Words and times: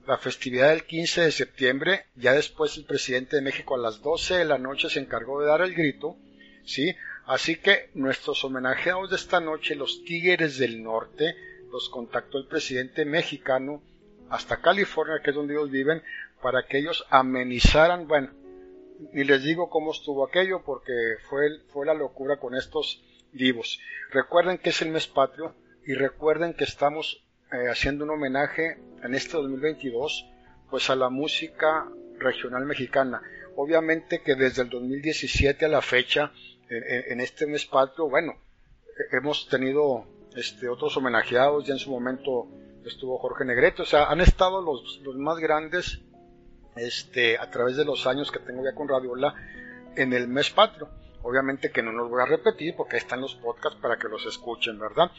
la 0.07 0.17
festividad 0.17 0.69
del 0.69 0.85
15 0.85 1.21
de 1.21 1.31
septiembre. 1.31 2.05
Ya 2.15 2.33
después 2.33 2.77
el 2.77 2.85
presidente 2.85 3.35
de 3.35 3.41
México 3.41 3.75
a 3.75 3.79
las 3.79 4.01
12 4.01 4.35
de 4.35 4.45
la 4.45 4.57
noche 4.57 4.89
se 4.89 4.99
encargó 4.99 5.41
de 5.41 5.47
dar 5.47 5.61
el 5.61 5.75
grito, 5.75 6.15
¿sí? 6.63 6.95
Así 7.27 7.57
que 7.57 7.89
nuestros 7.93 8.43
homenajeados 8.45 9.09
de 9.09 9.17
esta 9.17 9.41
noche, 9.41 9.75
los 9.75 10.05
Tigres 10.05 10.57
del 10.57 10.81
Norte, 10.81 11.35
los 11.69 11.89
contactó 11.89 12.37
el 12.37 12.47
presidente 12.47 13.03
mexicano 13.03 13.83
hasta 14.29 14.61
California, 14.61 15.19
que 15.21 15.31
es 15.31 15.35
donde 15.35 15.53
ellos 15.53 15.69
viven, 15.69 16.01
para 16.41 16.65
que 16.65 16.77
ellos 16.77 17.05
amenizaran, 17.09 18.07
bueno, 18.07 18.31
y 19.13 19.25
les 19.25 19.43
digo 19.43 19.69
cómo 19.69 19.91
estuvo 19.91 20.25
aquello, 20.25 20.63
porque 20.63 20.93
fue, 21.29 21.59
fue 21.67 21.85
la 21.85 21.93
locura 21.93 22.37
con 22.37 22.55
estos 22.55 23.03
vivos. 23.33 23.79
Recuerden 24.11 24.57
que 24.57 24.69
es 24.69 24.81
el 24.81 24.89
mes 24.89 25.07
patrio 25.07 25.53
y 25.85 25.95
recuerden 25.95 26.53
que 26.53 26.63
estamos 26.63 27.25
eh, 27.51 27.69
haciendo 27.69 28.05
un 28.05 28.11
homenaje 28.11 28.77
en 29.03 29.15
este 29.15 29.33
2022 29.33 30.29
pues 30.69 30.89
a 30.89 30.95
la 30.95 31.09
música 31.09 31.89
regional 32.19 32.65
mexicana. 32.65 33.21
Obviamente 33.57 34.21
que 34.21 34.35
desde 34.35 34.61
el 34.61 34.69
2017 34.69 35.65
a 35.65 35.69
la 35.69 35.81
fecha, 35.81 36.31
en, 36.69 37.21
este 37.21 37.47
mes 37.47 37.65
patrio, 37.65 38.09
bueno, 38.09 38.33
hemos 39.11 39.47
tenido 39.47 40.05
este, 40.35 40.69
otros 40.69 40.95
homenajeados, 40.97 41.65
ya 41.65 41.73
en 41.73 41.79
su 41.79 41.91
momento 41.91 42.47
estuvo 42.85 43.17
Jorge 43.17 43.45
Negrete, 43.45 43.81
o 43.81 43.85
sea, 43.85 44.05
han 44.05 44.21
estado 44.21 44.61
los, 44.61 45.01
más 45.17 45.37
grandes 45.37 45.99
este, 46.75 47.37
a 47.37 47.49
través 47.49 47.75
de 47.77 47.85
los 47.85 48.07
años 48.07 48.31
que 48.31 48.39
tengo 48.39 48.63
ya 48.63 48.75
con 48.75 48.87
Radiola 48.87 49.33
en 49.95 50.13
el 50.13 50.27
mes 50.27 50.49
patrio. 50.51 50.89
Obviamente 51.23 51.71
que 51.71 51.81
no 51.81 51.91
los 51.91 52.09
voy 52.09 52.21
a 52.21 52.25
repetir 52.25 52.75
porque 52.77 52.95
ahí 52.95 53.01
están 53.01 53.19
los 53.19 53.35
podcasts 53.35 53.79
para 53.81 53.97
que 53.97 54.07
los 54.07 54.25
escuchen, 54.25 54.79
¿verdad? 54.79 55.11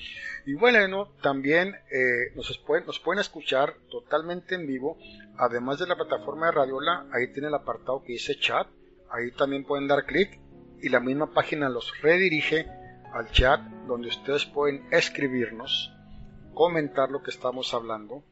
Y 0.47 0.55
bueno, 0.55 1.09
también 1.21 1.75
eh, 1.91 2.33
nos, 2.35 2.57
pueden, 2.59 2.87
nos 2.87 2.99
pueden 3.01 3.21
escuchar 3.21 3.75
totalmente 3.91 4.55
en 4.55 4.67
vivo, 4.67 4.97
además 5.37 5.81
de 5.81 5.87
la 5.87 5.97
plataforma 5.97 6.47
de 6.47 6.53
Radiola, 6.53 7.07
ahí 7.13 7.31
tiene 7.33 7.49
el 7.49 7.55
apartado 7.55 8.03
que 8.05 8.13
dice 8.13 8.39
chat, 8.39 8.69
ahí 9.11 9.33
también 9.33 9.65
pueden 9.65 9.87
dar 9.87 10.07
clic 10.07 10.39
y 10.83 10.89
la 10.89 11.01
misma 11.01 11.33
página 11.33 11.69
los 11.69 12.01
redirige 12.01 12.67
al 13.13 13.31
chat 13.31 13.61
donde 13.87 14.09
ustedes 14.09 14.47
pueden 14.47 14.87
escribirnos, 14.91 15.93
comentar 16.55 17.11
lo 17.11 17.23
que 17.23 17.31
estamos 17.31 17.73
hablando, 17.75 18.23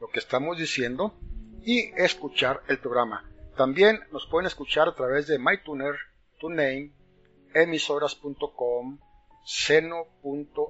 lo 0.00 0.08
que 0.08 0.18
estamos 0.18 0.58
diciendo 0.58 1.14
y 1.62 1.92
escuchar 1.96 2.62
el 2.68 2.78
programa. 2.78 3.24
También 3.56 4.00
nos 4.10 4.26
pueden 4.26 4.46
escuchar 4.46 4.88
a 4.88 4.94
través 4.94 5.26
de 5.26 5.38
MyTuner, 5.38 5.94
TuneIn, 6.40 6.92
emisoras.com, 7.54 8.98
seno.fm 9.44 10.68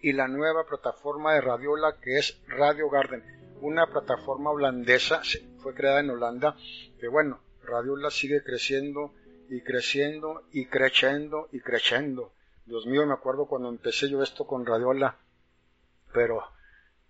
y 0.00 0.12
la 0.12 0.28
nueva 0.28 0.66
plataforma 0.66 1.34
de 1.34 1.40
Radiola 1.40 1.96
que 2.02 2.18
es 2.18 2.40
Radio 2.48 2.90
Garden, 2.90 3.22
una 3.60 3.86
plataforma 3.86 4.50
holandesa, 4.50 5.22
fue 5.58 5.74
creada 5.74 6.00
en 6.00 6.10
Holanda, 6.10 6.56
que 6.98 7.08
bueno, 7.08 7.40
Radiola 7.62 8.10
sigue 8.10 8.42
creciendo 8.42 9.14
y 9.48 9.60
creciendo 9.62 10.42
y 10.52 10.66
creciendo 10.66 11.48
y 11.52 11.60
creciendo. 11.60 12.32
Dios 12.66 12.86
mío, 12.86 13.06
me 13.06 13.14
acuerdo 13.14 13.46
cuando 13.46 13.68
empecé 13.68 14.08
yo 14.08 14.22
esto 14.22 14.46
con 14.46 14.64
Radiola, 14.64 15.16
pero 16.12 16.42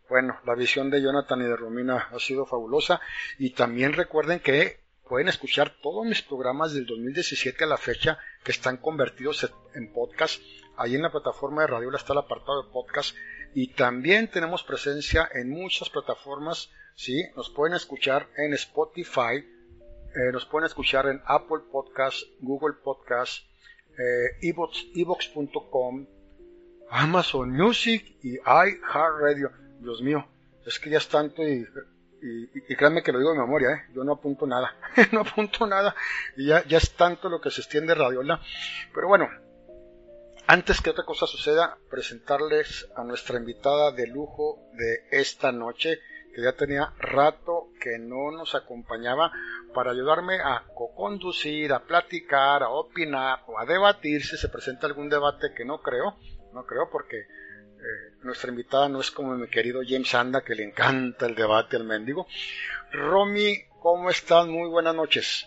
bueno, 0.08 0.38
la 0.44 0.54
visión 0.54 0.90
de 0.90 1.00
Jonathan 1.00 1.40
y 1.40 1.44
de 1.44 1.56
Romina 1.56 2.08
ha 2.12 2.18
sido 2.18 2.44
fabulosa 2.44 3.00
y 3.38 3.50
también 3.50 3.92
recuerden 3.92 4.40
que 4.40 4.80
pueden 5.08 5.28
escuchar 5.28 5.76
todos 5.82 6.04
mis 6.06 6.22
programas 6.22 6.74
del 6.74 6.86
2017 6.86 7.64
a 7.64 7.66
la 7.68 7.76
fecha 7.76 8.18
que 8.42 8.52
están 8.52 8.78
convertidos 8.78 9.50
en 9.74 9.92
podcast. 9.92 10.42
Ahí 10.76 10.94
en 10.94 11.02
la 11.02 11.12
plataforma 11.12 11.62
de 11.62 11.68
Radio 11.68 11.94
está 11.94 12.12
el 12.12 12.18
apartado 12.18 12.64
de 12.64 12.72
podcast 12.72 13.14
y 13.54 13.68
también 13.68 14.28
tenemos 14.28 14.64
presencia 14.64 15.28
en 15.32 15.50
muchas 15.50 15.88
plataformas. 15.88 16.70
Sí, 16.96 17.22
nos 17.36 17.50
pueden 17.50 17.76
escuchar 17.76 18.28
en 18.36 18.52
Spotify, 18.54 19.44
eh, 20.14 20.32
nos 20.32 20.46
pueden 20.46 20.66
escuchar 20.66 21.06
en 21.06 21.20
Apple 21.26 21.60
Podcast, 21.70 22.22
Google 22.40 22.74
Podcast, 22.82 23.44
eh, 23.98 24.38
evox.com, 24.94 26.06
Amazon 26.90 27.50
Music 27.50 28.16
y 28.22 28.34
iHeartRadio. 28.34 29.50
Dios 29.80 30.02
mío, 30.02 30.26
es 30.66 30.78
que 30.78 30.90
ya 30.90 30.98
es 30.98 31.08
tanto 31.08 31.42
y 31.42 31.66
y, 32.24 32.74
créanme 32.74 33.02
que 33.02 33.12
lo 33.12 33.18
digo 33.18 33.32
de 33.32 33.38
memoria, 33.38 33.70
¿eh? 33.70 33.82
yo 33.94 34.02
no 34.02 34.12
apunto 34.12 34.46
nada, 34.46 34.74
no 35.12 35.20
apunto 35.20 35.66
nada, 35.66 35.94
y 36.36 36.46
ya, 36.46 36.64
ya 36.64 36.78
es 36.78 36.92
tanto 36.92 37.28
lo 37.28 37.40
que 37.40 37.50
se 37.50 37.60
extiende 37.60 37.94
Radiola. 37.94 38.40
Pero 38.94 39.08
bueno, 39.08 39.28
antes 40.46 40.80
que 40.80 40.90
otra 40.90 41.04
cosa 41.04 41.26
suceda, 41.26 41.76
presentarles 41.90 42.88
a 42.96 43.04
nuestra 43.04 43.38
invitada 43.38 43.92
de 43.92 44.06
lujo 44.06 44.58
de 44.72 45.06
esta 45.10 45.52
noche, 45.52 45.98
que 46.34 46.42
ya 46.42 46.52
tenía 46.52 46.94
rato 46.98 47.63
que 47.84 47.98
no 47.98 48.30
nos 48.30 48.54
acompañaba 48.54 49.30
para 49.74 49.90
ayudarme 49.90 50.36
a 50.40 50.64
co-conducir, 50.74 51.70
a 51.70 51.84
platicar, 51.84 52.62
a 52.62 52.70
opinar 52.70 53.40
o 53.46 53.58
a 53.58 53.66
debatir 53.66 54.24
si 54.24 54.38
se 54.38 54.48
presenta 54.48 54.86
algún 54.86 55.10
debate 55.10 55.52
que 55.54 55.66
no 55.66 55.82
creo, 55.82 56.16
no 56.54 56.64
creo 56.64 56.88
porque 56.90 57.18
eh, 57.18 58.16
nuestra 58.22 58.48
invitada 58.48 58.88
no 58.88 59.00
es 59.00 59.10
como 59.10 59.36
mi 59.36 59.48
querido 59.48 59.82
James 59.86 60.14
Anda, 60.14 60.40
que 60.40 60.54
le 60.54 60.64
encanta 60.64 61.26
el 61.26 61.34
debate 61.34 61.76
al 61.76 61.84
mendigo. 61.84 62.26
Romy, 62.90 63.56
¿cómo 63.82 64.08
estás? 64.08 64.46
Muy 64.46 64.70
buenas 64.70 64.94
noches. 64.94 65.46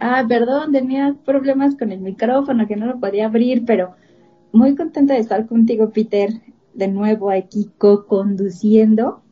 Ah, 0.00 0.24
perdón, 0.26 0.72
tenía 0.72 1.14
problemas 1.26 1.76
con 1.76 1.92
el 1.92 2.00
micrófono 2.00 2.66
que 2.66 2.76
no 2.76 2.86
lo 2.86 2.98
podía 2.98 3.26
abrir, 3.26 3.66
pero 3.66 3.96
muy 4.50 4.74
contenta 4.74 5.12
de 5.12 5.20
estar 5.20 5.46
contigo, 5.46 5.90
Peter, 5.90 6.30
de 6.72 6.88
nuevo 6.88 7.30
aquí 7.30 7.70
co-conduciendo. 7.76 9.22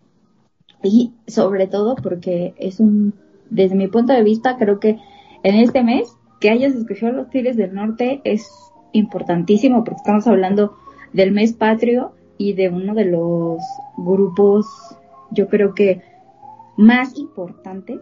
Y 0.82 1.12
sobre 1.26 1.66
todo 1.66 1.96
porque 1.96 2.54
es 2.58 2.80
un, 2.80 3.14
desde 3.50 3.74
mi 3.74 3.88
punto 3.88 4.12
de 4.12 4.22
vista, 4.22 4.56
creo 4.56 4.78
que 4.78 4.98
en 5.42 5.54
este 5.56 5.82
mes 5.82 6.16
que 6.40 6.50
hayas 6.50 6.74
escuchado 6.74 7.12
los 7.12 7.30
Tigres 7.30 7.56
del 7.56 7.74
Norte 7.74 8.20
es 8.24 8.48
importantísimo 8.92 9.84
porque 9.84 9.98
estamos 9.98 10.26
hablando 10.26 10.76
del 11.12 11.32
mes 11.32 11.52
patrio 11.52 12.12
y 12.36 12.52
de 12.52 12.68
uno 12.68 12.94
de 12.94 13.06
los 13.06 13.60
grupos, 13.96 14.66
yo 15.30 15.48
creo 15.48 15.74
que 15.74 16.02
más 16.76 17.16
importantes 17.18 18.00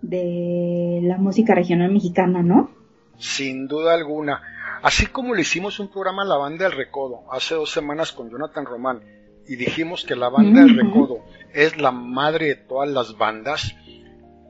de 0.00 1.00
la 1.02 1.18
música 1.18 1.54
regional 1.54 1.90
mexicana, 1.90 2.42
¿no? 2.42 2.70
Sin 3.18 3.66
duda 3.66 3.94
alguna. 3.94 4.42
Así 4.82 5.06
como 5.06 5.34
le 5.34 5.42
hicimos 5.42 5.80
un 5.80 5.88
programa 5.88 6.22
a 6.22 6.26
la 6.26 6.36
banda 6.36 6.64
del 6.64 6.76
Recodo 6.76 7.22
hace 7.32 7.54
dos 7.54 7.72
semanas 7.72 8.12
con 8.12 8.30
Jonathan 8.30 8.66
Román 8.66 9.00
y 9.46 9.56
dijimos 9.56 10.04
que 10.04 10.16
la 10.16 10.28
banda 10.28 10.62
del 10.62 10.76
Recodo 10.76 11.24
es 11.52 11.76
la 11.76 11.90
madre 11.90 12.46
de 12.46 12.54
todas 12.56 12.88
las 12.88 13.16
bandas, 13.16 13.74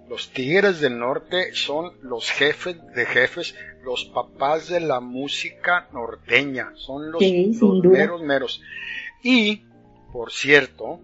los 0.08 0.30
Tigres 0.30 0.80
del 0.80 0.98
Norte 0.98 1.54
son 1.54 1.92
los 2.02 2.30
jefes 2.30 2.76
de 2.94 3.06
jefes, 3.06 3.54
los 3.82 4.04
papás 4.04 4.68
de 4.68 4.80
la 4.80 5.00
música 5.00 5.88
norteña, 5.92 6.72
son 6.76 7.10
los, 7.10 7.22
meros 7.84 8.22
meros. 8.22 8.62
Y, 9.22 9.62
por 10.12 10.30
cierto, 10.30 11.00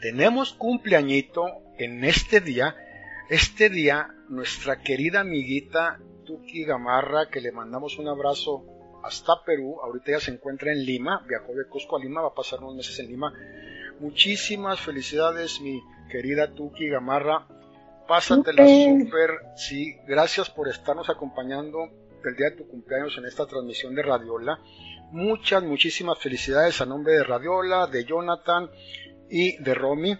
tenemos 0.00 0.52
cumpleañito 0.52 1.46
en 1.78 2.04
este 2.04 2.40
día, 2.40 2.76
este 3.30 3.70
día 3.70 4.08
nuestra 4.28 4.82
querida 4.82 5.20
amiguita 5.20 5.98
Tuki 6.24 6.64
Gamarra, 6.64 7.28
que 7.30 7.40
le 7.40 7.52
mandamos 7.52 7.98
un 7.98 8.08
abrazo 8.08 8.64
hasta 9.06 9.42
Perú, 9.44 9.78
ahorita 9.82 10.12
ya 10.12 10.20
se 10.20 10.32
encuentra 10.32 10.72
en 10.72 10.84
Lima, 10.84 11.24
viajó 11.28 11.54
de 11.54 11.66
Cusco 11.68 11.96
a 11.96 12.00
Lima, 12.00 12.22
va 12.22 12.28
a 12.28 12.34
pasar 12.34 12.60
unos 12.60 12.76
meses 12.76 12.98
en 12.98 13.08
Lima. 13.08 13.32
Muchísimas 14.00 14.80
felicidades, 14.80 15.60
mi 15.60 15.80
querida 16.10 16.52
Tuki 16.54 16.88
Gamarra 16.88 17.46
Pásatela 18.06 18.64
súper, 18.66 19.30
sí. 19.56 19.96
Gracias 20.06 20.48
por 20.50 20.68
estarnos 20.68 21.10
acompañando 21.10 21.78
el 22.24 22.36
día 22.36 22.50
de 22.50 22.56
tu 22.56 22.68
cumpleaños 22.68 23.16
en 23.18 23.26
esta 23.26 23.46
transmisión 23.46 23.94
de 23.94 24.02
Radiola. 24.02 24.60
Muchas, 25.10 25.62
muchísimas 25.62 26.18
felicidades 26.18 26.80
a 26.80 26.86
nombre 26.86 27.14
de 27.14 27.24
Radiola, 27.24 27.86
de 27.86 28.04
Jonathan 28.04 28.70
y 29.30 29.56
de 29.62 29.74
Romy. 29.74 30.18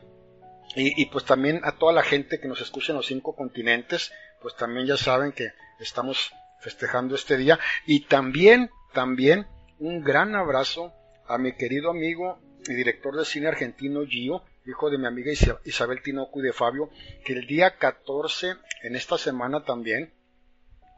Y, 0.74 1.06
pues 1.06 1.24
también 1.24 1.60
a 1.64 1.78
toda 1.78 1.92
la 1.94 2.02
gente 2.02 2.38
que 2.38 2.48
nos 2.48 2.60
escucha 2.60 2.92
en 2.92 2.98
los 2.98 3.06
cinco 3.06 3.34
continentes, 3.34 4.12
pues 4.42 4.56
también 4.56 4.86
ya 4.86 4.98
saben 4.98 5.32
que 5.32 5.52
estamos 5.80 6.32
festejando 6.60 7.14
este 7.14 7.38
día. 7.38 7.58
Y 7.86 8.00
también, 8.00 8.70
también 8.96 9.46
un 9.78 10.02
gran 10.02 10.34
abrazo 10.34 10.90
a 11.28 11.36
mi 11.36 11.52
querido 11.52 11.90
amigo 11.90 12.38
y 12.66 12.72
director 12.72 13.14
de 13.14 13.26
cine 13.26 13.46
argentino 13.46 14.06
Gio, 14.06 14.42
hijo 14.64 14.88
de 14.88 14.96
mi 14.96 15.06
amiga 15.06 15.30
Isabel 15.66 16.00
Tinoco 16.02 16.40
y 16.40 16.44
de 16.44 16.54
Fabio, 16.54 16.88
que 17.22 17.34
el 17.34 17.46
día 17.46 17.76
14, 17.76 18.54
en 18.84 18.96
esta 18.96 19.18
semana 19.18 19.64
también, 19.64 20.14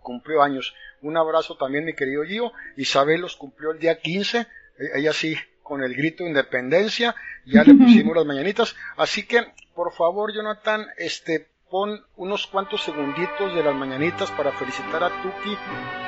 cumplió 0.05 0.43
años. 0.43 0.77
Un 1.03 1.17
abrazo 1.17 1.56
también 1.56 1.87
mi 1.87 1.95
querido 1.95 2.23
Gio. 2.23 2.53
Isabel 2.77 3.21
los 3.21 3.35
cumplió 3.35 3.73
el 3.73 3.81
día 3.81 3.99
15, 3.99 4.39
e-, 4.39 4.47
ella 4.94 5.12
sí 5.12 5.37
con 5.65 5.83
el 5.83 5.97
grito 5.97 6.23
de 6.23 6.31
independencia, 6.31 7.17
ya 7.47 7.65
le 7.65 7.75
pusimos 7.85 8.15
las 8.17 8.27
mañanitas, 8.27 8.77
así 8.97 9.27
que 9.27 9.44
por 9.75 9.93
favor 9.93 10.33
Jonathan, 10.33 10.87
este 10.99 11.49
pon 11.70 12.03
unos 12.17 12.47
cuantos 12.47 12.82
segunditos 12.82 13.55
de 13.55 13.62
las 13.62 13.75
mañanitas 13.75 14.31
para 14.32 14.53
felicitar 14.53 15.05
a 15.05 15.11
Tuki, 15.23 15.56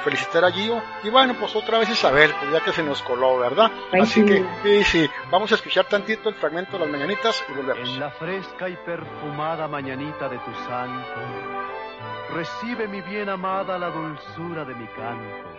felicitar 0.02 0.44
a 0.44 0.50
Gio 0.50 0.82
y 1.02 1.10
bueno, 1.10 1.34
pues 1.38 1.54
otra 1.54 1.78
vez 1.78 1.90
Isabel, 1.90 2.32
pues 2.38 2.52
ya 2.52 2.60
que 2.60 2.72
se 2.72 2.82
nos 2.82 3.02
coló, 3.02 3.38
¿verdad? 3.38 3.70
Así 3.92 4.24
que 4.24 4.44
sí, 4.62 4.84
sí, 4.84 5.10
vamos 5.30 5.52
a 5.52 5.56
escuchar 5.56 5.86
tantito 5.86 6.28
el 6.28 6.34
fragmento 6.34 6.72
de 6.72 6.80
las 6.80 6.88
mañanitas 6.88 7.44
y 7.48 7.52
volvemos. 7.52 7.88
En 7.88 8.00
la 8.00 8.10
fresca 8.10 8.68
y 8.68 8.76
perfumada 8.76 9.68
mañanita 9.68 10.28
de 10.28 10.38
tu 10.38 10.54
santo, 10.66 11.20
recibe 12.32 12.88
mi 12.88 13.02
bien 13.02 13.28
amada 13.28 13.78
la 13.78 13.90
dulzura 13.90 14.64
de 14.64 14.74
mi 14.74 14.86
canto. 14.88 15.50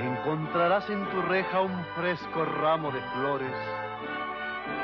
Encontrarás 0.00 0.88
en 0.90 1.08
tu 1.10 1.22
reja 1.22 1.60
un 1.60 1.84
fresco 1.96 2.44
ramo 2.44 2.90
de 2.90 3.00
flores 3.00 3.54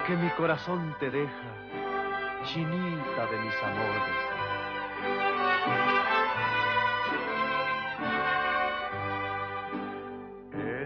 que 0.06 0.17
mi 0.17 0.31
corazón 0.31 0.94
te 0.99 1.11
deja 1.11 1.60
chinita 2.45 3.27
de 3.27 3.39
mis 3.39 3.63
amores. 3.63 4.19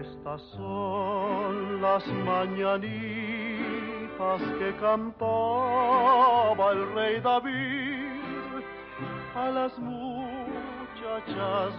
Estas 0.01 0.41
son 0.55 1.81
las 1.81 2.07
mañanitas 2.07 2.81
que 4.59 4.75
cantaba 4.79 6.71
el 6.71 6.93
rey 6.93 7.19
David 7.21 8.05
a 9.35 9.49
las 9.49 9.77
muchachas 9.77 10.23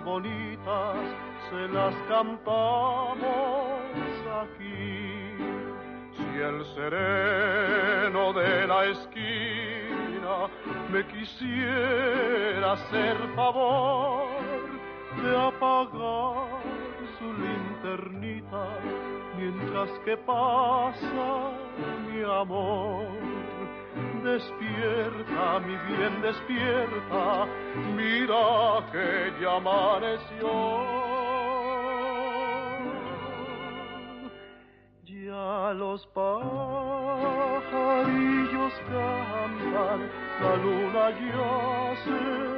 bonitas 0.04 0.96
se 1.48 1.68
las 1.68 1.94
cantamos 2.06 3.16
aquí. 4.42 5.32
Si 6.16 6.38
el 6.38 6.64
sereno 6.74 8.34
de 8.34 8.66
la 8.66 8.84
esquina 8.84 9.65
me 10.90 11.06
quisiera 11.06 12.72
hacer 12.72 13.16
favor 13.34 14.28
de 15.22 15.36
apagar 15.36 16.62
su 17.18 17.32
linternita 17.32 18.66
mientras 19.38 19.90
que 20.04 20.16
pasa 20.18 21.52
mi 22.06 22.22
amor. 22.22 23.06
Despierta, 24.22 25.60
mi 25.60 25.76
bien, 25.88 26.20
despierta, 26.20 27.46
mira 27.94 28.84
que 28.92 29.32
ya 29.40 29.56
amaneció. 29.56 31.25
Los 35.74 36.06
pajarillos 36.06 36.42
cantan, 38.88 40.10
la 40.40 40.56
luna 40.56 41.10
ya 41.10 41.96
se. 42.04 42.56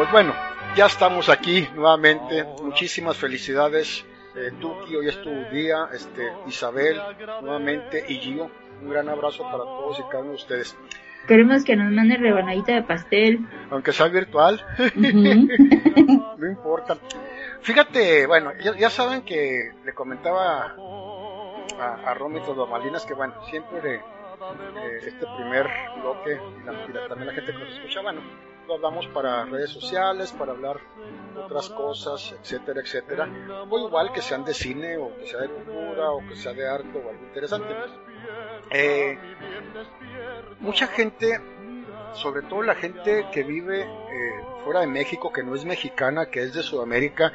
Pues 0.00 0.12
bueno, 0.12 0.34
ya 0.76 0.86
estamos 0.86 1.28
aquí 1.28 1.68
nuevamente. 1.74 2.44
Muchísimas 2.62 3.18
felicidades 3.18 4.02
eh, 4.34 4.52
Tuki, 4.60 4.96
hoy 4.96 5.08
es 5.08 5.20
tu 5.22 5.30
día, 5.50 5.88
este, 5.92 6.32
Isabel, 6.46 7.00
nuevamente, 7.42 8.04
y 8.08 8.16
Gio. 8.16 8.50
Un 8.82 8.90
gran 8.90 9.08
abrazo 9.08 9.42
para 9.44 9.58
todos 9.58 9.98
y 9.98 10.02
cada 10.04 10.20
uno 10.20 10.30
de 10.30 10.36
ustedes. 10.36 10.76
Queremos 11.26 11.64
que 11.64 11.76
nos 11.76 11.92
mande 11.92 12.16
rebanadita 12.16 12.72
de 12.72 12.82
pastel. 12.82 13.46
Aunque 13.70 13.92
sea 13.92 14.08
virtual. 14.08 14.64
no 14.94 16.46
importa. 16.46 16.96
Fíjate, 17.60 18.26
bueno, 18.26 18.52
ya, 18.58 18.88
saben 18.88 19.22
que 19.22 19.72
le 19.84 19.92
comentaba 19.92 20.74
a, 21.78 21.94
a 22.06 22.14
Romy 22.14 22.40
Malinas 22.70 23.04
que, 23.04 23.12
bueno, 23.12 23.34
siempre 23.50 24.00
eh, 24.40 24.98
este 25.06 25.26
primer 25.36 25.68
bloque 26.00 26.40
y, 26.60 26.64
la, 26.64 27.08
también 27.08 27.26
la 27.26 27.34
gente 27.34 27.52
que 27.52 27.58
nos 27.58 27.72
escucha, 27.74 28.00
bueno, 28.00 28.20
hablamos 28.74 29.06
para 29.08 29.44
redes 29.44 29.70
sociales, 29.70 30.32
para 30.32 30.52
hablar 30.52 30.80
de 31.34 31.40
otras 31.40 31.68
cosas, 31.70 32.34
etcétera, 32.40 32.80
etcétera. 32.80 33.28
O 33.68 33.78
igual 33.78 34.12
que 34.12 34.22
sean 34.22 34.44
de 34.44 34.54
cine, 34.54 34.96
o 34.96 35.16
que 35.16 35.26
sea 35.26 35.40
de 35.40 35.48
cultura, 35.48 36.10
o 36.10 36.20
que 36.26 36.36
sea 36.36 36.52
de 36.52 36.68
arte, 36.68 36.98
o 36.98 37.10
algo 37.10 37.24
interesante. 37.24 37.74
Eh, 38.70 39.18
mucha 40.60 40.86
gente, 40.86 41.40
sobre 42.14 42.42
todo 42.42 42.62
la 42.62 42.74
gente 42.74 43.26
que 43.32 43.42
vive 43.42 43.82
eh, 43.82 44.44
fuera 44.64 44.80
de 44.80 44.86
México, 44.86 45.32
que 45.32 45.42
no 45.42 45.54
es 45.54 45.64
mexicana, 45.64 46.26
que 46.26 46.42
es 46.42 46.54
de 46.54 46.62
Sudamérica, 46.62 47.32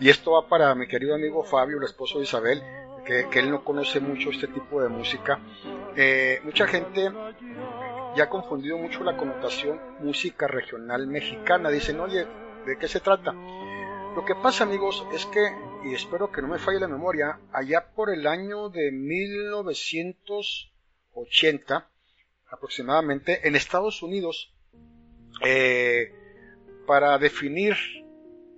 y 0.00 0.08
esto 0.08 0.32
va 0.32 0.48
para 0.48 0.74
mi 0.74 0.86
querido 0.86 1.14
amigo 1.14 1.42
Fabio, 1.42 1.78
el 1.78 1.84
esposo 1.84 2.18
de 2.18 2.24
Isabel, 2.24 2.62
que, 3.04 3.38
él 3.38 3.50
no 3.50 3.64
conoce 3.64 4.00
mucho 4.00 4.30
este 4.30 4.46
tipo 4.48 4.82
de 4.82 4.88
música. 4.88 5.40
Eh, 6.00 6.40
mucha 6.44 6.68
gente 6.68 7.10
ya 8.14 8.22
ha 8.22 8.28
confundido 8.28 8.78
mucho 8.78 9.02
la 9.02 9.16
connotación 9.16 9.80
música 9.98 10.46
regional 10.46 11.08
mexicana. 11.08 11.70
Dicen, 11.70 11.98
oye, 11.98 12.24
¿de 12.66 12.78
qué 12.78 12.86
se 12.86 13.00
trata? 13.00 13.32
Lo 14.14 14.24
que 14.24 14.36
pasa, 14.36 14.62
amigos, 14.62 15.04
es 15.12 15.26
que, 15.26 15.50
y 15.84 15.94
espero 15.94 16.30
que 16.30 16.40
no 16.40 16.46
me 16.46 16.60
falle 16.60 16.78
la 16.78 16.86
memoria, 16.86 17.40
allá 17.52 17.90
por 17.96 18.10
el 18.10 18.28
año 18.28 18.68
de 18.68 18.92
1980, 18.92 21.90
aproximadamente, 22.48 23.48
en 23.48 23.56
Estados 23.56 24.00
Unidos, 24.00 24.54
eh, 25.44 26.12
para 26.86 27.18
definir 27.18 27.74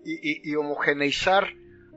y, 0.05 0.51
y 0.51 0.55
homogeneizar 0.57 1.55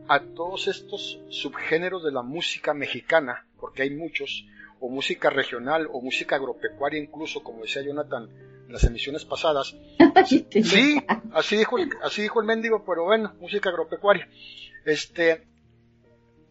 a 0.08 0.22
todos 0.22 0.70
estos 0.70 1.20
subgéneros 1.28 2.02
de 2.02 2.14
la 2.14 2.22
música 2.22 2.74
mexicana, 2.74 3.46
porque 3.60 3.82
hay 3.82 3.90
muchos, 3.90 4.46
o 4.84 4.90
música 4.90 5.30
regional 5.30 5.88
o 5.94 6.02
música 6.02 6.36
agropecuaria 6.36 7.00
incluso, 7.00 7.42
como 7.42 7.62
decía 7.62 7.82
Jonathan 7.82 8.28
en 8.68 8.74
las 8.74 8.84
emisiones 8.84 9.24
pasadas. 9.24 9.78
sí, 10.25 11.02
así 11.32 11.56
dijo, 11.56 11.78
el, 11.78 11.90
así 12.04 12.22
dijo 12.22 12.42
el 12.42 12.48
mendigo, 12.48 12.84
pero 12.86 13.06
bueno, 13.06 13.34
música 13.40 13.70
agropecuaria. 13.70 14.28
Este, 14.84 15.48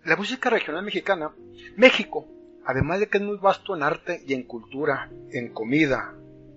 la 0.04 0.16
música 0.16 0.48
regional 0.48 0.82
mexicana, 0.82 1.30
México, 1.76 2.26
además 2.64 3.00
de 3.00 3.08
que 3.08 3.18
es 3.18 3.22
muy 3.22 3.36
vasto 3.36 3.76
en 3.76 3.82
arte 3.82 4.22
y 4.26 4.32
en 4.32 4.44
cultura, 4.44 5.10
en 5.30 5.52
comida, 5.52 6.14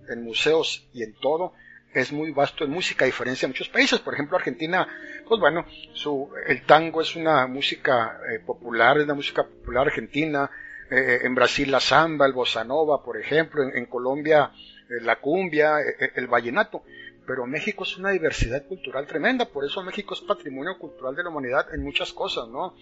en 0.08 0.24
museos 0.24 0.88
y 0.94 1.04
en 1.04 1.14
todo, 1.16 1.52
es 1.94 2.14
muy 2.14 2.32
vasto 2.32 2.64
en 2.64 2.72
música, 2.72 3.04
a 3.04 3.08
diferencia 3.08 3.50
de 3.50 3.52
muchos 3.52 3.68
países. 3.68 4.00
Por 4.00 4.14
ejemplo, 4.14 4.38
Argentina, 4.38 4.88
pues 5.28 5.42
bueno, 5.42 5.66
su, 5.94 6.30
el 6.48 6.62
tango 6.66 7.02
es 7.02 7.18
una 7.18 7.48
música 7.48 8.22
eh, 8.32 8.40
popular, 8.40 8.98
es 8.98 9.04
una 9.04 9.14
música 9.14 9.44
popular 9.44 9.88
argentina, 9.88 10.50
eh, 10.90 11.22
en 11.24 11.34
Brasil 11.34 11.72
la 11.72 11.80
samba, 11.80 12.26
el 12.26 12.34
bossa 12.34 12.64
nova, 12.64 13.04
por 13.04 13.18
ejemplo, 13.18 13.64
en, 13.64 13.86
Colombia 13.88 14.52
eh, 14.88 15.02
la 15.02 15.20
cumbia, 15.20 15.80
eh, 15.82 16.12
el 16.16 16.28
vallenato. 16.28 16.84
Pero 17.26 17.48
México 17.48 17.84
es 17.84 17.98
una 17.98 18.12
diversidad 18.12 18.68
cultural 18.68 19.08
tremenda, 19.08 19.46
por 19.46 19.66
eso 19.66 19.82
México 19.82 20.14
es 20.14 20.22
patrimonio 20.22 20.78
cultural 20.78 21.16
de 21.16 21.24
la 21.24 21.30
humanidad 21.30 21.74
en 21.74 21.84
muchas 21.84 22.14
cosas, 22.14 22.48
¿no? 22.48 22.76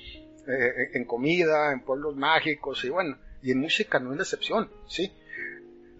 en 0.45 1.05
comida, 1.05 1.71
en 1.71 1.85
pueblos 1.85 2.17
mágicos 2.17 2.83
y 2.83 2.89
bueno, 2.89 3.17
y 3.41 3.51
en 3.51 3.61
música 3.61 3.97
no 3.97 4.11
es 4.11 4.17
la 4.17 4.23
excepción, 4.23 4.69
¿sí? 4.89 5.09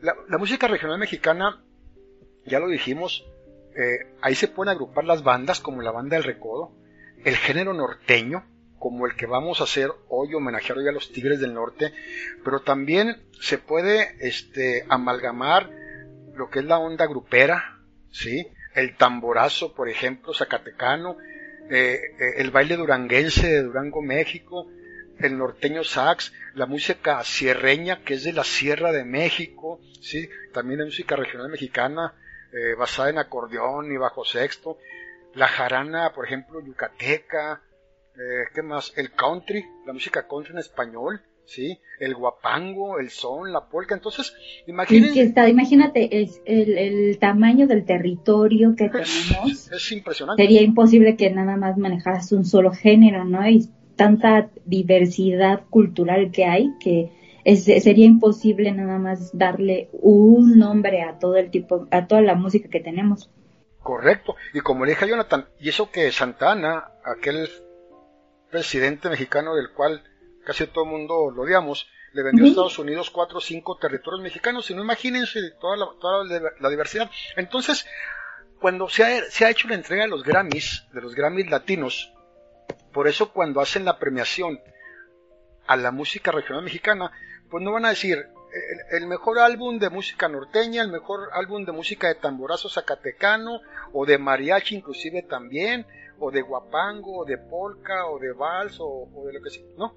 La, 0.02 0.14
la 0.28 0.38
música 0.38 0.68
regional 0.68 1.00
mexicana, 1.00 1.64
ya 2.46 2.60
lo 2.60 2.68
dijimos, 2.68 3.26
ahí 4.22 4.36
se 4.36 4.50
pueden 4.50 4.72
agrupar 4.72 5.06
las 5.06 5.24
bandas 5.24 5.62
como 5.62 5.82
la 5.82 5.92
banda 5.92 6.18
del 6.18 6.26
Recodo, 6.26 6.74
el 7.24 7.38
género 7.38 7.74
norteño, 7.74 8.44
como 8.84 9.06
el 9.06 9.16
que 9.16 9.28
vamos 9.28 9.62
a 9.62 9.64
hacer 9.64 9.90
hoy, 10.10 10.34
homenajear 10.34 10.78
hoy 10.78 10.90
a 10.90 10.92
los 10.92 11.14
Tigres 11.14 11.40
del 11.40 11.54
Norte, 11.54 11.94
pero 12.44 12.64
también 12.64 13.24
se 13.40 13.58
puede 13.58 14.18
este, 14.20 14.86
amalgamar 14.90 15.70
lo 16.36 16.50
que 16.50 16.60
es 16.60 16.66
la 16.66 16.80
onda 16.80 17.06
grupera, 17.06 17.80
¿sí? 18.12 18.46
el 18.76 18.98
tamborazo, 18.98 19.74
por 19.74 19.88
ejemplo, 19.88 20.34
zacatecano, 20.34 21.16
eh, 21.70 21.98
eh, 22.20 22.34
el 22.40 22.52
baile 22.52 22.76
duranguense 22.76 23.48
de 23.48 23.64
Durango, 23.64 24.02
México, 24.02 24.68
el 25.18 25.38
norteño 25.38 25.86
sax, 25.86 26.34
la 26.54 26.66
música 26.66 27.24
sierreña, 27.24 28.04
que 28.04 28.16
es 28.16 28.26
de 28.26 28.34
la 28.34 28.44
Sierra 28.44 28.92
de 28.92 29.06
México, 29.06 29.80
¿sí? 30.02 30.30
también 30.52 30.80
la 30.80 30.86
música 30.88 31.16
regional 31.16 31.50
mexicana, 31.50 32.16
eh, 32.52 32.76
basada 32.78 33.12
en 33.12 33.18
acordeón 33.18 33.94
y 33.94 33.98
bajo 33.98 34.26
sexto, 34.26 34.78
la 35.36 35.48
jarana, 35.48 36.12
por 36.12 36.26
ejemplo, 36.26 36.60
yucateca, 36.60 37.62
eh, 38.16 38.46
¿qué 38.54 38.62
más? 38.62 38.94
El 38.96 39.12
country, 39.12 39.66
la 39.86 39.94
música 39.94 40.28
country 40.28 40.54
en 40.54 40.60
español, 40.60 41.22
¿sí? 41.46 41.80
El 42.00 42.16
guapango, 42.16 43.00
el 43.00 43.10
son, 43.10 43.52
la 43.52 43.68
polka. 43.68 43.96
Entonces, 43.96 44.34
imagínense. 44.68 45.34
imagínate 45.50 46.22
es 46.22 46.42
el, 46.46 47.18
tamaño 47.20 47.68
del 47.68 47.86
territorio 47.86 48.76
que 48.76 48.90
tenemos. 48.90 49.72
Es 49.72 49.92
impresionante. 49.92 50.44
Sería 50.44 50.62
imposible 50.62 51.16
que 51.16 51.30
nada 51.30 51.58
más 51.58 51.78
manejaras 51.78 52.32
un 52.32 52.46
solo 52.46 52.72
género, 52.72 53.26
¿no? 53.26 53.48
Y 53.48 53.70
tanta 53.96 54.50
diversidad 54.66 55.64
cultural 55.70 56.32
que 56.32 56.46
hay 56.46 56.72
que 56.80 57.12
sería 57.56 58.06
imposible 58.06 58.72
nada 58.72 59.00
más 59.00 59.38
darle 59.38 59.90
un 59.92 60.58
nombre 60.58 61.02
a 61.04 61.20
todo 61.20 61.36
el 61.36 61.52
tipo, 61.52 61.88
a 61.92 62.08
toda 62.08 62.22
la 62.22 62.36
música 62.36 62.70
que 62.70 62.80
tenemos. 62.80 63.30
Correcto. 63.82 64.36
Y 64.54 64.62
como 64.62 64.86
le 64.86 64.92
dije 64.92 65.06
a 65.06 65.08
Jonathan, 65.10 65.46
y 65.60 65.70
eso 65.70 65.92
que 65.92 66.10
Santana, 66.12 66.86
aquel 67.04 67.50
presidente 68.54 69.10
mexicano 69.10 69.56
del 69.56 69.72
cual 69.72 70.04
casi 70.46 70.68
todo 70.68 70.84
el 70.84 70.92
mundo 70.92 71.32
lo 71.32 71.42
odiamos, 71.42 71.90
le 72.14 72.22
vendió 72.22 72.46
a 72.46 72.50
Estados 72.50 72.78
Unidos 72.78 73.10
cuatro 73.10 73.40
o 73.40 73.42
cinco 73.42 73.80
territorios 73.80 74.22
mexicanos, 74.22 74.70
y 74.70 74.76
no 74.76 74.84
imagínense 74.84 75.40
toda 75.60 75.76
la, 75.76 75.88
toda 76.00 76.24
la 76.60 76.70
diversidad. 76.70 77.10
Entonces, 77.36 77.88
cuando 78.62 78.88
se 78.90 79.04
ha, 79.04 79.24
se 79.24 79.46
ha 79.46 79.50
hecho 79.50 79.68
la 79.68 79.74
entrega 79.74 80.04
de 80.04 80.10
los 80.10 80.24
Grammys, 80.24 80.86
de 80.94 81.02
los 81.02 81.16
Grammys 81.16 81.50
latinos, 81.50 82.14
por 82.94 83.08
eso 83.08 83.34
cuando 83.34 83.60
hacen 83.60 83.86
la 83.86 83.98
premiación 83.98 84.60
a 85.66 85.76
la 85.76 85.90
música 85.90 86.32
regional 86.32 86.64
mexicana, 86.64 87.12
pues 87.50 87.64
no 87.64 87.72
van 87.72 87.86
a 87.86 87.90
decir 87.90 88.20
el, 88.20 89.02
el, 89.02 89.08
mejor 89.08 89.40
álbum 89.40 89.80
de 89.80 89.90
música 89.90 90.30
norteña, 90.30 90.84
el 90.84 90.92
mejor 90.92 91.30
álbum 91.34 91.66
de 91.66 91.72
música 91.72 92.08
de 92.08 92.16
tamborazo 92.16 92.70
zacatecano 92.70 93.62
o 93.94 94.06
de 94.06 94.20
mariachi 94.20 94.76
inclusive 94.76 95.24
también, 95.24 95.88
o 96.24 96.32
de 96.32 96.42
guapango, 96.42 97.20
o 97.20 97.26
de 97.26 97.38
polka, 97.38 98.08
o 98.08 98.20
de 98.20 98.32
vals, 98.32 98.78
o, 98.80 99.10
de 99.26 99.34
lo 99.34 99.42
que 99.42 99.50
sea. 99.50 99.66
No, 99.78 99.96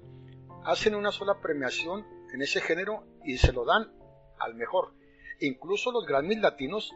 hacen 0.65 0.95
una 0.95 1.11
sola 1.11 1.39
premiación 1.41 2.05
en 2.33 2.41
ese 2.41 2.59
género 2.59 3.03
y 3.23 3.37
se 3.37 3.53
lo 3.53 3.65
dan 3.65 3.91
al 4.39 4.55
mejor. 4.55 4.93
Incluso 5.39 5.91
los 5.91 6.05
Grammys 6.05 6.39
latinos, 6.39 6.91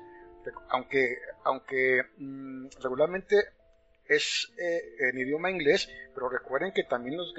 aunque, 0.69 1.17
aunque 1.43 2.01
mm, 2.17 2.67
regularmente 2.81 3.37
es 4.07 4.51
eh, 4.57 5.09
en 5.09 5.17
idioma 5.17 5.49
inglés, 5.49 5.89
pero 6.13 6.27
recuerden 6.27 6.73
que 6.73 6.83
también 6.83 7.15
los, 7.15 7.33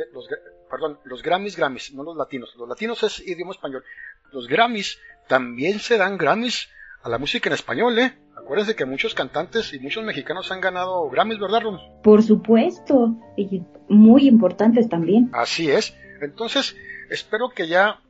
perdón, 0.70 0.98
los 1.04 1.22
Grammys, 1.22 1.56
Grammys, 1.56 1.92
no 1.92 2.02
los 2.02 2.16
latinos, 2.16 2.54
los 2.56 2.68
latinos 2.68 3.02
es 3.02 3.20
idioma 3.20 3.52
español. 3.52 3.84
Los 4.32 4.48
Grammys 4.48 4.98
también 5.28 5.78
se 5.78 5.98
dan 5.98 6.16
Grammys 6.16 6.70
a 7.02 7.08
la 7.08 7.18
música 7.18 7.48
en 7.48 7.54
español, 7.54 7.98
¿eh? 7.98 8.14
Acuérdense 8.36 8.74
que 8.74 8.84
muchos 8.84 9.14
cantantes 9.14 9.72
y 9.72 9.78
muchos 9.78 10.04
mexicanos 10.04 10.50
han 10.50 10.60
ganado 10.60 11.08
Grammys, 11.10 11.38
¿verdad, 11.38 11.62
Ron? 11.62 11.80
Por 12.02 12.22
supuesto, 12.22 13.16
y 13.36 13.62
muy 13.88 14.26
importantes 14.26 14.88
también. 14.88 15.30
Así 15.32 15.70
es. 15.70 15.94
Entonces, 16.20 16.76
espero 17.10 17.50
que 17.50 17.68
ya 17.68 18.00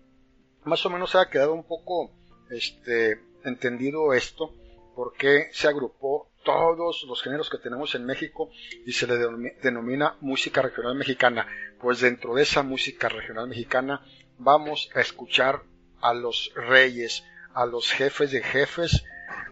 más 0.65 0.85
o 0.87 0.91
menos 0.91 1.15
haya 1.15 1.31
quedado 1.31 1.55
un 1.55 1.65
poco 1.65 2.11
este, 2.51 3.21
entendido 3.45 4.13
esto, 4.15 4.53
por 4.95 5.15
qué 5.15 5.49
se 5.53 5.69
agrupó 5.69 6.29
todos 6.45 7.05
los 7.07 7.23
géneros 7.23 7.49
que 7.49 7.59
tenemos 7.59 7.95
en 7.95 8.05
México 8.05 8.51
y 8.85 8.93
se 8.93 9.07
le 9.07 9.15
denomina 9.63 10.17
música 10.21 10.63
regional 10.63 10.97
mexicana. 10.97 11.47
Pues 11.81 12.01
dentro 12.01 12.35
de 12.35 12.43
esa 12.43 12.63
música 12.63 13.09
regional 13.09 13.49
mexicana 13.49 14.03
vamos 14.39 14.91
a 14.95 15.01
escuchar 15.01 15.63
a 16.01 16.15
los 16.15 16.53
reyes, 16.55 17.25
a 17.55 17.67
los 17.67 17.91
jefes 17.91 18.31
de 18.31 18.43
jefes 18.43 19.05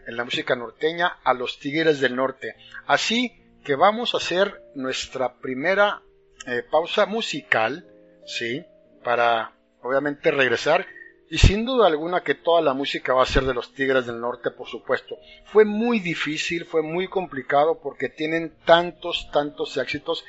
en 0.07 0.17
la 0.17 0.25
música 0.25 0.57
norteña, 0.57 1.19
a 1.25 1.35
los 1.35 1.59
Tigres 1.59 2.01
del 2.01 2.17
Norte. 2.17 2.57
Así 2.87 3.33
que 3.65 3.75
vamos 3.75 4.15
a 4.15 4.19
hacer 4.19 4.63
nuestra 4.75 5.35
primera 5.35 6.03
eh, 6.47 6.63
pausa 6.71 7.07
musical, 7.07 7.87
¿sí? 8.27 8.65
Para 9.05 9.53
obviamente 9.83 10.31
regresar. 10.31 10.87
Y 11.33 11.39
sin 11.39 11.65
duda 11.65 11.87
alguna 11.87 12.23
que 12.23 12.35
toda 12.35 12.61
la 12.61 12.75
música 12.75 13.15
va 13.15 13.23
a 13.23 13.27
ser 13.27 13.45
de 13.45 13.55
los 13.55 13.73
Tigres 13.73 14.07
del 14.07 14.21
Norte, 14.21 14.51
por 14.51 14.67
supuesto. 14.67 15.17
Fue 15.45 15.65
muy 15.65 16.01
difícil, 16.01 16.65
fue 16.65 16.83
muy 16.83 17.07
complicado 17.07 17.81
porque 17.81 18.09
tienen 18.09 18.53
tantos, 18.65 19.31
tantos 19.33 19.77
éxitos 19.77 20.25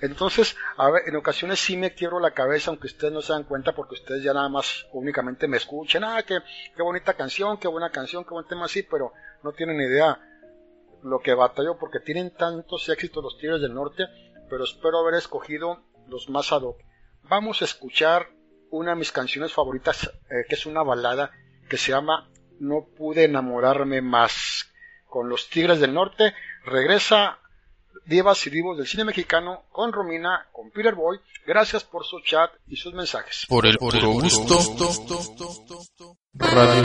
entonces, 0.00 0.56
a 0.76 0.90
ver, 0.90 1.02
en 1.06 1.16
ocasiones 1.16 1.60
sí 1.60 1.76
me 1.76 1.94
quiero 1.94 2.20
la 2.20 2.32
cabeza, 2.32 2.70
aunque 2.70 2.86
ustedes 2.86 3.12
no 3.12 3.22
se 3.22 3.32
dan 3.32 3.44
cuenta, 3.44 3.74
porque 3.74 3.94
ustedes 3.94 4.22
ya 4.22 4.32
nada 4.32 4.48
más 4.48 4.86
únicamente 4.92 5.48
me 5.48 5.56
escuchan, 5.56 6.04
ah, 6.04 6.22
qué, 6.26 6.38
qué 6.76 6.82
bonita 6.82 7.14
canción, 7.14 7.58
qué 7.58 7.68
buena 7.68 7.90
canción, 7.90 8.24
qué 8.24 8.30
buen 8.30 8.46
tema 8.46 8.66
así, 8.66 8.82
pero 8.82 9.12
no 9.42 9.52
tienen 9.52 9.80
idea 9.80 10.20
lo 11.02 11.20
que 11.20 11.34
batalló, 11.34 11.78
porque 11.78 12.00
tienen 12.00 12.34
tantos 12.34 12.88
éxitos 12.88 13.22
los 13.22 13.38
Tigres 13.38 13.60
del 13.60 13.74
Norte, 13.74 14.04
pero 14.48 14.64
espero 14.64 14.98
haber 14.98 15.14
escogido 15.14 15.82
los 16.08 16.28
más 16.28 16.52
ad 16.52 16.62
hoc. 16.62 16.78
Vamos 17.24 17.62
a 17.62 17.66
escuchar 17.66 18.28
una 18.70 18.90
de 18.90 18.96
mis 18.96 19.12
canciones 19.12 19.52
favoritas, 19.52 20.10
eh, 20.30 20.44
que 20.48 20.54
es 20.54 20.66
una 20.66 20.82
balada, 20.82 21.30
que 21.68 21.76
se 21.76 21.92
llama 21.92 22.30
No 22.58 22.86
pude 22.96 23.24
enamorarme 23.24 24.00
más. 24.02 24.70
Con 25.06 25.28
los 25.28 25.48
Tigres 25.48 25.80
del 25.80 25.94
Norte 25.94 26.34
regresa 26.64 27.38
divas 28.06 28.46
y 28.46 28.50
divos 28.50 28.76
del 28.76 28.86
cine 28.86 29.04
mexicano 29.04 29.64
con 29.70 29.92
Romina, 29.92 30.46
con 30.52 30.70
Peter 30.70 30.94
Boy. 30.94 31.18
Gracias 31.46 31.84
por 31.84 32.04
su 32.04 32.20
chat 32.20 32.50
y 32.68 32.76
sus 32.76 32.94
mensajes. 32.94 33.46
Por 33.48 33.66
el 33.66 33.76
puro 33.76 34.10
gusto. 34.10 34.58
Radio. 36.34 36.84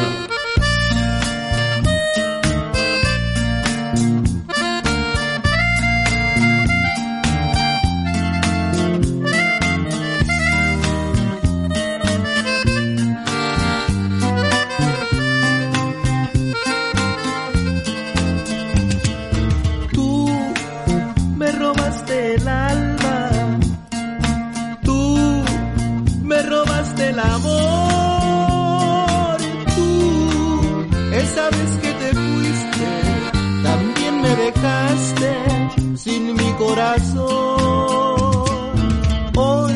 Hoy 39.35 39.75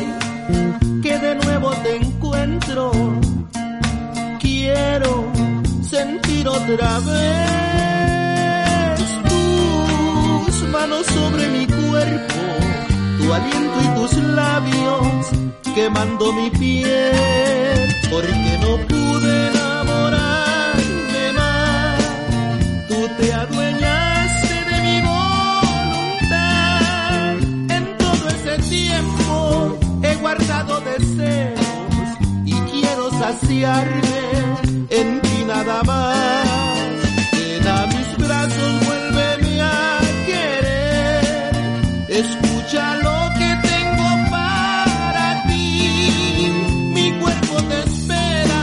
que 1.00 1.16
de 1.16 1.36
nuevo 1.36 1.70
te 1.84 1.94
encuentro, 1.96 2.90
quiero 4.40 5.24
sentir 5.88 6.48
otra 6.48 6.98
vez 6.98 7.38
tus 9.28 10.68
manos 10.70 11.06
sobre 11.06 11.46
mi 11.50 11.66
cuerpo, 11.66 12.34
tu 13.18 13.32
aliento 13.32 13.80
y 13.80 13.88
tus 13.94 14.16
labios 14.16 15.28
quemando 15.72 16.32
mi 16.32 16.50
piel, 16.50 17.94
porque 18.10 18.58
no 18.60 18.76
pude 18.88 19.03
saciarme 33.24 34.18
en 34.90 35.20
ti 35.22 35.44
nada 35.46 35.82
más. 35.84 36.88
Ven 37.32 37.66
a 37.76 37.86
mis 37.92 38.08
brazos, 38.24 38.72
vuélveme 38.86 39.60
a 39.62 40.00
querer. 40.28 41.52
Escucha 42.22 42.84
lo 43.06 43.18
que 43.38 43.50
tengo 43.70 44.08
para 44.34 45.26
ti. 45.48 46.52
Mi 46.96 47.06
cuerpo 47.20 47.54
te 47.70 47.78
espera, 47.88 48.62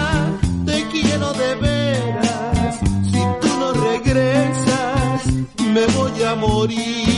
te 0.67 0.77
quiero 0.91 1.27
de 1.41 1.49
veras. 1.65 2.75
Si 3.11 3.21
tú 3.41 3.49
no 3.61 3.69
regresas, 3.89 5.19
me 5.73 5.85
voy 5.97 6.23
a 6.23 6.35
morir. 6.35 7.10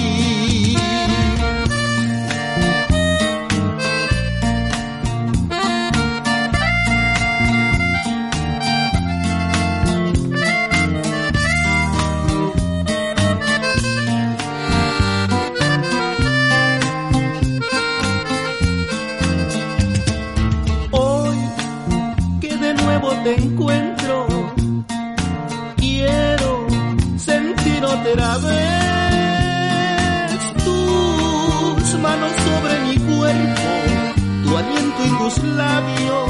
Y 35.05 35.09
tus 35.17 35.43
labios 35.43 36.29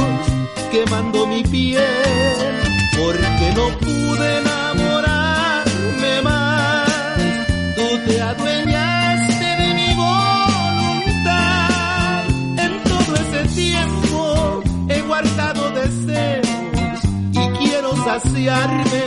quemando 0.72 1.27
mi 1.27 1.44
piel, 1.44 1.84
porque 2.98 3.53
no 3.56 3.68
pude 3.80 4.38
enamorarme 4.39 6.22
más. 6.24 6.89
Tú 7.75 7.88
te 8.08 8.22
adueñaste 8.22 9.46
de 9.62 9.74
mi 9.75 9.94
voluntad. 9.94 11.44
En 12.58 12.84
todo 12.84 13.15
ese 13.24 13.42
tiempo 13.56 14.63
he 14.89 15.01
guardado 15.01 15.70
deseos 15.72 17.00
y 17.32 17.48
quiero 17.60 17.96
saciarme 18.03 19.03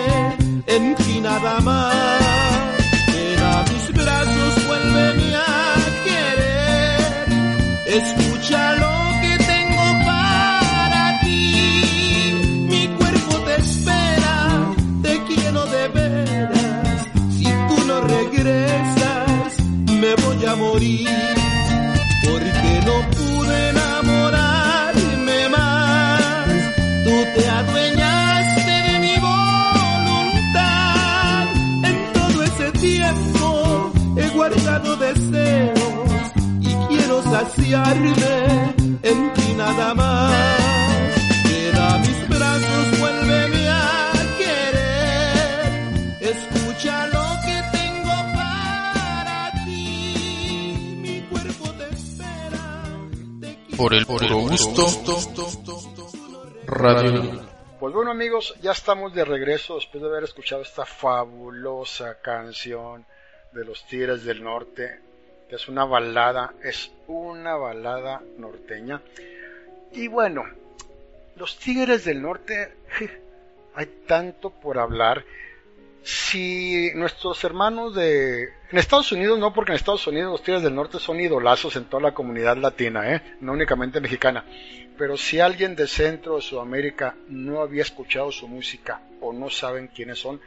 en 0.67 0.95
ti 0.95 1.21
nada 1.21 1.61
más. 1.61 2.46
El 53.97 54.07
puro 54.07 54.39
gusto. 54.39 54.87
Radio. 56.67 57.47
Pues 57.81 57.95
bueno 57.95 58.11
amigos, 58.11 58.55
ya 58.61 58.73
estamos 58.73 59.15
de 59.15 59.25
regreso 59.25 59.77
después 59.77 60.03
de 60.03 60.09
haber 60.09 60.25
escuchado 60.25 60.63
esta 60.63 60.85
fabulosa 60.85 62.19
canción 62.21 63.07
de 63.53 63.65
los 63.65 63.87
Tigres 63.87 64.25
del 64.25 64.43
Norte, 64.43 65.01
que 65.49 65.57
es 65.57 65.69
una 65.69 65.85
balada, 65.85 66.55
es 66.63 66.91
una 67.07 67.57
balada 67.57 68.23
norteña. 68.37 69.01
Y 69.93 70.09
bueno, 70.09 70.45
los 71.37 71.59
Tigres 71.59 72.05
del 72.05 72.21
Norte, 72.21 72.75
hay 73.75 73.87
tanto 74.07 74.51
por 74.51 74.79
hablar. 74.79 75.25
Si 76.03 76.91
nuestros 76.95 77.43
hermanos 77.45 77.95
de... 77.95 78.49
En 78.73 78.79
Estados 78.79 79.13
Unidos 79.13 79.39
no, 79.39 79.53
porque 79.53 79.71
en 79.71 79.77
Estados 79.77 80.07
Unidos 80.09 80.33
los 80.33 80.43
Tigres 80.43 80.65
del 80.65 80.75
Norte 80.75 80.99
son 80.99 81.21
idolazos 81.21 81.77
en 81.77 81.85
toda 81.85 82.03
la 82.03 82.15
comunidad 82.15 82.57
latina, 82.57 83.15
¿eh? 83.15 83.37
no 83.41 83.53
únicamente 83.53 84.01
mexicana. 84.01 84.45
Pero 84.99 85.17
si 85.17 85.39
alguien 85.39 85.77
de 85.77 85.87
Centro 85.87 86.35
o 86.35 86.41
Sudamérica 86.41 87.15
no 87.29 87.61
había 87.61 87.83
escuchado 87.83 88.33
su 88.33 88.49
música 88.49 89.03
o 89.21 89.33
no 89.33 89.51
saben 89.51 89.87
quiénes 89.89 90.19
son, 90.19 90.41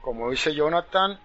como 0.00 0.28
dice 0.30 0.54
Jonathan, 0.54 1.20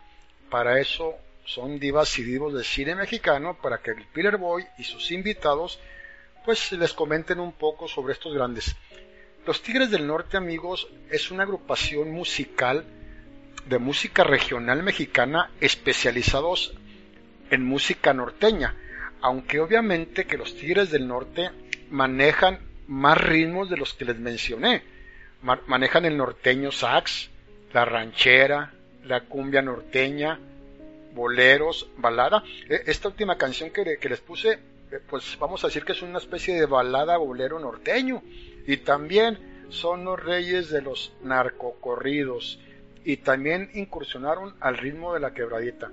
para 0.52 0.80
eso 0.80 1.15
son 1.44 1.80
divas 1.80 2.20
y 2.20 2.24
divos 2.24 2.54
del 2.54 2.65
cine 2.65 2.94
mexicano, 2.94 3.58
para 3.60 3.80
que 3.80 3.91
el 3.91 4.06
Peter 4.06 4.38
Boy 4.38 4.63
y 4.78 4.84
sus 4.84 5.12
invitados 5.12 5.80
pues 6.44 6.72
les 6.74 6.94
comenten 6.94 7.39
un 7.39 7.54
poco 7.54 7.88
sobre 7.88 8.13
estos 8.13 8.32
grandes. 8.32 8.76
Los 9.48 9.63
Tigres 9.63 9.89
del 9.89 10.06
Norte, 10.06 10.38
amigos, 10.38 10.88
es 11.10 11.32
una 11.32 11.44
agrupación 11.44 12.12
musical 12.12 12.86
de 13.65 13.80
música 13.80 14.23
regional 14.23 14.84
mexicana 14.84 15.49
especializados 15.62 16.73
en 17.49 17.63
música 17.65 18.13
norteña, 18.13 18.75
aunque 19.21 19.60
obviamente 19.60 20.25
que 20.25 20.38
los 20.38 20.56
Tigres 20.56 20.91
del 20.91 21.08
Norte 21.08 21.49
manejan 21.89 22.60
más 22.88 23.17
ritmos 23.17 23.69
de 23.69 23.78
los 23.78 23.93
que 23.93 24.06
les 24.06 24.17
mencioné. 24.19 24.84
Ma- 25.41 25.62
manejan 25.67 26.06
el 26.06 26.17
norteño 26.17 26.71
sax, 26.71 27.30
la 27.73 27.86
ranchera, 27.86 28.73
la 29.06 29.21
cumbia 29.21 29.62
norteña, 29.62 30.39
boleros, 31.13 31.88
balada. 31.97 32.43
E- 32.69 32.84
Esta 32.88 33.08
última 33.10 33.38
canción 33.38 33.71
que 33.71 34.10
les 34.10 34.19
puse, 34.21 34.54
eh, 34.54 34.60
pues 35.10 35.38
vamos 35.39 35.63
a 35.63 35.67
decir 35.67 35.84
que 35.86 35.91
es 35.93 36.01
una 36.01 36.17
especie 36.19 36.56
de 36.56 36.65
balada 36.65 37.17
bolero 37.17 37.60
norteño. 37.60 38.21
Y 38.67 38.78
también 38.78 39.65
son 39.69 40.06
los 40.06 40.21
reyes 40.23 40.69
de 40.69 40.82
los 40.82 41.13
narcocorridos. 41.23 42.60
Y 43.06 43.18
también 43.18 43.70
incursionaron 43.74 44.56
al 44.60 44.78
ritmo 44.78 45.13
de 45.13 45.20
la 45.22 45.34
quebradita. 45.34 45.91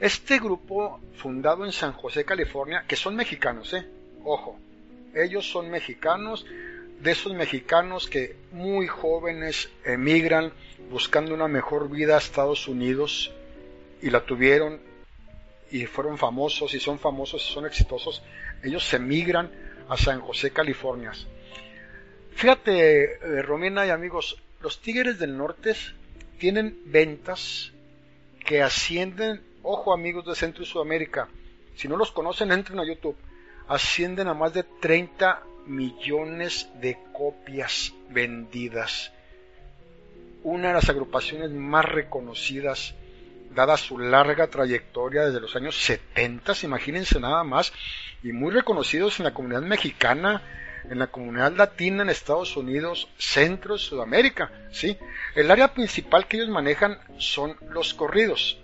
Este 0.00 0.38
grupo, 0.38 1.00
fundado 1.14 1.64
en 1.64 1.72
San 1.72 1.92
José, 1.92 2.24
California, 2.24 2.84
que 2.88 2.96
son 2.96 3.14
mexicanos, 3.14 3.72
¿eh? 3.74 3.86
Ojo, 4.24 4.58
ellos 5.14 5.50
son 5.50 5.70
mexicanos, 5.70 6.46
de 7.00 7.10
esos 7.10 7.32
mexicanos 7.34 8.08
que 8.08 8.36
muy 8.52 8.86
jóvenes 8.86 9.70
emigran 9.84 10.52
buscando 10.90 11.34
una 11.34 11.48
mejor 11.48 11.90
vida 11.90 12.14
a 12.14 12.18
Estados 12.18 12.68
Unidos 12.68 13.32
y 14.02 14.10
la 14.10 14.20
tuvieron 14.24 14.80
y 15.70 15.86
fueron 15.86 16.18
famosos 16.18 16.74
y 16.74 16.80
son 16.80 16.98
famosos 16.98 17.48
y 17.48 17.52
son 17.52 17.66
exitosos. 17.66 18.22
Ellos 18.62 18.92
emigran 18.92 19.50
a 19.88 19.96
San 19.96 20.20
José, 20.20 20.50
California. 20.50 21.12
Fíjate, 22.34 23.04
eh, 23.04 23.42
Romina 23.42 23.86
y 23.86 23.90
amigos, 23.90 24.42
los 24.60 24.80
Tigres 24.80 25.18
del 25.18 25.36
Norte 25.36 25.74
tienen 26.38 26.78
ventas 26.86 27.72
que 28.44 28.62
ascienden, 28.62 29.42
ojo 29.62 29.92
amigos 29.92 30.26
de 30.26 30.34
Centro 30.34 30.62
y 30.62 30.66
Sudamérica, 30.66 31.28
si 31.76 31.88
no 31.88 31.96
los 31.96 32.10
conocen 32.12 32.52
entren 32.52 32.78
a 32.78 32.86
YouTube, 32.86 33.16
ascienden 33.68 34.28
a 34.28 34.34
más 34.34 34.52
de 34.52 34.64
30 34.64 35.42
millones 35.66 36.68
de 36.80 36.98
copias 37.12 37.94
vendidas. 38.10 39.12
Una 40.42 40.68
de 40.68 40.74
las 40.74 40.88
agrupaciones 40.88 41.50
más 41.50 41.84
reconocidas, 41.84 42.94
dada 43.54 43.76
su 43.76 43.98
larga 43.98 44.48
trayectoria 44.48 45.26
desde 45.26 45.40
los 45.40 45.54
años 45.56 45.76
70, 45.76 46.54
imagínense 46.62 47.20
nada 47.20 47.44
más, 47.44 47.72
y 48.22 48.32
muy 48.32 48.50
reconocidos 48.50 49.18
en 49.20 49.24
la 49.24 49.34
comunidad 49.34 49.62
mexicana, 49.62 50.42
en 50.88 50.98
la 50.98 51.08
comunidad 51.08 51.52
latina 51.52 52.02
en 52.02 52.10
Estados 52.10 52.56
Unidos, 52.56 53.08
Centro 53.18 53.76
y 53.76 53.78
Sudamérica, 53.78 54.50
¿sí? 54.72 54.98
El 55.34 55.50
área 55.50 55.74
principal 55.74 56.26
que 56.26 56.36
ellos 56.36 56.48
manejan 56.48 56.98
son 57.18 57.56
los 57.70 57.94
corridos. 57.94 58.58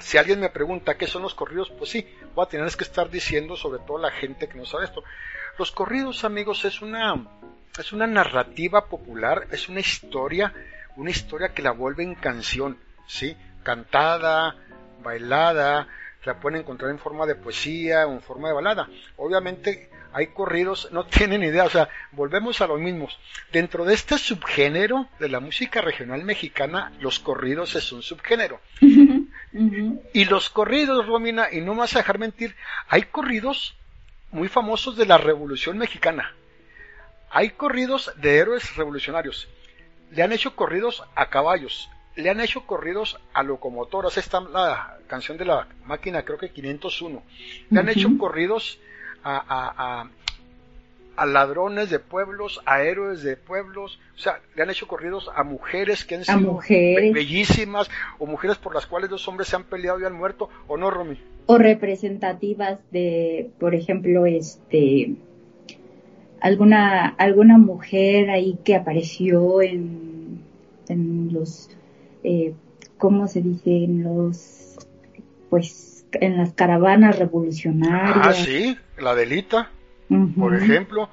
Si 0.00 0.16
alguien 0.16 0.40
me 0.40 0.50
pregunta 0.50 0.96
qué 0.96 1.06
son 1.06 1.22
los 1.22 1.34
corridos, 1.34 1.70
pues 1.76 1.90
sí, 1.90 2.06
voy 2.34 2.44
a 2.44 2.48
tener 2.48 2.70
que 2.70 2.84
estar 2.84 3.10
diciendo 3.10 3.56
sobre 3.56 3.80
todo 3.80 3.98
la 3.98 4.10
gente 4.10 4.48
que 4.48 4.56
no 4.56 4.64
sabe 4.64 4.84
esto. 4.84 5.02
Los 5.58 5.72
corridos, 5.72 6.24
amigos, 6.24 6.64
es 6.64 6.80
una 6.80 7.14
es 7.78 7.92
una 7.92 8.06
narrativa 8.06 8.86
popular, 8.86 9.48
es 9.50 9.68
una 9.68 9.80
historia, 9.80 10.52
una 10.96 11.10
historia 11.10 11.54
que 11.54 11.62
la 11.62 11.70
vuelve 11.70 12.02
en 12.02 12.14
canción, 12.14 12.78
¿sí? 13.06 13.36
Cantada, 13.62 14.56
bailada, 15.02 15.88
la 16.24 16.38
pueden 16.38 16.60
encontrar 16.60 16.90
en 16.90 16.98
forma 16.98 17.26
de 17.26 17.34
poesía 17.34 18.06
o 18.06 18.12
en 18.12 18.20
forma 18.20 18.48
de 18.48 18.54
balada. 18.54 18.88
Obviamente 19.16 19.90
hay 20.12 20.28
corridos, 20.28 20.88
no 20.92 21.06
tienen 21.06 21.42
idea, 21.42 21.64
o 21.64 21.70
sea, 21.70 21.88
volvemos 22.12 22.60
a 22.60 22.66
lo 22.66 22.78
mismo. 22.78 23.08
Dentro 23.52 23.84
de 23.84 23.94
este 23.94 24.18
subgénero 24.18 25.08
de 25.18 25.28
la 25.28 25.40
música 25.40 25.80
regional 25.80 26.24
mexicana, 26.24 26.92
los 27.00 27.18
corridos 27.18 27.74
es 27.74 27.92
un 27.92 28.02
subgénero. 28.02 28.60
Y 30.14 30.24
los 30.24 30.48
corridos, 30.48 31.06
Romina, 31.06 31.48
y 31.52 31.60
no 31.60 31.74
me 31.74 31.80
vas 31.80 31.94
a 31.94 31.98
dejar 31.98 32.18
mentir, 32.18 32.56
hay 32.88 33.02
corridos 33.02 33.76
muy 34.30 34.48
famosos 34.48 34.96
de 34.96 35.04
la 35.04 35.18
Revolución 35.18 35.76
Mexicana. 35.76 36.34
Hay 37.30 37.50
corridos 37.50 38.12
de 38.16 38.38
héroes 38.38 38.76
revolucionarios. 38.76 39.48
Le 40.10 40.22
han 40.22 40.32
hecho 40.32 40.56
corridos 40.56 41.04
a 41.14 41.28
caballos. 41.28 41.90
Le 42.16 42.28
han 42.30 42.40
hecho 42.40 42.66
corridos 42.66 43.18
a 43.32 43.42
locomotoras. 43.42 44.16
Esta 44.18 44.38
es 44.38 44.50
la 44.50 44.98
canción 45.06 45.38
de 45.38 45.44
la 45.44 45.68
máquina, 45.84 46.24
creo 46.24 46.38
que 46.38 46.50
501. 46.50 47.22
Le 47.70 47.80
han 47.80 47.88
hecho 47.88 48.08
corridos 48.18 48.78
a, 49.24 50.08
a- 51.16 51.26
ladrones 51.26 51.88
de 51.90 51.98
pueblos, 52.00 52.60
a 52.66 52.82
héroes 52.82 53.22
de 53.22 53.36
pueblos. 53.36 54.00
O 54.16 54.18
sea, 54.18 54.40
le 54.56 54.62
han 54.62 54.70
hecho 54.70 54.88
corridos 54.88 55.30
a 55.34 55.44
mujeres 55.44 56.04
que 56.04 56.16
han 56.16 56.24
sido 56.24 56.58
be- 56.68 57.12
bellísimas 57.12 57.88
o 58.18 58.26
mujeres 58.26 58.56
por 58.58 58.74
las 58.74 58.86
cuales 58.86 59.10
dos 59.10 59.26
hombres 59.28 59.48
se 59.48 59.56
han 59.56 59.64
peleado 59.64 60.00
y 60.00 60.04
han 60.04 60.14
muerto. 60.14 60.48
¿O 60.68 60.76
no, 60.76 60.90
Romy? 60.90 61.18
o 61.46 61.58
representativas 61.58 62.78
de, 62.92 63.50
por 63.58 63.74
ejemplo, 63.74 64.26
este, 64.26 65.14
alguna, 66.40 67.08
alguna 67.18 67.58
mujer 67.58 68.30
ahí 68.30 68.58
que 68.64 68.74
apareció 68.76 69.60
en, 69.62 70.40
en 70.88 71.32
los, 71.32 71.70
eh, 72.24 72.54
¿cómo 72.98 73.26
se 73.28 73.42
dice? 73.42 73.84
En 73.84 74.04
los, 74.04 74.76
pues, 75.50 75.91
en 76.20 76.36
las 76.36 76.52
caravanas 76.52 77.18
revolucionarias. 77.18 78.26
Ah, 78.26 78.32
sí, 78.32 78.76
la 78.98 79.14
delita, 79.14 79.70
por 80.38 80.54
ejemplo, 80.54 81.08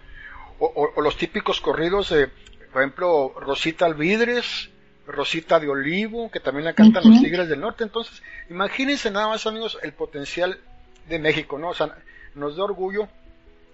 o, 0.59 0.91
o, 0.95 1.01
los 1.01 1.17
típicos 1.17 1.61
corridos 1.61 2.09
de, 2.09 2.29
por 2.71 2.81
ejemplo, 2.81 3.33
Rosita 3.39 3.85
Alvidres, 3.85 4.69
Rosita 5.07 5.59
de 5.59 5.69
Olivo, 5.69 6.29
que 6.29 6.39
también 6.39 6.65
la 6.65 6.73
cantan 6.73 7.09
los 7.09 7.21
Tigres 7.21 7.49
del 7.49 7.61
Norte. 7.61 7.83
Entonces, 7.83 8.21
imagínense 8.49 9.09
nada 9.09 9.27
más, 9.27 9.47
amigos, 9.47 9.77
el 9.81 9.93
potencial 9.93 10.59
de 11.07 11.19
México, 11.19 11.57
¿no? 11.57 11.69
O 11.69 11.73
sea, 11.73 11.95
nos 12.35 12.55
da 12.55 12.63
orgullo 12.63 13.07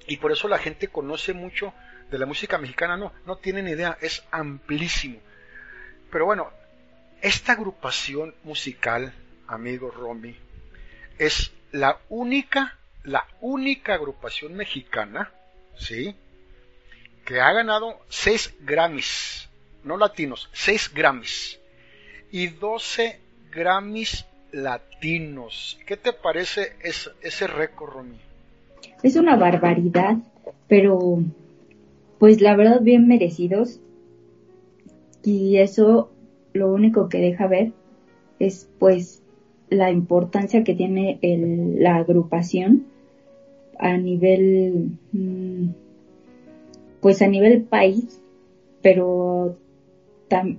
y 0.08 0.18
por 0.18 0.32
eso 0.32 0.48
la 0.48 0.58
gente 0.58 0.88
conoce 0.88 1.34
mucho 1.34 1.74
de 2.10 2.20
la 2.20 2.26
música 2.26 2.58
mexicana, 2.58 2.98
no, 2.98 3.12
no 3.26 3.38
tienen 3.38 3.68
idea, 3.68 3.98
es 4.02 4.24
amplísimo. 4.32 5.20
Pero 6.12 6.26
bueno, 6.26 6.50
esta 7.22 7.54
agrupación 7.54 8.36
musical, 8.44 9.14
amigo 9.48 9.92
Romy, 9.92 10.36
es 11.18 11.52
la 11.72 11.98
única, 12.10 12.78
la 13.04 13.26
única 13.42 13.94
agrupación 13.94 14.56
mexicana, 14.56 15.32
¿sí? 15.78 16.16
Que 17.26 17.42
ha 17.42 17.52
ganado 17.52 18.00
6 18.10 18.56
Grammys, 18.62 19.50
no 19.84 19.98
latinos, 19.98 20.50
6 20.54 20.94
Grammys 20.94 21.60
y 22.32 22.48
12 22.48 23.20
Grammys 23.52 24.26
latinos. 24.52 25.78
¿Qué 25.86 25.98
te 25.98 26.14
parece 26.14 26.74
ese, 26.82 27.12
ese 27.22 27.48
récord, 27.48 27.94
Romy? 27.94 28.18
Es 29.04 29.16
una 29.16 29.36
barbaridad, 29.36 30.18
pero 30.68 31.20
pues 32.20 32.42
la 32.42 32.56
verdad 32.56 32.82
bien 32.82 33.08
merecidos. 33.08 33.80
Y 35.24 35.58
eso 35.58 36.12
lo 36.54 36.72
único 36.72 37.10
que 37.10 37.18
deja 37.18 37.48
ver 37.48 37.72
es 38.40 38.70
pues 38.80 39.22
la 39.70 39.92
importancia 39.92 40.64
que 40.64 40.76
tiene 40.76 41.20
la 41.22 41.98
agrupación 41.98 42.86
a 43.80 43.98
nivel 43.98 44.98
mm, 45.12 45.70
pues 47.02 47.22
a 47.22 47.28
nivel 47.28 47.64
país 47.64 48.22
pero 48.82 49.58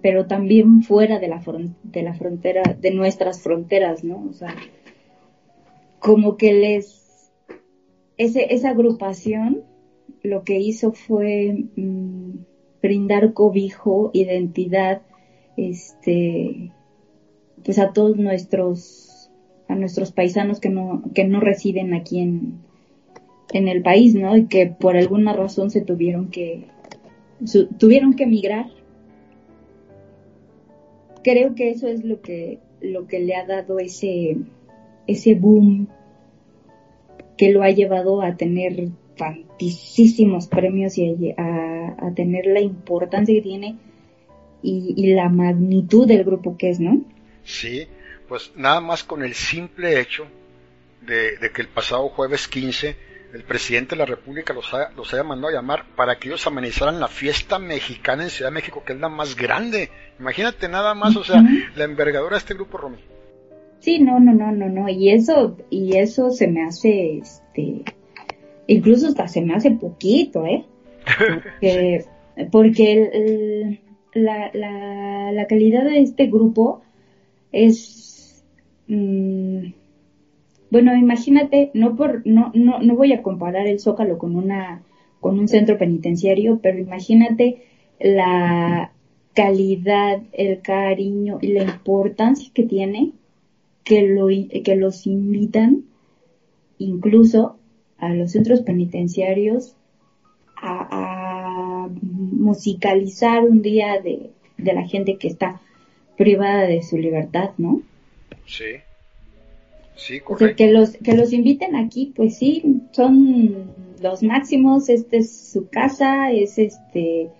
pero 0.02 0.26
también 0.26 0.82
fuera 0.82 1.18
de 1.18 1.28
la 1.28 1.42
de 1.82 2.02
la 2.02 2.14
frontera 2.14 2.62
de 2.80 2.90
nuestras 2.90 3.42
fronteras 3.42 4.04
no 4.04 4.26
o 4.28 4.32
sea 4.32 4.54
como 5.98 6.36
que 6.36 6.52
les 6.52 7.30
esa 8.16 8.70
agrupación 8.70 9.62
lo 10.22 10.42
que 10.42 10.58
hizo 10.58 10.92
fue 10.92 11.66
mm, 11.76 12.30
brindar 12.82 13.32
cobijo 13.32 14.10
identidad 14.12 15.02
este, 15.56 16.72
pues 17.66 17.80
a 17.80 17.92
todos 17.92 18.16
nuestros, 18.16 19.28
a 19.66 19.74
nuestros 19.74 20.12
paisanos 20.12 20.60
que 20.60 20.70
no, 20.70 21.02
que 21.14 21.24
no 21.24 21.40
residen 21.40 21.94
aquí 21.94 22.20
en, 22.20 22.60
en 23.52 23.66
el 23.66 23.82
país, 23.82 24.14
¿no? 24.14 24.36
Y 24.36 24.46
que 24.46 24.68
por 24.68 24.96
alguna 24.96 25.32
razón 25.32 25.70
se 25.70 25.80
tuvieron 25.80 26.30
que, 26.30 26.66
tuvieron 27.76 28.14
que 28.14 28.22
emigrar. 28.22 28.66
Creo 31.24 31.56
que 31.56 31.70
eso 31.70 31.88
es 31.88 32.04
lo 32.04 32.20
que, 32.20 32.60
lo 32.80 33.08
que 33.08 33.18
le 33.18 33.34
ha 33.34 33.44
dado 33.44 33.80
ese, 33.80 34.36
ese 35.08 35.34
boom 35.34 35.88
que 37.36 37.50
lo 37.50 37.64
ha 37.64 37.70
llevado 37.72 38.22
a 38.22 38.36
tener 38.36 38.90
tantísimos 39.16 40.46
premios 40.46 40.96
y 40.98 41.34
a, 41.36 41.96
a 41.98 42.14
tener 42.14 42.46
la 42.46 42.60
importancia 42.60 43.34
que 43.34 43.42
tiene 43.42 43.76
y, 44.62 45.14
la 45.14 45.28
magnitud 45.28 46.06
del 46.06 46.22
grupo 46.22 46.56
que 46.56 46.70
es, 46.70 46.78
¿no? 46.78 47.02
Sí, 47.46 47.86
pues 48.28 48.52
nada 48.56 48.80
más 48.80 49.04
con 49.04 49.22
el 49.22 49.34
simple 49.34 50.00
hecho 50.00 50.26
de, 51.00 51.38
que 51.54 51.62
el 51.62 51.68
pasado 51.68 52.08
jueves 52.08 52.48
15 52.48 53.06
el 53.32 53.44
presidente 53.44 53.94
de 53.94 54.00
la 54.00 54.06
República 54.06 54.52
los, 54.52 54.70
los 54.96 55.12
haya 55.12 55.22
mandado 55.22 55.52
a 55.52 55.56
llamar 55.56 55.84
para 55.94 56.18
que 56.18 56.28
ellos 56.28 56.46
amenizaran 56.46 56.98
la 56.98 57.08
fiesta 57.08 57.58
mexicana 57.58 58.24
en 58.24 58.30
Ciudad 58.30 58.50
de 58.50 58.54
México, 58.54 58.82
que 58.84 58.94
es 58.94 59.00
la 59.00 59.08
más 59.08 59.36
grande. 59.36 59.90
Imagínate 60.18 60.68
nada 60.68 60.94
más, 60.94 61.16
o 61.16 61.24
sea, 61.24 61.42
la 61.76 61.84
envergadura 61.84 62.36
de 62.36 62.38
este 62.38 62.54
grupo, 62.54 62.78
Romy. 62.78 62.98
Sí, 63.80 63.98
no, 63.98 64.18
no, 64.20 64.32
no, 64.32 64.52
no, 64.52 64.68
no, 64.68 64.88
y 64.88 65.10
eso, 65.10 65.56
y 65.70 65.96
eso 65.96 66.30
se 66.30 66.48
me 66.48 66.64
hace, 66.64 67.18
este, 67.18 67.84
incluso 68.66 69.08
hasta 69.08 69.28
se 69.28 69.42
me 69.42 69.54
hace 69.54 69.70
poquito, 69.72 70.46
¿eh? 70.46 70.64
Porque, 71.60 72.04
porque 72.50 72.92
el, 73.12 73.80
la, 74.14 74.50
la, 74.54 75.32
la 75.32 75.46
calidad 75.46 75.84
de 75.84 76.00
este 76.00 76.26
grupo 76.26 76.82
es, 77.52 78.44
mm, 78.88 79.72
bueno, 80.70 80.94
imagínate, 80.96 81.70
no 81.74 81.96
por, 81.96 82.26
no, 82.26 82.50
no, 82.54 82.80
no 82.80 82.96
voy 82.96 83.12
a 83.12 83.22
comparar 83.22 83.66
el 83.66 83.80
Zócalo 83.80 84.18
con 84.18 84.36
una, 84.36 84.82
con 85.20 85.38
un 85.38 85.48
centro 85.48 85.78
penitenciario, 85.78 86.60
pero 86.62 86.78
imagínate 86.78 87.62
la 88.00 88.92
calidad, 89.34 90.22
el 90.32 90.60
cariño 90.60 91.38
y 91.40 91.52
la 91.52 91.62
importancia 91.64 92.50
que 92.54 92.64
tiene 92.64 93.12
que, 93.84 94.02
lo, 94.02 94.28
que 94.28 94.76
los 94.76 95.06
invitan 95.06 95.84
incluso 96.78 97.56
a 97.98 98.12
los 98.12 98.32
centros 98.32 98.62
penitenciarios 98.62 99.76
a 100.56 101.88
musicalizar 101.92 103.44
un 103.44 103.62
día 103.62 104.00
de, 104.00 104.30
la 104.58 104.86
gente 104.86 105.18
que 105.18 105.28
está 105.28 105.60
privada 106.16 106.62
de 106.62 106.82
su 106.82 106.98
libertad, 106.98 107.50
¿no? 107.58 107.82
Sí. 108.46 108.76
Sí, 109.96 110.20
correcto. 110.20 110.56
que 110.56 110.70
los, 110.70 110.90
que 110.98 111.14
los 111.14 111.32
inviten 111.32 111.74
aquí, 111.74 112.12
pues 112.14 112.36
sí, 112.36 112.82
son 112.92 113.72
los 114.02 114.22
máximos, 114.22 114.90
este 114.90 115.18
es 115.18 115.52
su 115.52 115.68
casa, 115.68 116.30
es 116.30 116.58
este, 116.58 117.30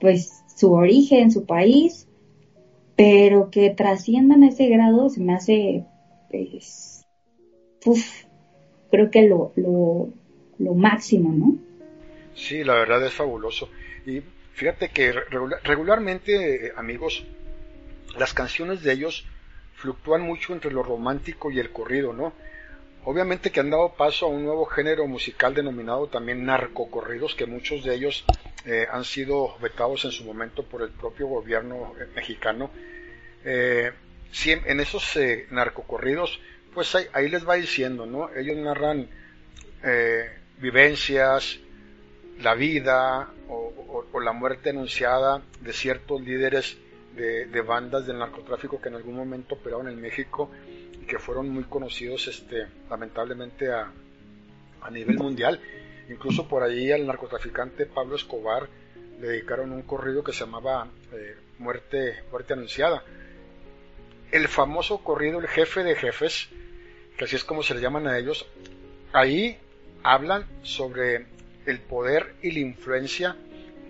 pues 0.00 0.42
su 0.56 0.72
origen, 0.72 1.30
su 1.30 1.44
país, 1.44 2.08
pero 2.96 3.50
que 3.50 3.70
trasciendan 3.70 4.44
ese 4.44 4.68
grado 4.68 5.10
se 5.10 5.20
me 5.20 5.34
hace, 5.34 5.84
pues, 6.30 7.06
uf, 7.84 8.24
creo 8.90 9.10
que 9.10 9.28
lo, 9.28 9.52
lo, 9.56 10.08
lo 10.58 10.74
máximo, 10.74 11.32
¿no? 11.32 11.58
Sí, 12.34 12.64
la 12.64 12.74
verdad 12.74 13.04
es 13.04 13.12
fabuloso. 13.12 13.68
Y 14.06 14.22
fíjate 14.52 14.88
que 14.88 15.12
regularmente, 15.64 16.72
amigos, 16.76 17.24
las 18.18 18.34
canciones 18.34 18.82
de 18.82 18.92
ellos 18.92 19.24
fluctúan 19.76 20.22
mucho 20.22 20.52
entre 20.52 20.70
lo 20.70 20.82
romántico 20.82 21.50
y 21.50 21.58
el 21.58 21.70
corrido, 21.70 22.12
¿no? 22.12 22.32
Obviamente 23.06 23.52
que 23.52 23.60
han 23.60 23.68
dado 23.68 23.92
paso 23.94 24.26
a 24.26 24.28
un 24.30 24.44
nuevo 24.44 24.64
género 24.64 25.06
musical 25.06 25.52
denominado 25.52 26.06
también 26.06 26.46
narcocorridos, 26.46 27.34
que 27.34 27.44
muchos 27.44 27.84
de 27.84 27.94
ellos 27.94 28.24
eh, 28.64 28.86
han 28.90 29.04
sido 29.04 29.58
vetados 29.58 30.06
en 30.06 30.10
su 30.10 30.24
momento 30.24 30.62
por 30.62 30.80
el 30.80 30.88
propio 30.88 31.26
gobierno 31.26 31.92
eh, 32.00 32.06
mexicano. 32.16 32.70
Eh, 33.44 33.92
en 34.46 34.80
esos 34.80 35.16
narcocorridos, 35.50 36.40
pues 36.72 36.94
ahí, 37.12 37.28
les 37.28 37.46
va 37.48 37.54
diciendo, 37.54 38.04
¿no? 38.04 38.34
Ellos 38.34 38.56
narran 38.56 39.08
vivencias, 40.58 41.60
la 42.40 42.54
vida 42.54 43.28
o, 43.48 44.04
la 44.20 44.32
muerte 44.32 44.70
anunciada 44.70 45.42
de 45.60 45.72
ciertos 45.72 46.20
líderes 46.22 46.78
de, 47.16 47.60
bandas 47.62 48.06
del 48.06 48.18
narcotráfico 48.18 48.80
que 48.80 48.88
en 48.88 48.96
algún 48.96 49.14
momento 49.14 49.54
operaban 49.54 49.88
en 49.88 50.00
México 50.00 50.50
y 51.00 51.06
que 51.06 51.18
fueron 51.18 51.48
muy 51.48 51.64
conocidos 51.64 52.26
este, 52.28 52.66
lamentablemente 52.90 53.72
a, 53.72 53.92
nivel 54.90 55.16
mundial. 55.16 55.60
Incluso 56.10 56.46
por 56.46 56.62
ahí 56.62 56.92
al 56.92 57.06
narcotraficante 57.06 57.86
Pablo 57.86 58.16
Escobar 58.16 58.68
le 59.18 59.28
dedicaron 59.28 59.72
un 59.72 59.82
corrido 59.82 60.22
que 60.22 60.32
se 60.32 60.40
llamaba 60.40 60.88
eh, 61.12 61.36
Muerte, 61.58 62.22
Muerte 62.30 62.52
Anunciada. 62.52 63.02
El 64.30 64.46
famoso 64.48 65.02
corrido 65.02 65.40
El 65.40 65.48
Jefe 65.48 65.84
de 65.84 65.96
Jefes, 65.96 66.50
que 67.16 67.24
así 67.24 67.36
es 67.36 67.44
como 67.44 67.62
se 67.62 67.74
le 67.74 67.80
llaman 67.80 68.06
a 68.06 68.18
ellos, 68.18 68.46
ahí 69.14 69.56
hablan 70.02 70.44
sobre 70.62 71.26
el 71.64 71.80
poder 71.80 72.34
y 72.42 72.50
la 72.50 72.58
influencia 72.58 73.36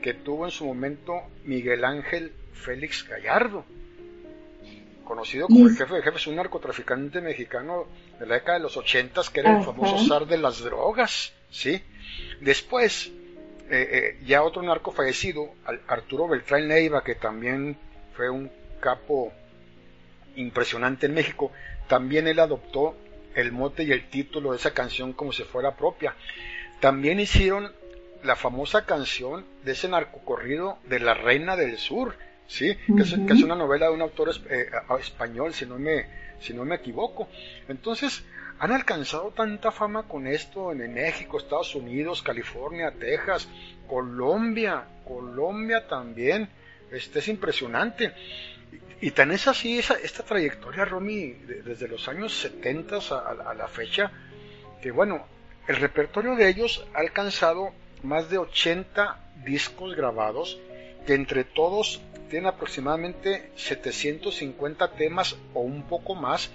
que 0.00 0.14
tuvo 0.14 0.44
en 0.44 0.52
su 0.52 0.64
momento 0.64 1.22
Miguel 1.44 1.84
Ángel 1.84 2.32
Félix 2.54 3.06
Gallardo, 3.06 3.64
conocido 5.04 5.46
como 5.46 5.68
el 5.68 5.76
jefe 5.76 5.94
de 5.94 6.02
jefes, 6.02 6.26
un 6.26 6.36
narcotraficante 6.36 7.20
mexicano 7.20 7.86
de 8.18 8.26
la 8.26 8.34
década 8.34 8.58
de 8.58 8.64
los 8.64 8.76
ochentas, 8.76 9.28
que 9.30 9.40
era 9.40 9.58
el 9.58 9.64
famoso 9.64 9.98
zar 10.06 10.26
de 10.26 10.38
las 10.38 10.60
drogas, 10.60 11.32
¿sí? 11.50 11.82
Después, 12.40 13.08
eh, 13.70 14.16
eh, 14.18 14.18
ya 14.24 14.42
otro 14.42 14.62
narco 14.62 14.92
fallecido, 14.92 15.50
Arturo 15.86 16.28
Beltrán 16.28 16.68
Neiva, 16.68 17.04
que 17.04 17.14
también 17.14 17.76
fue 18.14 18.30
un 18.30 18.50
capo 18.80 19.32
impresionante 20.36 21.06
en 21.06 21.14
México, 21.14 21.52
también 21.86 22.26
él 22.26 22.40
adoptó 22.40 22.96
el 23.34 23.52
mote 23.52 23.84
y 23.84 23.92
el 23.92 24.08
título 24.08 24.52
de 24.52 24.58
esa 24.58 24.72
canción 24.72 25.12
como 25.12 25.32
si 25.32 25.42
fuera 25.42 25.76
propia. 25.76 26.14
También 26.80 27.20
hicieron 27.20 27.72
la 28.22 28.36
famosa 28.36 28.86
canción 28.86 29.44
de 29.64 29.72
ese 29.72 29.88
narcocorrido 29.88 30.78
de 30.84 31.00
la 31.00 31.14
Reina 31.14 31.56
del 31.56 31.78
Sur, 31.78 32.16
¿sí? 32.46 32.76
que, 32.96 33.02
es, 33.02 33.14
que, 33.14 33.32
es, 33.32 33.42
una 33.42 33.54
novela 33.54 33.86
de 33.86 33.92
un 33.92 34.02
autor 34.02 34.30
eh, 34.50 34.66
español, 35.00 35.54
si 35.54 35.66
no, 35.66 35.78
me, 35.78 36.06
si 36.40 36.54
no 36.54 36.64
me 36.64 36.76
equivoco. 36.76 37.28
Entonces, 37.68 38.24
han 38.58 38.72
alcanzado 38.72 39.30
tanta 39.30 39.70
fama 39.72 40.04
con 40.04 40.26
esto 40.26 40.72
en 40.72 40.92
México, 40.92 41.38
Estados 41.38 41.74
Unidos, 41.74 42.22
California, 42.22 42.92
Texas, 42.92 43.48
Colombia, 43.88 44.84
Colombia 45.06 45.86
también. 45.86 46.48
Este 46.90 47.18
es 47.18 47.28
impresionante. 47.28 48.12
Y, 49.00 49.10
tan 49.10 49.32
es 49.32 49.48
así 49.48 49.78
esa, 49.78 49.94
esta 49.94 50.22
trayectoria, 50.22 50.84
Romy, 50.84 51.32
desde 51.64 51.88
los 51.88 52.08
años 52.08 52.32
70 52.38 52.96
a, 52.96 53.50
a 53.50 53.54
la 53.54 53.68
fecha, 53.68 54.10
que 54.80 54.90
bueno, 54.90 55.26
el 55.66 55.76
repertorio 55.76 56.36
de 56.36 56.48
ellos 56.48 56.86
ha 56.94 57.00
alcanzado 57.00 57.72
más 58.02 58.30
de 58.30 58.38
80 58.38 59.18
discos 59.44 59.94
grabados, 59.94 60.58
que 61.06 61.14
entre 61.14 61.44
todos 61.44 62.00
tienen 62.28 62.48
aproximadamente 62.48 63.50
750 63.56 64.92
temas 64.92 65.36
o 65.52 65.60
un 65.60 65.82
poco 65.82 66.14
más, 66.14 66.50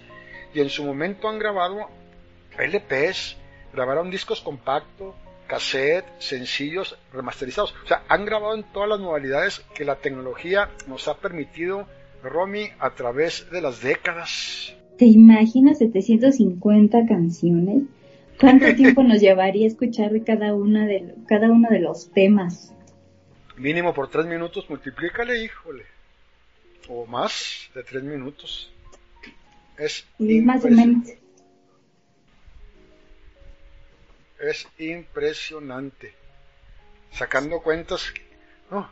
y 0.53 0.61
en 0.61 0.69
su 0.69 0.83
momento 0.83 1.27
han 1.29 1.39
grabado 1.39 1.87
LPs, 2.57 3.37
grabaron 3.73 4.09
discos 4.09 4.41
compactos, 4.41 5.15
cassette, 5.47 6.05
sencillos, 6.19 6.97
remasterizados. 7.11 7.73
O 7.83 7.87
sea, 7.87 8.03
han 8.07 8.25
grabado 8.25 8.55
en 8.55 8.63
todas 8.71 8.89
las 8.89 8.99
modalidades 8.99 9.59
que 9.73 9.83
la 9.83 9.95
tecnología 9.95 10.69
nos 10.87 11.07
ha 11.07 11.17
permitido, 11.17 11.85
Romy, 12.23 12.69
a 12.79 12.91
través 12.91 13.49
de 13.51 13.61
las 13.61 13.81
décadas. 13.81 14.75
¿Te 14.97 15.05
imaginas 15.05 15.79
750 15.79 17.05
canciones? 17.07 17.83
¿Cuánto 18.39 18.73
tiempo 18.75 19.03
nos 19.03 19.19
llevaría 19.19 19.67
escuchar 19.67 20.11
cada, 20.23 20.53
una 20.53 20.85
de, 20.85 21.15
cada 21.27 21.49
uno 21.49 21.69
de 21.69 21.79
los 21.79 22.11
temas? 22.11 22.75
Mínimo 23.59 23.93
por 23.93 24.09
tres 24.09 24.25
minutos, 24.25 24.69
multiplícale, 24.69 25.43
híjole. 25.43 25.85
O 26.87 27.05
más 27.05 27.69
de 27.75 27.83
tres 27.83 28.03
minutos. 28.03 28.71
Es 29.77 30.05
más 30.17 30.63
o 30.63 30.69
menos. 30.69 31.09
Es 34.39 34.65
impresionante. 34.77 36.13
Sacando 37.11 37.61
cuentas, 37.61 38.13
no, 38.71 38.89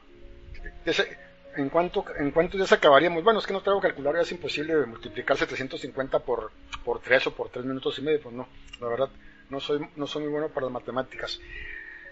en 1.56 1.70
cuánto 1.70 2.04
en 2.20 2.32
cuánto 2.32 2.58
ya 2.58 2.68
se 2.68 2.76
acabaríamos. 2.76 3.24
Bueno, 3.24 3.40
es 3.40 3.48
que 3.48 3.54
no 3.54 3.62
traigo 3.62 3.80
calculadora, 3.80 4.22
es 4.22 4.32
imposible 4.34 4.86
multiplicar 4.86 5.38
750 5.38 6.20
por 6.20 6.52
por 6.84 7.00
3 7.00 7.28
o 7.28 7.36
por 7.36 7.50
3 7.50 7.64
minutos 7.64 7.98
y 8.00 8.02
medio, 8.02 8.22
pues 8.22 8.36
no, 8.36 8.50
la 8.82 8.88
verdad 8.88 9.10
no 9.50 9.62
soy 9.62 9.88
no 9.96 10.08
soy 10.08 10.24
muy 10.24 10.32
bueno 10.32 10.50
para 10.50 10.66
las 10.66 10.74
matemáticas. 10.74 11.40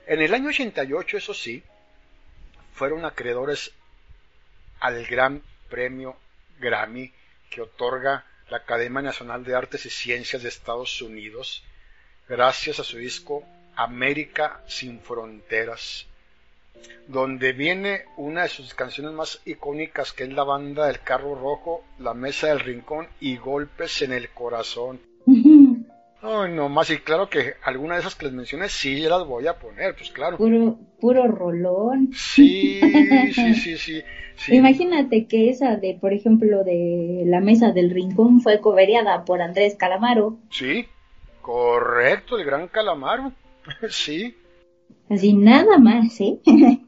En 0.08 0.22
el 0.22 0.34
año 0.34 0.50
88, 0.50 1.18
eso 1.18 1.34
sí, 1.34 1.62
fueron 2.76 3.06
acreedores 3.06 3.72
al 4.82 5.06
gran 5.06 5.42
premio 5.70 6.18
Grammy 6.60 7.12
que 7.50 7.62
otorga 7.62 8.26
la 8.50 8.58
Academia 8.58 9.02
Nacional 9.02 9.46
de 9.46 9.56
Artes 9.56 9.86
y 9.86 9.90
Ciencias 9.90 10.44
de 10.44 10.50
Estados 10.50 11.02
Unidos 11.02 11.64
gracias 12.28 12.80
a 12.80 12.84
su 12.84 12.98
disco 12.98 13.44
América 13.78 14.62
sin 14.68 15.00
Fronteras, 15.00 16.06
donde 17.08 17.54
viene 17.54 18.06
una 18.18 18.44
de 18.44 18.50
sus 18.50 18.74
canciones 18.74 19.14
más 19.14 19.42
icónicas 19.46 20.12
que 20.12 20.24
es 20.24 20.34
la 20.34 20.44
banda 20.44 20.88
del 20.88 21.00
carro 21.00 21.34
rojo, 21.34 21.86
La 22.00 22.14
Mesa 22.14 22.48
del 22.48 22.60
Rincón 22.60 23.08
y 23.22 23.38
Golpes 23.38 24.02
en 24.02 24.12
el 24.12 24.30
Corazón. 24.32 25.00
No, 26.26 26.48
no 26.48 26.70
más, 26.70 26.90
y 26.90 26.98
claro 26.98 27.30
que 27.30 27.54
alguna 27.64 27.96
de 27.96 28.02
esas 28.02 28.16
que 28.16 28.26
les 28.26 28.34
mencioné 28.34 28.68
sí 28.70 29.02
las 29.02 29.26
voy 29.26 29.48
a 29.48 29.60
poner, 29.60 29.96
pues 29.96 30.10
claro. 30.10 30.38
Puro, 30.38 30.78
puro 31.00 31.28
rolón. 31.28 32.10
Sí, 32.14 32.80
sí, 33.34 33.54
sí, 33.54 33.78
sí, 33.78 34.02
sí. 34.36 34.56
Imagínate 34.56 35.28
que 35.28 35.50
esa 35.50 35.76
de, 35.76 35.98
por 36.00 36.14
ejemplo, 36.14 36.64
de 36.64 37.24
La 37.26 37.42
Mesa 37.42 37.72
del 37.72 37.92
Rincón 37.92 38.42
fue 38.42 38.60
coveriada 38.60 39.24
por 39.24 39.42
Andrés 39.42 39.76
Calamaro. 39.76 40.38
Sí, 40.50 40.88
Correcto, 41.46 42.40
el 42.40 42.44
gran 42.44 42.68
calamaro. 42.70 43.32
sí. 43.90 44.36
Así 45.12 45.34
nada 45.34 45.78
más, 45.78 46.20
¿eh? 46.20 46.40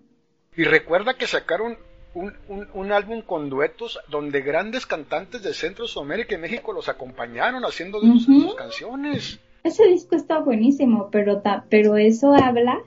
y 0.58 0.64
recuerda 0.64 1.14
que 1.14 1.28
sacaron 1.28 1.78
un, 2.18 2.68
un, 2.74 2.92
álbum 2.92 3.22
con 3.22 3.50
duetos 3.50 4.00
donde 4.10 4.42
grandes 4.42 4.86
cantantes 4.86 5.44
de 5.44 5.54
Centro 5.54 5.88
Sudamérica 5.88 6.36
y 6.36 6.40
México 6.40 6.74
los 6.74 6.90
acompañaron 6.90 7.64
haciendo 7.64 8.00
sus, 8.02 8.56
canciones. 8.56 9.40
Ese 9.64 9.88
disco 9.88 10.16
está 10.16 10.40
buenísimo, 10.40 11.10
pero, 11.12 11.42
pero 11.70 11.98
eso 11.98 12.34
habla 12.34 12.80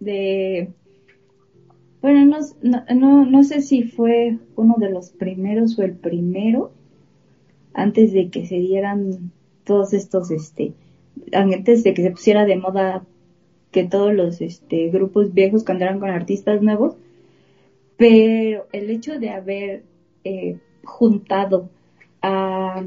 de... 0.00 0.70
Bueno, 2.00 2.38
no, 2.62 2.84
no, 2.94 3.24
no 3.24 3.42
sé 3.44 3.62
si 3.62 3.84
fue 3.84 4.38
uno 4.56 4.74
de 4.78 4.90
los 4.90 5.10
primeros 5.10 5.78
o 5.78 5.82
el 5.82 5.94
primero, 5.94 6.72
antes 7.72 8.12
de 8.12 8.28
que 8.28 8.46
se 8.46 8.56
dieran 8.56 9.32
todos 9.64 9.94
estos 9.94 10.30
este 10.30 10.74
antes 11.32 11.82
de 11.84 11.94
que 11.94 12.02
se 12.02 12.10
pusiera 12.10 12.44
de 12.44 12.56
moda 12.56 13.04
que 13.70 13.84
todos 13.84 14.14
los 14.14 14.40
este, 14.40 14.88
grupos 14.90 15.34
viejos 15.34 15.64
cantaran 15.64 15.98
con 15.98 16.10
artistas 16.10 16.62
nuevos, 16.62 16.96
pero 17.96 18.66
el 18.72 18.90
hecho 18.90 19.18
de 19.18 19.30
haber 19.30 19.84
eh, 20.24 20.58
juntado 20.84 21.70
a 22.22 22.82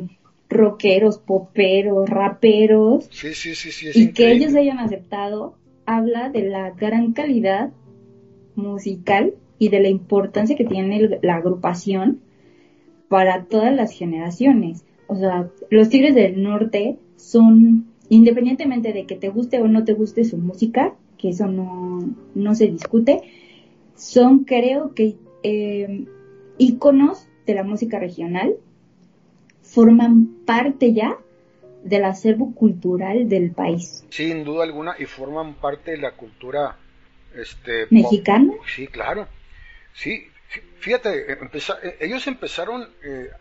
rockeros, 0.49 1.17
poperos, 1.17 2.09
raperos, 2.09 3.09
y 3.93 4.11
que 4.13 4.31
ellos 4.31 4.55
hayan 4.55 4.79
aceptado, 4.79 5.55
habla 5.85 6.29
de 6.29 6.49
la 6.49 6.71
gran 6.71 7.13
calidad 7.13 7.71
musical 8.55 9.33
y 9.59 9.69
de 9.69 9.79
la 9.79 9.89
importancia 9.89 10.55
que 10.55 10.65
tiene 10.65 11.19
la 11.21 11.35
agrupación 11.35 12.21
para 13.07 13.45
todas 13.45 13.75
las 13.75 13.91
generaciones. 13.91 14.83
O 15.07 15.15
sea, 15.15 15.49
los 15.69 15.89
Tigres 15.89 16.15
del 16.15 16.41
Norte 16.41 16.97
son 17.15 17.87
independientemente 18.09 18.93
de 18.93 19.05
que 19.05 19.15
te 19.15 19.29
guste 19.29 19.61
o 19.61 19.67
no 19.67 19.83
te 19.83 19.93
guste 19.93 20.23
su 20.23 20.37
música, 20.37 20.95
que 21.17 21.29
eso 21.29 21.47
no, 21.47 21.99
no 22.35 22.55
se 22.55 22.67
discute, 22.67 23.21
son 23.97 24.45
creo 24.45 24.93
que 24.93 25.15
eh, 25.43 26.05
íconos 26.57 27.27
de 27.45 27.55
la 27.55 27.63
música 27.63 27.99
regional, 27.99 28.55
forman 29.61 30.45
parte 30.45 30.93
ya 30.93 31.17
del 31.83 32.05
acervo 32.05 32.53
cultural 32.53 33.27
del 33.27 33.51
país. 33.51 34.05
Sin 34.09 34.43
duda 34.43 34.63
alguna, 34.63 34.95
y 34.97 35.05
forman 35.05 35.55
parte 35.55 35.91
de 35.91 35.97
la 35.97 36.11
cultura 36.11 36.77
este, 37.35 37.87
mexicana. 37.89 38.53
Sí, 38.75 38.87
claro. 38.87 39.27
Sí, 39.93 40.27
fíjate, 40.79 41.31
eh, 41.31 41.37
eh, 41.83 41.97
ellos 42.01 42.27
empezaron 42.27 42.87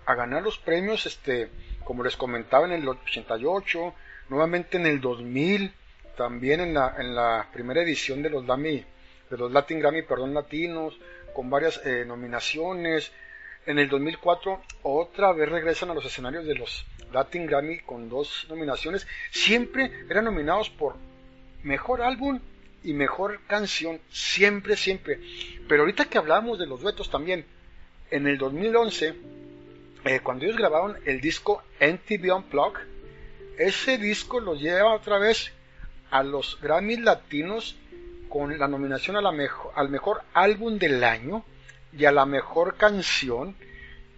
a 0.07 0.15
ganar 0.15 0.43
los 0.43 0.59
premios, 0.59 1.07
este, 1.07 1.49
como 1.85 2.03
les 2.03 2.17
comentaba 2.17 2.67
en 2.67 2.73
el 2.73 2.89
88, 2.89 3.95
nuevamente 4.29 4.77
en 4.77 4.87
el 4.87 5.01
2000, 5.01 5.73
también 6.17 6.61
en 6.61 6.75
la, 6.75 6.95
en 6.99 7.15
la 7.15 7.49
primera 7.53 7.83
edición 7.83 8.23
de 8.23 8.31
los, 8.31 8.47
de 9.31 9.37
los 9.37 9.53
Latin 9.53 9.81
Grammy 9.81 10.03
perdón, 10.03 10.35
latinos, 10.35 10.99
con 11.35 11.51
varias 11.51 11.81
eh, 11.85 12.05
nominaciones. 12.07 13.13
En 13.67 13.79
el 13.79 13.89
2004 13.89 14.63
otra 14.83 15.33
vez 15.33 15.49
regresan 15.49 15.91
a 15.91 15.95
los 15.95 16.05
escenarios 16.05 16.47
de 16.47 16.55
los 16.55 16.87
Latin 17.13 17.47
Grammy 17.47 17.81
con 17.81 18.09
dos 18.09 18.47
nominaciones. 18.49 19.07
Siempre 19.31 19.91
eran 20.09 20.25
nominados 20.25 20.71
por 20.71 20.95
mejor 21.63 22.03
álbum 22.03 22.41
y 22.83 22.93
mejor 22.93 23.41
canción. 23.47 24.01
Siempre, 24.11 24.77
siempre. 24.77 25.21
Pero 25.69 25.83
ahorita 25.83 26.05
que 26.05 26.19
hablábamos 26.19 26.59
de 26.59 26.67
los 26.67 26.81
duetos 26.81 27.11
también, 27.11 27.45
en 28.11 28.27
el 28.29 28.39
2011, 28.39 29.15
eh, 30.05 30.21
cuando 30.21 30.45
ellos 30.45 30.57
grabaron 30.57 30.97
el 31.05 31.21
disco 31.21 31.63
NTV 31.81 32.37
Unplugged, 32.37 32.87
ese 33.59 33.99
disco 33.99 34.39
lo 34.39 34.55
lleva 34.55 34.95
otra 34.95 35.19
vez 35.19 35.53
a 36.11 36.23
los 36.23 36.61
Grammys 36.61 37.01
latinos 37.01 37.77
con 38.37 38.59
la 38.59 38.69
nominación 38.69 39.17
a 39.17 39.23
la 39.23 39.33
al 39.75 39.89
mejor 39.89 40.21
álbum 40.35 40.77
del 40.77 41.03
año 41.03 41.43
y 41.97 42.05
a 42.05 42.13
la 42.13 42.27
mejor 42.27 42.77
canción, 42.77 43.57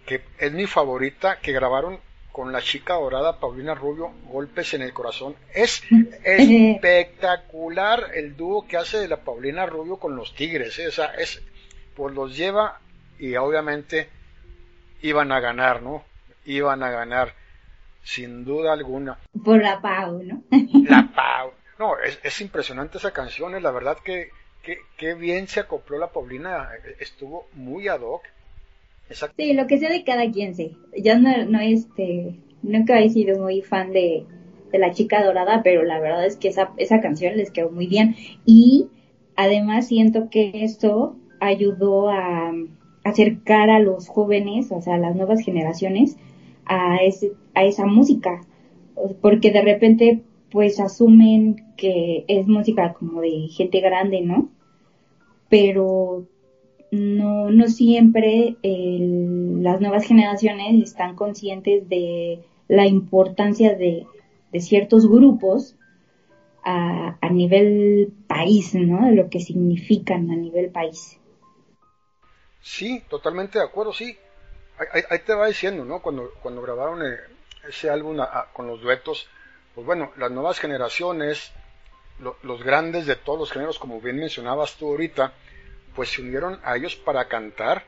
que 0.05 0.23
es 0.37 0.51
mi 0.51 0.65
favorita, 0.65 1.37
que 1.37 1.53
grabaron 1.53 1.99
con 2.33 2.51
la 2.51 2.61
chica 2.61 2.95
dorada 2.95 3.39
Paulina 3.39 3.75
Rubio, 3.75 4.11
Golpes 4.25 4.73
en 4.73 4.81
el 4.81 4.91
Corazón. 4.91 5.35
Es 5.53 5.83
espectacular 6.25 8.07
el 8.13 8.35
dúo 8.35 8.67
que 8.67 8.75
hace 8.75 8.97
de 8.97 9.07
la 9.07 9.21
Paulina 9.23 9.65
Rubio 9.65 9.95
con 9.95 10.17
los 10.17 10.35
Tigres. 10.35 10.77
¿eh? 10.79 10.89
es, 11.17 11.41
pues 11.95 12.13
los 12.13 12.35
lleva 12.35 12.81
y 13.19 13.37
obviamente 13.37 14.09
iban 15.01 15.31
a 15.31 15.39
ganar, 15.39 15.81
¿no? 15.81 16.03
Iban 16.43 16.83
a 16.83 16.91
ganar 16.91 17.35
sin 18.03 18.43
duda 18.43 18.73
alguna. 18.73 19.17
Por 19.45 19.63
la 19.63 19.79
Pau, 19.79 20.21
¿no? 20.21 20.43
la 20.89 21.09
Pau. 21.15 21.53
No, 21.79 21.93
es, 21.97 22.41
impresionante 22.41 22.97
esa 22.97 23.11
canción, 23.11 23.55
es 23.55 23.63
la 23.63 23.71
verdad 23.71 23.97
que, 24.03 24.31
que, 24.97 25.13
bien 25.13 25.47
se 25.47 25.61
acopló 25.61 25.97
la 25.97 26.11
Paulina, 26.11 26.67
estuvo 26.99 27.45
muy 27.53 27.87
ad 27.87 28.01
hoc. 28.01 28.23
Sí, 29.37 29.53
lo 29.53 29.65
que 29.65 29.79
sea 29.79 29.89
de 29.89 30.03
cada 30.03 30.29
quien, 30.29 30.55
sí. 30.55 30.77
Yo 31.01 31.17
no, 31.17 31.45
no 31.45 31.61
este, 31.61 32.35
nunca 32.61 32.99
he 32.99 33.09
sido 33.09 33.39
muy 33.39 33.61
fan 33.61 33.93
de, 33.93 34.25
de 34.71 34.77
la 34.77 34.91
chica 34.91 35.23
dorada, 35.23 35.61
pero 35.63 35.83
la 35.83 36.01
verdad 36.01 36.25
es 36.25 36.35
que 36.35 36.49
esa, 36.49 36.73
esa 36.75 36.99
canción 36.99 37.37
les 37.37 37.49
quedó 37.49 37.71
muy 37.71 37.87
bien. 37.87 38.15
Y 38.45 38.89
además 39.37 39.87
siento 39.87 40.29
que 40.29 40.51
esto 40.53 41.15
ayudó 41.39 42.09
a 42.09 42.51
acercar 43.05 43.69
a 43.69 43.79
los 43.79 44.09
jóvenes, 44.09 44.69
o 44.71 44.81
sea, 44.81 44.95
a 44.95 44.99
las 44.99 45.15
nuevas 45.15 45.39
generaciones, 45.39 46.17
a, 46.65 46.97
ese, 46.97 47.31
a 47.55 47.63
esa 47.63 47.85
música, 47.85 48.41
porque 49.21 49.51
de 49.51 49.61
repente 49.61 50.23
pues 50.51 50.79
asumen 50.79 51.73
que 51.77 52.25
es 52.27 52.47
música 52.47 52.93
como 52.93 53.21
de 53.21 53.47
gente 53.49 53.79
grande, 53.79 54.21
¿no? 54.21 54.49
Pero 55.49 56.25
no, 56.91 57.49
no 57.49 57.67
siempre 57.67 58.57
las 58.63 59.79
nuevas 59.81 60.05
generaciones 60.05 60.83
están 60.83 61.15
conscientes 61.15 61.87
de 61.87 62.43
la 62.67 62.85
importancia 62.87 63.75
de, 63.75 64.05
de 64.51 64.59
ciertos 64.59 65.07
grupos 65.07 65.75
a, 66.63 67.17
a, 67.21 67.29
nivel 67.29 68.13
país, 68.27 68.75
¿no? 68.75 69.07
De 69.07 69.15
lo 69.15 69.29
que 69.29 69.39
significan 69.39 70.29
a 70.29 70.35
nivel 70.35 70.69
país. 70.71 71.19
Sí, 72.61 73.03
totalmente 73.09 73.59
de 73.59 73.65
acuerdo, 73.65 73.93
sí. 73.93 74.17
Ahí, 74.93 75.19
te 75.25 75.33
va 75.33 75.47
diciendo, 75.47 75.83
¿no? 75.83 76.01
Cuando, 76.01 76.31
cuando 76.41 76.61
grabaron 76.61 77.01
eh, 77.01 77.17
ese 77.67 77.89
álbum 77.89 78.17
con 78.53 78.67
los 78.67 78.81
duetos, 78.81 79.27
pues 79.79 79.85
bueno, 79.85 80.11
las 80.17 80.29
nuevas 80.29 80.59
generaciones, 80.59 81.53
los 82.43 82.63
grandes 82.65 83.05
de 83.05 83.15
todos 83.15 83.39
los 83.39 83.49
géneros, 83.49 83.79
como 83.79 84.01
bien 84.01 84.17
mencionabas 84.17 84.75
tú 84.75 84.89
ahorita, 84.89 85.31
pues 85.95 86.09
se 86.09 86.21
unieron 86.21 86.59
a 86.65 86.75
ellos 86.75 86.97
para 86.97 87.29
cantar, 87.29 87.85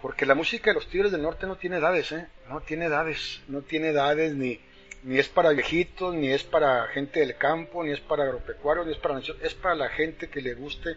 porque 0.00 0.24
la 0.24 0.36
música 0.36 0.70
de 0.70 0.74
los 0.74 0.86
Tigres 0.86 1.10
del 1.10 1.22
Norte 1.22 1.48
no 1.48 1.56
tiene 1.56 1.78
edades, 1.78 2.12
¿eh? 2.12 2.28
No 2.48 2.60
tiene 2.60 2.84
edades, 2.84 3.40
no 3.48 3.62
tiene 3.62 3.88
edades 3.88 4.36
ni, 4.36 4.60
ni 5.02 5.18
es 5.18 5.28
para 5.28 5.50
viejitos, 5.50 6.14
ni 6.14 6.30
es 6.30 6.44
para 6.44 6.86
gente 6.86 7.18
del 7.18 7.36
campo, 7.36 7.82
ni 7.82 7.90
es 7.90 7.98
para 7.98 8.22
agropecuarios, 8.22 8.86
ni 8.86 8.92
es 8.92 8.98
para 8.98 9.18
es 9.18 9.54
para 9.54 9.74
la 9.74 9.88
gente 9.88 10.30
que 10.30 10.40
le 10.40 10.54
guste 10.54 10.90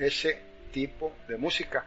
ese 0.00 0.40
tipo 0.72 1.12
de 1.28 1.36
música. 1.36 1.86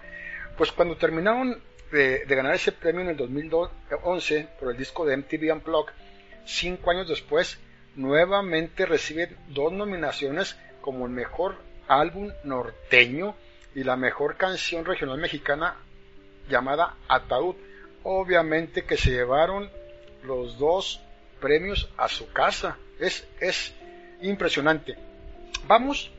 Pues 0.57 0.71
cuando 0.71 0.95
terminaron 0.95 1.61
de, 1.91 2.23
ganar 2.25 2.55
ese 2.55 2.71
premio 2.71 3.01
en 3.01 3.09
el 3.09 3.17
2011 3.17 4.47
por 4.57 4.71
el 4.71 4.77
disco 4.77 5.05
de 5.05 5.17
MTV 5.17 5.51
Unplugged, 5.51 6.02
cinco 6.45 6.91
años 6.91 7.07
después, 7.07 7.59
nuevamente 7.95 8.85
reciben 8.85 9.37
dos 9.49 9.71
nominaciones 9.71 10.57
como 10.81 11.05
el 11.05 11.11
mejor 11.11 11.55
álbum 11.87 12.31
norteño 12.43 13.35
y 13.75 13.83
la 13.83 13.95
mejor 13.95 14.37
canción 14.37 14.85
regional 14.85 15.17
mexicana 15.19 15.75
llamada 16.49 16.95
Ataúd. 17.07 17.55
Obviamente 18.03 18.83
que 18.83 18.97
se 18.97 19.11
llevaron 19.11 19.69
los 20.23 20.57
dos 20.57 21.01
premios 21.39 21.89
a 21.97 22.07
su 22.07 22.31
casa. 22.31 22.77
Es, 22.99 23.27
es 23.39 23.73
impresionante. 24.21 24.95
Vamos 25.67 26.11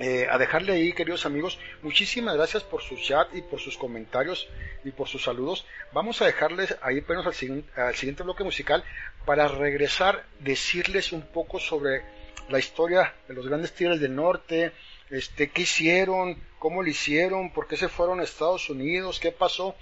eh, 0.00 0.28
a 0.30 0.38
dejarle 0.38 0.74
ahí, 0.74 0.92
queridos 0.92 1.26
amigos, 1.26 1.58
muchísimas 1.82 2.36
gracias 2.36 2.62
por 2.62 2.82
su 2.82 2.96
chat 2.96 3.34
y 3.34 3.42
por 3.42 3.58
sus 3.58 3.76
comentarios 3.76 4.48
y 4.84 4.92
por 4.92 5.08
sus 5.08 5.24
saludos. 5.24 5.66
Vamos 5.92 6.22
a 6.22 6.26
dejarles 6.26 6.76
ahí 6.82 7.04
al, 7.08 7.64
al 7.76 7.94
siguiente 7.96 8.22
bloque 8.22 8.44
musical 8.44 8.84
para 9.24 9.48
regresar, 9.48 10.24
decirles 10.38 11.10
un 11.12 11.22
poco 11.22 11.58
sobre 11.58 12.02
la 12.48 12.60
historia 12.60 13.12
de 13.26 13.34
los 13.34 13.48
grandes 13.48 13.72
tigres 13.72 14.00
del 14.00 14.14
norte, 14.14 14.72
este, 15.10 15.50
qué 15.50 15.62
hicieron, 15.62 16.40
cómo 16.60 16.82
lo 16.82 16.88
hicieron, 16.88 17.52
por 17.52 17.66
qué 17.66 17.76
se 17.76 17.88
fueron 17.88 18.20
a 18.20 18.22
Estados 18.22 18.70
Unidos, 18.70 19.18
qué 19.18 19.32
pasó. 19.32 19.74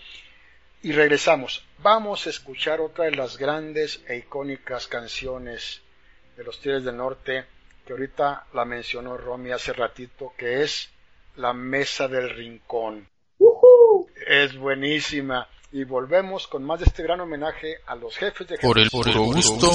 Y 0.83 0.93
regresamos. 0.93 1.63
Vamos 1.79 2.27
a 2.27 2.31
escuchar 2.31 2.81
otra 2.81 3.05
de 3.05 3.11
las 3.11 3.37
grandes 3.37 4.03
e 4.09 4.17
icónicas 4.17 4.87
canciones 4.87 5.83
de 6.39 6.45
los 6.45 6.59
Tigres 6.61 6.85
del 6.85 6.97
Norte 6.97 7.45
que 7.87 7.93
ahorita 7.93 8.47
la 8.53 8.65
mencionó 8.65 9.17
Romy 9.17 9.53
hace 9.53 9.73
ratito, 9.73 10.33
que 10.37 10.63
es 10.63 10.91
la 11.37 11.53
mesa 11.53 12.09
del 12.09 12.29
rincón. 12.31 13.09
Es 14.27 14.57
buenísima. 14.59 15.49
Y 15.73 15.85
volvemos 15.85 16.47
con 16.47 16.65
más 16.65 16.81
de 16.81 16.87
este 16.87 17.03
gran 17.03 17.21
homenaje 17.21 17.77
a 17.87 17.95
los 17.95 18.17
jefes 18.17 18.49
de 18.49 18.59
Por 18.59 18.79
el 18.79 18.91
puro 18.91 19.23
gusto. 19.23 19.71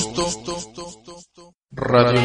Radio. 1.72 2.22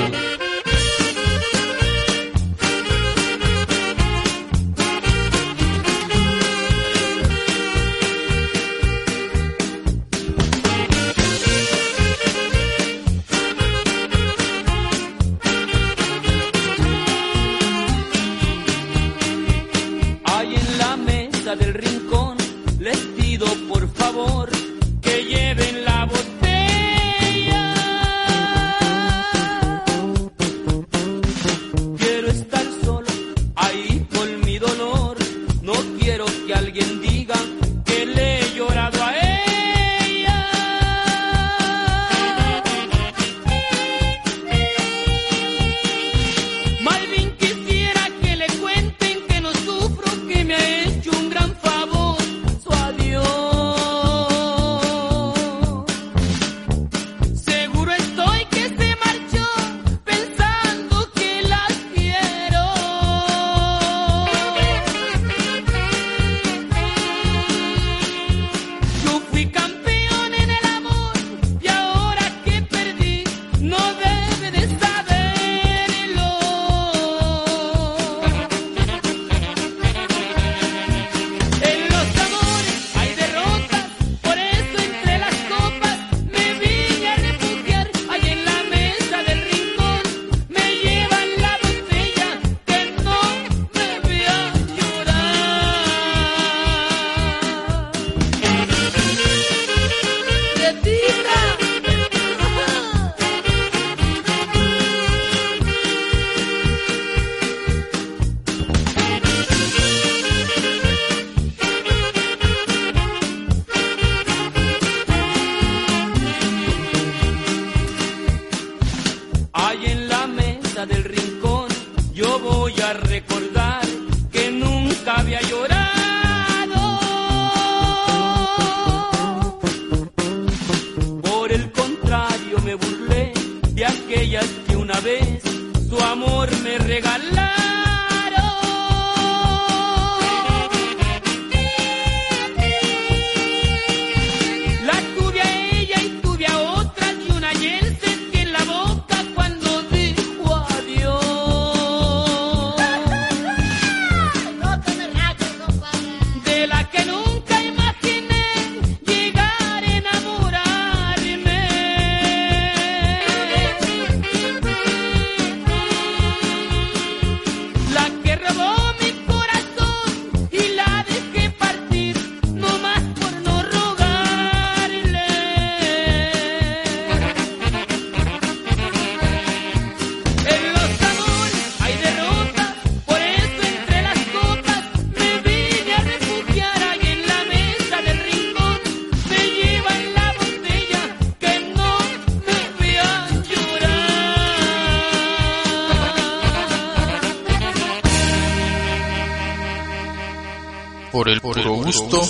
Por 201.46 201.58
el 201.58 201.68
gusto. 201.68 202.20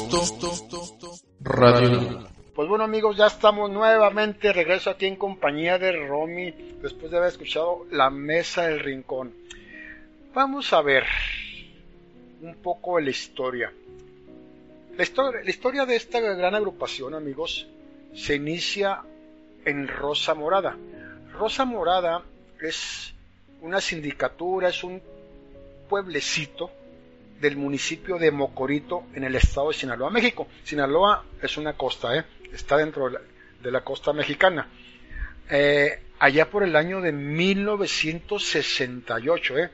Radio. 1.41 2.29
Pues 2.55 2.69
bueno 2.69 2.85
amigos, 2.85 3.17
ya 3.17 3.29
estamos 3.29 3.71
nuevamente 3.71 4.53
regreso 4.53 4.91
aquí 4.91 5.07
en 5.07 5.17
compañía 5.17 5.79
de 5.79 5.93
Romy 5.93 6.51
después 6.83 7.11
de 7.11 7.17
haber 7.17 7.31
escuchado 7.31 7.87
La 7.91 8.11
Mesa 8.11 8.67
del 8.67 8.81
Rincón. 8.81 9.35
Vamos 10.35 10.71
a 10.75 10.83
ver 10.83 11.05
un 12.43 12.57
poco 12.57 12.97
de 12.97 13.05
la 13.05 13.11
historia. 13.11 13.73
La 14.99 15.03
historia, 15.03 15.41
la 15.43 15.51
historia 15.51 15.87
de 15.87 15.97
esta 15.97 16.21
gran 16.21 16.55
agrupación, 16.55 17.15
amigos, 17.15 17.67
se 18.15 18.35
inicia 18.35 19.01
en 19.65 19.89
Rosa 19.89 20.35
Morada. 20.35 20.77
Rosa 21.33 21.65
Morada 21.65 22.23
es 22.61 23.15
una 23.63 23.81
sindicatura, 23.81 24.69
es 24.69 24.85
un 24.85 25.01
pueblecito 25.89 26.71
del 27.41 27.57
municipio 27.57 28.19
de 28.19 28.31
Mocorito 28.31 29.05
en 29.15 29.25
el 29.25 29.35
estado 29.35 29.69
de 29.69 29.75
Sinaloa, 29.75 30.11
México. 30.11 30.47
Sinaloa 30.65 31.25
es 31.43 31.57
una 31.57 31.73
costa, 31.75 32.15
¿eh? 32.17 32.25
está 32.53 32.77
dentro 32.77 33.09
de 33.09 33.19
la, 33.71 33.81
costa 33.83 34.13
mexicana. 34.13 34.69
Eh, 35.51 35.99
allá 36.19 36.51
por 36.51 36.63
el 36.63 36.77
año 36.77 37.01
de 37.01 37.13
1968, 37.13 39.59
¿eh? 39.59 39.71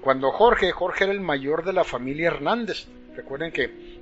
cuando 0.00 0.30
Jorge, 0.30 0.72
Jorge 0.72 1.04
era 1.04 1.12
el 1.12 1.20
mayor 1.20 1.64
de 1.64 1.72
la 1.72 1.84
familia 1.84 2.28
Hernández. 2.28 2.86
Recuerden 3.16 3.52
que 3.52 3.98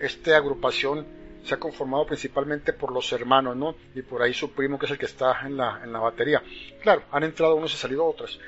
esta 0.00 0.36
agrupación 0.36 1.06
se 1.44 1.54
ha 1.54 1.58
conformado 1.58 2.06
principalmente 2.06 2.72
por 2.72 2.92
los 2.92 3.12
hermanos, 3.12 3.56
¿no? 3.56 3.74
Y 3.94 4.02
por 4.02 4.22
ahí 4.22 4.32
su 4.32 4.52
primo, 4.52 4.78
que 4.78 4.86
es 4.86 4.92
el 4.92 4.98
que 4.98 5.06
está 5.06 5.40
en 5.44 5.56
la, 5.56 5.80
en 5.82 5.92
la 5.92 5.98
batería. 5.98 6.40
Claro, 6.80 7.02
han 7.10 7.24
entrado 7.24 7.56
unos 7.56 7.74
y 7.74 7.76
salido 7.76 8.06
otros. 8.06 8.38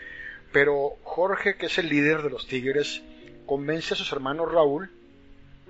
Pero 0.55 0.99
Jorge, 1.03 1.57
que 1.57 1.67
es 1.67 1.79
el 1.79 1.89
líder 1.89 2.23
de 2.23 2.31
los 2.31 2.47
Tigres, 2.47 3.03
convence 3.45 3.95
a 3.95 3.97
sus 3.97 4.13
hermanos 4.13 4.53
Raúl, 4.53 4.89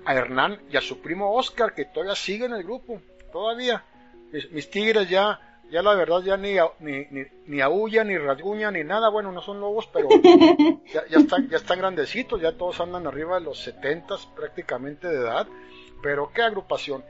a 0.05 0.13
Hernán 0.13 0.61
y 0.71 0.77
a 0.77 0.81
su 0.81 1.01
primo 1.01 1.33
Oscar, 1.33 1.73
que 1.73 1.85
todavía 1.85 2.13
sigue 2.13 2.45
en 2.45 2.53
el 2.53 2.63
grupo, 2.63 3.01
todavía. 3.33 3.83
Mis, 4.51 4.69
Tigres 4.69 5.09
ya, 5.09 5.59
ya 5.71 5.81
la 5.81 5.95
verdad, 5.95 6.21
ya 6.21 6.37
ni, 6.37 6.53
ni, 6.81 7.07
ni, 7.09 7.25
ni 7.47 7.61
aullan, 7.61 8.09
ni 8.09 8.17
rasguñan, 8.19 8.75
ni 8.75 8.83
nada. 8.83 9.09
Bueno, 9.09 9.31
no 9.31 9.41
son 9.41 9.59
lobos, 9.59 9.89
pero 9.91 10.07
ya, 10.93 11.03
ya, 11.09 11.17
están, 11.17 11.49
ya 11.49 11.57
están 11.57 11.79
grandecitos, 11.79 12.39
ya 12.39 12.51
todos 12.51 12.79
andan 12.79 13.07
arriba 13.07 13.39
de 13.39 13.45
los 13.45 13.57
70 13.63 14.15
prácticamente 14.35 15.07
de 15.07 15.17
edad. 15.17 15.47
Pero 16.03 16.31
qué 16.31 16.43
agrupación. 16.43 17.03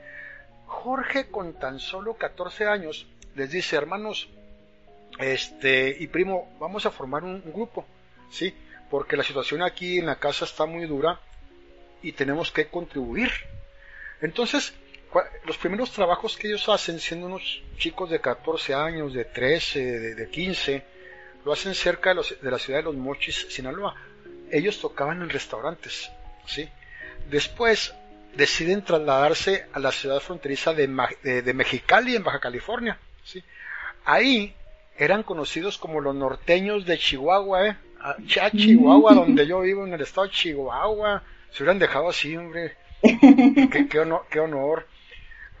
Jorge 0.64 1.28
con 1.28 1.52
tan 1.52 1.78
solo 1.78 2.14
14 2.14 2.68
años 2.68 3.06
les 3.34 3.50
dice, 3.50 3.76
hermanos, 3.76 4.30
este, 5.18 5.96
y 5.98 6.06
primo, 6.08 6.56
vamos 6.60 6.86
a 6.86 6.90
formar 6.90 7.24
un, 7.24 7.42
grupo, 7.52 7.86
¿sí? 8.30 8.54
Porque 8.90 9.16
la 9.16 9.22
situación 9.22 9.62
aquí 9.62 9.98
en 9.98 10.06
la 10.06 10.16
casa 10.16 10.44
está 10.44 10.66
muy 10.66 10.86
dura 10.86 11.20
y 12.02 12.12
tenemos 12.12 12.50
que 12.50 12.68
contribuir. 12.68 13.30
Entonces, 14.20 14.74
los 15.44 15.56
primeros 15.56 15.90
trabajos 15.92 16.36
que 16.36 16.48
ellos 16.48 16.68
hacen, 16.68 17.00
siendo 17.00 17.26
unos 17.26 17.62
chicos 17.78 18.10
de 18.10 18.20
14 18.20 18.74
años, 18.74 19.14
de 19.14 19.24
13, 19.24 20.14
de, 20.14 20.30
15, 20.30 20.82
lo 21.44 21.52
hacen 21.52 21.74
cerca 21.74 22.14
de, 22.14 22.50
la 22.50 22.58
ciudad 22.58 22.80
de 22.80 22.84
Los 22.84 22.96
Mochis, 22.96 23.46
Sinaloa. 23.48 23.94
Ellos 24.50 24.80
tocaban 24.80 25.22
en 25.22 25.30
restaurantes, 25.30 26.10
¿sí? 26.46 26.68
Después 27.30 27.94
deciden 28.34 28.84
trasladarse 28.84 29.66
a 29.72 29.78
la 29.78 29.90
ciudad 29.90 30.20
fronteriza 30.20 30.74
de, 30.74 30.86
de 31.22 31.54
Mexicali, 31.54 32.14
en 32.14 32.22
Baja 32.22 32.38
California, 32.38 32.98
¿sí? 33.24 33.42
Ahí 34.04 34.54
eran 34.98 35.22
conocidos 35.22 35.78
como 35.78 36.00
los 36.00 36.14
norteños 36.14 36.86
de 36.86 36.98
Chihuahua, 36.98 37.68
¿eh? 37.68 37.76
Ah, 38.00 38.16
Chihuahua, 38.54 39.14
donde 39.14 39.46
yo 39.46 39.60
vivo, 39.60 39.86
en 39.86 39.92
el 39.92 40.00
estado 40.00 40.26
de 40.26 40.32
Chihuahua. 40.32 41.22
Se 41.50 41.62
hubieran 41.62 41.78
dejado 41.78 42.08
así, 42.08 42.36
hombre. 42.36 42.76
qué, 43.90 44.00
honor, 44.00 44.86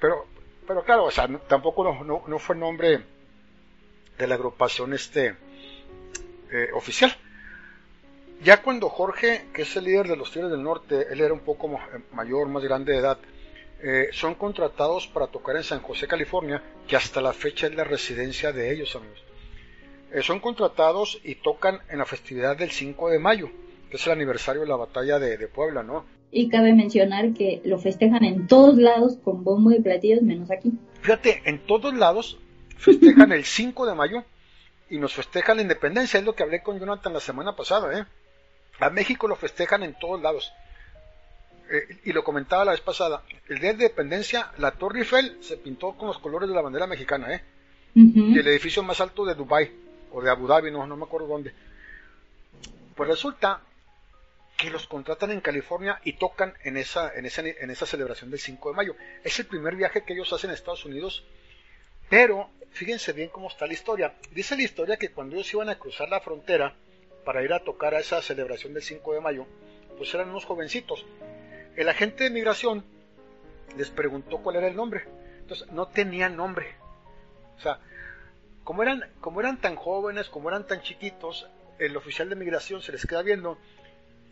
Pero, 0.00 0.26
pero 0.66 0.84
claro, 0.84 1.04
o 1.04 1.10
sea, 1.10 1.28
tampoco 1.48 1.84
no, 1.84 2.24
no, 2.26 2.38
fue 2.38 2.56
nombre 2.56 3.00
de 4.18 4.26
la 4.26 4.34
agrupación 4.34 4.94
este 4.94 5.36
eh, 6.50 6.68
oficial. 6.74 7.14
Ya 8.42 8.62
cuando 8.62 8.88
Jorge, 8.88 9.46
que 9.52 9.62
es 9.62 9.76
el 9.76 9.84
líder 9.84 10.08
de 10.08 10.16
los 10.16 10.30
Tigres 10.30 10.50
del 10.50 10.62
Norte, 10.62 11.06
él 11.10 11.20
era 11.20 11.32
un 11.32 11.40
poco 11.40 11.78
mayor, 12.12 12.48
más 12.48 12.62
grande 12.62 12.92
de 12.92 12.98
edad, 12.98 13.18
eh, 13.82 14.08
son 14.12 14.34
contratados 14.34 15.06
para 15.06 15.26
tocar 15.26 15.56
en 15.56 15.64
San 15.64 15.80
José, 15.80 16.06
California, 16.06 16.62
que 16.86 16.96
hasta 16.96 17.20
la 17.20 17.32
fecha 17.32 17.66
es 17.66 17.74
la 17.74 17.84
residencia 17.84 18.52
de 18.52 18.72
ellos, 18.72 18.94
amigos. 18.96 19.25
Eh, 20.12 20.22
son 20.22 20.40
contratados 20.40 21.20
y 21.24 21.36
tocan 21.36 21.80
en 21.90 21.98
la 21.98 22.04
festividad 22.04 22.56
del 22.56 22.70
5 22.70 23.10
de 23.10 23.18
mayo, 23.18 23.50
que 23.90 23.96
es 23.96 24.06
el 24.06 24.12
aniversario 24.12 24.62
de 24.62 24.68
la 24.68 24.76
batalla 24.76 25.18
de, 25.18 25.48
Puebla, 25.48 25.82
¿no? 25.82 26.04
Y 26.30 26.48
cabe 26.48 26.72
mencionar 26.74 27.32
que 27.32 27.60
lo 27.64 27.78
festejan 27.78 28.24
en 28.24 28.46
todos 28.46 28.76
lados 28.76 29.18
con 29.24 29.42
bombo 29.44 29.72
y 29.72 29.80
platillos, 29.80 30.22
menos 30.22 30.50
aquí. 30.50 30.72
Fíjate, 31.00 31.42
en 31.44 31.58
todos 31.66 31.94
lados 31.94 32.38
festejan 32.78 33.32
el 33.32 33.44
5 33.44 33.86
de 33.86 33.94
mayo 33.94 34.24
y 34.90 34.98
nos 34.98 35.14
festejan 35.14 35.56
la 35.56 35.62
independencia, 35.62 36.18
es 36.18 36.24
lo 36.24 36.34
que 36.34 36.42
hablé 36.42 36.62
con 36.62 36.78
Jonathan 36.78 37.12
la 37.12 37.20
semana 37.20 37.56
pasada, 37.56 37.98
¿eh? 37.98 38.04
A 38.78 38.90
México 38.90 39.26
lo 39.26 39.36
festejan 39.36 39.82
en 39.82 39.98
todos 39.98 40.20
lados. 40.20 40.52
Eh, 41.70 41.98
y 42.04 42.12
lo 42.12 42.22
comentaba 42.22 42.64
la 42.64 42.72
vez 42.72 42.80
pasada, 42.80 43.22
el 43.48 43.58
día 43.58 43.70
de 43.70 43.84
independencia, 43.84 44.52
la 44.58 44.72
Torre 44.72 45.00
Eiffel 45.00 45.38
se 45.40 45.56
pintó 45.56 45.96
con 45.96 46.06
los 46.08 46.18
colores 46.18 46.48
de 46.48 46.54
la 46.54 46.60
bandera 46.60 46.86
mexicana, 46.86 47.34
¿eh? 47.34 47.42
Y 47.94 48.38
el 48.38 48.46
edificio 48.46 48.82
más 48.82 49.00
alto 49.00 49.24
de 49.24 49.34
Dubái, 49.34 49.70
o 50.16 50.22
de 50.22 50.30
Abu 50.30 50.46
Dhabi, 50.46 50.70
no, 50.70 50.86
no 50.86 50.96
me 50.96 51.04
acuerdo 51.04 51.26
dónde. 51.26 51.52
Pues 52.94 53.06
resulta 53.06 53.60
que 54.56 54.70
los 54.70 54.86
contratan 54.86 55.30
en 55.30 55.42
California 55.42 56.00
y 56.04 56.14
tocan 56.14 56.54
en 56.64 56.78
esa, 56.78 57.14
en 57.14 57.26
esa, 57.26 57.42
en 57.42 57.70
esa 57.70 57.84
celebración 57.84 58.30
del 58.30 58.40
5 58.40 58.70
de 58.70 58.76
mayo. 58.76 58.96
Es 59.22 59.38
el 59.40 59.44
primer 59.44 59.76
viaje 59.76 60.04
que 60.04 60.14
ellos 60.14 60.32
hacen 60.32 60.48
a 60.48 60.54
Estados 60.54 60.86
Unidos, 60.86 61.22
pero 62.08 62.48
fíjense 62.70 63.12
bien 63.12 63.28
cómo 63.28 63.48
está 63.48 63.66
la 63.66 63.74
historia. 63.74 64.14
Dice 64.30 64.56
la 64.56 64.62
historia 64.62 64.96
que 64.96 65.10
cuando 65.10 65.36
ellos 65.36 65.52
iban 65.52 65.68
a 65.68 65.78
cruzar 65.78 66.08
la 66.08 66.20
frontera 66.20 66.74
para 67.26 67.42
ir 67.42 67.52
a 67.52 67.62
tocar 67.62 67.94
a 67.94 68.00
esa 68.00 68.22
celebración 68.22 68.72
del 68.72 68.84
5 68.84 69.12
de 69.12 69.20
mayo, 69.20 69.46
pues 69.98 70.14
eran 70.14 70.30
unos 70.30 70.46
jovencitos. 70.46 71.04
El 71.76 71.90
agente 71.90 72.24
de 72.24 72.30
migración 72.30 72.86
les 73.76 73.90
preguntó 73.90 74.38
cuál 74.38 74.56
era 74.56 74.66
el 74.66 74.76
nombre. 74.76 75.04
Entonces, 75.40 75.70
no 75.72 75.88
tenían 75.88 76.36
nombre. 76.36 76.74
O 77.58 77.60
sea, 77.60 77.80
como 78.66 78.82
eran, 78.82 79.04
como 79.20 79.38
eran 79.38 79.60
tan 79.60 79.76
jóvenes, 79.76 80.28
como 80.28 80.48
eran 80.48 80.66
tan 80.66 80.82
chiquitos, 80.82 81.48
el 81.78 81.96
oficial 81.96 82.28
de 82.28 82.34
migración 82.34 82.82
se 82.82 82.90
les 82.90 83.06
queda 83.06 83.22
viendo 83.22 83.58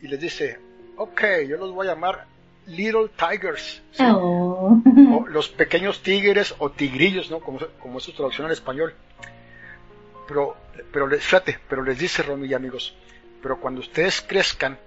y 0.01 0.09
les 0.09 0.19
dice, 0.19 0.59
ok, 0.97 1.21
yo 1.47 1.55
los 1.55 1.71
voy 1.71 1.87
a 1.87 1.91
llamar 1.91 2.25
Little 2.67 3.09
Tigers. 3.17 3.81
Oh. 3.97 4.77
O 5.13 5.27
los 5.29 5.47
pequeños 5.47 6.03
tigres 6.03 6.53
o 6.57 6.69
tigrillos, 6.69 7.31
¿no? 7.31 7.39
Como, 7.39 7.59
como 7.79 7.99
es 7.99 8.03
su 8.03 8.11
traducción 8.11 8.47
al 8.47 8.51
español. 8.51 8.93
Pero, 10.27 10.57
pero 10.91 11.07
les, 11.07 11.23
fíjate, 11.23 11.57
pero 11.69 11.83
les 11.83 11.97
dice 11.97 12.25
y 12.43 12.53
amigos, 12.53 12.93
pero 13.41 13.61
cuando 13.61 13.79
ustedes 13.79 14.19
crezcan, 14.21 14.77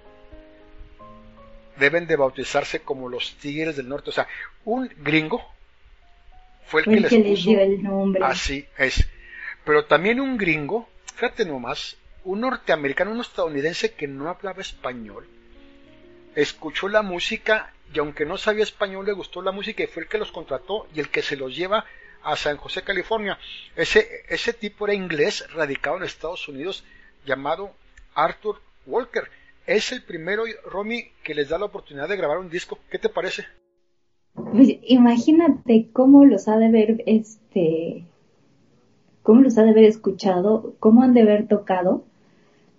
deben 1.78 2.07
de 2.07 2.16
bautizarse 2.16 2.80
como 2.80 3.09
los 3.09 3.34
Tigres 3.36 3.76
del 3.76 3.88
Norte. 3.88 4.11
O 4.11 4.12
sea, 4.12 4.28
un 4.66 4.90
gringo 4.99 5.42
fue 6.66 6.82
el 6.82 6.84
que, 6.84 7.01
les, 7.01 7.30
puso, 7.30 7.49
dio 7.49 7.61
el 7.61 7.82
nombre. 7.82 8.22
Así 8.22 8.66
es. 8.76 9.09
Pero 9.68 9.84
también 9.84 10.18
un 10.18 10.38
gringo, 10.38 10.88
fíjate 11.14 11.44
nomás, 11.44 11.98
un 12.24 12.40
norteamericano, 12.40 13.10
un 13.10 13.20
estadounidense 13.20 13.92
que 13.92 14.08
no 14.08 14.30
hablaba 14.30 14.62
español, 14.62 15.28
escuchó 16.34 16.88
la 16.88 17.02
música 17.02 17.74
y 17.92 17.98
aunque 17.98 18.24
no 18.24 18.38
sabía 18.38 18.62
español 18.62 19.04
le 19.04 19.12
gustó 19.12 19.42
la 19.42 19.52
música 19.52 19.82
y 19.82 19.86
fue 19.86 20.04
el 20.04 20.08
que 20.08 20.16
los 20.16 20.32
contrató 20.32 20.86
y 20.94 21.00
el 21.00 21.10
que 21.10 21.20
se 21.20 21.36
los 21.36 21.54
lleva 21.54 21.84
a 22.22 22.34
San 22.34 22.56
José, 22.56 22.80
California. 22.80 23.38
Ese, 23.76 24.24
ese 24.30 24.54
tipo 24.54 24.86
era 24.86 24.94
inglés 24.94 25.44
radicado 25.52 25.98
en 25.98 26.04
Estados 26.04 26.48
Unidos 26.48 26.82
llamado 27.26 27.74
Arthur 28.14 28.62
Walker 28.86 29.24
es 29.66 29.92
el 29.92 30.02
primero, 30.02 30.44
Romy, 30.64 31.10
que 31.22 31.34
les 31.34 31.50
da 31.50 31.58
la 31.58 31.66
oportunidad 31.66 32.08
de 32.08 32.16
grabar 32.16 32.38
un 32.38 32.48
disco. 32.48 32.78
¿Qué 32.90 32.98
te 32.98 33.10
parece? 33.10 33.44
Pues 34.32 34.70
imagínate 34.84 35.90
cómo 35.92 36.24
los 36.24 36.48
ha 36.48 36.56
de 36.56 36.70
ver, 36.70 37.02
este, 37.04 38.06
cómo 39.28 39.42
los 39.42 39.58
ha 39.58 39.62
de 39.62 39.72
haber 39.72 39.84
escuchado, 39.84 40.74
cómo 40.78 41.02
han 41.02 41.12
de 41.12 41.20
haber 41.20 41.46
tocado 41.46 42.02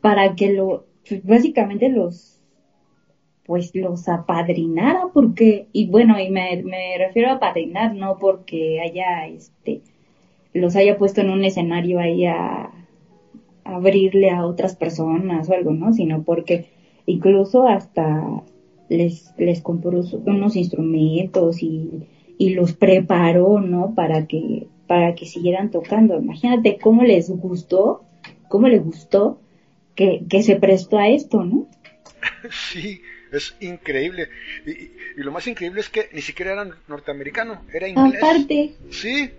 para 0.02 0.34
que 0.34 0.52
lo, 0.52 0.88
pues, 1.08 1.24
básicamente 1.24 1.90
los, 1.90 2.42
pues 3.46 3.76
los 3.76 4.10
apadrinara, 4.10 5.10
porque, 5.14 5.68
y 5.74 5.86
bueno, 5.90 6.20
y 6.20 6.32
me, 6.32 6.64
refiero 6.98 7.30
a 7.30 7.34
apadrinar, 7.34 7.94
no 7.94 8.18
porque 8.18 8.82
haya, 8.82 9.28
este, 9.28 9.84
los 10.52 10.76
haya 10.76 10.98
puesto 10.98 11.22
en 11.22 11.30
un 11.30 11.44
escenario 11.44 12.00
ahí 12.00 12.26
a 12.26 12.72
abrirle 13.64 14.32
a 14.32 14.48
otras 14.48 14.76
personas 14.76 15.52
o 15.52 15.54
algo, 15.54 15.74
¿no? 15.74 15.94
Sino 15.94 16.24
porque 16.24 16.66
incluso 17.06 17.68
hasta 17.68 18.42
les, 18.90 19.36
les 19.38 19.62
compró 19.62 20.02
unos 20.26 20.56
instrumentos 20.56 21.62
y 21.62 22.08
los 22.40 22.74
preparó, 22.74 23.62
¿no? 23.62 23.94
Para 23.94 24.26
que, 24.26 24.66
para 24.90 25.14
que 25.14 25.28
siguieran 25.28 25.70
tocando. 25.70 26.18
Imagínate 26.18 26.80
cómo 26.82 27.04
les 27.04 27.30
gustó, 27.30 28.04
cómo 28.48 28.68
les 28.68 28.84
gustó 28.84 29.40
que, 29.94 30.24
que 30.28 30.42
se 30.42 30.56
prestó 30.56 30.98
a 30.98 31.10
esto, 31.10 31.44
¿no? 31.44 31.68
sí, 32.50 33.00
es 33.32 33.56
increíble. 33.60 34.30
Y, 34.66 35.22
lo 35.22 35.32
más 35.32 35.46
increíble 35.46 35.82
es 35.82 35.90
que 35.90 36.10
ni 36.12 36.22
siquiera 36.22 36.54
era 36.54 36.76
norteamericano, 36.88 37.62
era 37.72 37.88
inglés. 37.88 38.24
Aparte. 38.24 38.74
Sí. 38.90 39.30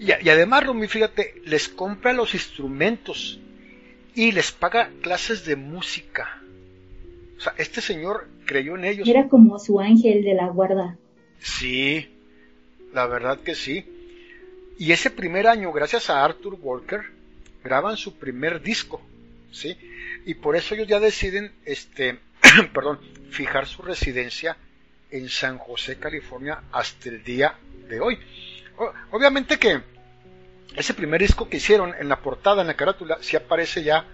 Y, 0.00 0.06
y 0.06 0.28
además, 0.28 0.66
Romy, 0.66 0.88
fíjate, 0.88 1.36
les 1.44 1.68
compra 1.68 2.12
los 2.12 2.34
instrumentos 2.34 3.40
y 4.16 4.32
les 4.32 4.50
paga 4.50 4.90
clases 5.00 5.44
de 5.44 5.54
música. 5.54 6.42
O 7.38 7.40
sea, 7.40 7.54
este 7.56 7.80
señor 7.80 8.26
creyó 8.46 8.74
en 8.74 8.84
ellos. 8.84 9.06
Era 9.06 9.28
como 9.28 9.60
su 9.60 9.78
ángel 9.78 10.24
de 10.24 10.34
la 10.34 10.48
guarda. 10.48 10.98
Sí, 11.38 12.08
la 12.92 13.06
verdad 13.06 13.38
que 13.38 13.54
sí. 13.54 13.86
Y 14.80 14.92
ese 14.92 15.10
primer 15.10 15.46
año, 15.46 15.72
gracias 15.72 16.08
a 16.08 16.24
Arthur 16.24 16.56
Walker, 16.58 17.02
graban 17.62 17.98
su 17.98 18.16
primer 18.16 18.62
disco, 18.62 19.02
¿sí? 19.52 19.76
Y 20.24 20.32
por 20.32 20.56
eso 20.56 20.74
ellos 20.74 20.88
ya 20.88 20.98
deciden, 20.98 21.52
este, 21.66 22.18
perdón, 22.72 22.98
fijar 23.30 23.66
su 23.66 23.82
residencia 23.82 24.56
en 25.10 25.28
San 25.28 25.58
José, 25.58 25.98
California, 25.98 26.62
hasta 26.72 27.10
el 27.10 27.22
día 27.22 27.58
de 27.90 28.00
hoy. 28.00 28.18
Obviamente 29.10 29.58
que 29.58 29.82
ese 30.74 30.94
primer 30.94 31.20
disco 31.20 31.46
que 31.46 31.58
hicieron 31.58 31.94
en 31.98 32.08
la 32.08 32.22
portada, 32.22 32.62
en 32.62 32.68
la 32.68 32.74
carátula, 32.74 33.18
sí 33.20 33.36
aparece 33.36 33.82
ya 33.82 34.06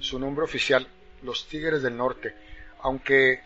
su 0.00 0.18
nombre 0.18 0.42
oficial, 0.42 0.88
Los 1.22 1.46
Tigres 1.48 1.82
del 1.82 1.98
Norte. 1.98 2.34
Aunque 2.80 3.42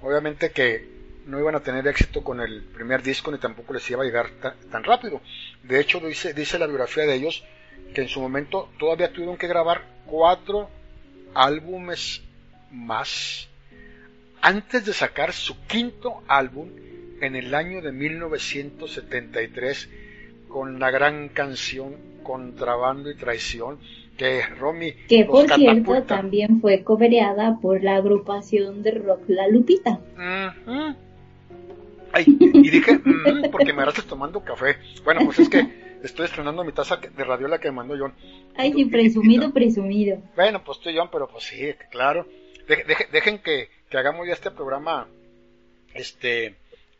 obviamente 0.00 0.50
que 0.50 0.88
no 1.30 1.38
iban 1.38 1.54
a 1.54 1.60
tener 1.60 1.86
éxito 1.86 2.22
con 2.24 2.40
el 2.40 2.62
primer 2.64 3.02
disco 3.02 3.30
ni 3.30 3.38
tampoco 3.38 3.72
les 3.72 3.88
iba 3.90 4.02
a 4.02 4.04
llegar 4.04 4.30
tan, 4.70 4.84
rápido. 4.84 5.20
De 5.62 5.80
hecho, 5.80 6.00
dice, 6.00 6.34
dice 6.34 6.58
la 6.58 6.66
biografía 6.66 7.04
de 7.04 7.14
ellos 7.14 7.44
que 7.94 8.02
en 8.02 8.08
su 8.08 8.20
momento 8.20 8.68
todavía 8.78 9.12
tuvieron 9.12 9.36
que 9.36 9.46
grabar 9.46 9.82
cuatro 10.06 10.68
álbumes 11.34 12.22
más 12.70 13.48
antes 14.42 14.84
de 14.86 14.92
sacar 14.92 15.32
su 15.32 15.56
quinto 15.66 16.22
álbum 16.26 16.68
en 17.20 17.36
el 17.36 17.54
año 17.54 17.80
de 17.82 17.92
1973 17.92 19.88
con 20.48 20.80
la 20.80 20.90
gran 20.90 21.28
canción 21.28 21.96
Contrabando 22.22 23.10
y 23.10 23.16
Traición 23.16 23.78
que 24.16 24.42
Romy 24.58 24.92
que 25.08 25.24
por 25.24 25.48
cierto 25.48 26.02
también 26.02 26.60
fue 26.60 26.82
cobereada 26.82 27.58
por 27.60 27.82
la 27.82 27.96
agrupación 27.96 28.82
de 28.82 28.90
rock 28.92 29.22
La 29.28 29.48
Lupita. 29.48 30.00
Ay, 32.12 32.24
y 32.38 32.70
dije, 32.70 33.00
porque 33.50 33.72
me 33.72 33.82
agarraste 33.82 34.02
tomando 34.02 34.42
café. 34.42 34.76
Bueno, 35.04 35.20
pues 35.24 35.38
es 35.40 35.48
que 35.48 35.98
estoy 36.02 36.26
estrenando 36.26 36.64
mi 36.64 36.72
taza 36.72 36.96
de 36.96 37.24
radiola 37.24 37.58
que 37.58 37.68
me 37.70 37.76
mandó 37.76 37.96
John. 37.98 38.14
Ay, 38.56 38.72
sí, 38.72 38.84
presumido, 38.86 39.52
presumido. 39.52 40.22
Bueno, 40.34 40.62
pues 40.64 40.78
estoy 40.78 40.96
John, 40.96 41.08
pero 41.10 41.28
pues 41.28 41.44
sí, 41.44 41.74
claro. 41.90 42.26
dejen 43.12 43.38
que, 43.38 43.68
hagamos 43.92 44.26
ya 44.26 44.34
este 44.34 44.50
programa 44.50 45.08
este 45.94 46.54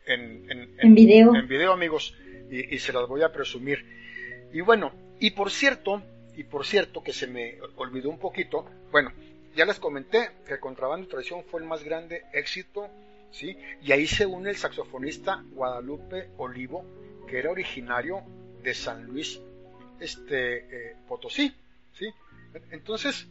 en, 0.05 0.75
en, 0.79 0.95
video. 0.95 1.35
En 1.35 1.47
video, 1.47 1.71
amigos, 1.71 2.15
y, 2.49 2.75
y 2.75 2.79
se 2.79 2.91
los 2.91 3.07
voy 3.07 3.21
a 3.23 3.31
presumir. 3.31 3.85
Y 4.53 4.61
bueno, 4.61 4.91
y 5.19 5.31
por 5.31 5.51
cierto, 5.51 6.01
y 6.35 6.43
por 6.43 6.65
cierto 6.65 7.03
que 7.03 7.13
se 7.13 7.27
me 7.27 7.55
olvidó 7.77 8.09
un 8.09 8.19
poquito, 8.19 8.65
bueno, 8.91 9.11
ya 9.55 9.65
les 9.65 9.79
comenté 9.79 10.29
que 10.47 10.59
Contrabando 10.59 11.05
y 11.05 11.09
Traición 11.09 11.43
fue 11.43 11.61
el 11.61 11.67
más 11.67 11.83
grande 11.83 12.23
éxito, 12.33 12.87
Y 13.81 13.91
ahí 13.91 14.07
se 14.07 14.25
une 14.25 14.49
el 14.49 14.57
saxofonista 14.57 15.43
Guadalupe 15.51 16.29
Olivo, 16.37 16.85
que 17.27 17.39
era 17.39 17.51
originario 17.51 18.23
de 18.61 18.73
San 18.73 19.05
Luis 19.05 19.39
este, 19.99 20.57
eh, 20.91 20.95
Potosí, 21.07 21.53
¿sí? 21.93 22.07
Entonces, 22.71 23.27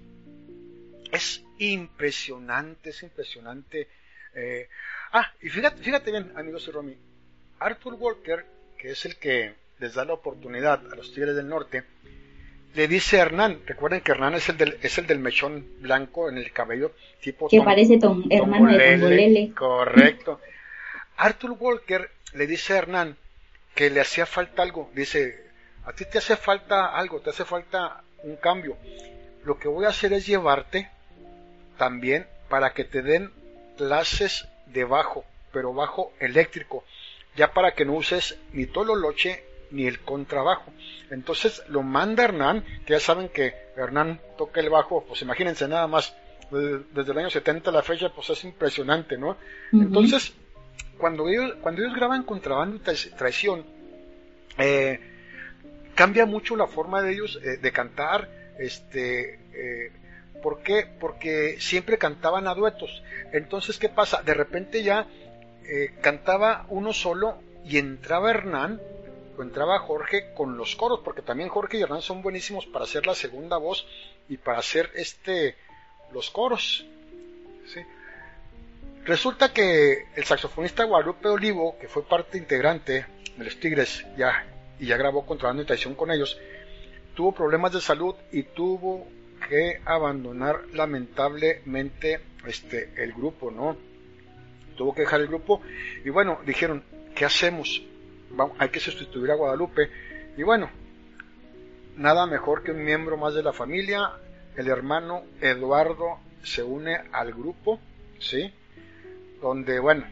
es 1.13 1.45
impresionante, 1.59 2.91
es 2.91 3.03
impresionante. 3.03 3.89
Eh, 4.35 4.69
ah, 5.13 5.33
y 5.43 5.49
fíjate, 5.49 5.83
fíjate 5.83 6.11
bien, 6.11 6.33
amigos 6.37 6.67
y 6.69 6.71
Romy, 6.71 6.97
Arthur 7.59 7.95
Walker, 7.95 8.47
que 8.79 8.93
es 8.93 9.05
el 9.05 9.17
que 9.17 9.55
les 9.79 9.95
da 9.95 10.05
la 10.05 10.15
oportunidad 10.15 10.81
a 10.93 10.97
los 10.97 11.13
Tigres 11.13 11.37
del 11.37 11.49
Norte, 11.49 11.85
le 12.75 12.89
dice 12.89 13.19
a 13.19 13.23
Hernán, 13.23 13.61
recuerden 13.67 14.01
que 14.01 14.13
Hernán 14.13 14.35
es 14.35 14.49
el 14.49 14.57
del, 14.57 14.79
es 14.83 14.99
el 14.99 15.07
del 15.07 15.19
mechón 15.19 15.67
blanco 15.81 16.29
en 16.29 16.39
el 16.39 16.53
cabello, 16.53 16.93
tipo 17.21 17.49
que 17.49 17.61
parece 17.63 17.99
Tom, 17.99 18.25
hermano 18.31 18.73
de 18.73 18.93
Tongolele. 18.93 19.53
Correcto. 19.55 20.41
Arthur 21.17 21.57
Walker 21.59 22.11
le 22.35 22.47
dice 22.47 22.75
a 22.75 22.79
Hernán 22.79 23.17
que 23.75 23.91
le 23.91 24.01
hacía 24.01 24.27
falta 24.27 24.63
algo. 24.63 24.91
Dice, 24.95 25.45
a 25.85 25.93
ti 25.93 26.05
te 26.05 26.19
hace 26.19 26.37
falta 26.37 26.87
algo, 26.97 27.21
te 27.21 27.31
hace 27.31 27.45
falta 27.45 28.03
un 28.23 28.37
cambio. 28.37 28.77
Lo 29.45 29.59
que 29.59 29.69
voy 29.69 29.85
a 29.85 29.89
hacer 29.89 30.13
es 30.13 30.27
llevarte 30.27 30.89
también 31.77 32.27
para 32.49 32.73
que 32.73 32.85
te 32.85 33.03
den 33.03 33.33
clases 33.77 34.47
de 34.67 34.85
bajo, 34.85 35.25
pero 35.53 35.73
bajo 35.73 36.13
eléctrico, 36.21 36.85
ya 37.37 37.53
para 37.53 37.73
que 37.73 37.85
no 37.85 37.95
uses 37.95 38.39
ni 38.53 38.67
tololoche 38.67 39.45
ni 39.71 39.87
el 39.87 40.01
contrabajo. 40.01 40.73
Entonces 41.11 41.63
lo 41.69 41.83
manda 41.83 42.25
Hernán, 42.25 42.65
que 42.85 42.95
ya 42.95 43.01
saben 43.01 43.29
que 43.29 43.55
Hernán 43.77 44.21
toca 44.37 44.61
el 44.61 44.71
bajo, 44.71 45.05
pues 45.07 45.23
imagínense 45.23 45.69
nada 45.69 45.87
más, 45.87 46.15
desde 46.51 47.13
el 47.13 47.19
año 47.19 47.31
70 47.31 47.71
a 47.71 47.73
la 47.73 47.83
fecha, 47.83 48.09
pues 48.11 48.31
es 48.31 48.45
impresionante, 48.45 49.17
¿no? 49.17 49.37
Entonces, 49.73 50.35
cuando 50.99 51.29
ellos, 51.29 51.55
cuando 51.61 51.83
ellos 51.83 51.95
graban 51.95 52.25
Contrabando 52.25 52.77
y 52.77 53.11
Traición, 53.11 53.65
eh, 54.59 55.01
cambia 55.95 56.27
mucho 56.27 56.57
la 56.57 56.67
forma 56.67 57.03
de 57.03 57.13
ellos 57.13 57.41
eh, 57.43 57.59
de 57.59 57.73
cantar, 57.73 58.29
este, 58.59 59.39
eh, 59.55 59.93
¿por 60.43 60.63
qué? 60.63 60.87
Porque 60.99 61.57
siempre 61.61 61.99
cantaban 61.99 62.49
a 62.49 62.55
duetos. 62.55 63.03
Entonces, 63.33 63.79
¿qué 63.79 63.89
pasa? 63.89 64.23
De 64.23 64.35
repente 64.35 64.83
ya 64.83 65.07
cantaba 66.01 66.67
uno 66.69 66.93
solo 66.93 67.39
y 67.65 67.79
entraba 67.79 68.31
Hernán 68.31 68.81
entraba 69.43 69.79
Jorge 69.79 70.33
con 70.35 70.57
los 70.57 70.77
coros, 70.77 71.01
porque 71.05 71.23
también 71.23 71.49
Jorge 71.49 71.79
y 71.79 71.83
Hernán 71.83 72.03
son 72.03 72.23
buenísimos 72.23 72.67
para 72.67 72.85
hacer 72.85 73.07
la 73.07 73.15
segunda 73.15 73.57
voz 73.57 73.87
y 74.29 74.37
para 74.37 74.59
hacer 74.59 74.91
este 74.95 75.57
los 76.13 76.31
coros. 76.31 76.85
Resulta 79.05 79.53
que 79.53 80.07
el 80.15 80.25
saxofonista 80.25 80.85
Guadalupe 80.85 81.29
Olivo, 81.29 81.79
que 81.81 81.89
fue 81.89 82.05
parte 82.05 82.39
integrante 82.39 83.07
de 83.37 83.45
los 83.45 83.59
Tigres 83.59 84.05
ya 84.17 84.47
y 84.79 84.87
ya 84.87 84.97
grabó 84.97 85.27
Contrabando 85.27 85.63
y 85.63 85.67
Traición 85.67 85.95
con 85.95 86.11
ellos, 86.11 86.39
tuvo 87.15 87.33
problemas 87.33 87.73
de 87.73 87.81
salud 87.81 88.15
y 88.33 88.43
tuvo 88.43 89.07
que 89.49 89.81
abandonar 89.85 90.67
lamentablemente 90.73 92.21
este 92.47 92.93
el 93.03 93.13
grupo, 93.13 93.51
¿no? 93.51 93.77
Tuvo 94.77 94.95
que 94.95 95.03
dejar 95.03 95.21
el 95.21 95.29
grupo 95.29 95.63
y 96.05 96.11
bueno, 96.11 96.41
dijeron, 96.45 96.85
¿qué 97.15 97.25
hacemos? 97.25 97.83
Hay 98.59 98.69
que 98.69 98.81
sustituir 98.81 99.31
a 99.31 99.35
Guadalupe. 99.35 99.91
Y 100.37 100.43
bueno, 100.43 100.71
nada 101.97 102.27
mejor 102.27 102.63
que 102.63 102.73
un 102.73 102.85
miembro 102.85 103.17
más 103.17 103.35
de 103.35 103.43
la 103.43 103.53
familia, 103.53 104.13
el 104.57 104.69
hermano 104.69 105.23
Eduardo 105.41 106.19
se 106.43 106.63
une 106.63 106.97
al 107.13 107.33
grupo, 107.33 107.79
¿sí? 108.19 108.53
Donde, 109.43 109.79
bueno, 109.79 110.05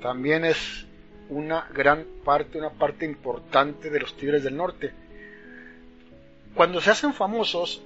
también 0.00 0.44
es 0.44 0.86
una 1.28 1.68
gran 1.72 2.04
parte, 2.24 2.58
una 2.58 2.70
parte 2.70 3.04
importante 3.04 3.90
de 3.90 4.00
los 4.00 4.16
Tigres 4.16 4.44
del 4.44 4.56
Norte. 4.56 4.92
Cuando 6.54 6.80
se 6.80 6.90
hacen 6.90 7.12
famosos 7.12 7.82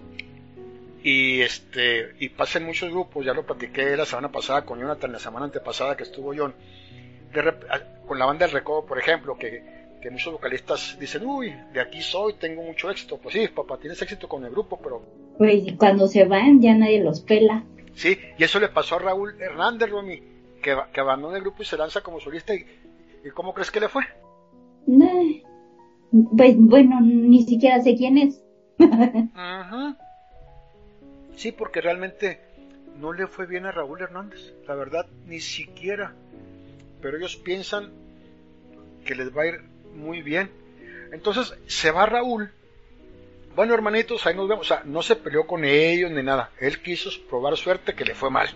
y 1.03 1.41
este 1.41 2.15
y 2.19 2.29
pasan 2.29 2.65
muchos 2.65 2.91
grupos, 2.91 3.25
ya 3.25 3.33
lo 3.33 3.45
platiqué 3.45 3.97
la 3.97 4.05
semana 4.05 4.31
pasada 4.31 4.65
con 4.65 4.79
Jonathan, 4.79 5.13
la 5.13 5.19
semana 5.19 5.47
antepasada 5.47 5.97
que 5.97 6.03
estuvo 6.03 6.35
John, 6.37 6.55
con 8.07 8.19
la 8.19 8.27
banda 8.27 8.47
del 8.47 8.55
Recodo, 8.55 8.85
por 8.85 8.99
ejemplo, 8.99 9.37
que, 9.37 9.63
que, 10.01 10.11
muchos 10.11 10.33
vocalistas 10.33 10.97
dicen, 10.99 11.27
uy, 11.27 11.55
de 11.73 11.81
aquí 11.81 12.03
soy, 12.03 12.35
tengo 12.35 12.63
mucho 12.63 12.91
éxito. 12.91 13.19
Pues 13.19 13.35
sí, 13.35 13.49
papá, 13.49 13.79
tienes 13.79 14.01
éxito 14.03 14.29
con 14.29 14.45
el 14.45 14.51
grupo, 14.51 14.79
pero... 14.83 15.03
Pues 15.39 15.73
cuando 15.79 16.07
se 16.09 16.25
van 16.25 16.61
ya 16.61 16.75
nadie 16.75 17.03
los 17.03 17.21
pela. 17.21 17.65
Sí, 17.95 18.19
y 18.39 18.45
eso 18.45 18.61
le 18.61 18.69
pasó 18.69 18.97
a 18.97 19.01
Raúl 19.01 19.41
Hernández, 19.41 19.91
Romy, 19.91 20.23
que, 20.63 20.77
que 20.93 21.01
abandona 21.01 21.37
el 21.37 21.43
grupo 21.43 21.63
y 21.63 21.67
se 21.67 21.77
lanza 21.77 22.03
como 22.03 22.21
solista. 22.21 22.55
¿Y, 22.55 22.65
y 23.25 23.31
cómo 23.31 23.55
crees 23.55 23.71
que 23.71 23.81
le 23.81 23.89
fue? 23.89 24.05
pues 26.37 26.57
bueno, 26.57 27.01
ni 27.01 27.45
siquiera 27.45 27.81
sé 27.83 27.97
quién 27.97 28.19
es. 28.19 28.43
Sí, 31.37 31.53
porque 31.53 31.81
realmente 31.81 32.39
no 32.99 33.15
le 33.15 33.27
fue 33.27 33.47
bien 33.47 33.65
a 33.65 33.73
Raúl 33.73 34.03
Hernández, 34.03 34.53
la 34.69 34.75
verdad, 34.75 35.07
ni 35.25 35.41
siquiera 35.41 36.15
pero 37.01 37.17
ellos 37.17 37.37
piensan 37.37 37.93
que 39.05 39.15
les 39.15 39.37
va 39.37 39.43
a 39.43 39.47
ir 39.47 39.61
muy 39.95 40.23
bien. 40.23 40.51
Entonces 41.13 41.55
se 41.67 41.91
va 41.91 42.07
Raúl. 42.07 42.51
Bueno, 43.55 43.75
hermanitos, 43.75 44.27
ahí 44.27 44.35
nos 44.35 44.49
vemos. 44.49 44.67
O 44.67 44.69
sea, 44.69 44.83
no 44.85 45.03
se 45.03 45.17
peleó 45.17 45.47
con 45.47 45.65
ellos 45.65 46.11
ni 46.11 46.23
nada. 46.23 46.51
Él 46.59 46.81
quiso 46.81 47.11
probar 47.29 47.57
suerte 47.57 47.95
que 47.95 48.05
le 48.05 48.15
fue 48.15 48.31
mal. 48.31 48.49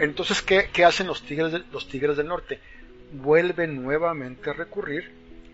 Entonces, 0.00 0.42
¿qué, 0.42 0.68
¿qué, 0.70 0.84
hacen 0.84 1.06
los 1.06 1.22
tigres, 1.22 1.54
los 1.72 1.88
tigres 1.88 2.18
del 2.18 2.26
norte? 2.26 2.60
Vuelven 3.12 3.82
nuevamente 3.82 4.50
a 4.50 4.52
recurrir 4.52 5.10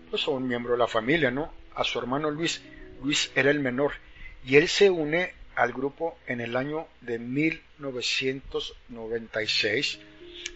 pues, 0.09 0.27
a 0.27 0.31
un 0.31 0.45
miembro 0.45 0.73
de 0.73 0.79
la 0.79 0.87
familia, 0.87 1.31
¿no? 1.31 1.53
A 1.73 1.85
su 1.85 1.99
hermano 1.99 2.29
Luis. 2.29 2.61
Luis 3.01 3.31
era 3.33 3.49
el 3.49 3.61
menor. 3.61 3.93
Y 4.45 4.57
él 4.57 4.67
se 4.67 4.89
une 4.89 5.31
al 5.55 5.71
grupo 5.71 6.17
en 6.27 6.41
el 6.41 6.57
año 6.57 6.87
de 7.01 7.17
1996 7.17 9.99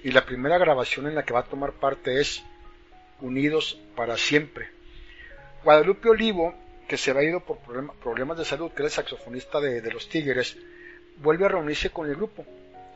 y 0.03 0.11
la 0.11 0.25
primera 0.25 0.57
grabación 0.57 1.07
en 1.07 1.15
la 1.15 1.23
que 1.23 1.33
va 1.33 1.41
a 1.41 1.45
tomar 1.45 1.73
parte 1.73 2.19
es 2.21 2.43
Unidos 3.19 3.79
para 3.95 4.15
siempre. 4.15 4.69
Guadalupe 5.63 6.09
Olivo, 6.09 6.53
que 6.87 6.97
se 6.97 7.11
ha 7.11 7.23
ido 7.23 7.39
por 7.39 7.57
problemas 8.01 8.37
de 8.37 8.45
salud, 8.45 8.71
que 8.71 8.83
es 8.83 8.85
el 8.85 8.91
saxofonista 8.91 9.59
de, 9.59 9.81
de, 9.81 9.91
los 9.91 10.07
Tigres, 10.07 10.55
vuelve 11.17 11.45
a 11.45 11.49
reunirse 11.49 11.89
con 11.89 12.07
el 12.07 12.15
grupo, 12.15 12.45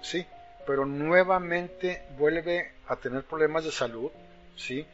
sí, 0.02 0.26
pero 0.68 0.86
nuevamente 0.86 2.04
vuelve 2.18 2.72
a 2.88 2.98
tener 2.98 3.24
problemas 3.24 3.64
de 3.66 3.72
salud, 3.72 4.12
sí, 4.56 4.86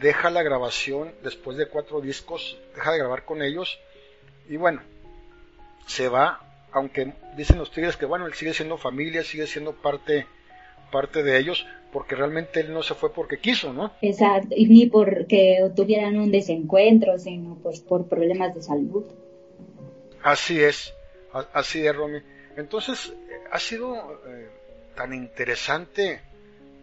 deja 0.00 0.30
la 0.30 0.42
grabación 0.42 1.12
después 1.22 1.56
de 1.56 1.68
cuatro 1.68 2.00
discos, 2.00 2.58
deja 2.74 2.92
de 2.92 2.98
grabar 2.98 3.24
con 3.24 3.42
ellos 3.42 3.78
y 4.48 4.56
bueno, 4.56 4.82
se 5.86 6.08
va, 6.08 6.40
aunque 6.72 7.12
dicen 7.36 7.58
los 7.58 7.70
tigres 7.70 7.96
que 7.96 8.06
bueno, 8.06 8.26
él 8.26 8.34
sigue 8.34 8.54
siendo 8.54 8.76
familia, 8.76 9.22
sigue 9.22 9.46
siendo 9.46 9.72
parte, 9.72 10.26
parte 10.90 11.22
de 11.22 11.38
ellos, 11.38 11.66
porque 11.92 12.14
realmente 12.14 12.60
él 12.60 12.72
no 12.72 12.82
se 12.82 12.94
fue 12.94 13.12
porque 13.12 13.38
quiso, 13.38 13.72
¿no? 13.72 13.92
Exacto, 14.02 14.54
y 14.56 14.66
ni 14.66 14.86
porque 14.86 15.70
tuvieran 15.74 16.18
un 16.18 16.30
desencuentro, 16.30 17.18
sino 17.18 17.56
pues 17.62 17.80
por 17.80 18.08
problemas 18.08 18.54
de 18.54 18.62
salud. 18.62 19.04
Así 20.22 20.60
es, 20.60 20.94
así 21.52 21.86
es, 21.86 21.94
Romy. 21.94 22.20
Entonces, 22.56 23.12
ha 23.50 23.58
sido 23.58 23.94
eh, 24.26 24.48
tan 24.94 25.12
interesante 25.12 26.20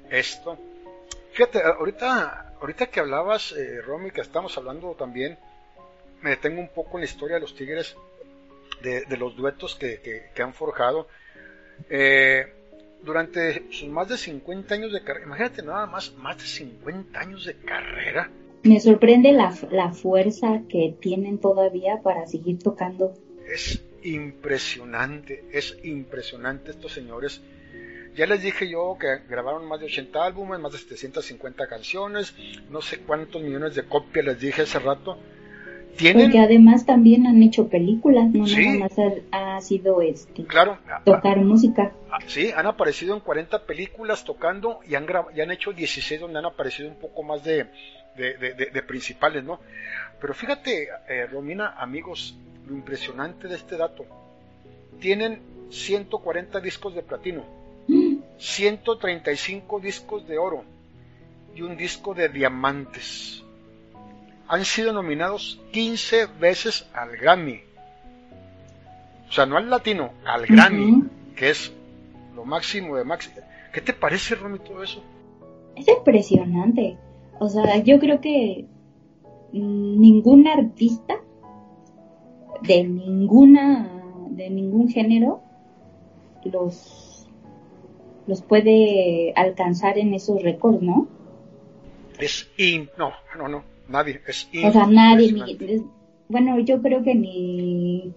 esto. 0.09 0.57
Fíjate, 1.31 1.61
ahorita, 1.63 2.53
ahorita 2.61 2.87
que 2.87 2.99
hablabas, 2.99 3.51
eh, 3.53 3.81
Romy, 3.81 4.11
que 4.11 4.21
estamos 4.21 4.57
hablando 4.57 4.91
también, 4.93 5.37
me 6.21 6.31
detengo 6.31 6.61
un 6.61 6.69
poco 6.69 6.97
en 6.97 7.01
la 7.01 7.09
historia 7.09 7.35
de 7.35 7.41
los 7.41 7.55
Tigres 7.55 7.95
de, 8.81 9.17
los 9.17 9.35
duetos 9.35 9.75
que, 9.75 10.31
han 10.41 10.53
forjado. 10.53 11.07
Eh, 11.89 12.62
durante 13.03 13.71
sus 13.71 13.89
más 13.89 14.09
de 14.09 14.17
50 14.17 14.73
años 14.73 14.93
de 14.93 15.03
carrera, 15.03 15.25
imagínate 15.25 15.63
nada 15.63 15.85
más, 15.85 16.13
más 16.17 16.37
de 16.37 16.45
50 16.45 17.19
años 17.19 17.45
de 17.45 17.55
carrera. 17.55 18.29
Me 18.63 18.79
sorprende 18.79 19.33
la, 19.33 19.53
la 19.71 19.91
fuerza 19.91 20.61
que 20.69 20.95
tienen 20.99 21.39
todavía 21.39 22.01
para 22.01 22.25
seguir 22.27 22.59
tocando. 22.59 23.13
Es 23.45 23.83
impresionante, 24.03 25.45
es 25.51 25.77
impresionante 25.83 26.71
estos 26.71 26.93
señores. 26.93 27.41
Ya 28.15 28.27
les 28.27 28.43
dije 28.43 28.69
yo 28.69 28.95
que 28.99 29.27
grabaron 29.27 29.67
más 29.67 29.79
de 29.79 29.87
80 29.87 30.23
álbumes, 30.23 30.59
más 30.59 30.71
de 30.71 30.77
750 30.77 31.67
canciones, 31.67 32.35
no 32.69 32.81
sé 32.81 32.99
cuántos 32.99 33.41
millones 33.41 33.75
de 33.75 33.83
copias 33.83 34.25
les 34.25 34.39
dije 34.39 34.61
hace 34.61 34.79
rato. 34.79 35.17
Porque 35.97 36.39
además 36.39 36.85
también 36.85 37.27
han 37.27 37.41
hecho 37.43 37.67
películas, 37.67 38.31
no 38.31 38.45
nada 38.45 38.79
más 38.79 38.91
ha, 39.31 39.61
sido 39.61 40.01
este 40.01 40.45
claro, 40.45 40.77
tocar 41.05 41.37
música. 41.39 41.93
Sí, 42.27 42.51
han 42.55 42.65
aparecido 42.65 43.13
en 43.13 43.21
40 43.21 43.65
películas 43.65 44.23
tocando 44.23 44.79
y 44.87 44.95
han, 44.95 45.05
y 45.35 45.41
han 45.41 45.51
hecho 45.51 45.71
16 45.71 46.21
donde 46.21 46.39
han 46.39 46.45
aparecido 46.45 46.89
un 46.89 46.95
poco 46.95 47.21
más 47.21 47.43
de, 47.43 47.67
de, 48.15 48.83
principales, 48.87 49.43
¿no? 49.43 49.59
Pero 50.19 50.33
fíjate, 50.33 50.87
eh, 51.07 51.27
Romina, 51.27 51.75
amigos, 51.77 52.35
lo 52.67 52.73
impresionante 52.73 53.47
de 53.47 53.55
este 53.55 53.77
dato. 53.77 54.05
Tienen 54.99 55.41
140 55.69 56.59
discos 56.59 56.95
de 56.95 57.03
platino, 57.03 57.43
135 58.37 59.79
discos 59.79 60.27
de 60.27 60.37
oro 60.37 60.63
y 61.55 61.61
un 61.61 61.77
disco 61.77 62.13
de 62.13 62.29
diamantes 62.29 63.42
han 64.53 64.65
sido 64.65 64.93
nominados 64.93 65.59
15 65.71 66.27
veces 66.39 66.87
al 66.93 67.17
Grammy. 67.17 67.61
O 69.27 69.31
sea, 69.31 69.47
no 69.47 69.57
al 69.57 69.67
latino, 69.67 70.11
al 70.23 70.45
Grammy, 70.45 71.05
que 71.35 71.49
es 71.49 71.73
lo 72.35 72.45
máximo 72.45 72.95
de 72.95 73.03
máximo. 73.03 73.37
¿Qué 73.73 73.81
te 73.81 73.93
parece, 73.93 74.35
Romy, 74.35 74.59
todo 74.59 74.83
eso? 74.83 75.01
Es 75.75 75.87
impresionante. 75.87 76.97
O 77.39 77.49
sea, 77.49 77.77
yo 77.77 77.97
creo 77.97 78.21
que 78.21 78.67
ningún 79.53 80.47
artista 80.47 81.15
de 82.61 82.83
ninguna 82.83 83.89
de 84.29 84.51
ningún 84.51 84.87
género 84.87 85.41
los 86.45 87.27
los 88.27 88.43
puede 88.43 89.33
alcanzar 89.35 89.97
en 89.97 90.13
esos 90.13 90.43
récords, 90.43 90.83
¿no? 90.83 91.07
Es 92.19 92.51
in, 92.57 92.87
no, 92.99 93.13
no, 93.35 93.47
no. 93.47 93.72
Nadie, 93.87 94.21
es 94.27 94.47
O 94.63 94.71
sea, 94.71 94.87
nadie, 94.87 95.33
bueno, 96.29 96.59
yo 96.59 96.81
creo 96.81 97.03
que 97.03 97.15
ni 97.15 98.13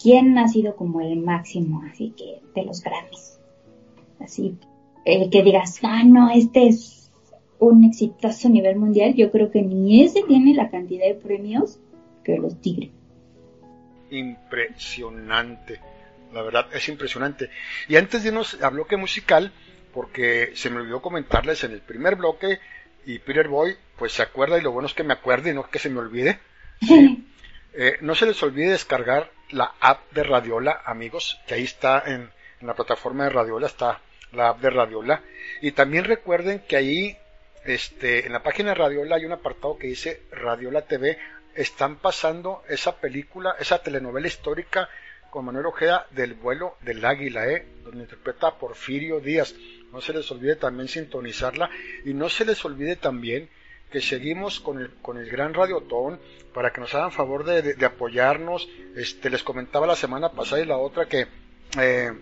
quién 0.00 0.38
ha 0.38 0.48
sido 0.48 0.76
como 0.76 1.00
el 1.00 1.18
máximo, 1.18 1.82
así 1.90 2.14
que 2.16 2.40
de 2.54 2.64
los 2.64 2.82
Grammys. 2.82 3.38
Así, 4.20 4.56
el 5.04 5.30
que 5.30 5.42
digas, 5.42 5.80
ah, 5.82 6.02
no, 6.04 6.30
este 6.30 6.68
es 6.68 7.10
un 7.58 7.84
exitoso 7.84 8.48
nivel 8.48 8.76
mundial, 8.76 9.14
yo 9.14 9.30
creo 9.30 9.50
que 9.50 9.62
ni 9.62 10.02
ese 10.02 10.22
tiene 10.22 10.54
la 10.54 10.70
cantidad 10.70 11.06
de 11.06 11.14
premios 11.14 11.78
que 12.24 12.38
los 12.38 12.60
Tigres. 12.60 12.90
Impresionante, 14.10 15.80
la 16.32 16.42
verdad, 16.42 16.66
es 16.74 16.88
impresionante. 16.88 17.50
Y 17.88 17.96
antes 17.96 18.22
de 18.22 18.28
irnos 18.30 18.60
a 18.62 18.70
bloque 18.70 18.96
musical, 18.96 19.52
porque 19.92 20.50
se 20.54 20.70
me 20.70 20.80
olvidó 20.80 21.02
comentarles 21.02 21.64
en 21.64 21.72
el 21.72 21.80
primer 21.80 22.16
bloque, 22.16 22.58
y 23.06 23.18
Peter 23.18 23.48
Boy 23.48 23.74
pues 24.00 24.14
se 24.14 24.22
acuerda 24.22 24.56
y 24.56 24.62
lo 24.62 24.72
bueno 24.72 24.88
es 24.88 24.94
que 24.94 25.04
me 25.04 25.12
acuerde 25.12 25.50
y 25.50 25.54
no 25.54 25.68
que 25.68 25.78
se 25.78 25.90
me 25.90 26.00
olvide. 26.00 26.40
Eh, 27.72 27.98
no 28.00 28.16
se 28.16 28.26
les 28.26 28.42
olvide 28.42 28.72
descargar 28.72 29.30
la 29.50 29.74
app 29.78 30.10
de 30.10 30.24
Radiola, 30.24 30.82
amigos, 30.84 31.40
que 31.46 31.54
ahí 31.54 31.62
está 31.62 32.02
en, 32.04 32.28
la 32.62 32.74
plataforma 32.74 33.22
de 33.22 33.30
Radiola, 33.30 33.68
está 33.68 34.00
la 34.32 34.48
app 34.48 34.60
de 34.60 34.70
Radiola. 34.70 35.22
Y 35.62 35.70
también 35.70 36.04
recuerden 36.04 36.64
que 36.66 36.74
ahí, 36.74 37.16
este, 37.64 38.26
en 38.26 38.32
la 38.32 38.42
página 38.42 38.70
de 38.70 38.74
Radiola 38.74 39.14
hay 39.14 39.24
un 39.24 39.30
apartado 39.30 39.78
que 39.78 39.86
dice 39.86 40.24
Radiola 40.32 40.82
TV. 40.82 41.16
Están 41.54 41.98
pasando 41.98 42.64
esa 42.68 42.96
película, 42.96 43.54
esa 43.60 43.80
telenovela 43.80 44.26
histórica 44.26 44.88
con 45.30 45.44
Manuel 45.44 45.66
Ojeda 45.66 46.08
del 46.10 46.34
vuelo 46.34 46.76
del 46.80 47.04
águila, 47.04 47.46
¿eh? 47.46 47.64
donde 47.84 48.00
interpreta 48.00 48.48
a 48.48 48.58
Porfirio 48.58 49.20
Díaz. 49.20 49.54
No 49.92 50.00
se 50.00 50.12
les 50.12 50.28
olvide 50.32 50.56
también 50.56 50.88
sintonizarla 50.88 51.70
y 52.04 52.14
no 52.14 52.28
se 52.28 52.44
les 52.44 52.64
olvide 52.64 52.96
también 52.96 53.48
que 53.90 54.00
seguimos 54.00 54.60
con 54.60 54.80
el, 54.80 54.90
con 55.02 55.18
el 55.18 55.28
gran 55.28 55.54
Radiotón 55.54 56.20
para 56.54 56.72
que 56.72 56.80
nos 56.80 56.94
hagan 56.94 57.12
favor 57.12 57.44
de, 57.44 57.84
apoyarnos. 57.84 58.68
Este, 58.96 59.30
les 59.30 59.42
comentaba 59.42 59.86
la 59.86 59.96
semana 59.96 60.30
pasada 60.30 60.62
y 60.62 60.66
la 60.66 60.78
otra 60.78 61.06
que 61.06 61.26
eh, 61.78 62.12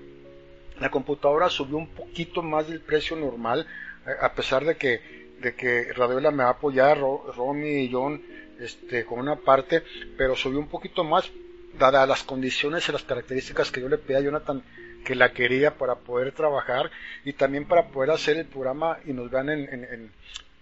la 0.81 0.91
computadora 0.91 1.49
subió 1.51 1.77
un 1.77 1.89
poquito 1.89 2.43
más 2.43 2.69
del 2.69 2.81
precio 2.81 3.16
normal, 3.16 3.66
eh, 4.07 4.11
a 4.21 4.33
pesar 4.33 4.64
de 4.64 4.77
que, 4.77 5.37
de 5.41 5.55
que 5.55 5.93
Radiola 5.93 6.31
me 6.31 6.45
va 6.45 6.51
a 6.51 6.53
apoyar, 6.53 6.99
Romy 6.99 7.85
y 7.85 7.93
John, 7.93 8.23
este, 8.59 9.05
con 9.05 9.19
una 9.21 9.37
parte, 9.37 9.83
pero 10.16 10.35
subió 10.35 10.59
un 10.59 10.69
poquito 10.69 11.05
más, 11.05 11.31
dadas 11.79 12.09
las 12.09 12.23
condiciones 12.25 12.89
y 12.89 12.93
las 12.93 13.05
características 13.05 13.71
que 13.71 13.81
yo 13.81 13.89
le 13.89 13.99
pedí 13.99 14.16
a 14.16 14.21
Jonathan 14.21 14.62
que 15.05 15.14
la 15.14 15.33
quería 15.33 15.75
para 15.79 15.95
poder 15.95 16.33
trabajar 16.33 16.91
y 17.25 17.33
también 17.33 17.66
para 17.66 17.89
poder 17.89 18.11
hacer 18.11 18.37
el 18.37 18.47
programa 18.47 18.99
y 19.07 19.12
nos 19.12 19.31
vean 19.31 19.49
en, 19.49 20.12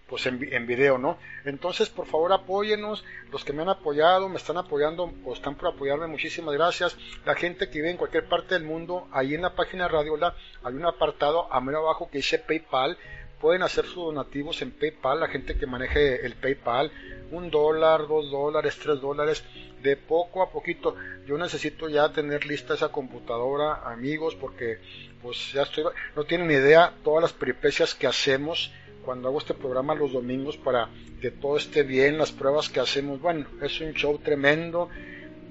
pues 0.09 0.27
en, 0.27 0.41
en, 0.53 0.67
video, 0.67 0.99
¿no? 0.99 1.19
Entonces, 1.45 1.89
por 1.89 2.07
favor, 2.07 2.33
apóyenos, 2.33 3.05
los 3.33 3.45
que 3.45 3.53
me 3.53 3.63
han 3.63 3.69
apoyado, 3.69 4.29
me 4.29 4.37
están 4.37 4.57
apoyando 4.57 5.13
o 5.25 5.33
están 5.33 5.57
por 5.57 5.69
apoyarme, 5.69 6.07
muchísimas 6.07 6.55
gracias. 6.55 6.97
La 7.25 7.35
gente 7.35 7.69
que 7.69 7.79
vive 7.79 7.91
en 7.91 7.97
cualquier 7.97 8.29
parte 8.29 8.55
del 8.55 8.65
mundo, 8.65 9.09
ahí 9.13 9.35
en 9.35 9.43
la 9.43 9.55
página 9.55 9.85
de 9.85 9.91
Radiola 9.91 10.35
hay 10.63 10.75
un 10.75 10.87
apartado 10.87 11.53
a 11.53 11.61
medio 11.61 11.81
abajo 11.81 12.09
que 12.11 12.19
dice 12.19 12.39
PayPal, 12.39 12.97
pueden 13.41 13.63
hacer 13.63 13.85
sus 13.85 13.97
donativos 13.97 14.63
en 14.63 14.71
PayPal, 14.71 15.21
la 15.21 15.29
gente 15.29 15.59
que 15.59 15.67
maneje 15.67 16.25
el 16.25 16.35
PayPal, 16.35 16.91
un 17.31 17.51
dólar, 17.51 18.07
dos 18.07 18.31
dólares, 18.31 18.79
tres 18.81 19.01
dólares, 19.01 19.45
de 19.83 19.97
poco 19.97 20.43
a 20.43 20.51
poquito. 20.51 20.97
Yo 21.27 21.37
necesito 21.37 21.89
ya 21.89 22.13
tener 22.13 22.47
lista 22.47 22.75
esa 22.75 22.91
computadora, 22.91 23.83
amigos, 23.91 24.35
porque 24.35 24.79
pues 25.21 25.53
ya 25.53 25.63
estoy, 25.63 25.85
no 26.15 26.25
tienen 26.25 26.51
idea 26.51 26.95
todas 27.03 27.23
las 27.23 27.33
peripecias 27.33 27.95
que 27.95 28.07
hacemos 28.07 28.73
cuando 29.07 29.29
hago 29.29 29.39
este 29.39 29.55
programa 29.55 29.95
los 29.95 30.13
domingos 30.13 30.57
para 30.57 30.91
que 31.23 31.31
todo 31.31 31.57
esté 31.57 31.85
bien, 31.85 32.19
las 32.19 32.33
pruebas 32.33 32.69
que 32.69 32.81
hacemos, 32.81 33.21
bueno, 33.21 33.47
es 33.63 33.81
un 33.81 33.93
show 33.93 34.19
tremendo. 34.19 34.89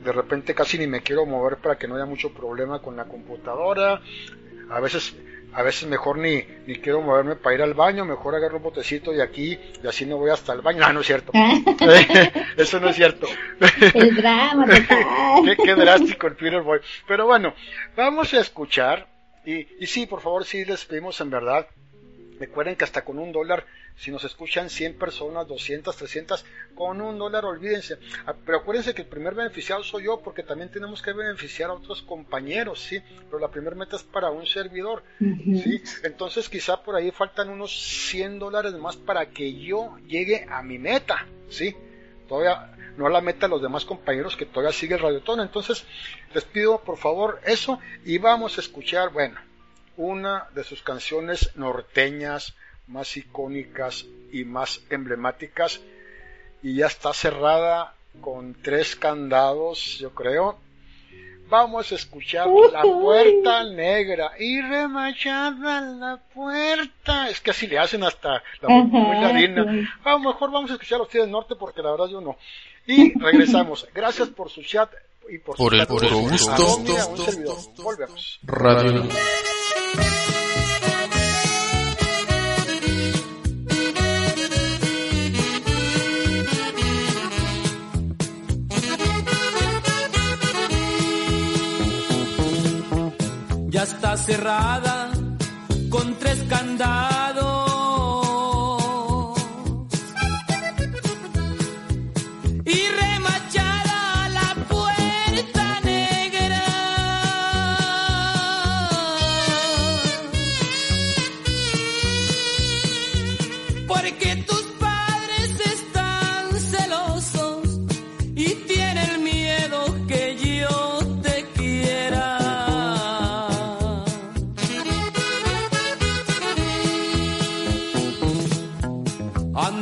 De 0.04 0.12
repente 0.12 0.54
casi 0.54 0.78
ni 0.78 0.88
me 0.88 1.02
quiero 1.02 1.26
mover 1.26 1.58
para 1.58 1.78
que 1.78 1.88
no 1.88 1.96
haya 1.96 2.06
mucho 2.06 2.34
problema 2.34 2.82
con 2.82 2.98
la 2.98 3.06
computadora. 3.06 4.02
A 4.70 4.80
veces 4.82 5.16
a 5.54 5.64
veces 5.64 5.88
mejor 5.88 6.18
ni, 6.18 6.44
ni 6.68 6.76
quiero 6.80 7.02
moverme 7.02 7.38
para 7.38 7.56
ir 7.56 7.62
al 7.62 7.74
baño, 7.74 8.04
mejor 8.04 8.36
agarro 8.36 8.58
un 8.58 8.64
botecito 8.64 9.12
de 9.12 9.24
aquí 9.24 9.58
y 9.82 9.88
así 9.88 10.06
no 10.06 10.18
voy 10.18 10.32
hasta 10.32 10.52
el 10.52 10.60
baño. 10.60 10.82
Ah, 10.84 10.92
no 10.92 11.00
es 11.00 11.08
cierto. 11.08 11.32
Eso 12.58 12.82
no 12.82 12.90
es 12.90 12.96
cierto. 12.98 13.26
El 13.94 14.16
drama, 14.18 14.66
qué, 15.46 15.56
qué, 15.64 15.76
drástico 15.76 16.28
el 16.28 16.36
Peter 16.36 16.62
Boy. 16.62 16.82
Pero 17.08 17.26
bueno, 17.26 17.54
vamos 17.96 18.34
a 18.34 18.42
escuchar. 18.42 19.08
Y, 19.46 19.66
y 19.82 19.88
sí, 19.88 20.08
por 20.08 20.20
favor, 20.20 20.44
sí 20.44 20.66
les 20.66 20.84
pedimos 20.84 21.22
en 21.22 21.30
verdad 21.30 21.68
Recuerden 22.40 22.76
que 22.76 22.84
hasta 22.84 23.04
con 23.04 23.18
un 23.20 23.32
dólar, 23.32 23.66
si 23.96 24.12
nos 24.12 24.24
escuchan 24.24 24.70
100 24.70 24.98
personas, 24.98 25.48
200, 25.48 25.96
300, 25.96 26.46
con 26.76 27.02
un 27.02 27.18
dólar 27.18 27.46
olvídense. 27.46 27.98
Ah, 28.26 28.36
pero 28.46 28.60
acuérdense 28.60 28.94
que 28.94 29.04
el 29.04 29.08
primer 29.08 29.36
beneficiado 29.36 29.84
soy 29.84 30.06
yo 30.06 30.22
porque 30.22 30.44
también 30.44 30.70
tenemos 30.70 31.02
que 31.02 31.14
beneficiar 31.14 31.70
a 31.70 31.74
otros 31.74 32.02
compañeros, 32.02 32.82
¿sí? 32.82 33.02
Pero 33.26 33.40
la 33.40 33.50
primera 33.50 33.76
meta 33.76 33.96
es 33.96 34.04
para 34.04 34.30
un 34.32 34.46
servidor, 34.46 35.04
¿sí? 35.20 35.82
Entonces 36.04 36.50
quizá 36.50 36.84
por 36.84 36.96
ahí 36.96 37.12
faltan 37.12 37.50
unos 37.50 37.72
100 38.10 38.40
dólares 38.40 38.74
más 38.74 38.98
para 38.98 39.30
que 39.30 39.54
yo 39.54 39.98
llegue 40.08 40.46
a 40.50 40.62
mi 40.62 40.78
meta, 40.78 41.26
¿sí? 41.50 41.76
Todavía 42.28 42.72
no 42.98 43.08
a 43.08 43.10
la 43.10 43.22
meta 43.22 43.48
de 43.48 43.52
los 43.52 43.62
demás 43.62 43.86
compañeros 43.86 44.36
que 44.36 44.46
todavía 44.46 44.72
sigue 44.72 44.96
el 44.96 45.02
radiotón. 45.02 45.40
Entonces 45.40 45.86
les 46.34 46.44
pido 46.44 46.82
por 46.82 46.98
favor 46.98 47.40
eso 47.46 47.80
y 48.04 48.18
vamos 48.18 48.58
a 48.58 48.62
escuchar, 48.62 49.12
bueno, 49.12 49.40
una 49.98 50.48
de 50.54 50.64
sus 50.64 50.82
canciones 50.82 51.52
norteñas 51.56 52.54
más 52.88 53.18
icónicas 53.18 54.06
y 54.32 54.44
más 54.44 54.82
emblemáticas 54.90 55.82
y 56.62 56.76
ya 56.76 56.88
está 56.88 57.14
cerrada 57.14 57.94
con 58.22 58.56
tres 58.62 58.96
candados, 58.96 59.98
yo 60.00 60.12
creo. 60.12 60.58
Vamos 61.48 61.92
a 61.92 61.96
escuchar 61.96 62.48
La 62.72 62.82
Puerta 62.82 63.64
Negra 63.66 64.32
y 64.40 64.62
remachada 64.62 65.80
la 65.82 66.18
puerta. 66.34 67.30
Es 67.30 67.40
que 67.40 67.52
así 67.52 67.68
le 67.68 67.78
hacen 67.78 68.04
hasta 68.04 68.42
la 68.62 68.70
muy 68.70 69.22
ladina. 69.22 69.96
Vamos, 70.04 70.34
mejor 70.34 70.52
vamos 70.52 70.72
a 70.72 70.74
escuchar 70.74 71.00
a 71.00 71.04
ustedes 71.04 71.26
del 71.26 71.32
norte 71.32 71.56
porque 71.56 71.84
la 71.84 71.92
verdad 71.92 72.08
yo 72.08 72.20
no. 72.20 72.36
Y 72.88 73.14
regresamos. 73.20 73.88
Gracias 73.94 74.30
por 74.30 74.50
su 74.50 74.64
chat 74.64 74.92
y 75.30 75.38
por, 75.38 75.56
por 75.56 75.72
su 75.72 75.82
el 75.82 75.88
puro 75.88 76.18
gusto. 76.18 76.80
Volvemos. 77.78 78.40
Radio. 78.44 79.08
Ya 93.76 93.84
está 93.84 94.16
cerrada 94.16 95.12
con 95.90 96.18
tres 96.18 96.42
candados. 96.48 97.15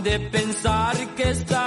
De 0.03 0.19
pensar 0.19 0.95
que 1.15 1.23
estando 1.29 1.62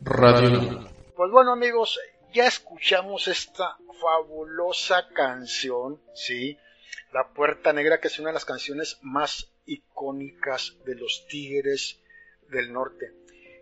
Radio. 0.00 0.88
Pues 1.16 1.30
bueno 1.32 1.52
amigos, 1.52 1.98
ya 2.32 2.46
escuchamos 2.46 3.26
esta 3.26 3.76
fabulosa 4.00 5.08
canción, 5.12 6.00
¿sí? 6.14 6.56
La 7.12 7.32
Puerta 7.32 7.72
Negra, 7.72 7.98
que 8.00 8.06
es 8.06 8.18
una 8.20 8.28
de 8.28 8.34
las 8.34 8.44
canciones 8.44 8.98
más 9.02 9.50
icónicas 9.66 10.76
de 10.84 10.94
los 10.94 11.26
Tigres 11.28 11.98
del 12.48 12.72
Norte. 12.72 13.12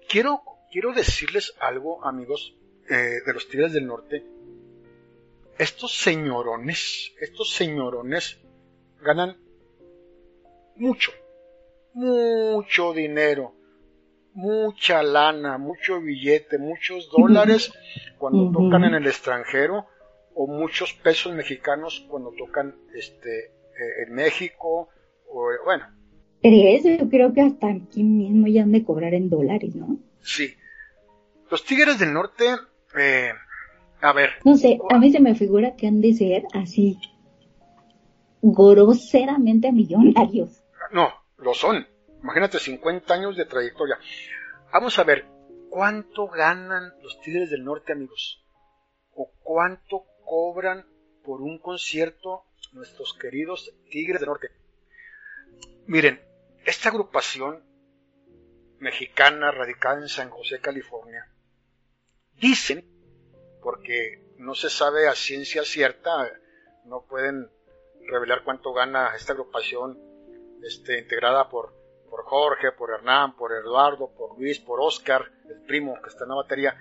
Quiero, 0.06 0.42
quiero 0.70 0.92
decirles 0.92 1.54
algo, 1.58 2.04
amigos, 2.04 2.54
eh, 2.90 3.22
de 3.24 3.32
los 3.32 3.48
Tigres 3.48 3.72
del 3.72 3.86
Norte. 3.86 4.22
Estos 5.58 5.96
señorones, 5.96 7.14
estos 7.20 7.54
señorones 7.54 8.38
ganan 9.00 9.38
mucho, 10.74 11.12
mucho 11.94 12.92
dinero, 12.92 13.55
mucha 14.36 15.02
lana, 15.02 15.58
mucho 15.58 16.00
billete, 16.00 16.58
muchos 16.58 17.10
dólares 17.10 17.72
cuando 18.18 18.52
tocan 18.52 18.84
en 18.84 18.94
el 18.94 19.06
extranjero 19.06 19.86
o 20.34 20.46
muchos 20.46 20.92
pesos 20.92 21.34
mexicanos 21.34 22.06
cuando 22.08 22.30
tocan 22.32 22.76
este 22.94 23.46
eh, 23.46 24.04
en 24.06 24.14
México 24.14 24.88
o 25.28 25.48
bueno, 25.64 25.86
¿Crees? 26.42 26.84
Yo 26.84 27.08
creo 27.08 27.32
que 27.32 27.40
hasta 27.40 27.68
aquí 27.68 28.04
mismo 28.04 28.46
ya 28.46 28.62
han 28.62 28.72
de 28.72 28.84
cobrar 28.84 29.14
en 29.14 29.30
dólares, 29.30 29.74
¿no? 29.74 29.98
Sí. 30.20 30.54
Los 31.50 31.64
Tigres 31.64 31.98
del 31.98 32.12
Norte, 32.12 32.44
eh, 32.96 33.30
a 34.00 34.12
ver, 34.12 34.30
No 34.44 34.56
sé, 34.56 34.78
a 34.90 34.98
mí 34.98 35.10
se 35.10 35.20
me 35.20 35.34
figura 35.34 35.74
que 35.76 35.86
han 35.86 36.00
de 36.00 36.12
ser 36.12 36.44
así 36.52 36.98
groseramente 38.42 39.72
millonarios. 39.72 40.62
no, 40.92 41.08
lo 41.38 41.54
son. 41.54 41.86
Imagínate 42.26 42.58
50 42.58 43.14
años 43.14 43.36
de 43.36 43.44
trayectoria. 43.44 44.00
Vamos 44.72 44.98
a 44.98 45.04
ver, 45.04 45.26
¿cuánto 45.70 46.26
ganan 46.26 46.92
los 47.00 47.20
Tigres 47.20 47.50
del 47.50 47.62
Norte, 47.62 47.92
amigos? 47.92 48.44
¿O 49.14 49.30
cuánto 49.44 50.02
cobran 50.24 50.84
por 51.22 51.40
un 51.40 51.60
concierto 51.60 52.46
nuestros 52.72 53.14
queridos 53.14 53.72
Tigres 53.92 54.18
del 54.20 54.30
Norte? 54.30 54.48
Miren, 55.86 56.20
esta 56.64 56.88
agrupación 56.88 57.62
mexicana 58.80 59.52
radicada 59.52 60.00
en 60.00 60.08
San 60.08 60.28
José, 60.28 60.58
California, 60.60 61.32
dicen, 62.40 62.84
porque 63.62 64.34
no 64.38 64.56
se 64.56 64.68
sabe 64.68 65.06
a 65.06 65.14
ciencia 65.14 65.62
cierta, 65.62 66.28
no 66.86 67.06
pueden 67.06 67.48
revelar 68.08 68.42
cuánto 68.42 68.72
gana 68.72 69.14
esta 69.14 69.32
agrupación 69.32 69.96
este, 70.64 70.98
integrada 70.98 71.48
por, 71.48 71.85
por 72.08 72.24
Jorge, 72.24 72.72
por 72.72 72.90
Hernán, 72.90 73.36
por 73.36 73.52
Eduardo, 73.52 74.10
por 74.16 74.38
Luis, 74.38 74.58
por 74.58 74.80
Oscar, 74.80 75.30
el 75.48 75.60
primo 75.66 75.94
que 76.02 76.08
está 76.10 76.24
en 76.24 76.30
la 76.30 76.36
batería. 76.36 76.76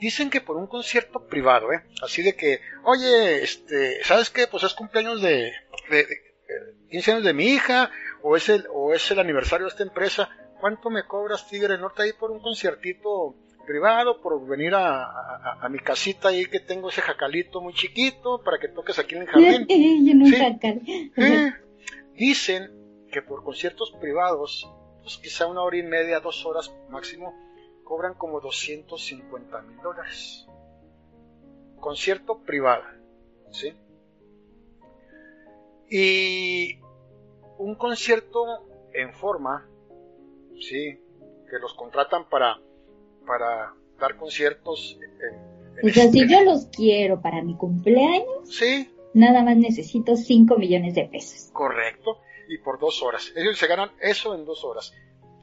Dicen 0.00 0.30
que 0.30 0.40
por 0.40 0.56
un 0.56 0.66
concierto 0.66 1.26
privado, 1.26 1.72
¿eh? 1.72 1.82
Así 2.02 2.22
de 2.22 2.34
que, 2.34 2.60
oye, 2.84 3.42
este, 3.42 4.02
¿sabes 4.04 4.30
qué? 4.30 4.46
Pues 4.46 4.62
es 4.64 4.72
cumpleaños 4.74 5.20
de, 5.20 5.52
de- 5.90 6.06
de- 6.06 6.14
eh, 6.14 6.74
15 6.90 7.12
años 7.12 7.24
de 7.24 7.34
mi 7.34 7.44
hija, 7.46 7.90
o 8.22 8.36
es 8.36 8.48
el, 8.48 8.66
o 8.72 8.94
es 8.94 9.10
el 9.10 9.18
aniversario 9.18 9.66
de 9.66 9.70
esta 9.70 9.82
empresa. 9.82 10.28
¿Cuánto 10.60 10.88
me 10.90 11.04
cobras, 11.06 11.46
Tigre 11.48 11.76
Norte, 11.78 12.02
ahí 12.02 12.12
por 12.12 12.30
un 12.30 12.40
conciertito 12.40 13.34
privado, 13.66 14.20
por 14.22 14.44
venir 14.48 14.74
a, 14.74 15.04
a- 15.04 15.58
a 15.62 15.68
mi 15.68 15.78
casita 15.78 16.28
ahí 16.28 16.46
que 16.46 16.60
tengo 16.60 16.88
ese 16.88 17.02
jacalito 17.02 17.60
muy 17.60 17.74
chiquito, 17.74 18.42
para 18.42 18.58
que 18.58 18.68
toques 18.68 18.98
aquí 18.98 19.14
en 19.16 19.22
el 19.22 19.28
jardín? 19.28 19.66
Yo 20.06 20.14
nunca 20.14 20.36
Sí. 20.36 20.58
cal- 20.60 20.80
Eh, 21.16 21.52
Dicen 22.14 22.79
que 23.10 23.22
por 23.22 23.42
conciertos 23.44 23.90
privados, 24.00 24.70
pues 25.02 25.18
quizá 25.18 25.46
una 25.46 25.62
hora 25.62 25.76
y 25.76 25.82
media, 25.82 26.20
dos 26.20 26.44
horas 26.46 26.72
máximo, 26.88 27.34
cobran 27.84 28.14
como 28.14 28.40
250 28.40 29.62
mil 29.62 29.76
dólares. 29.82 30.46
Concierto 31.80 32.38
privado, 32.42 32.84
¿sí? 33.50 33.72
Y 35.90 36.78
un 37.58 37.74
concierto 37.74 38.44
en 38.92 39.12
forma, 39.12 39.66
¿sí? 40.60 40.98
Que 41.50 41.58
los 41.60 41.74
contratan 41.74 42.28
para, 42.28 42.58
para 43.26 43.74
dar 43.98 44.16
conciertos 44.16 44.98
en, 45.02 45.78
en 45.78 45.90
O 45.90 45.92
sea, 45.92 46.08
si 46.10 46.20
este- 46.22 46.32
yo 46.32 46.42
los 46.44 46.66
quiero 46.66 47.20
para 47.20 47.42
mi 47.42 47.56
cumpleaños, 47.56 48.48
Sí, 48.56 48.94
nada 49.14 49.42
más 49.42 49.56
necesito 49.56 50.16
5 50.16 50.56
millones 50.58 50.94
de 50.94 51.04
pesos. 51.06 51.50
correcto. 51.52 52.18
Y 52.52 52.58
por 52.58 52.78
dos 52.80 53.00
horas. 53.02 53.32
Ellos 53.36 53.56
se 53.58 53.66
ganan 53.68 53.90
eso 54.00 54.34
en 54.34 54.44
dos 54.44 54.64
horas. 54.64 54.92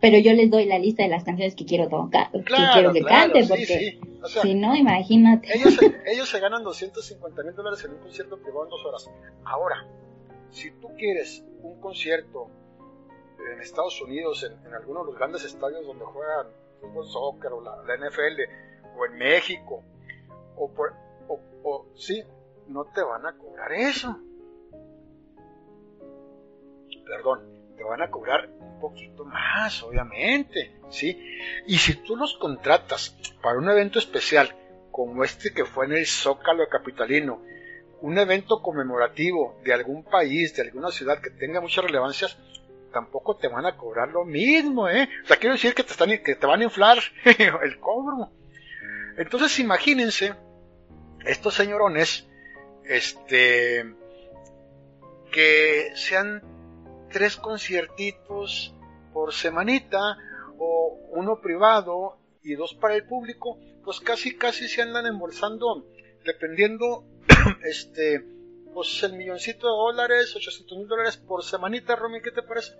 Pero 0.01 0.20
yo 0.20 0.34
les 0.34 0.51
doy 0.51 0.66
la 0.66 0.78
lista 0.78 1.03
de 1.03 1.10
las 1.10 1.24
canciones 1.24 1.55
que 1.55 1.66
quiero 1.66 1.88
tocar, 1.88 2.30
que 2.32 2.43
quiero 2.43 2.91
que 2.93 2.99
claro, 2.99 3.34
cante, 3.34 3.47
porque 3.47 3.66
sí. 3.66 3.99
O 4.22 4.28
sea, 4.28 4.41
si 4.43 4.53
no, 4.53 4.76
imagínate. 4.76 5.47
ellos, 5.55 5.74
se- 5.76 6.01
ellos 6.05 6.30
se 6.30 6.39
ganan 6.39 6.64
250 6.64 7.43
mil 7.43 7.55
dólares 7.55 7.84
en 7.86 7.91
un 7.93 7.99
concierto 7.99 8.38
privado 8.38 8.66
en 8.66 8.70
dos 8.70 8.86
horas. 8.86 9.10
Ahora, 9.45 9.88
si 10.51 10.70
tú 10.80 10.89
quieres 10.97 11.43
un 11.62 11.80
concierto 11.80 12.47
en 13.53 13.62
Estados 13.62 13.99
Unidos, 14.01 14.43
en, 14.43 14.53
en 14.68 14.74
alguno 14.76 14.99
de 14.99 15.05
los 15.08 15.16
grandes 15.16 15.45
estadios 15.45 15.86
donde 15.88 16.03
juegan 16.05 16.47
fútbol, 16.82 17.08
soccer 17.08 17.51
o 17.53 17.62
la, 17.62 17.78
la 17.84 17.95
NFL, 18.08 18.99
o 18.99 19.05
en 19.05 19.14
México, 19.18 19.84
o, 20.58 20.70
por, 20.74 20.93
o, 21.28 21.39
o 21.64 21.86
sí, 21.95 22.22
no 22.68 22.84
te 22.93 23.01
van 23.01 23.26
a 23.26 23.36
cobrar 23.38 23.72
eso. 23.72 24.16
Perdón, 27.08 27.58
te 27.78 27.84
van 27.84 28.01
a 28.01 28.10
cobrar 28.10 28.49
un 28.60 28.80
poquito 28.80 29.24
más, 29.26 29.82
obviamente, 29.84 30.72
¿sí? 30.89 31.18
Y 31.68 31.78
si 31.78 31.95
tú 31.95 32.16
los 32.16 32.38
contratas 32.38 33.16
para 33.41 33.60
un 33.60 33.70
evento 33.70 33.99
especial, 33.99 34.53
como 34.91 35.24
este 35.24 35.53
que 35.53 35.66
fue 35.66 35.86
en 35.86 35.93
el 35.93 36.05
Zócalo 36.05 36.68
Capitalino, 36.68 37.41
un 38.01 38.18
evento 38.18 38.62
conmemorativo 38.62 39.60
de 39.64 39.74
algún 39.74 40.03
país, 40.03 40.55
de 40.55 40.64
alguna 40.64 40.91
ciudad 40.91 41.22
que 41.22 41.30
tenga 41.30 41.62
muchas 41.62 41.86
relevancias, 41.86 42.38
tampoco 42.91 43.38
te 43.38 43.47
van 43.47 43.66
a 43.66 43.78
cobrar 43.78 44.10
lo 44.10 44.26
mismo, 44.26 44.89
¿eh? 44.89 45.08
O 45.24 45.28
sea, 45.28 45.38
quiero 45.38 45.53
decir 45.53 45.74
que 45.74 45.84
te, 45.84 45.91
están, 45.91 46.10
que 46.10 46.36
te 46.36 46.45
van 46.45 46.62
a 46.62 46.66
inflar 46.66 46.97
el 47.64 47.80
cobro. 47.80 48.32
Entonces, 49.18 49.60
imagínense, 49.60 50.34
estos 51.26 51.53
señorones, 51.53 52.28
este, 52.86 53.86
que 55.32 55.91
sean 55.95 56.41
tres 57.18 57.36
conciertitos 57.36 58.76
por 59.11 59.34
semanita, 59.34 60.18
o 60.59 60.99
uno 61.13 61.41
privado 61.41 62.20
y 62.43 62.53
dos 62.53 62.76
para 62.76 62.93
el 62.93 63.07
público, 63.07 63.57
pues 63.84 63.99
casi 64.01 64.38
casi 64.38 64.68
se 64.68 64.84
andan 64.84 65.07
embolsando, 65.07 65.88
dependiendo, 66.24 67.05
este, 67.68 68.24
pues 68.72 69.01
el 69.01 69.13
milloncito 69.13 69.65
de 69.65 69.74
dólares, 69.74 70.36
800 70.36 70.78
mil 70.78 70.88
dólares 70.88 71.18
por 71.18 71.43
semanita, 71.43 71.95
Romy, 71.95 72.22
¿qué 72.22 72.30
te 72.30 72.43
parece? 72.43 72.74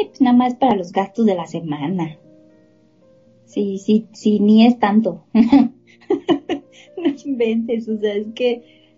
Ay, 0.00 0.08
pues 0.08 0.20
nada 0.20 0.36
más 0.36 0.56
para 0.56 0.74
los 0.74 0.90
gastos 0.90 1.24
de 1.24 1.36
la 1.36 1.46
semana. 1.46 2.18
Sí, 3.44 3.78
sí, 3.78 4.08
sí, 4.12 4.40
ni 4.40 4.66
es 4.66 4.80
tanto. 4.80 5.24
no 5.32 7.08
inventes, 7.24 7.88
o 7.88 7.96
sea, 7.96 8.12
es 8.12 8.26
que 8.34 8.90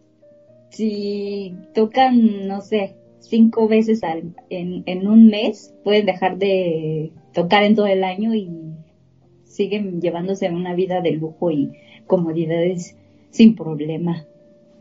si 0.70 1.54
tocan, 1.74 2.48
no 2.48 2.62
sé, 2.62 2.96
cinco 3.22 3.68
veces 3.68 4.02
al, 4.04 4.34
en, 4.50 4.82
en 4.86 5.06
un 5.08 5.26
mes, 5.28 5.74
pueden 5.84 6.06
dejar 6.06 6.36
de 6.38 7.12
tocar 7.32 7.62
en 7.64 7.74
todo 7.74 7.86
el 7.86 8.04
año 8.04 8.34
y 8.34 8.48
siguen 9.44 10.00
llevándose 10.00 10.48
una 10.50 10.74
vida 10.74 11.00
de 11.00 11.12
lujo 11.12 11.50
y 11.50 11.72
comodidades 12.06 12.96
sin 13.30 13.54
problema. 13.54 14.26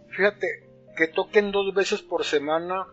Fíjate, 0.10 0.48
que 0.98 1.08
toquen 1.08 1.52
dos 1.52 1.74
veces 1.74 2.02
por 2.02 2.24
semana 2.26 2.88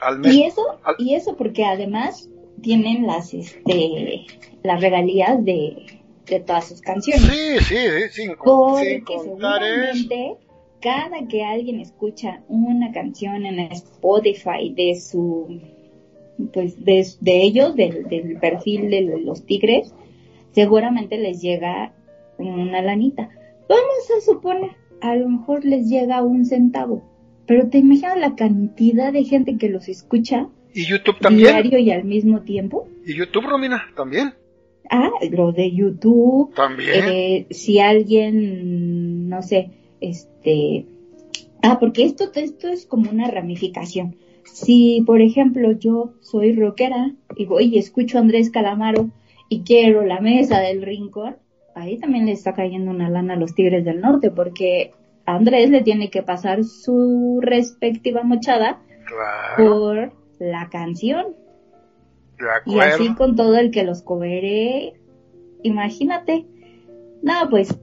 al 0.00 0.18
mes. 0.20 0.34
Y 0.34 0.42
eso, 0.44 0.78
al- 0.84 0.96
y 0.98 1.14
eso 1.14 1.36
porque 1.36 1.64
además 1.64 2.28
tienen 2.62 3.06
las, 3.06 3.34
este, 3.34 4.24
las 4.62 4.80
regalías 4.80 5.44
de, 5.44 6.00
de 6.26 6.40
todas 6.40 6.68
sus 6.68 6.80
canciones. 6.80 7.22
Sí, 7.22 7.58
sí, 7.60 7.76
sí, 7.76 7.76
sin, 8.10 8.10
sin 8.12 8.36
Porque 8.36 9.02
contar 9.04 9.24
seguramente 9.24 10.36
cada 10.80 11.26
que 11.28 11.44
alguien 11.44 11.80
escucha 11.80 12.42
una 12.48 12.92
canción 12.92 13.46
en 13.46 13.58
Spotify 13.60 14.72
de 14.74 15.00
su, 15.00 15.60
pues 16.52 16.84
de, 16.84 17.06
de 17.20 17.42
ellos, 17.42 17.74
del, 17.76 18.04
del 18.08 18.38
perfil 18.38 18.90
de 18.90 19.20
los 19.24 19.44
tigres, 19.44 19.92
seguramente 20.52 21.18
les 21.18 21.40
llega 21.42 21.92
una 22.38 22.80
lanita. 22.82 23.28
Vamos 23.68 24.10
a 24.16 24.20
suponer, 24.24 24.70
a 25.00 25.14
lo 25.16 25.28
mejor 25.28 25.64
les 25.64 25.88
llega 25.88 26.22
un 26.22 26.44
centavo, 26.46 27.02
pero 27.46 27.68
te 27.68 27.78
imaginas 27.78 28.18
la 28.18 28.34
cantidad 28.36 29.12
de 29.12 29.24
gente 29.24 29.56
que 29.56 29.68
los 29.68 29.88
escucha 29.88 30.48
Y 30.74 30.84
YouTube 30.86 31.18
también. 31.18 31.48
diario 31.62 31.78
y 31.78 31.90
al 31.90 32.04
mismo 32.04 32.40
tiempo. 32.42 32.86
Y 33.04 33.14
YouTube, 33.16 33.46
Romina, 33.46 33.82
también. 33.96 34.34
Ah, 34.90 35.10
lo 35.30 35.52
de 35.52 35.70
YouTube, 35.70 36.54
También. 36.54 37.04
eh, 37.08 37.46
si 37.50 37.78
alguien, 37.78 39.28
no 39.28 39.42
sé, 39.42 39.70
este, 40.00 40.86
ah, 41.62 41.78
porque 41.78 42.04
esto, 42.04 42.30
esto 42.34 42.68
es 42.68 42.86
como 42.86 43.10
una 43.10 43.30
ramificación. 43.30 44.16
Si, 44.44 45.02
por 45.06 45.20
ejemplo, 45.20 45.72
yo 45.72 46.14
soy 46.20 46.54
rockera 46.54 47.12
y 47.36 47.44
voy 47.46 47.66
y 47.66 47.78
escucho 47.78 48.18
a 48.18 48.22
Andrés 48.22 48.50
Calamaro 48.50 49.10
y 49.48 49.62
quiero 49.62 50.04
la 50.04 50.20
mesa 50.20 50.60
del 50.60 50.82
rincón, 50.82 51.36
ahí 51.74 51.98
también 51.98 52.26
le 52.26 52.32
está 52.32 52.54
cayendo 52.54 52.90
una 52.90 53.08
lana 53.08 53.34
a 53.34 53.36
los 53.36 53.54
Tigres 53.54 53.84
del 53.84 54.00
Norte, 54.00 54.30
porque 54.30 54.92
a 55.26 55.36
Andrés 55.36 55.70
le 55.70 55.82
tiene 55.82 56.10
que 56.10 56.22
pasar 56.22 56.64
su 56.64 57.38
respectiva 57.42 58.22
mochada 58.22 58.80
claro, 59.06 59.56
por 59.56 60.12
la 60.38 60.68
canción. 60.70 61.36
Y 62.66 62.78
así 62.78 63.14
con 63.14 63.36
todo 63.36 63.56
el 63.58 63.70
que 63.70 63.84
los 63.84 64.02
cobré, 64.02 64.94
imagínate. 65.62 66.46
No, 67.22 67.34
pues 67.50 67.76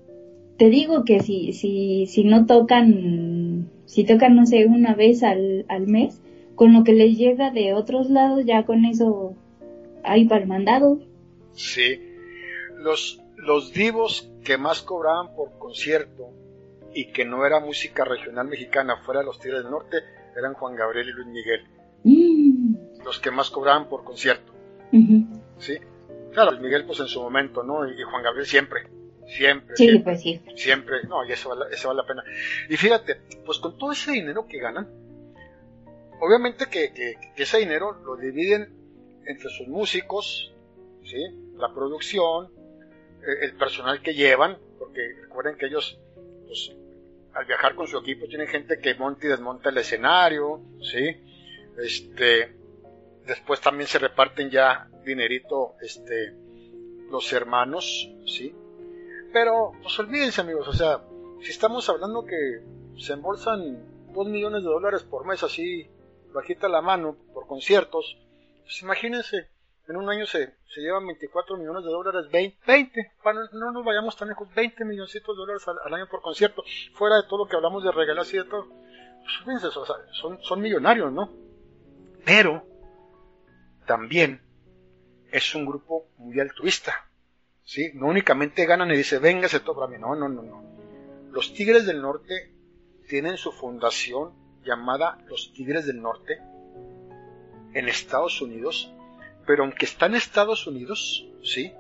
te 0.58 0.70
digo 0.70 1.04
que 1.04 1.20
si, 1.20 1.54
si, 1.54 2.08
si 2.08 2.24
no 2.24 2.46
tocan, 2.46 3.70
si 3.86 4.06
tocan, 4.06 4.36
no 4.36 4.46
sé, 4.46 4.66
una 4.66 4.96
vez 4.96 5.24
al, 5.24 5.66
al 5.68 5.88
mes, 5.88 6.22
con 6.56 6.74
lo 6.74 6.84
que 6.84 6.94
les 6.94 7.18
llega 7.18 7.52
de 7.52 7.74
otros 7.74 8.10
lados, 8.10 8.46
ya 8.46 8.66
con 8.66 8.86
eso 8.86 9.36
hay 10.04 10.26
para 10.26 10.42
el 10.42 10.48
mandado. 10.48 11.00
Sí. 11.54 12.02
Los, 12.78 13.22
los 13.38 13.74
divos 13.74 14.32
que 14.44 14.58
más 14.58 14.82
cobraban 14.82 15.36
por 15.36 15.58
concierto 15.58 16.30
y 16.94 17.12
que 17.12 17.26
no 17.26 17.46
era 17.46 17.60
música 17.60 18.06
regional 18.06 18.48
mexicana 18.48 18.98
fuera 18.98 19.20
de 19.22 19.26
los 19.26 19.40
Tigres 19.40 19.64
del 19.64 19.72
Norte 19.72 19.98
eran 20.38 20.54
Juan 20.54 20.76
Gabriel 20.76 21.10
y 21.10 21.12
Luis 21.12 21.28
Miguel. 21.28 21.62
Mm, 22.04 23.04
los 23.04 23.20
que 23.20 23.32
más 23.32 23.50
cobraban 23.50 23.90
por 23.90 24.04
concierto. 24.04 24.54
¿sí? 25.58 25.78
Claro, 26.32 26.52
Luis 26.52 26.64
Miguel 26.64 26.86
pues 26.86 27.00
en 27.00 27.08
su 27.08 27.22
momento, 27.22 27.64
¿no? 27.64 27.90
Y 27.90 28.02
Juan 28.04 28.24
Gabriel 28.24 28.46
siempre, 28.46 28.88
siempre, 29.36 29.76
Sí, 29.78 29.86
siempre, 29.86 30.04
pues 30.04 30.22
sí. 30.22 30.42
siempre, 30.56 31.04
no, 31.08 31.26
y 31.26 31.32
eso 31.32 31.50
vale, 31.50 31.74
eso 31.74 31.88
vale 31.90 32.02
la 32.02 32.08
pena. 32.08 32.24
Y 32.70 32.78
fíjate, 32.78 33.16
pues 33.46 33.60
con 33.60 33.78
todo 33.78 33.92
ese 33.92 34.12
dinero 34.12 34.46
que 34.48 34.60
ganan, 34.60 34.88
obviamente 36.22 36.68
que, 36.68 36.94
que- 36.94 37.16
que 37.36 37.44
ese 37.44 37.60
dinero 37.60 37.94
lo 38.04 38.16
dividen 38.16 38.74
entre 39.28 39.50
sus 39.50 39.68
músicos, 39.68 40.54
¿sí? 41.04 41.18
La 41.58 41.74
producción, 41.74 42.52
eh, 43.22 43.46
el 43.46 43.54
personal 43.58 44.02
que 44.02 44.14
llevan, 44.14 44.58
porque 44.80 45.02
recuerden 45.22 45.58
que 45.58 45.66
ellos, 45.68 46.00
pues, 46.46 46.72
al 47.34 47.46
viajar 47.46 47.76
con 47.76 47.88
su 47.88 47.98
equipo 47.98 48.28
tienen 48.28 48.48
gente 48.48 48.80
que 48.80 48.96
monta 48.96 49.26
y 49.26 49.30
desmonta 49.30 49.70
el 49.70 49.78
escenario, 49.78 50.62
¿sí? 50.82 51.22
Este, 51.78 52.56
después 53.26 53.60
también 53.60 53.88
se 53.88 54.00
reparten 54.00 54.50
ya 54.50 54.88
dinerito, 55.04 55.74
este, 55.82 56.34
los 57.12 57.32
hermanos, 57.34 58.10
¿sí? 58.26 58.56
Pero, 59.36 59.74
pues 59.84 60.00
olvídense 60.00 60.40
amigos, 60.40 60.66
o 60.66 60.72
sea, 60.72 61.02
si 61.42 61.52
estamos 61.52 61.90
hablando 61.90 62.24
que 62.24 62.64
se 62.98 63.12
embolsan 63.12 64.14
dos 64.14 64.26
millones 64.28 64.64
de 64.64 64.70
dólares 64.70 65.04
por 65.04 65.28
mes 65.28 65.44
así, 65.44 65.90
bajita 66.34 66.70
la 66.70 66.82
mano, 66.82 67.18
por 67.34 67.46
conciertos, 67.46 68.18
pues 68.64 68.82
imagínense, 68.82 69.50
en 69.90 69.98
un 69.98 70.10
año 70.10 70.26
se, 70.26 70.56
se 70.74 70.80
llevan 70.80 71.06
24 71.06 71.58
millones 71.58 71.84
de 71.84 71.90
dólares, 71.90 72.32
20, 72.32 72.58
20, 72.66 73.12
para 73.22 73.42
no 73.52 73.74
nos 73.74 73.84
vayamos 73.84 74.16
tan 74.16 74.30
lejos, 74.30 74.48
20 74.56 74.86
milloncitos 74.86 75.36
de 75.36 75.42
dólares 75.42 75.68
al, 75.68 75.94
año 75.94 76.08
por 76.08 76.22
concierto, 76.22 76.64
fuera 76.94 77.18
de 77.18 77.24
todo 77.24 77.44
lo 77.44 77.50
que 77.50 77.58
hablamos 77.58 77.84
de 77.84 77.92
regalas 77.92 78.34
y 78.34 78.38
de 78.38 78.46
todo. 78.46 78.70
Pues 79.44 79.66
o 79.66 79.86
sea, 79.86 79.96
son, 80.14 80.42
son 80.44 80.62
millonarios, 80.62 81.12
¿no? 81.12 81.30
Pero 82.24 82.64
también 83.86 84.42
es 85.30 85.54
un 85.56 85.66
grupo 85.66 86.08
muy 86.20 86.40
altruista, 86.40 87.05
No 87.96 88.08
únicamente 88.08 88.66
ganan 88.66 88.92
y 88.92 88.98
dicen, 88.98 89.22
véngase 89.22 89.60
todo 89.60 89.76
para 89.76 89.92
mí, 89.92 89.98
no, 90.00 90.16
no, 90.16 90.30
no, 90.30 90.44
no. 90.44 90.64
Los 91.32 91.54
Tigres 91.54 91.86
del 91.86 92.02
Norte 92.02 92.54
tienen 93.08 93.38
su 93.38 93.52
fundación 93.52 94.34
llamada 94.64 95.18
Los 95.28 95.54
Tigres 95.54 95.86
del 95.86 96.02
Norte 96.02 96.40
en 97.74 97.90
Estados 97.90 98.42
Unidos, 98.42 98.94
pero 99.46 99.64
aunque 99.64 99.86
está 99.86 100.06
en 100.06 100.16
Estados 100.16 100.68
Unidos, 100.68 101.28
¿sí? 101.44 101.74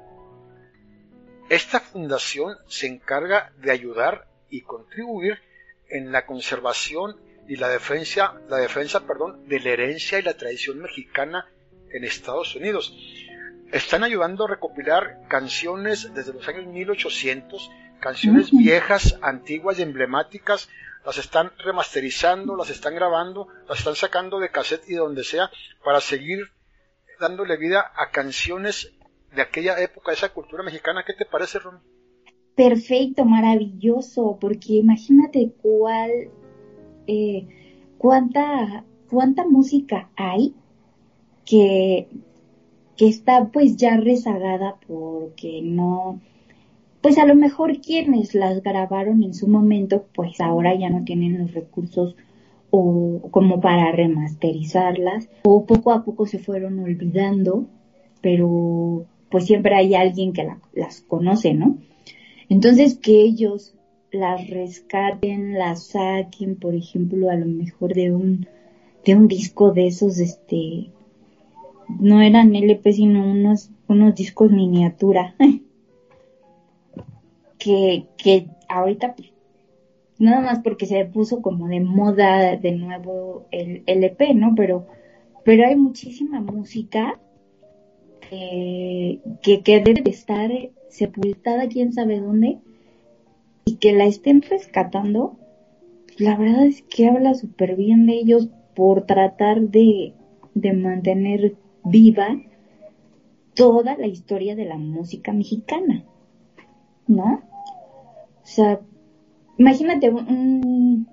Esta 1.49 1.79
fundación 1.79 2.57
se 2.67 2.87
encarga 2.87 3.53
de 3.57 3.71
ayudar 3.71 4.27
y 4.49 4.61
contribuir 4.61 5.39
en 5.89 6.11
la 6.11 6.25
conservación 6.25 7.19
y 7.47 7.57
la 7.57 7.69
defensa, 7.69 8.41
la 8.49 8.57
defensa, 8.57 9.05
perdón, 9.05 9.47
de 9.47 9.59
la 9.59 9.69
herencia 9.69 10.17
y 10.17 10.23
la 10.23 10.35
tradición 10.35 10.79
mexicana 10.79 11.47
en 11.91 12.03
Estados 12.03 12.55
Unidos. 12.55 12.93
Están 13.75 14.05
ayudando 14.05 14.45
a 14.45 14.47
recopilar 14.47 15.27
canciones 15.27 16.13
desde 16.13 16.31
los 16.31 16.47
años 16.47 16.65
1800, 16.65 17.69
canciones 17.99 18.49
viejas, 18.51 19.19
antiguas 19.21 19.79
y 19.79 19.81
emblemáticas, 19.81 20.69
las 21.05 21.17
están 21.17 21.51
remasterizando, 21.57 22.55
las 22.55 22.69
están 22.69 22.95
grabando, 22.95 23.49
las 23.67 23.79
están 23.79 23.97
sacando 23.97 24.39
de 24.39 24.49
cassette 24.49 24.87
y 24.87 24.93
de 24.93 24.99
donde 24.99 25.25
sea 25.25 25.51
para 25.83 25.99
seguir 25.99 26.51
dándole 27.19 27.57
vida 27.57 27.91
a 27.97 28.11
canciones 28.11 28.93
de 29.35 29.41
aquella 29.41 29.77
época, 29.81 30.11
de 30.11 30.19
esa 30.19 30.29
cultura 30.29 30.63
mexicana. 30.63 31.03
¿Qué 31.05 31.11
te 31.11 31.25
parece, 31.25 31.59
Ron? 31.59 31.81
Perfecto, 32.55 33.25
maravilloso, 33.25 34.37
porque 34.39 34.75
imagínate 34.75 35.51
cuál, 35.61 36.11
eh, 37.07 37.93
cuánta, 37.97 38.85
cuánta 39.09 39.43
música 39.45 40.09
hay 40.15 40.55
que, 41.45 42.07
que 42.97 43.07
está 43.07 43.45
pues 43.51 43.77
ya 43.77 43.97
rezagada 43.97 44.75
porque 44.87 45.61
no, 45.61 46.19
pues 47.01 47.17
a 47.17 47.25
lo 47.25 47.35
mejor 47.35 47.81
quienes 47.81 48.33
las 48.35 48.61
grabaron 48.63 49.23
en 49.23 49.33
su 49.33 49.47
momento, 49.47 50.05
pues 50.13 50.39
ahora 50.39 50.75
ya 50.75 50.89
no 50.89 51.03
tienen 51.03 51.37
los 51.39 51.53
recursos 51.53 52.15
o 52.69 53.21
como 53.31 53.61
para 53.61 53.91
remasterizarlas, 53.91 55.29
o 55.43 55.65
poco 55.65 55.91
a 55.91 56.03
poco 56.03 56.25
se 56.25 56.39
fueron 56.39 56.79
olvidando, 56.79 57.65
pero 58.21 59.05
pues 59.29 59.45
siempre 59.45 59.75
hay 59.75 59.95
alguien 59.95 60.33
que 60.33 60.43
la- 60.43 60.59
las 60.73 61.01
conoce, 61.01 61.53
¿no? 61.53 61.77
Entonces 62.49 62.95
que 62.95 63.21
ellos 63.21 63.75
las 64.11 64.49
rescaten, 64.49 65.53
las 65.53 65.87
saquen, 65.87 66.55
por 66.55 66.75
ejemplo, 66.75 67.29
a 67.29 67.35
lo 67.35 67.45
mejor 67.45 67.93
de 67.93 68.11
un 68.11 68.47
de 69.05 69.15
un 69.15 69.27
disco 69.27 69.71
de 69.71 69.85
esos, 69.87 70.17
este, 70.17 70.87
no 71.87 72.21
eran 72.21 72.55
LP 72.55 72.93
sino 72.93 73.29
unos 73.29 73.69
unos 73.87 74.15
discos 74.15 74.51
miniatura 74.51 75.35
que 77.57 78.05
que 78.17 78.47
ahorita 78.67 79.15
pues, 79.15 79.31
nada 80.17 80.41
más 80.41 80.59
porque 80.59 80.85
se 80.85 81.05
puso 81.05 81.41
como 81.41 81.67
de 81.67 81.79
moda 81.79 82.57
de 82.57 82.71
nuevo 82.71 83.45
el 83.51 83.83
LP, 83.85 84.33
¿no? 84.33 84.53
Pero 84.55 84.87
pero 85.43 85.67
hay 85.67 85.75
muchísima 85.75 86.41
música 86.41 87.19
que, 88.29 89.19
que, 89.43 89.79
debe 89.79 90.01
de 90.01 90.09
estar 90.09 90.49
sepultada 90.89 91.67
quién 91.67 91.93
sabe 91.93 92.19
dónde 92.19 92.57
y 93.65 93.75
que 93.75 93.93
la 93.93 94.05
estén 94.05 94.41
rescatando, 94.41 95.37
la 96.17 96.35
verdad 96.35 96.65
es 96.65 96.81
que 96.81 97.07
habla 97.07 97.35
súper 97.35 97.75
bien 97.75 98.07
de 98.07 98.13
ellos 98.13 98.49
por 98.75 99.05
tratar 99.05 99.61
de, 99.61 100.13
de 100.55 100.73
mantener 100.73 101.55
viva 101.85 102.39
toda 103.53 103.95
la 103.95 104.07
historia 104.07 104.55
de 104.55 104.65
la 104.65 104.77
música 104.77 105.31
mexicana, 105.31 106.03
¿no? 107.07 107.41
O 108.43 108.45
sea, 108.47 108.81
imagínate 109.57 110.09
un, 110.09 111.07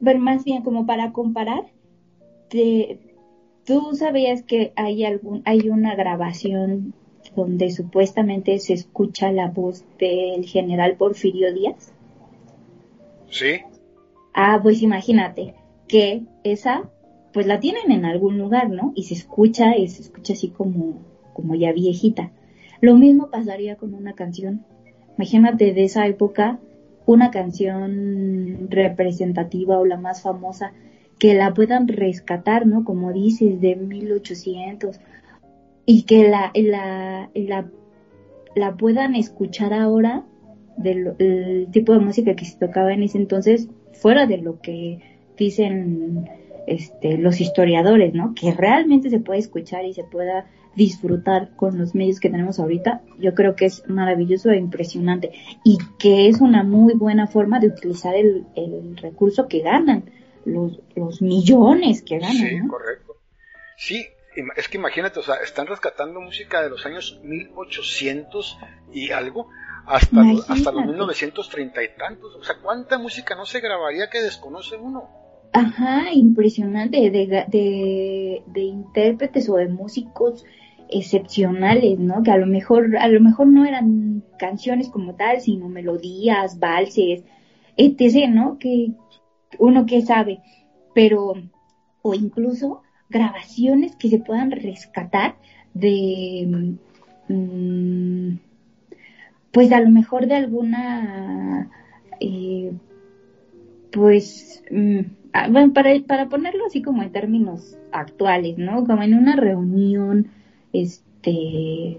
bueno, 0.00 0.20
más 0.20 0.44
bien 0.44 0.62
como 0.62 0.86
para 0.86 1.12
comparar, 1.12 1.64
te- 2.48 2.98
¿Tú 3.66 3.94
sabías 3.94 4.42
que 4.42 4.74
hay 4.76 5.06
algún, 5.06 5.40
hay 5.46 5.70
una 5.70 5.94
grabación 5.94 6.92
donde 7.34 7.70
supuestamente 7.70 8.58
se 8.58 8.74
escucha 8.74 9.32
la 9.32 9.48
voz 9.48 9.86
del 9.98 10.44
general 10.44 10.96
Porfirio 10.98 11.50
Díaz? 11.54 11.94
Sí, 13.30 13.62
Ah, 14.34 14.60
pues 14.62 14.82
imagínate 14.82 15.54
que 15.88 16.24
esa, 16.42 16.90
pues 17.34 17.48
la 17.48 17.58
tienen 17.58 17.90
en 17.90 18.04
algún 18.04 18.38
lugar, 18.38 18.70
¿no? 18.70 18.92
Y 18.94 19.02
se 19.02 19.14
escucha, 19.14 19.76
y 19.76 19.88
se 19.88 20.02
escucha 20.02 20.34
así 20.34 20.48
como, 20.50 21.02
como 21.32 21.56
ya 21.56 21.72
viejita. 21.72 22.30
Lo 22.80 22.94
mismo 22.94 23.28
pasaría 23.28 23.74
con 23.74 23.92
una 23.92 24.12
canción. 24.12 24.64
Imagínate 25.18 25.74
de 25.74 25.82
esa 25.82 26.06
época, 26.06 26.60
una 27.06 27.32
canción 27.32 28.68
representativa 28.70 29.80
o 29.80 29.84
la 29.84 29.96
más 29.96 30.22
famosa, 30.22 30.72
que 31.18 31.34
la 31.34 31.52
puedan 31.54 31.88
rescatar, 31.88 32.68
¿no? 32.68 32.84
Como 32.84 33.12
dices, 33.12 33.60
de 33.60 33.74
1800, 33.74 35.00
y 35.86 36.02
que 36.02 36.28
la, 36.28 36.52
la, 36.54 37.30
la, 38.54 38.76
puedan 38.76 39.16
escuchar 39.16 39.74
ahora 39.74 40.24
del 40.76 41.14
el 41.18 41.66
tipo 41.72 41.92
de 41.94 41.98
música 41.98 42.36
que 42.36 42.44
se 42.44 42.58
tocaba 42.58 42.92
en 42.92 43.02
ese 43.02 43.18
entonces, 43.18 43.68
fuera 43.92 44.26
de 44.26 44.38
lo 44.38 44.60
que 44.60 45.00
dicen 45.36 46.28
este, 46.66 47.18
los 47.18 47.40
historiadores, 47.40 48.14
¿no? 48.14 48.34
Que 48.34 48.52
realmente 48.52 49.10
se 49.10 49.20
puede 49.20 49.40
escuchar 49.40 49.84
y 49.84 49.94
se 49.94 50.04
pueda 50.04 50.46
disfrutar 50.76 51.54
con 51.56 51.78
los 51.78 51.94
medios 51.94 52.18
que 52.18 52.30
tenemos 52.30 52.58
ahorita, 52.58 53.02
yo 53.18 53.32
creo 53.34 53.54
que 53.54 53.66
es 53.66 53.88
maravilloso 53.88 54.50
e 54.50 54.56
impresionante 54.56 55.30
y 55.62 55.78
que 56.00 56.28
es 56.28 56.40
una 56.40 56.64
muy 56.64 56.94
buena 56.94 57.28
forma 57.28 57.60
de 57.60 57.68
utilizar 57.68 58.14
el, 58.16 58.44
el 58.56 58.96
recurso 58.96 59.46
que 59.46 59.60
ganan, 59.60 60.10
los, 60.44 60.80
los 60.96 61.22
millones 61.22 62.02
que 62.02 62.18
ganan, 62.18 62.36
sí, 62.36 62.56
¿no? 62.58 62.68
correcto. 62.68 63.14
Sí, 63.76 64.04
es 64.56 64.68
que 64.68 64.78
imagínate, 64.78 65.20
o 65.20 65.22
sea, 65.22 65.36
están 65.36 65.68
rescatando 65.68 66.20
música 66.20 66.60
de 66.60 66.70
los 66.70 66.84
años 66.86 67.20
1800 67.22 68.58
y 68.92 69.10
algo 69.12 69.48
hasta, 69.86 70.22
los- 70.24 70.40
hasta 70.50 70.72
los 70.72 70.84
Imagínate. 70.84 70.88
1930 70.88 71.82
y 71.84 71.88
tantos. 71.96 72.34
O 72.34 72.42
sea, 72.42 72.56
¿cuánta 72.62 72.98
música 72.98 73.34
no 73.36 73.46
se 73.46 73.60
grabaría 73.60 74.08
que 74.10 74.20
desconoce 74.22 74.76
uno? 74.76 75.08
Ajá, 75.56 76.12
impresionante, 76.12 77.10
de, 77.10 77.26
de, 77.48 78.42
de 78.44 78.60
intérpretes 78.60 79.48
o 79.48 79.54
de 79.54 79.68
músicos 79.68 80.44
excepcionales, 80.90 82.00
¿no? 82.00 82.24
Que 82.24 82.32
a 82.32 82.38
lo 82.38 82.46
mejor, 82.46 82.96
a 82.96 83.06
lo 83.06 83.20
mejor 83.20 83.46
no 83.46 83.64
eran 83.64 84.24
canciones 84.36 84.88
como 84.88 85.14
tal, 85.14 85.40
sino 85.40 85.68
melodías, 85.68 86.58
valses, 86.58 87.22
etc., 87.76 88.28
¿no? 88.28 88.58
Que 88.58 88.94
uno 89.60 89.86
que 89.86 90.02
sabe, 90.02 90.40
pero, 90.92 91.34
o 92.02 92.14
incluso 92.14 92.82
grabaciones 93.08 93.94
que 93.94 94.08
se 94.08 94.18
puedan 94.18 94.50
rescatar 94.50 95.36
de, 95.72 96.76
mm, 97.28 98.38
pues 99.52 99.70
a 99.70 99.80
lo 99.80 99.90
mejor 99.90 100.26
de 100.26 100.34
alguna, 100.34 101.70
eh, 102.18 102.72
pues, 103.92 104.64
mm, 104.68 105.23
bueno, 105.50 105.72
para, 105.72 105.90
para 106.06 106.28
ponerlo 106.28 106.66
así 106.66 106.82
como 106.82 107.02
en 107.02 107.10
términos 107.12 107.76
actuales, 107.92 108.56
¿no? 108.58 108.84
Como 108.84 109.02
en 109.02 109.14
una 109.14 109.36
reunión, 109.36 110.28
este, 110.72 111.98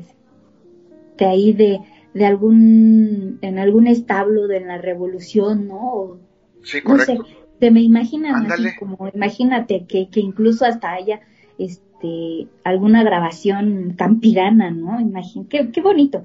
de 1.17 1.25
ahí 1.25 1.53
de, 1.53 1.79
de 2.13 2.25
algún, 2.25 3.37
en 3.41 3.59
algún 3.59 3.87
establo 3.87 4.47
de 4.47 4.61
la 4.61 4.77
revolución, 4.77 5.67
¿no? 5.67 5.93
O, 5.93 6.17
Sí, 6.63 6.79
no 6.83 6.97
sé, 6.97 7.19
se 7.59 7.71
me 7.71 7.81
imaginan 7.81 8.35
Ándale. 8.35 8.69
así 8.69 8.77
como, 8.79 8.97
imagínate 9.13 9.85
que, 9.85 10.09
que 10.09 10.19
incluso 10.19 10.65
hasta 10.65 10.93
haya, 10.93 11.21
este, 11.59 12.47
alguna 12.63 13.03
grabación 13.03 13.93
campirana, 13.95 14.71
¿no? 14.71 14.99
Imagín, 14.99 15.45
qué, 15.45 15.69
qué 15.71 15.81
bonito. 15.81 16.23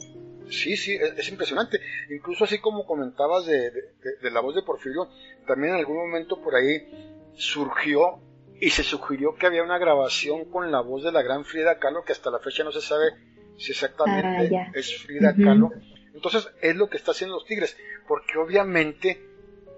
Sí, 0.51 0.77
sí, 0.77 0.95
es, 0.95 1.15
es 1.17 1.29
impresionante. 1.29 1.81
Incluso 2.11 2.45
así 2.45 2.59
como 2.59 2.85
comentabas 2.87 3.47
de, 3.47 3.71
de- 3.71 3.83
de- 4.03 4.17
de 4.23 4.31
la 4.31 4.41
voz 4.41 4.55
de 4.55 4.63
Porfirio, 4.63 5.09
también 5.47 5.75
en 5.75 5.81
algún 5.81 5.97
momento 5.97 6.41
por 6.43 6.55
ahí 6.55 7.31
surgió 7.35 8.21
y 8.61 8.71
se 8.71 8.83
sugirió 8.83 9.35
que 9.37 9.47
había 9.47 9.63
una 9.63 9.79
grabación 9.79 10.45
con 10.51 10.71
la 10.71 10.81
voz 10.81 11.03
de 11.03 11.13
la 11.13 11.23
gran 11.23 11.45
Frida 11.45 11.79
Kahlo, 11.79 12.05
que 12.05 12.13
hasta 12.13 12.31
la 12.31 12.39
fecha 12.41 12.63
no 12.65 12.73
se 12.73 12.81
sabe 12.83 13.07
si 13.57 13.73
exactamente 13.73 14.27
Ah, 14.67 14.71
es 14.75 14.99
Frida. 15.03 15.35
Kahlo. 15.35 15.71
Entonces 16.15 16.49
es 16.61 16.77
lo 16.77 16.91
que 16.91 16.97
está 16.99 17.13
haciendo 17.13 17.37
los 17.37 17.47
Tigres, 17.47 17.77
porque 18.09 18.37
obviamente 18.39 19.27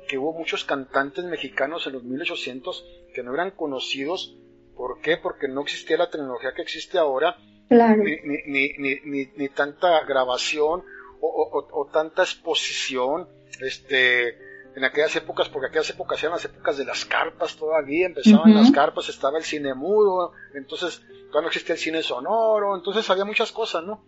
que 0.09 0.19
hubo 0.19 0.33
muchos 0.33 0.65
cantantes 0.65 1.25
mexicanos 1.25 1.87
en 1.87 1.93
los 1.93 2.03
1800 2.03 2.85
que 3.15 3.23
no 3.23 3.35
eran 3.35 3.53
conocidos. 3.53 4.37
¿Por 4.75 5.01
qué? 5.01 5.17
Porque 5.17 5.47
no 5.49 5.61
existía 5.63 5.97
la 5.99 6.11
tecnología 6.11 6.53
que 6.55 6.63
existe 6.63 6.99
ahora 6.99 7.37
Claro. 7.69 8.03
ni, 8.03 8.17
ni, 8.47 8.73
ni, 9.05 9.27
ni, 9.37 9.49
tanta 9.49 10.05
grabación 10.05 10.85
o, 11.21 11.69
o- 11.73 11.87
tanta 11.93 12.23
exposición 12.23 13.29
este 13.61 14.51
en 14.75 14.85
aquellas 14.85 15.15
épocas, 15.17 15.49
porque 15.51 15.69
aquellas 15.69 15.91
épocas 15.91 16.19
eran 16.23 16.33
las 16.33 16.45
épocas 16.47 16.79
de 16.79 16.85
las 16.87 17.05
carpas 17.05 17.57
todavía, 17.57 18.07
empezaban 18.07 18.55
las 18.55 18.71
carpas, 18.71 19.09
estaba 19.11 19.37
el 19.39 19.45
cine 19.45 19.75
mudo, 19.75 20.33
entonces 20.55 21.01
todavía 21.29 21.43
no 21.43 21.47
existía 21.49 21.75
el 21.75 21.81
cine 21.81 22.03
sonoro, 22.03 22.75
entonces 22.75 23.09
había 23.11 23.25
muchas 23.27 23.53
cosas, 23.53 23.85
¿no? 23.85 24.03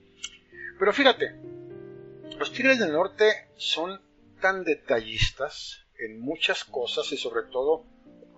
Pero 0.79 0.93
fíjate, 0.95 1.35
los 2.39 2.51
Tigres 2.53 2.79
del 2.79 2.93
Norte 2.93 3.31
son 3.57 4.01
tan 4.41 4.65
detallistas 4.65 5.85
en 5.99 6.19
muchas 6.21 6.65
cosas 6.65 7.13
y 7.13 7.17
sobre 7.19 7.43
todo 7.53 7.85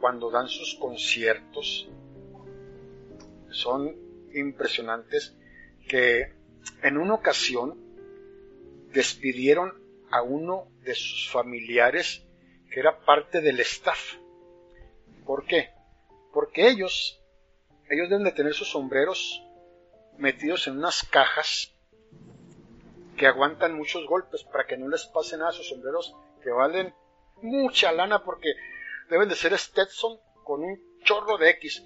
cuando 0.01 0.31
dan 0.31 0.49
sus 0.49 0.75
conciertos, 0.75 1.89
son 3.51 3.95
impresionantes 4.37 5.35
que 5.89 6.33
en 6.83 6.99
una 6.99 7.15
ocasión 7.15 7.79
despidieron 8.93 9.73
a 10.11 10.23
uno 10.23 10.69
de 10.83 10.95
sus 10.95 11.29
familiares 11.31 12.25
que 12.71 12.81
era 12.81 13.01
parte 13.01 13.41
del 13.41 13.61
staff. 13.61 14.17
¿Por 15.25 15.47
qué? 15.47 15.71
Porque 16.33 16.69
ellos, 16.69 17.21
ellos 17.89 18.09
deben 18.09 18.25
de 18.25 18.33
tener 18.33 18.55
sus 18.55 18.69
sombreros 18.69 19.43
metidos 20.19 20.67
en 20.67 20.79
unas 20.79 21.03
cajas 21.05 21.73
que 23.17 23.27
aguantan 23.27 23.75
muchos 23.75 24.07
golpes 24.07 24.45
para 24.45 24.67
que 24.67 24.77
no 24.77 24.89
les 24.89 25.07
pase 25.07 25.37
nada 25.37 25.51
a 25.51 25.55
sus 25.55 25.69
sombreros 25.69 26.15
que 26.43 26.51
valen 26.51 26.95
mucha 27.43 27.93
lana 27.93 28.23
porque 28.23 28.55
deben 29.09 29.29
de 29.29 29.35
ser 29.35 29.57
Stetson 29.57 30.19
con 30.45 30.63
un 30.63 31.01
chorro 31.03 31.39
de 31.39 31.51
X. 31.51 31.83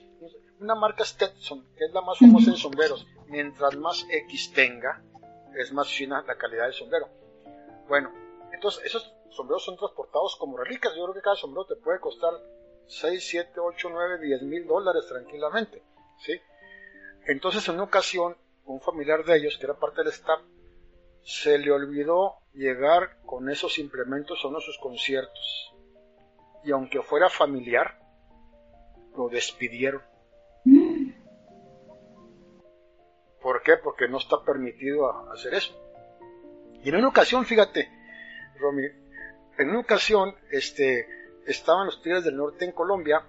Una 0.60 0.74
marca 0.74 1.04
Stetson, 1.04 1.66
que 1.74 1.86
es 1.86 1.92
la 1.92 2.02
más 2.02 2.18
famosa 2.18 2.50
en 2.50 2.56
sombreros. 2.56 3.06
Mientras 3.28 3.76
más 3.76 4.06
X 4.10 4.52
tenga, 4.52 5.02
es 5.56 5.72
más 5.72 5.88
fina 5.88 6.22
la 6.26 6.36
calidad 6.36 6.64
del 6.64 6.74
sombrero. 6.74 7.08
Bueno, 7.88 8.12
entonces 8.52 8.84
esos 8.84 9.10
sombreros 9.30 9.64
son 9.64 9.78
transportados 9.78 10.36
como 10.36 10.58
reliquias. 10.58 10.94
Yo 10.94 11.04
creo 11.04 11.14
que 11.14 11.22
cada 11.22 11.36
sombrero 11.36 11.66
te 11.66 11.76
puede 11.76 11.98
costar 11.98 12.34
6, 12.88 13.26
7, 13.26 13.58
8, 13.58 13.88
9, 13.90 14.18
10 14.20 14.42
mil 14.42 14.66
dólares 14.66 15.06
tranquilamente. 15.08 15.82
¿sí? 16.18 16.38
Entonces 17.26 17.66
en 17.68 17.76
una 17.76 17.84
ocasión, 17.84 18.36
un 18.66 18.82
familiar 18.82 19.24
de 19.24 19.38
ellos, 19.38 19.56
que 19.56 19.64
era 19.64 19.78
parte 19.78 20.02
del 20.02 20.12
staff, 20.12 20.40
se 21.22 21.58
le 21.58 21.70
olvidó 21.70 22.36
llegar 22.52 23.22
con 23.24 23.48
esos 23.48 23.78
implementos 23.78 24.44
a 24.44 24.48
uno 24.48 24.58
de 24.58 24.64
sus 24.64 24.78
conciertos. 24.78 25.74
Y 26.64 26.72
aunque 26.72 27.00
fuera 27.00 27.30
familiar, 27.30 27.98
lo 29.16 29.28
despidieron. 29.28 30.09
¿Por 33.50 33.64
qué? 33.64 33.78
Porque 33.78 34.06
no 34.06 34.18
está 34.18 34.44
permitido 34.44 35.10
hacer 35.32 35.54
eso. 35.54 35.74
Y 36.84 36.88
en 36.88 36.94
una 36.94 37.08
ocasión, 37.08 37.44
fíjate, 37.44 37.90
Romy, 38.60 38.84
en 39.58 39.70
una 39.70 39.80
ocasión, 39.80 40.36
este, 40.52 41.08
estaban 41.48 41.86
los 41.86 42.00
Tigres 42.00 42.22
del 42.22 42.36
Norte 42.36 42.64
en 42.64 42.70
Colombia 42.70 43.26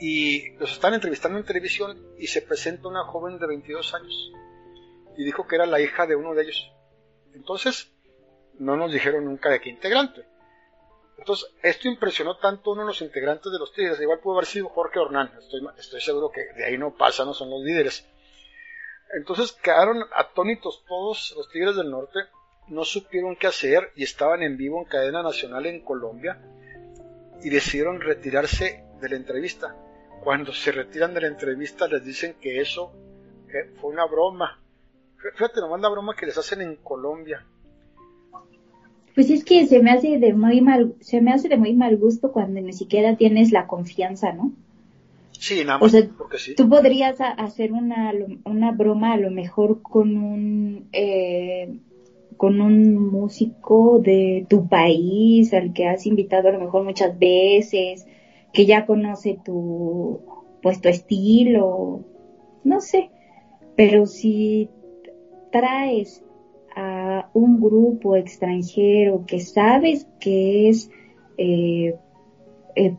y 0.00 0.52
los 0.52 0.72
estaban 0.72 0.94
entrevistando 0.94 1.38
en 1.38 1.44
televisión 1.44 2.02
y 2.16 2.28
se 2.28 2.40
presenta 2.40 2.88
una 2.88 3.04
joven 3.04 3.38
de 3.38 3.46
22 3.46 3.92
años 3.92 4.32
y 5.18 5.22
dijo 5.22 5.46
que 5.46 5.56
era 5.56 5.66
la 5.66 5.80
hija 5.80 6.06
de 6.06 6.16
uno 6.16 6.32
de 6.32 6.44
ellos. 6.44 6.72
Entonces, 7.34 7.92
no 8.54 8.78
nos 8.78 8.90
dijeron 8.90 9.26
nunca 9.26 9.50
de 9.50 9.60
qué 9.60 9.68
integrante. 9.68 10.24
Entonces, 11.18 11.50
esto 11.62 11.88
impresionó 11.88 12.38
tanto 12.38 12.70
a 12.70 12.72
uno 12.72 12.82
de 12.84 12.88
los 12.88 13.02
integrantes 13.02 13.52
de 13.52 13.58
los 13.58 13.70
Tigres, 13.70 14.00
igual 14.00 14.20
pudo 14.20 14.36
haber 14.36 14.46
sido 14.46 14.70
Jorge 14.70 14.98
Hernán, 14.98 15.30
estoy, 15.38 15.60
estoy 15.76 16.00
seguro 16.00 16.30
que 16.30 16.40
de 16.56 16.64
ahí 16.64 16.78
no 16.78 16.96
pasa, 16.96 17.26
no 17.26 17.34
son 17.34 17.50
los 17.50 17.60
líderes. 17.60 18.08
Entonces 19.14 19.52
quedaron 19.52 20.04
atónitos 20.14 20.84
todos 20.86 21.34
los 21.36 21.48
Tigres 21.50 21.76
del 21.76 21.90
Norte, 21.90 22.20
no 22.68 22.84
supieron 22.84 23.36
qué 23.36 23.46
hacer 23.46 23.90
y 23.96 24.02
estaban 24.02 24.42
en 24.42 24.56
vivo 24.56 24.78
en 24.78 24.84
cadena 24.84 25.22
nacional 25.22 25.66
en 25.66 25.80
Colombia 25.80 26.38
y 27.42 27.48
decidieron 27.48 28.00
retirarse 28.00 28.84
de 29.00 29.08
la 29.08 29.16
entrevista. 29.16 29.74
Cuando 30.22 30.52
se 30.52 30.72
retiran 30.72 31.14
de 31.14 31.22
la 31.22 31.28
entrevista 31.28 31.88
les 31.88 32.04
dicen 32.04 32.34
que 32.40 32.60
eso 32.60 32.92
fue 33.80 33.90
una 33.90 34.06
broma. 34.06 34.60
Fíjate 35.34 35.60
nomás 35.60 35.80
la 35.80 35.88
broma 35.88 36.14
que 36.14 36.26
les 36.26 36.36
hacen 36.36 36.60
en 36.60 36.76
Colombia. 36.76 37.46
Pues 39.14 39.30
es 39.30 39.44
que 39.44 39.66
se 39.66 39.82
me 39.82 39.90
hace 39.90 40.18
de 40.18 40.32
muy 40.34 40.60
mal, 40.60 40.94
se 41.00 41.20
me 41.20 41.32
hace 41.32 41.48
de 41.48 41.56
muy 41.56 41.74
mal 41.74 41.96
gusto 41.96 42.30
cuando 42.30 42.60
ni 42.60 42.72
siquiera 42.72 43.16
tienes 43.16 43.50
la 43.50 43.66
confianza, 43.66 44.32
¿no? 44.32 44.52
Sí, 45.38 45.64
nada 45.64 45.78
O 45.78 45.82
más 45.82 45.92
sea, 45.92 46.08
porque 46.16 46.38
sí. 46.38 46.54
Tú 46.54 46.68
podrías 46.68 47.16
hacer 47.20 47.72
una, 47.72 48.12
una 48.44 48.72
broma 48.72 49.12
a 49.12 49.16
lo 49.16 49.30
mejor 49.30 49.82
con 49.82 50.16
un 50.16 50.88
eh, 50.92 51.78
con 52.36 52.60
un 52.60 52.94
músico 53.10 53.98
de 53.98 54.46
tu 54.48 54.68
país 54.68 55.52
al 55.54 55.72
que 55.72 55.86
has 55.86 56.06
invitado 56.06 56.48
a 56.48 56.52
lo 56.52 56.60
mejor 56.60 56.84
muchas 56.84 57.18
veces, 57.18 58.06
que 58.52 58.66
ya 58.66 58.86
conoce 58.86 59.38
tu 59.44 60.20
pues 60.62 60.80
tu 60.80 60.88
estilo, 60.88 62.04
no 62.64 62.80
sé, 62.80 63.10
pero 63.76 64.06
si 64.06 64.68
traes 65.52 66.24
a 66.74 67.28
un 67.32 67.60
grupo 67.60 68.16
extranjero 68.16 69.24
que 69.26 69.40
sabes 69.40 70.06
que 70.20 70.68
es 70.68 70.90
eh, 71.36 71.94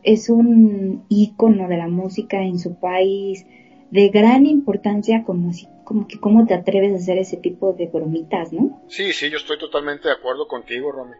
es 0.03 0.30
un 0.30 1.06
ícono 1.10 1.68
de 1.68 1.77
la 1.77 1.88
música 1.88 2.41
en 2.41 2.60
su 2.60 2.80
país 2.80 3.45
de 3.91 4.10
gran 4.10 4.45
importancia 4.45 5.23
como 5.23 5.53
si 5.53 5.68
como 5.84 6.07
que 6.07 6.19
cómo 6.19 6.45
te 6.45 6.53
atreves 6.53 6.93
a 6.93 6.97
hacer 6.97 7.18
ese 7.18 7.38
tipo 7.38 7.73
de 7.73 7.88
bromitas, 7.88 8.53
¿no? 8.53 8.80
Sí, 8.89 9.11
sí, 9.11 9.31
yo 9.31 9.38
estoy 9.38 9.57
totalmente 9.57 10.07
de 10.07 10.14
acuerdo 10.14 10.47
contigo, 10.47 10.91
Romy. 10.91 11.15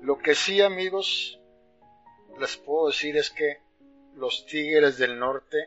Lo 0.00 0.16
que 0.16 0.34
sí, 0.34 0.62
amigos, 0.62 1.38
les 2.40 2.56
puedo 2.56 2.86
decir 2.86 3.18
es 3.18 3.28
que 3.28 3.58
los 4.16 4.46
Tigres 4.46 4.96
del 4.96 5.18
Norte, 5.18 5.58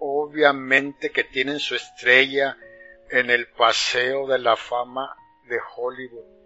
obviamente 0.00 1.08
que 1.10 1.24
tienen 1.24 1.58
su 1.58 1.76
estrella 1.76 2.58
en 3.10 3.30
el 3.30 3.46
Paseo 3.56 4.26
de 4.26 4.38
la 4.38 4.56
Fama 4.56 5.16
de 5.48 5.56
Hollywood, 5.74 6.37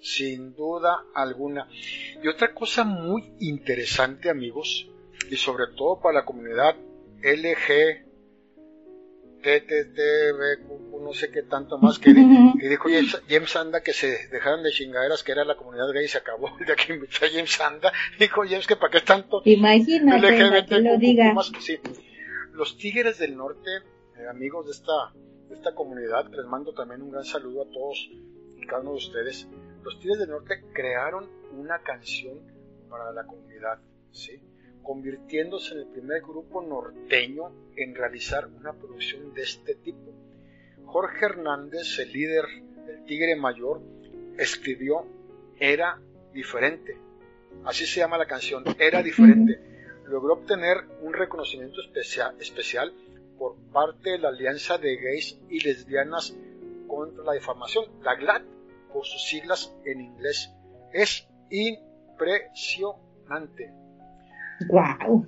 sin 0.00 0.54
duda 0.54 1.04
alguna. 1.14 1.68
Y 2.22 2.28
otra 2.28 2.54
cosa 2.54 2.84
muy 2.84 3.32
interesante, 3.40 4.30
amigos, 4.30 4.88
y 5.30 5.36
sobre 5.36 5.66
todo 5.76 6.00
para 6.00 6.20
la 6.20 6.24
comunidad 6.24 6.76
LG, 7.22 8.06
no 11.02 11.12
sé 11.12 11.30
qué 11.30 11.42
tanto 11.42 11.78
más 11.78 11.98
que, 11.98 12.12
que 12.12 12.68
dijo 12.68 12.88
James, 12.88 13.22
James 13.28 13.54
Anda 13.54 13.80
que 13.80 13.92
se 13.92 14.26
dejaran 14.28 14.62
de 14.64 14.70
chingaderas 14.72 15.22
que 15.22 15.32
era 15.32 15.44
la 15.44 15.56
comunidad 15.56 15.92
gay 15.92 16.04
y 16.04 16.08
se 16.08 16.18
acabó 16.18 16.48
el 16.60 16.66
día 16.66 16.74
que 16.74 16.94
invitó 16.94 17.24
a 17.24 17.28
James 17.28 17.60
Anda 17.60 17.92
dijo 18.18 18.42
James 18.42 18.66
que 18.66 18.76
para 18.76 18.90
qué 18.90 19.00
tanto 19.00 19.42
Imagínate, 19.44 20.20
para 20.20 20.66
que 20.66 20.80
lo 20.80 20.98
diga. 20.98 21.32
más 21.32 21.50
que 21.50 21.60
sí. 21.60 21.78
los 22.52 22.76
Tigres 22.76 23.18
del 23.18 23.36
Norte 23.36 23.70
eh, 24.16 24.26
amigos 24.28 24.66
de 24.66 24.72
esta 24.72 25.12
de 25.48 25.54
esta 25.54 25.74
comunidad 25.74 26.28
les 26.32 26.46
mando 26.46 26.72
también 26.72 27.02
un 27.02 27.12
gran 27.12 27.24
saludo 27.24 27.62
a 27.62 27.70
todos 27.70 28.10
y 28.56 28.66
cada 28.66 28.82
uno 28.82 28.92
de 28.92 28.96
ustedes 28.96 29.46
los 29.86 30.00
Tigres 30.00 30.18
del 30.18 30.30
Norte 30.30 30.64
crearon 30.72 31.30
una 31.52 31.78
canción 31.78 32.40
para 32.90 33.12
la 33.12 33.24
comunidad 33.24 33.78
¿sí? 34.10 34.32
convirtiéndose 34.82 35.74
en 35.74 35.80
el 35.80 35.86
primer 35.86 36.22
grupo 36.22 36.60
norteño 36.60 37.52
en 37.76 37.94
realizar 37.94 38.48
una 38.48 38.72
producción 38.72 39.32
de 39.32 39.42
este 39.42 39.76
tipo. 39.76 40.12
Jorge 40.86 41.26
Hernández, 41.26 42.00
el 42.00 42.12
líder 42.12 42.46
del 42.84 43.04
Tigre 43.04 43.36
Mayor, 43.36 43.80
escribió 44.36 45.06
Era 45.56 46.00
diferente. 46.32 46.98
Así 47.64 47.86
se 47.86 48.00
llama 48.00 48.18
la 48.18 48.26
canción, 48.26 48.64
Era 48.80 49.04
diferente. 49.04 49.60
logró 50.08 50.34
obtener 50.34 50.78
un 51.02 51.12
reconocimiento 51.12 51.80
especial, 51.80 52.34
especial 52.40 52.92
por 53.38 53.54
parte 53.72 54.10
de 54.10 54.18
la 54.18 54.30
Alianza 54.30 54.78
de 54.78 54.96
Gays 54.96 55.38
y 55.48 55.60
Lesbianas 55.60 56.36
contra 56.88 57.22
la 57.22 57.34
Difamación, 57.34 57.84
la 58.02 58.16
GLAD, 58.16 58.42
por 58.96 59.04
sus 59.04 59.22
siglas 59.24 59.76
en 59.84 60.00
inglés. 60.00 60.54
Es 60.90 61.28
impresionante. 61.50 63.70
Wow. 64.70 65.26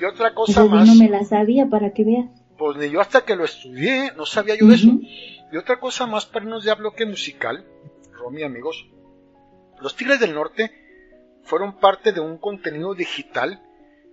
Y 0.00 0.04
otra 0.06 0.32
cosa 0.32 0.62
sí 0.62 0.68
más, 0.70 0.88
no 0.88 0.94
me 0.94 1.10
la 1.10 1.22
sabía 1.24 1.66
para 1.66 1.92
que 1.92 2.04
veas. 2.04 2.30
pues 2.56 2.78
ni 2.78 2.88
yo 2.88 3.02
hasta 3.02 3.26
que 3.26 3.36
lo 3.36 3.44
estudié, 3.44 4.12
no 4.16 4.24
sabía 4.24 4.54
yo 4.58 4.66
de 4.66 4.76
eso. 4.76 4.88
Y 5.52 5.58
otra 5.58 5.78
cosa 5.78 6.06
más 6.06 6.24
para 6.24 6.46
irnos 6.46 6.66
a 6.66 6.74
bloque 6.74 7.04
musical, 7.04 7.66
Romy 8.12 8.44
amigos, 8.44 8.88
los 9.82 9.94
Tigres 9.94 10.18
del 10.18 10.32
Norte 10.32 10.70
fueron 11.42 11.78
parte 11.78 12.12
de 12.12 12.20
un 12.20 12.38
contenido 12.38 12.94
digital 12.94 13.60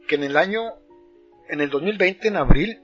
que 0.09 0.15
en 0.15 0.25
el 0.25 0.35
año, 0.35 0.73
en 1.47 1.61
el 1.61 1.69
2020, 1.69 2.27
en 2.27 2.35
abril, 2.35 2.81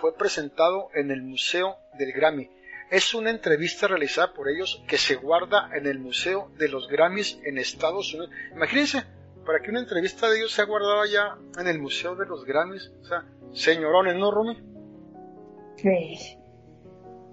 fue 0.00 0.16
presentado 0.16 0.90
en 0.94 1.10
el 1.10 1.22
Museo 1.22 1.74
del 1.98 2.12
Grammy. 2.12 2.50
Es 2.90 3.14
una 3.14 3.30
entrevista 3.30 3.88
realizada 3.88 4.32
por 4.32 4.48
ellos 4.48 4.84
que 4.86 4.98
se 4.98 5.16
guarda 5.16 5.70
en 5.74 5.86
el 5.86 5.98
Museo 5.98 6.50
de 6.58 6.68
los 6.68 6.88
Grammys 6.88 7.40
en 7.44 7.58
Estados 7.58 8.12
Unidos. 8.14 8.30
Imagínense, 8.54 9.02
para 9.44 9.60
que 9.60 9.70
una 9.70 9.80
entrevista 9.80 10.28
de 10.30 10.38
ellos 10.38 10.52
sea 10.52 10.64
guardada 10.66 11.02
ya 11.10 11.36
en 11.60 11.66
el 11.66 11.80
Museo 11.80 12.14
de 12.14 12.26
los 12.26 12.44
Grammys. 12.44 12.92
O 13.02 13.04
sea, 13.04 13.24
señorones, 13.52 14.16
¿no, 14.16 14.30
Romy? 14.30 14.56
Pues, 15.82 16.38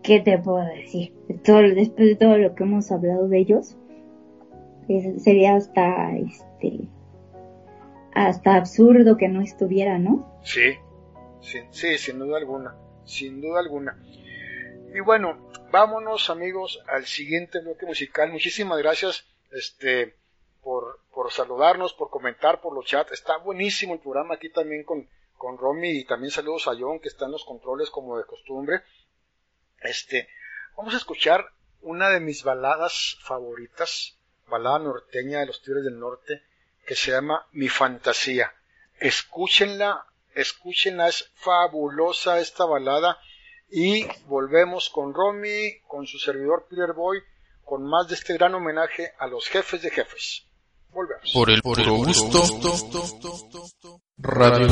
¿qué 0.03 0.19
te 0.21 0.37
puedo 0.39 0.63
decir? 0.65 1.13
Todo, 1.43 1.61
después 1.61 2.07
de 2.07 2.15
todo 2.15 2.37
lo 2.37 2.55
que 2.55 2.63
hemos 2.63 2.91
hablado 2.91 3.27
de 3.27 3.39
ellos, 3.39 3.75
es- 4.87 5.23
sería 5.23 5.55
hasta, 5.55 6.15
este, 6.17 6.87
hasta 8.13 8.55
absurdo 8.55 9.15
que 9.17 9.27
no 9.29 9.41
estuviera, 9.41 9.99
¿no? 9.99 10.39
Sí, 10.43 10.73
sí, 11.41 11.59
sí, 11.69 11.97
sin 11.97 12.19
duda 12.19 12.37
alguna, 12.39 12.75
sin 13.05 13.41
duda 13.41 13.59
alguna. 13.59 14.01
Y 14.93 14.99
bueno, 14.99 15.49
vámonos 15.71 16.29
amigos 16.29 16.83
al 16.87 17.05
siguiente 17.05 17.61
bloque 17.61 17.85
musical. 17.85 18.29
Muchísimas 18.29 18.77
gracias 18.77 19.25
este, 19.51 20.17
por, 20.61 20.99
por 21.13 21.31
saludarnos, 21.31 21.93
por 21.93 22.09
comentar 22.09 22.59
por 22.59 22.73
los 22.73 22.85
chats. 22.85 23.13
Está 23.13 23.37
buenísimo 23.37 23.93
el 23.93 24.01
programa 24.01 24.35
aquí 24.35 24.49
también 24.49 24.83
con, 24.83 25.07
con 25.37 25.57
Romy 25.57 25.91
y 25.91 26.05
también 26.05 26.31
saludos 26.31 26.67
a 26.67 26.75
John 26.77 26.99
que 26.99 27.07
está 27.07 27.25
en 27.25 27.31
los 27.31 27.45
controles 27.45 27.89
como 27.89 28.17
de 28.17 28.25
costumbre. 28.25 28.81
Este, 29.79 30.27
vamos 30.75 30.93
a 30.93 30.97
escuchar 30.97 31.45
una 31.79 32.09
de 32.09 32.19
mis 32.19 32.43
baladas 32.43 33.17
favoritas, 33.21 34.17
balada 34.47 34.79
norteña 34.79 35.39
de 35.39 35.45
los 35.45 35.61
Tigres 35.61 35.85
del 35.85 35.99
Norte, 35.99 36.43
que 36.85 36.95
se 36.95 37.11
llama 37.11 37.47
Mi 37.53 37.69
Fantasía. 37.69 38.53
Escúchenla, 38.99 40.05
escúchenla, 40.35 41.07
es 41.07 41.31
fabulosa 41.35 42.41
esta 42.41 42.65
balada. 42.65 43.19
Y 43.71 44.05
volvemos 44.27 44.89
con 44.89 45.13
Romy, 45.13 45.79
con 45.87 46.05
su 46.05 46.19
servidor 46.19 46.67
Peter 46.69 46.93
Boy, 46.93 47.19
con 47.63 47.83
más 47.83 48.07
de 48.09 48.15
este 48.15 48.33
gran 48.33 48.53
homenaje 48.53 49.11
a 49.17 49.27
los 49.27 49.47
jefes 49.47 49.81
de 49.81 49.89
jefes. 49.89 50.45
Volvemos. 50.89 51.31
Por 51.33 51.49
el 51.49 51.61
puro 51.61 51.95
gusto. 51.95 52.41
Radio. 54.17 54.67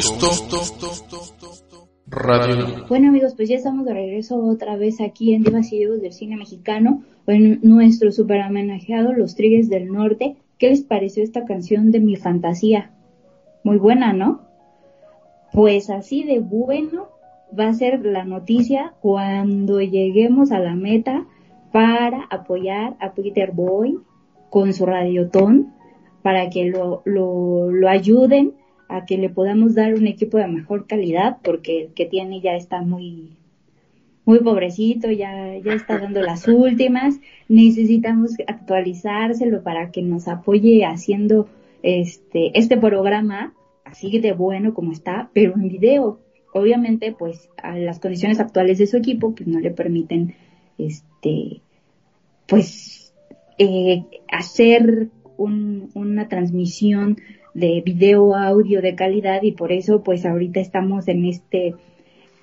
Gusto. 0.00 0.30
Radio. 2.06 2.86
Bueno 2.88 3.08
amigos, 3.08 3.34
pues 3.36 3.48
ya 3.48 3.56
estamos 3.56 3.84
de 3.84 3.92
regreso 3.92 4.42
otra 4.42 4.76
vez 4.76 5.00
aquí 5.00 5.34
en 5.34 5.42
Divas 5.42 5.72
y 5.72 5.78
Divos 5.78 6.00
del 6.00 6.12
cine 6.12 6.36
mexicano, 6.36 7.04
en 7.26 7.60
nuestro 7.62 8.10
super 8.10 8.40
homenajeado 8.40 9.12
Los 9.12 9.34
Trigues 9.36 9.68
del 9.68 9.92
Norte. 9.92 10.36
¿Qué 10.58 10.70
les 10.70 10.80
pareció 10.82 11.22
esta 11.22 11.44
canción 11.44 11.90
de 11.90 12.00
mi 12.00 12.16
fantasía? 12.16 12.92
Muy 13.62 13.76
buena, 13.76 14.12
¿no? 14.12 14.40
Pues 15.52 15.90
así 15.90 16.24
de 16.24 16.40
bueno 16.40 17.08
va 17.56 17.68
a 17.68 17.74
ser 17.74 18.04
la 18.04 18.24
noticia 18.24 18.94
cuando 19.00 19.80
lleguemos 19.80 20.50
a 20.50 20.60
la 20.60 20.74
meta 20.74 21.26
para 21.72 22.24
apoyar 22.30 22.96
a 23.00 23.12
Peter 23.12 23.52
Boy 23.52 23.98
con 24.48 24.72
su 24.72 24.86
radiotón 24.86 25.74
para 26.22 26.48
que 26.48 26.64
lo, 26.66 27.02
lo, 27.04 27.70
lo 27.70 27.88
ayuden 27.88 28.54
a 28.90 29.06
que 29.06 29.16
le 29.18 29.30
podamos 29.30 29.74
dar 29.74 29.94
un 29.94 30.06
equipo 30.06 30.38
de 30.38 30.48
mejor 30.48 30.86
calidad 30.86 31.38
porque 31.42 31.82
el 31.82 31.88
que 31.94 32.06
tiene 32.06 32.40
ya 32.40 32.54
está 32.54 32.82
muy 32.82 33.36
muy 34.24 34.40
pobrecito, 34.40 35.10
ya, 35.10 35.56
ya 35.58 35.72
está 35.72 35.98
dando 35.98 36.20
las 36.30 36.46
últimas, 36.46 37.18
necesitamos 37.48 38.32
actualizárselo 38.46 39.62
para 39.62 39.90
que 39.90 40.02
nos 40.02 40.28
apoye 40.28 40.84
haciendo 40.84 41.48
este, 41.82 42.56
este 42.58 42.76
programa 42.76 43.54
así 43.84 44.18
de 44.18 44.32
bueno 44.32 44.74
como 44.74 44.92
está, 44.92 45.30
pero 45.32 45.54
en 45.54 45.68
video. 45.68 46.20
Obviamente, 46.52 47.14
pues, 47.16 47.48
a 47.62 47.76
las 47.76 48.00
condiciones 48.00 48.40
actuales 48.40 48.78
de 48.78 48.86
su 48.86 48.96
equipo, 48.96 49.34
pues 49.34 49.46
no 49.46 49.60
le 49.60 49.70
permiten, 49.70 50.34
este, 50.78 51.60
pues, 52.46 53.14
eh, 53.58 54.04
hacer 54.30 55.08
un, 55.36 55.90
una 55.94 56.28
transmisión 56.28 57.18
de 57.54 57.82
video, 57.84 58.34
audio 58.34 58.82
de 58.82 58.94
calidad 58.94 59.42
y 59.42 59.52
por 59.52 59.72
eso, 59.72 60.02
pues, 60.02 60.24
ahorita 60.26 60.60
estamos 60.60 61.08
en 61.08 61.24
este, 61.24 61.74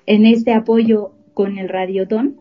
en 0.06 0.26
este 0.26 0.52
apoyo 0.52 1.12
con 1.34 1.58
el 1.58 1.68
radiotón. 1.68 2.40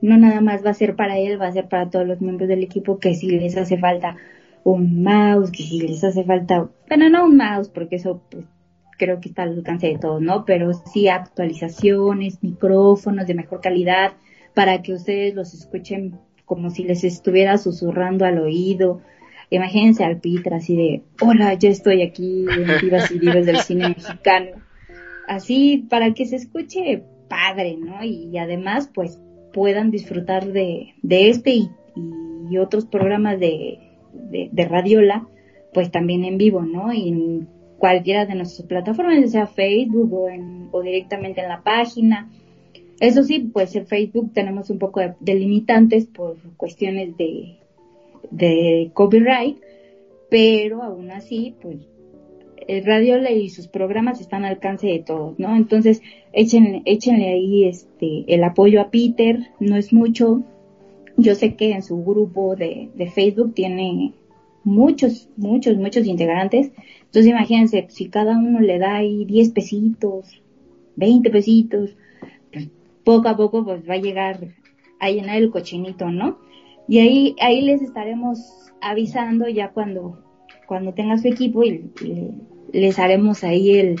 No 0.00 0.16
nada 0.16 0.40
más 0.40 0.64
va 0.64 0.70
a 0.70 0.74
ser 0.74 0.96
para 0.96 1.18
él, 1.18 1.40
va 1.40 1.46
a 1.46 1.52
ser 1.52 1.68
para 1.68 1.88
todos 1.88 2.06
los 2.06 2.20
miembros 2.20 2.48
del 2.48 2.62
equipo 2.62 2.98
que 2.98 3.14
si 3.14 3.28
les 3.30 3.56
hace 3.56 3.78
falta 3.78 4.16
un 4.64 5.02
mouse, 5.02 5.50
que 5.50 5.62
si 5.62 5.80
les 5.80 6.02
hace 6.04 6.24
falta, 6.24 6.68
bueno, 6.88 7.08
no 7.08 7.24
un 7.24 7.36
mouse, 7.36 7.68
porque 7.68 7.96
eso 7.96 8.22
pues, 8.30 8.44
creo 8.98 9.20
que 9.20 9.28
está 9.28 9.42
al 9.42 9.54
alcance 9.54 9.88
de 9.88 9.98
todos, 9.98 10.20
¿no? 10.20 10.44
Pero 10.44 10.72
sí 10.72 11.08
actualizaciones, 11.08 12.42
micrófonos 12.42 13.26
de 13.26 13.34
mejor 13.34 13.60
calidad, 13.60 14.12
para 14.54 14.82
que 14.82 14.92
ustedes 14.92 15.34
los 15.34 15.54
escuchen 15.54 16.18
como 16.44 16.70
si 16.70 16.84
les 16.84 17.02
estuviera 17.04 17.58
susurrando 17.58 18.24
al 18.24 18.38
oído. 18.38 19.00
Imagínense 19.52 20.02
al 20.02 20.18
Peter 20.18 20.54
así 20.54 20.74
de, 20.74 21.02
hola, 21.20 21.52
yo 21.54 21.68
estoy 21.68 22.00
aquí 22.00 22.46
en 22.48 22.80
Divas 22.80 23.10
y 23.10 23.18
Divas 23.18 23.44
del 23.44 23.58
cine 23.58 23.88
mexicano. 23.96 24.62
Así, 25.28 25.86
para 25.90 26.14
que 26.14 26.24
se 26.24 26.36
escuche 26.36 27.02
padre, 27.28 27.76
¿no? 27.76 28.02
Y 28.02 28.38
además, 28.38 28.90
pues, 28.94 29.20
puedan 29.52 29.90
disfrutar 29.90 30.46
de, 30.52 30.94
de 31.02 31.28
este 31.28 31.50
y, 31.50 31.68
y 32.50 32.56
otros 32.56 32.86
programas 32.86 33.38
de, 33.38 33.78
de, 34.14 34.48
de, 34.50 34.64
Radiola, 34.64 35.28
pues 35.74 35.90
también 35.90 36.24
en 36.24 36.38
vivo, 36.38 36.62
¿no? 36.62 36.90
Y 36.90 37.10
en 37.10 37.48
cualquiera 37.76 38.24
de 38.24 38.34
nuestras 38.34 38.66
plataformas, 38.66 39.20
ya 39.20 39.28
sea 39.28 39.46
Facebook 39.46 40.14
o, 40.14 40.30
en, 40.30 40.70
o 40.72 40.80
directamente 40.80 41.42
en 41.42 41.50
la 41.50 41.62
página. 41.62 42.30
Eso 43.00 43.22
sí, 43.22 43.50
pues 43.52 43.76
en 43.76 43.86
Facebook 43.86 44.32
tenemos 44.32 44.70
un 44.70 44.78
poco 44.78 45.00
de, 45.00 45.12
de 45.20 45.34
limitantes 45.34 46.06
por 46.06 46.38
cuestiones 46.56 47.18
de, 47.18 47.58
de 48.30 48.90
copyright, 48.94 49.58
pero 50.30 50.82
aún 50.82 51.10
así, 51.10 51.54
pues 51.60 51.78
el 52.68 52.84
Radiola 52.84 53.30
y 53.30 53.48
sus 53.50 53.68
programas 53.68 54.20
están 54.20 54.44
al 54.44 54.52
alcance 54.52 54.86
de 54.86 55.00
todos, 55.00 55.38
¿no? 55.38 55.56
Entonces, 55.56 56.00
échenle, 56.32 56.82
ahí 57.28 57.64
este, 57.64 58.24
el 58.28 58.44
apoyo 58.44 58.80
a 58.80 58.90
Peter, 58.90 59.48
no 59.60 59.76
es 59.76 59.92
mucho. 59.92 60.42
Yo 61.16 61.34
sé 61.34 61.54
que 61.54 61.72
en 61.72 61.82
su 61.82 62.02
grupo 62.02 62.56
de, 62.56 62.88
de 62.94 63.10
Facebook 63.10 63.54
tiene 63.54 64.14
muchos, 64.64 65.28
muchos, 65.36 65.76
muchos 65.76 66.06
integrantes. 66.06 66.72
Entonces, 67.04 67.26
imagínense, 67.26 67.86
si 67.88 68.08
cada 68.08 68.38
uno 68.38 68.60
le 68.60 68.78
da 68.78 68.96
ahí 68.96 69.24
10 69.24 69.50
pesitos, 69.50 70.42
20 70.96 71.30
pesitos, 71.30 71.96
pues 72.52 72.68
poco 73.04 73.28
a 73.28 73.36
poco 73.36 73.64
pues 73.64 73.88
va 73.88 73.94
a 73.94 74.00
llegar 74.00 74.48
a 75.00 75.10
llenar 75.10 75.36
el 75.36 75.50
cochinito, 75.50 76.10
¿no? 76.10 76.38
Y 76.88 76.98
ahí, 76.98 77.36
ahí 77.40 77.62
les 77.62 77.82
estaremos 77.82 78.38
avisando 78.80 79.48
ya 79.48 79.70
cuando, 79.70 80.18
cuando 80.66 80.92
tenga 80.92 81.18
su 81.18 81.28
equipo 81.28 81.64
y, 81.64 81.90
les 82.72 82.98
haremos 82.98 83.44
ahí 83.44 83.72
el, 83.72 83.96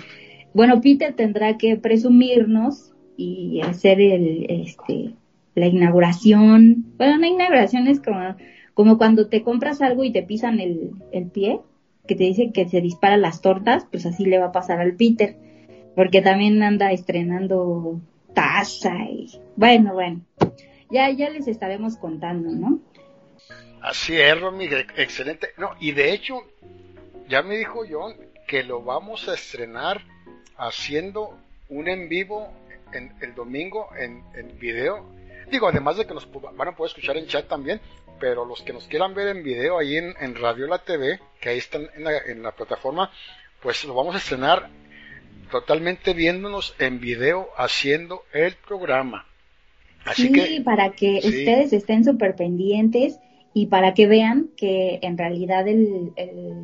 bueno, 0.54 0.80
Peter 0.80 1.12
tendrá 1.12 1.58
que 1.58 1.76
presumirnos 1.76 2.94
y 3.18 3.60
hacer 3.60 4.00
el, 4.00 4.46
este, 4.48 5.14
la 5.54 5.66
inauguración. 5.66 6.86
Bueno, 6.96 7.16
una 7.16 7.28
inauguración 7.28 7.86
es 7.86 8.00
como, 8.00 8.36
como 8.72 8.96
cuando 8.96 9.28
te 9.28 9.42
compras 9.42 9.82
algo 9.82 10.04
y 10.04 10.12
te 10.12 10.22
pisan 10.22 10.58
el, 10.58 10.92
el 11.12 11.26
pie, 11.26 11.60
que 12.06 12.14
te 12.14 12.24
dicen 12.24 12.52
que 12.52 12.68
se 12.68 12.80
disparan 12.80 13.20
las 13.20 13.42
tortas, 13.42 13.86
pues 13.90 14.06
así 14.06 14.24
le 14.24 14.38
va 14.38 14.46
a 14.46 14.52
pasar 14.52 14.80
al 14.80 14.94
Peter, 14.94 15.36
porque 15.94 16.22
también 16.22 16.62
anda 16.62 16.92
estrenando 16.92 18.00
taza 18.34 18.94
y, 19.10 19.28
bueno, 19.56 19.92
bueno, 19.94 20.22
ya, 20.92 21.10
ya 21.10 21.30
les 21.30 21.48
estaremos 21.48 21.96
contando, 21.96 22.50
¿no? 22.50 22.80
Así 23.80 24.16
es, 24.20 24.40
Romy, 24.40 24.66
excelente. 24.96 25.48
No, 25.56 25.72
y 25.80 25.90
de 25.92 26.12
hecho, 26.12 26.42
ya 27.28 27.42
me 27.42 27.56
dijo 27.56 27.82
John 27.90 28.14
que 28.46 28.62
lo 28.62 28.82
vamos 28.82 29.28
a 29.28 29.34
estrenar 29.34 30.02
haciendo 30.56 31.36
un 31.68 31.88
en 31.88 32.08
vivo 32.08 32.52
en, 32.92 33.12
el 33.20 33.34
domingo 33.34 33.88
en, 33.96 34.22
video. 34.58 35.04
Digo, 35.50 35.68
además 35.68 35.96
de 35.96 36.06
que 36.06 36.14
nos 36.14 36.28
van 36.30 36.68
a 36.68 36.76
poder 36.76 36.90
escuchar 36.90 37.16
en 37.16 37.26
chat 37.26 37.48
también, 37.48 37.80
pero 38.20 38.44
los 38.44 38.62
que 38.62 38.72
nos 38.72 38.86
quieran 38.86 39.14
ver 39.14 39.28
en 39.28 39.42
video 39.42 39.78
ahí 39.78 39.96
en, 39.96 40.14
en 40.20 40.36
Radio 40.36 40.66
La 40.66 40.78
TV, 40.78 41.18
que 41.40 41.48
ahí 41.48 41.58
están 41.58 41.88
en 41.96 42.04
la, 42.04 42.18
en 42.18 42.42
la 42.42 42.52
plataforma, 42.52 43.10
pues 43.60 43.84
lo 43.84 43.94
vamos 43.94 44.14
a 44.14 44.18
estrenar 44.18 44.68
totalmente 45.50 46.14
viéndonos 46.14 46.74
en 46.78 47.00
video 47.00 47.48
haciendo 47.56 48.24
el 48.32 48.54
programa. 48.54 49.26
Así 50.04 50.28
sí, 50.28 50.32
que, 50.32 50.60
para 50.62 50.90
que 50.90 51.20
sí. 51.20 51.28
ustedes 51.28 51.72
estén 51.72 52.04
súper 52.04 52.34
pendientes 52.34 53.18
y 53.54 53.66
para 53.66 53.94
que 53.94 54.06
vean 54.06 54.48
que 54.56 54.98
en 55.02 55.18
realidad 55.18 55.68
el, 55.68 56.12
el, 56.16 56.54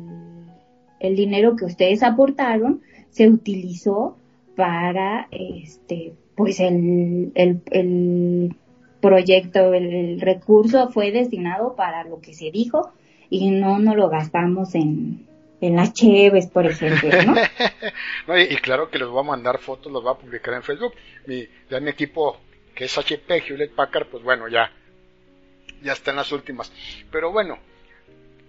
el 0.99 1.15
dinero 1.15 1.55
que 1.55 1.65
ustedes 1.65 2.03
aportaron 2.03 2.81
se 3.09 3.27
utilizó 3.27 4.17
para 4.55 5.27
este 5.31 6.13
pues 6.35 6.59
el, 6.61 7.31
el, 7.35 7.61
el 7.71 8.55
proyecto, 9.01 9.73
el, 9.73 10.21
recurso 10.21 10.89
fue 10.89 11.11
destinado 11.11 11.75
para 11.75 12.03
lo 12.05 12.21
que 12.21 12.33
se 12.33 12.51
dijo 12.51 12.93
y 13.29 13.51
no 13.51 13.79
nos 13.79 13.95
lo 13.95 14.09
gastamos 14.09 14.73
en, 14.75 15.27
en 15.61 15.75
las 15.75 15.93
cheves, 15.93 16.47
por 16.47 16.65
ejemplo, 16.65 17.09
¿no? 17.25 17.35
no 18.27 18.37
y, 18.37 18.43
y, 18.43 18.55
claro 18.55 18.89
que 18.89 18.99
les 18.99 19.07
voy 19.07 19.19
a 19.19 19.27
mandar 19.27 19.59
fotos, 19.59 19.91
los 19.91 20.01
voy 20.01 20.13
a 20.13 20.17
publicar 20.17 20.53
en 20.53 20.63
Facebook. 20.63 20.93
Mi, 21.27 21.45
ya 21.69 21.79
mi 21.79 21.89
equipo, 21.89 22.37
que 22.79 22.85
es 22.85 22.97
HP, 22.97 23.43
Hewlett 23.45 23.75
Packard, 23.75 24.07
pues 24.07 24.23
bueno, 24.23 24.47
ya, 24.47 24.71
ya 25.83 25.91
está 25.91 26.11
en 26.11 26.15
las 26.15 26.31
últimas. 26.31 26.71
Pero 27.11 27.29
bueno, 27.29 27.59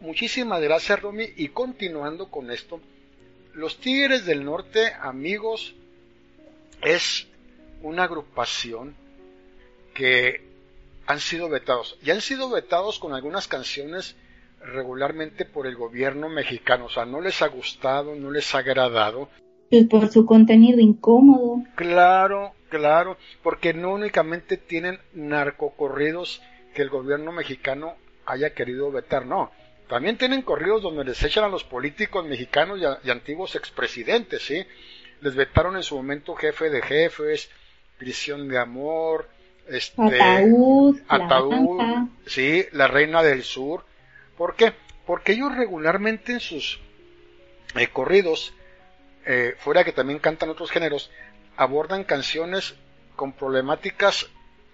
muchísimas 0.00 0.62
gracias, 0.62 1.02
Romy. 1.02 1.30
Y 1.36 1.48
continuando 1.48 2.30
con 2.30 2.48
esto, 2.52 2.80
los 3.54 3.78
Tigres 3.78 4.26
del 4.26 4.44
Norte, 4.44 4.92
amigos, 5.02 5.74
es 6.80 7.26
una 7.82 8.04
agrupación 8.04 8.94
que 9.94 10.46
han 11.08 11.18
sido 11.18 11.48
vetados. 11.48 11.98
Y 12.00 12.12
han 12.12 12.20
sido 12.20 12.50
vetados 12.50 13.00
con 13.00 13.14
algunas 13.14 13.48
canciones 13.48 14.14
regularmente 14.60 15.44
por 15.44 15.66
el 15.66 15.74
gobierno 15.74 16.28
mexicano. 16.28 16.84
O 16.84 16.88
sea, 16.88 17.04
no 17.04 17.20
les 17.20 17.42
ha 17.42 17.48
gustado, 17.48 18.14
no 18.14 18.30
les 18.30 18.54
ha 18.54 18.58
agradado. 18.58 19.28
Y 19.70 19.86
por 19.86 20.08
su 20.08 20.24
contenido 20.24 20.78
incómodo. 20.78 21.64
Claro, 21.74 22.52
claro, 22.70 23.18
porque 23.42 23.74
no 23.74 23.92
únicamente 23.92 24.56
tienen 24.56 24.98
narcocorridos 25.12 26.40
que 26.74 26.80
el 26.80 26.88
gobierno 26.88 27.32
mexicano 27.32 27.96
haya 28.24 28.54
querido 28.54 28.90
vetar, 28.90 29.26
no. 29.26 29.52
También 29.88 30.16
tienen 30.16 30.42
corridos 30.42 30.82
donde 30.82 31.04
les 31.04 31.22
echan 31.22 31.44
a 31.44 31.48
los 31.48 31.64
políticos 31.64 32.24
mexicanos 32.24 32.78
y, 32.80 32.84
a, 32.86 32.98
y 33.04 33.10
antiguos 33.10 33.56
expresidentes, 33.56 34.42
¿sí? 34.42 34.64
Les 35.20 35.34
vetaron 35.34 35.76
en 35.76 35.82
su 35.82 35.96
momento 35.96 36.34
jefe 36.34 36.70
de 36.70 36.80
jefes, 36.80 37.50
prisión 37.98 38.48
de 38.48 38.58
amor, 38.58 39.28
este, 39.68 40.20
ataúd, 40.20 41.00
ataúd 41.06 41.78
la 41.78 42.08
sí, 42.26 42.64
la 42.72 42.88
reina 42.88 43.22
del 43.22 43.42
sur. 43.42 43.84
¿Por 44.36 44.56
qué? 44.56 44.72
Porque 45.06 45.32
ellos 45.32 45.54
regularmente 45.54 46.32
en 46.32 46.40
sus 46.40 46.80
eh, 47.74 47.88
corridos, 47.88 48.54
eh, 49.26 49.54
fuera 49.58 49.84
que 49.84 49.92
también 49.92 50.18
cantan 50.18 50.48
otros 50.48 50.70
géneros, 50.70 51.10
abordan 51.56 52.04
canciones 52.04 52.74
con 53.16 53.32
problemáticas 53.32 54.26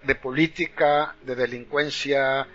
de 0.03 0.15
política, 0.15 1.15
de 1.23 1.35
delincuencia, 1.35 2.47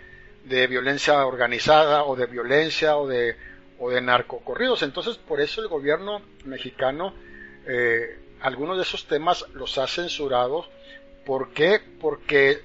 de 0.45 0.67
violencia 0.67 1.25
organizada 1.25 2.03
o 2.03 2.15
de 2.15 2.25
violencia 2.25 2.97
o 2.97 3.07
de, 3.07 3.35
o 3.79 3.89
de 3.89 4.01
narcocorridos. 4.01 4.83
Entonces, 4.83 5.17
por 5.17 5.39
eso 5.39 5.61
el 5.61 5.67
gobierno 5.67 6.21
mexicano 6.45 7.13
eh, 7.65 8.19
algunos 8.41 8.75
de 8.77 8.83
esos 8.83 9.07
temas 9.07 9.45
los 9.53 9.77
ha 9.77 9.87
censurado. 9.87 10.65
¿Por 11.25 11.53
qué? 11.53 11.79
Porque 12.01 12.61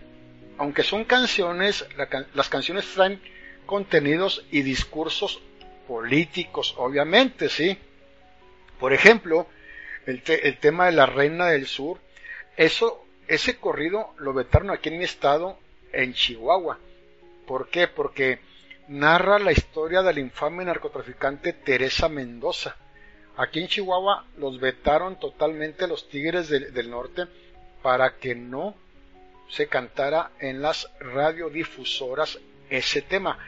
aunque 0.58 0.82
son 0.82 1.04
canciones, 1.04 1.86
las 2.34 2.48
canciones 2.48 2.84
traen 2.92 3.22
contenidos 3.64 4.44
y 4.50 4.62
discursos 4.62 5.40
políticos, 5.86 6.74
obviamente, 6.78 7.48
¿sí? 7.48 7.78
Por 8.80 8.92
ejemplo, 8.92 9.46
el, 10.08 10.58
tema 10.58 10.86
de 10.86 10.92
la 10.92 11.06
Reina 11.06 11.46
del 11.46 11.66
Sur, 11.66 11.98
eso, 12.56 13.04
ese 13.26 13.58
corrido 13.58 14.14
lo 14.18 14.32
vetaron 14.32 14.70
aquí 14.70 14.88
en 14.88 14.98
mi 14.98 15.04
estado, 15.04 15.58
en 15.92 16.14
Chihuahua. 16.14 16.78
¿Por 17.46 17.68
qué? 17.68 17.88
Porque 17.88 18.40
narra 18.88 19.38
la 19.38 19.52
historia 19.52 20.02
del 20.02 20.18
infame 20.18 20.64
narcotraficante 20.64 21.52
Teresa 21.52 22.08
Mendoza. 22.08 22.76
Aquí 23.36 23.60
en 23.60 23.68
Chihuahua 23.68 24.24
los 24.38 24.58
vetaron 24.58 25.20
totalmente 25.20 25.86
los 25.86 26.08
Tigres 26.08 26.48
del, 26.48 26.72
del 26.72 26.90
Norte 26.90 27.26
para 27.82 28.16
que 28.16 28.34
no 28.34 28.74
se 29.50 29.68
cantara 29.68 30.32
en 30.40 30.62
las 30.62 30.90
radiodifusoras 31.00 32.38
ese 32.70 33.02
tema. 33.02 33.38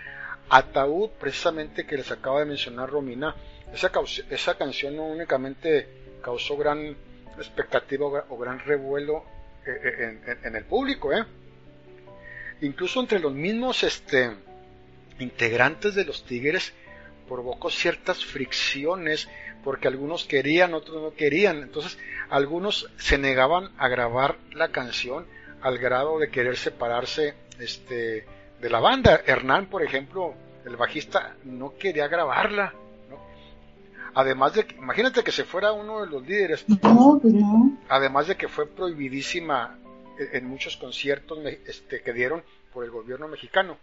Ataúd, 0.51 1.11
precisamente 1.19 1.87
que 1.87 1.97
les 1.97 2.11
acaba 2.11 2.41
de 2.41 2.47
mencionar 2.47 2.91
Romina, 2.91 3.35
esa, 3.73 3.91
esa 4.31 4.59
canción 4.59 4.97
no 4.97 5.05
únicamente 5.07 6.00
causó 6.21 6.57
gran 6.57 6.97
expectativa 7.37 8.25
o 8.29 8.39
gran 8.39 8.59
revuelo 8.61 9.25
eh, 9.67 10.19
eh, 10.27 10.37
en, 10.45 10.57
el 10.57 10.65
público, 10.65 11.13
¿eh? 11.13 11.25
incluso 12.61 13.01
entre 13.01 13.19
los 13.19 13.33
mismos 13.33 13.83
este, 13.83 14.31
integrantes 15.19 15.95
de 15.95 16.05
los 16.05 16.25
Tigres 16.25 16.73
provocó 17.29 17.71
ciertas 17.71 18.25
fricciones 18.25 19.29
porque 19.63 19.89
algunos 19.89 20.25
querían, 20.25 20.75
otros 20.75 21.03
no 21.03 21.15
querían. 21.15 21.59
Entonces, 21.59 21.99
algunos 22.29 22.91
se 22.97 23.19
negaban 23.19 23.71
a 23.79 23.89
grabar 23.89 24.37
la 24.53 24.69
canción 24.69 25.27
al 25.61 25.79
grado 25.79 26.19
de 26.19 26.31
querer 26.31 26.57
separarse 26.57 27.35
este, 27.59 28.27
de 28.61 28.71
la 28.71 28.81
banda. 28.81 29.21
Hernán, 29.27 29.67
por 29.67 29.83
ejemplo, 29.83 30.35
el 30.65 30.77
bajista, 30.77 31.37
no 31.45 31.75
quería 31.77 32.09
grabarla. 32.09 32.75
Además 34.15 34.55
de 34.55 34.67
que, 34.67 34.75
imagínate 34.77 35.23
que 35.23 35.33
se 35.33 35.45
fuera 35.45 35.73
uno 35.73 36.05
de 36.05 36.11
los 36.11 36.27
líderes. 36.27 36.65
No, 36.69 37.19
pues 37.21 37.35
no. 37.35 37.79
Además 37.89 38.27
de 38.27 38.37
que 38.37 38.49
fue 38.49 38.67
prohibidísima 38.67 39.79
en 40.33 40.47
muchos 40.47 40.77
conciertos 40.77 41.39
este, 41.67 42.03
que 42.03 42.13
dieron 42.13 42.43
por 42.73 42.85
el 42.85 42.91
gobierno 42.91 43.29
mexicano. 43.29 43.79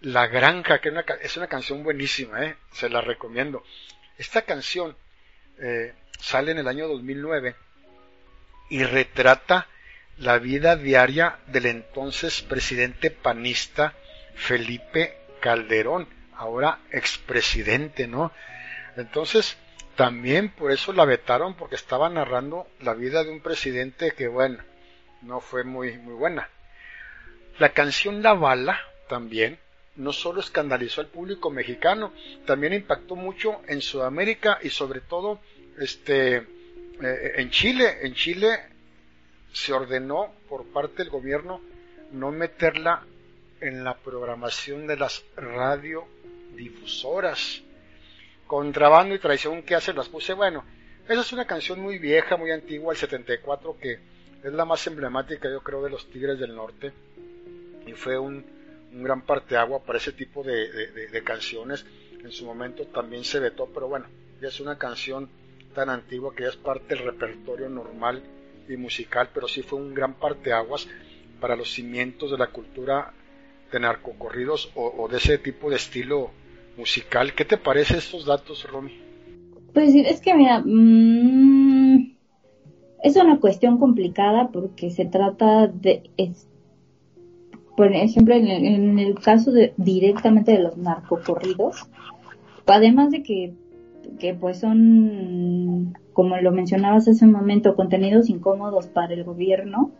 La 0.00 0.26
Granja, 0.26 0.80
que 0.80 0.88
es 0.88 0.92
una, 0.92 1.04
es 1.22 1.36
una 1.36 1.46
canción 1.46 1.82
buenísima, 1.82 2.44
¿eh? 2.44 2.56
se 2.72 2.88
la 2.88 3.00
recomiendo. 3.00 3.62
Esta 4.18 4.42
canción 4.42 4.96
eh, 5.58 5.94
sale 6.20 6.52
en 6.52 6.58
el 6.58 6.68
año 6.68 6.88
2009 6.88 7.56
y 8.70 8.84
retrata 8.84 9.68
la 10.18 10.38
vida 10.38 10.76
diaria 10.76 11.38
del 11.46 11.66
entonces 11.66 12.42
presidente 12.42 13.10
panista 13.10 13.94
Felipe 14.34 15.18
Calderón, 15.40 16.08
ahora 16.36 16.80
expresidente, 16.90 18.06
¿no? 18.06 18.32
Entonces, 18.96 19.56
también 19.96 20.50
por 20.50 20.72
eso 20.72 20.92
la 20.92 21.04
vetaron, 21.04 21.54
porque 21.54 21.76
estaba 21.76 22.08
narrando 22.08 22.66
la 22.80 22.94
vida 22.94 23.24
de 23.24 23.30
un 23.30 23.40
presidente 23.40 24.12
que, 24.12 24.28
bueno, 24.28 24.58
no 25.22 25.40
fue 25.40 25.64
muy, 25.64 25.96
muy 25.98 26.14
buena. 26.14 26.48
La 27.58 27.70
canción 27.70 28.22
La 28.22 28.34
Bala 28.34 28.78
también 29.08 29.58
no 29.96 30.12
solo 30.12 30.40
escandalizó 30.40 31.00
al 31.00 31.06
público 31.06 31.50
mexicano, 31.50 32.12
también 32.46 32.72
impactó 32.72 33.14
mucho 33.14 33.60
en 33.68 33.80
Sudamérica 33.80 34.58
y 34.62 34.70
sobre 34.70 35.00
todo 35.00 35.38
este, 35.78 36.38
eh, 36.38 36.46
en 37.36 37.50
Chile. 37.50 37.98
En 38.02 38.14
Chile 38.14 38.58
se 39.52 39.72
ordenó 39.72 40.34
por 40.48 40.66
parte 40.66 40.96
del 40.98 41.10
gobierno 41.10 41.60
no 42.10 42.32
meterla 42.32 43.06
en 43.60 43.84
la 43.84 43.96
programación 43.96 44.86
de 44.86 44.96
las 44.96 45.24
radiodifusoras. 45.36 47.62
Contrabando 48.54 49.16
y 49.16 49.18
traición 49.18 49.64
que 49.64 49.74
hace 49.74 49.92
las 49.92 50.08
puse. 50.08 50.32
Bueno, 50.32 50.64
esa 51.08 51.22
es 51.22 51.32
una 51.32 51.44
canción 51.44 51.80
muy 51.80 51.98
vieja, 51.98 52.36
muy 52.36 52.52
antigua, 52.52 52.92
el 52.92 52.98
74, 53.00 53.76
que 53.80 53.98
es 54.44 54.52
la 54.52 54.64
más 54.64 54.86
emblemática, 54.86 55.50
yo 55.50 55.60
creo, 55.60 55.82
de 55.82 55.90
los 55.90 56.08
Tigres 56.08 56.38
del 56.38 56.54
Norte. 56.54 56.92
Y 57.84 57.94
fue 57.94 58.16
un, 58.16 58.46
un 58.92 59.02
gran 59.02 59.22
parteagua 59.22 59.82
para 59.82 59.98
ese 59.98 60.12
tipo 60.12 60.44
de, 60.44 60.68
de, 60.70 61.24
canciones. 61.24 61.84
En 62.22 62.30
su 62.30 62.46
momento 62.46 62.86
también 62.86 63.24
se 63.24 63.40
vetó, 63.40 63.68
pero 63.74 63.88
bueno, 63.88 64.06
ya 64.40 64.46
es 64.46 64.60
una 64.60 64.78
canción 64.78 65.28
tan 65.74 65.90
antigua 65.90 66.32
que 66.32 66.44
ya 66.44 66.50
es 66.50 66.56
parte 66.56 66.94
del 66.94 67.06
repertorio 67.06 67.68
normal 67.68 68.22
y 68.68 68.76
musical, 68.76 69.30
pero 69.34 69.48
sí 69.48 69.62
fue 69.62 69.80
un 69.80 69.92
gran 69.94 70.14
parteaguas 70.14 70.86
para 71.40 71.56
los 71.56 71.72
cimientos 71.72 72.30
de 72.30 72.38
la 72.38 72.46
cultura 72.46 73.12
de 73.72 73.80
narcocorridos 73.80 74.70
o, 74.76 75.08
de 75.08 75.16
ese 75.16 75.38
tipo 75.38 75.70
de 75.70 75.76
estilo 75.76 76.30
musical. 76.76 77.34
¿Qué 77.34 77.44
te 77.44 77.56
parece 77.56 77.98
estos 77.98 78.26
datos, 78.26 78.66
Romy? 78.70 78.92
Pues 79.72 79.94
es 79.94 80.20
que 80.20 80.34
mira, 80.34 80.62
mmm, 80.64 82.14
es 83.02 83.16
una 83.16 83.38
cuestión 83.38 83.78
complicada 83.78 84.48
porque 84.48 84.90
se 84.90 85.04
trata 85.04 85.66
de, 85.66 86.10
por 87.76 87.92
ejemplo, 87.92 88.34
en 88.34 88.98
el, 88.98 89.14
caso 89.16 89.52
de 89.52 89.74
directamente 89.76 90.52
de 90.52 90.60
los 90.60 90.76
narcocorridos, 90.76 91.86
además 92.66 93.10
de 93.10 93.22
que, 93.22 93.52
que 94.18 94.32
pues 94.32 94.60
son, 94.60 95.98
como 96.12 96.36
lo 96.38 96.52
mencionabas 96.52 97.08
hace 97.08 97.24
un 97.24 97.32
momento, 97.32 97.74
contenidos 97.74 98.30
incómodos 98.30 98.86
para 98.86 99.12
el 99.12 99.24
gobierno, 99.24 99.90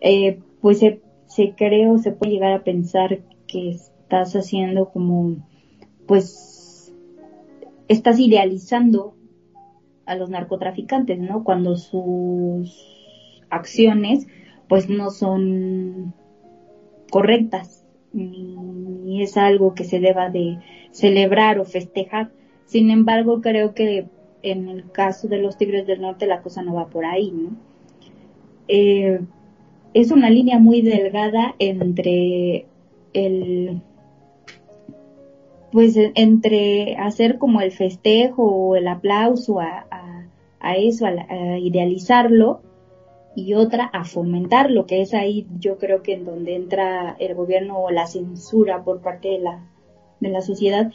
eh, 0.00 0.38
pues 0.60 0.78
se, 0.78 1.00
se 1.26 1.54
cree 1.56 1.88
o 1.88 1.98
se 1.98 2.12
puede 2.12 2.32
llegar 2.32 2.52
a 2.52 2.62
pensar 2.62 3.20
que 3.46 3.70
estás 3.70 4.36
haciendo 4.36 4.90
como, 4.90 5.36
pues, 6.10 6.92
estás 7.86 8.18
idealizando 8.18 9.14
a 10.06 10.16
los 10.16 10.28
narcotraficantes, 10.28 11.20
¿no? 11.20 11.44
Cuando 11.44 11.76
sus 11.76 13.40
acciones, 13.48 14.26
pues, 14.68 14.88
no 14.88 15.10
son 15.10 16.12
correctas, 17.12 17.86
ni 18.12 19.22
es 19.22 19.36
algo 19.36 19.76
que 19.76 19.84
se 19.84 20.00
deba 20.00 20.30
de 20.30 20.58
celebrar 20.90 21.60
o 21.60 21.64
festejar. 21.64 22.32
Sin 22.64 22.90
embargo, 22.90 23.40
creo 23.40 23.72
que 23.72 24.06
en 24.42 24.68
el 24.68 24.90
caso 24.90 25.28
de 25.28 25.38
los 25.38 25.58
Tigres 25.58 25.86
del 25.86 26.00
Norte 26.00 26.26
la 26.26 26.42
cosa 26.42 26.60
no 26.60 26.74
va 26.74 26.88
por 26.88 27.04
ahí, 27.04 27.30
¿no? 27.30 27.50
Eh, 28.66 29.20
es 29.94 30.10
una 30.10 30.28
línea 30.28 30.58
muy 30.58 30.82
delgada 30.82 31.54
entre 31.60 32.66
el 33.12 33.80
pues 35.72 35.94
entre 35.96 36.96
hacer 36.96 37.38
como 37.38 37.60
el 37.60 37.72
festejo 37.72 38.44
o 38.44 38.76
el 38.76 38.88
aplauso 38.88 39.60
a, 39.60 39.86
eso, 40.76 41.06
a, 41.06 41.58
idealizarlo, 41.58 42.62
y 43.36 43.54
otra 43.54 43.84
a 43.84 44.04
fomentar 44.04 44.72
lo 44.72 44.86
que 44.86 45.02
es 45.02 45.14
ahí 45.14 45.46
yo 45.60 45.78
creo 45.78 46.02
que 46.02 46.14
en 46.14 46.24
donde 46.24 46.56
entra 46.56 47.16
el 47.20 47.36
gobierno 47.36 47.78
o 47.78 47.90
la 47.90 48.06
censura 48.06 48.82
por 48.82 49.00
parte 49.00 49.28
de 49.28 49.38
la, 49.38 49.70
de 50.18 50.30
la 50.30 50.40
sociedad 50.40 50.90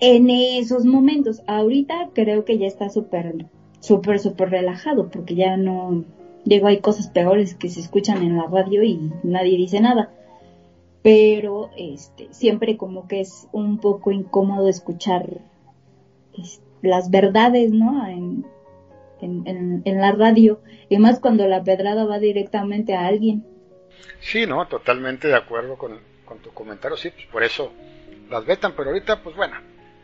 en 0.00 0.30
esos 0.30 0.84
momentos. 0.84 1.42
Ahorita 1.46 2.10
creo 2.14 2.44
que 2.44 2.58
ya 2.58 2.66
está 2.66 2.90
súper, 2.90 3.46
súper, 3.80 4.18
súper 4.18 4.50
relajado 4.50 5.08
porque 5.08 5.34
ya 5.34 5.56
no, 5.56 6.04
digo, 6.44 6.66
hay 6.66 6.80
cosas 6.80 7.08
peores 7.08 7.54
que 7.54 7.68
se 7.68 7.80
escuchan 7.80 8.22
en 8.22 8.36
la 8.36 8.46
radio 8.46 8.82
y 8.82 9.12
nadie 9.22 9.56
dice 9.56 9.80
nada. 9.80 10.10
Pero 11.06 11.70
este, 11.76 12.26
siempre 12.32 12.76
como 12.76 13.06
que 13.06 13.20
es 13.20 13.46
un 13.52 13.78
poco 13.78 14.10
incómodo 14.10 14.68
escuchar 14.68 15.24
este, 16.36 16.64
las 16.82 17.12
verdades, 17.12 17.70
¿no? 17.70 18.04
En, 18.08 18.44
en, 19.20 19.82
en, 19.84 20.00
la 20.00 20.10
radio, 20.10 20.60
y 20.88 20.98
más 20.98 21.20
cuando 21.20 21.46
la 21.46 21.62
pedrada 21.62 22.06
va 22.06 22.18
directamente 22.18 22.96
a 22.96 23.06
alguien. 23.06 23.46
Sí, 24.18 24.46
no, 24.46 24.66
totalmente 24.66 25.28
de 25.28 25.36
acuerdo 25.36 25.78
con, 25.78 26.00
con 26.24 26.38
tu 26.38 26.50
comentario, 26.50 26.96
sí, 26.96 27.10
pues 27.10 27.26
por 27.26 27.44
eso 27.44 27.72
las 28.28 28.44
vetan, 28.44 28.72
pero 28.76 28.90
ahorita, 28.90 29.22
pues 29.22 29.36
bueno, 29.36 29.54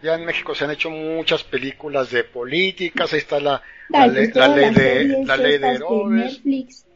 ya 0.05 0.15
en 0.15 0.25
México 0.25 0.55
se 0.55 0.67
han 0.67 0.71
hecho 0.71 0.89
muchas 0.89 1.43
películas 1.43 2.13
de 2.13 2.23
políticas, 2.23 3.13
ahí 3.13 3.19
está 3.19 3.41
la, 3.41 3.61
la, 3.89 4.07
pues 4.07 4.37
la 4.37 4.49
ley 4.55 4.73
de 4.73 5.25
la 5.25 5.37
ley 5.37 5.59
de 5.59 5.69
Herodes, 5.69 6.41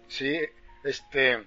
sí, 0.07 0.39
este, 0.85 1.39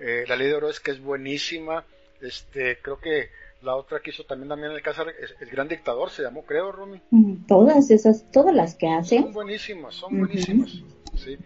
eh, 0.00 0.24
la 0.26 0.36
ley 0.36 0.48
de 0.48 0.58
que 0.82 0.90
es 0.90 1.00
buenísima, 1.00 1.84
este, 2.20 2.78
creo 2.80 2.98
que 2.98 3.30
la 3.62 3.76
otra 3.76 4.00
que 4.00 4.10
hizo 4.10 4.24
también 4.24 4.48
también 4.48 4.72
el 4.72 4.82
caso 4.82 5.04
el 5.06 5.50
gran 5.50 5.68
dictador 5.68 6.10
se 6.10 6.22
llamó 6.22 6.44
creo 6.44 6.72
Romy 6.72 7.00
mm, 7.10 7.46
todas 7.46 7.90
esas 7.90 8.30
todas 8.32 8.54
las 8.54 8.74
que 8.74 8.88
hacen 8.88 9.24
son 9.24 9.32
buenísimas 9.32 9.94
son 9.94 10.18
buenísimas 10.18 10.70
sí. 11.14 11.36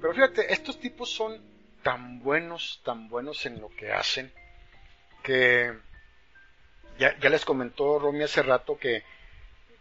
Pero 0.00 0.14
fíjate 0.14 0.52
estos 0.52 0.80
tipos 0.80 1.10
son 1.10 1.38
tan 1.82 2.20
buenos 2.20 2.80
tan 2.82 3.08
buenos 3.08 3.44
en 3.44 3.60
lo 3.60 3.68
que 3.68 3.92
hacen 3.92 4.32
que 5.22 5.70
ya, 6.98 7.18
ya 7.18 7.28
les 7.28 7.44
comentó 7.44 7.98
Romy 7.98 8.22
hace 8.22 8.42
rato 8.42 8.78
que, 8.78 9.02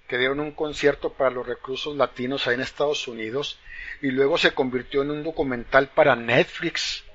que 0.08 0.18
dieron 0.18 0.40
un 0.40 0.52
concierto 0.52 1.14
para 1.14 1.30
los 1.30 1.48
reclusos 1.48 1.96
latinos 1.96 2.48
ahí 2.48 2.56
en 2.56 2.62
Estados 2.62 3.08
Unidos 3.08 3.60
y 4.02 4.12
luego 4.12 4.38
se 4.38 4.52
convirtió 4.52 5.02
en 5.02 5.12
un 5.12 5.24
documental 5.24 5.90
para 5.90 6.16
Netflix 6.16 7.06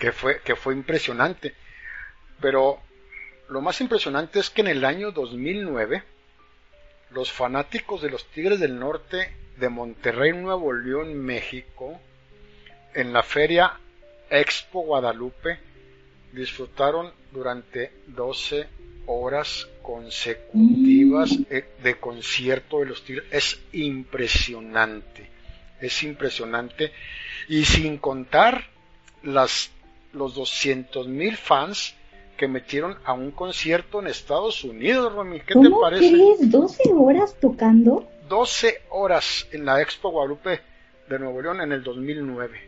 que 0.00 0.10
fue, 0.10 0.40
que 0.40 0.56
fue 0.56 0.74
impresionante. 0.74 1.54
Pero 2.40 2.80
lo 3.50 3.60
más 3.60 3.80
impresionante 3.80 4.40
es 4.40 4.50
que 4.50 4.62
en 4.62 4.68
el 4.68 4.84
año 4.84 5.12
2009 5.12 6.02
los 7.10 7.30
fanáticos 7.30 8.02
de 8.02 8.10
los 8.10 8.24
Tigres 8.30 8.58
del 8.58 8.78
Norte 8.78 9.36
de 9.58 9.68
Monterrey, 9.68 10.32
Nuevo 10.32 10.72
León, 10.72 11.14
México, 11.16 12.00
en 12.94 13.12
la 13.12 13.22
feria 13.22 13.78
Expo 14.30 14.82
Guadalupe, 14.82 15.58
disfrutaron 16.32 17.12
durante 17.30 17.92
12 18.06 18.66
horas 19.06 19.68
consecutivas 19.82 21.30
eh, 21.50 21.64
de 21.82 21.96
concierto 21.98 22.78
de 22.78 22.86
los 22.86 23.04
Tigres. 23.04 23.26
Es 23.30 23.60
impresionante, 23.72 25.28
es 25.80 26.02
impresionante. 26.04 26.92
Y 27.48 27.64
sin 27.64 27.98
contar 27.98 28.68
las, 29.22 29.72
los 30.12 30.34
200 30.34 31.08
mil 31.08 31.36
fans 31.36 31.94
que 32.36 32.48
metieron 32.48 32.96
a 33.04 33.12
un 33.12 33.30
concierto 33.32 34.00
en 34.00 34.06
Estados 34.06 34.64
Unidos, 34.64 35.12
Romy. 35.12 35.40
¿Qué 35.40 35.46
te 35.48 35.52
¿Cómo 35.54 35.80
parece? 35.80 36.10
crees? 36.10 36.40
¿12 36.50 36.78
horas 36.96 37.36
tocando? 37.40 38.08
12 38.28 38.82
horas 38.90 39.46
en 39.52 39.64
la 39.64 39.80
Expo 39.82 40.10
Guadalupe 40.10 40.60
de 41.08 41.18
Nuevo 41.18 41.42
León 41.42 41.60
en 41.60 41.72
el 41.72 41.82
2009. 41.82 42.60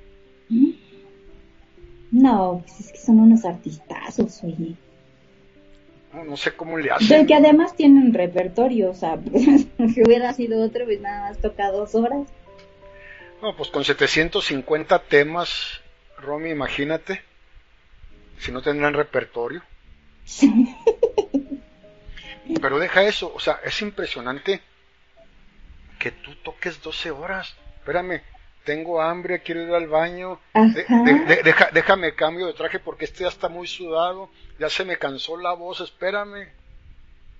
No, 2.11 2.63
pues 2.67 2.81
es 2.81 2.93
que 2.93 2.99
son 2.99 3.21
unos 3.21 3.45
artistazos, 3.45 4.43
oye. 4.45 4.75
No, 6.13 6.25
no 6.25 6.37
sé 6.37 6.53
cómo 6.55 6.77
le 6.77 6.85
Pero 6.85 6.97
hacen. 6.97 7.27
que 7.27 7.35
además 7.35 7.75
tienen 7.75 8.13
repertorio, 8.13 8.91
o 8.91 8.95
sea, 8.95 9.19
que 9.23 10.03
hubiera 10.07 10.35
sido 10.35 10.63
otro, 10.63 10.85
pues 10.85 11.01
nada 11.01 11.31
más 11.31 11.39
toca 11.39 11.71
dos 11.71 11.95
horas. 11.95 12.29
No, 13.41 13.57
pues 13.57 13.71
con 13.71 13.83
750 13.85 14.99
temas, 15.05 15.81
Romy, 16.19 16.51
imagínate. 16.51 17.23
Si 18.43 18.51
no 18.51 18.61
tendrán 18.61 18.95
repertorio. 18.95 19.63
Pero 22.61 22.79
deja 22.79 23.05
eso, 23.05 23.33
o 23.35 23.41
sea, 23.41 23.61
es 23.65 23.81
impresionante 23.83 24.61
que 25.99 26.11
tú 26.11 26.33
toques 26.45 26.83
12 26.83 27.11
horas. 27.13 27.55
Espérame, 27.79 28.21
tengo 28.65 29.01
hambre, 29.01 29.41
quiero 29.43 29.63
ir 29.63 29.71
al 29.73 29.87
baño. 29.89 30.41
De- 30.55 30.83
Ajá. 30.83 31.03
de- 31.05 31.25
de- 31.37 31.43
deja- 31.43 31.71
déjame 31.73 32.15
cambio 32.15 32.47
de 32.47 32.53
traje 32.55 32.79
porque 32.79 33.05
este 33.05 33.23
ya 33.23 33.29
está 33.29 33.49
muy 33.49 33.67
sudado. 33.67 34.29
Ya 34.59 34.69
se 34.69 34.85
me 34.85 34.99
cansó 34.99 35.37
la 35.37 35.55
voz, 35.55 35.81
espérame. 35.81 36.49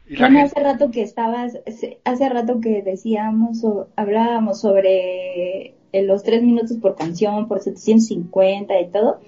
Y 0.07 0.17
la 0.17 0.27
Bueno, 0.29 0.39
gente- 0.41 0.61
hace 0.61 0.65
rato 0.65 0.91
que 0.91 1.03
estabas, 1.03 1.59
hace 2.05 2.29
rato 2.29 2.61
que 2.61 2.83
decíamos 2.83 3.63
o 3.65 3.89
hablábamos 3.97 4.61
sobre 4.61 5.75
eh, 5.93 6.03
los 6.05 6.23
tres 6.23 6.43
minutos 6.43 6.77
por 6.81 6.97
canción, 6.97 7.49
por 7.49 7.61
750 7.61 8.81
y 8.81 8.91
todo, 8.91 9.21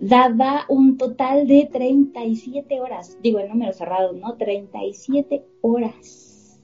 daba 0.00 0.64
un 0.68 0.96
total 0.96 1.46
de 1.46 1.68
37 1.70 2.80
horas. 2.80 3.18
Digo, 3.22 3.38
el 3.40 3.48
número 3.48 3.72
cerrado, 3.72 4.12
¿no? 4.12 4.36
37 4.36 5.44
horas. 5.60 6.60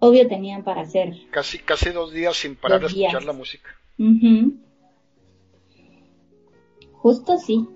Obvio 0.00 0.28
tenían 0.28 0.62
para 0.62 0.82
hacer. 0.82 1.14
casi, 1.30 1.58
casi 1.58 1.90
dos 1.90 2.12
días 2.12 2.36
sin 2.36 2.54
parar 2.54 2.80
de 2.80 2.86
escuchar 2.86 3.24
la 3.24 3.32
música. 3.32 3.70
Ujú. 3.98 4.54
Justo 6.92 7.36
sí. 7.38 7.66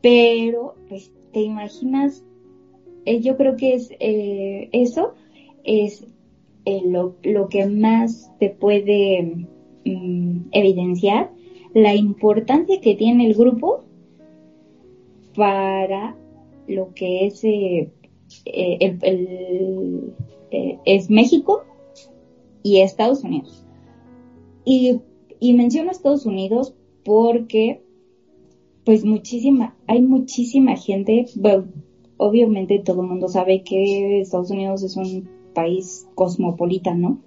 Pero, 0.00 0.74
pues, 0.88 1.12
¿te 1.32 1.40
imaginas? 1.40 2.24
Eh, 3.04 3.20
yo 3.20 3.36
creo 3.36 3.56
que 3.56 3.74
es 3.74 3.92
eh, 4.00 4.68
eso 4.72 5.14
es 5.64 6.06
eh, 6.64 6.82
lo, 6.86 7.16
lo 7.22 7.48
que 7.48 7.66
más 7.66 8.30
te 8.38 8.50
puede 8.50 9.46
mm, 9.84 10.48
evidenciar 10.52 11.30
la 11.74 11.94
importancia 11.94 12.80
que 12.80 12.94
tiene 12.94 13.26
el 13.26 13.34
grupo 13.34 13.84
para 15.34 16.16
lo 16.66 16.92
que 16.94 17.26
es 17.26 17.42
eh, 17.44 17.90
eh, 18.46 18.98
el- 19.02 20.14
eh, 20.50 20.78
es 20.84 21.10
México 21.10 21.62
y 22.62 22.80
Estados 22.80 23.24
Unidos. 23.24 23.64
Y, 24.64 25.00
y 25.40 25.52
menciono 25.54 25.90
Estados 25.90 26.26
Unidos 26.26 26.74
porque, 27.04 27.82
pues 28.84 29.04
muchísima, 29.04 29.76
hay 29.86 30.02
muchísima 30.02 30.76
gente, 30.76 31.26
bueno, 31.36 31.66
obviamente 32.18 32.78
todo 32.78 33.02
el 33.02 33.08
mundo 33.08 33.28
sabe 33.28 33.62
que 33.62 34.20
Estados 34.20 34.50
Unidos 34.50 34.82
es 34.82 34.96
un 34.96 35.28
país 35.54 36.06
cosmopolita, 36.14 36.94
¿no? 36.94 37.18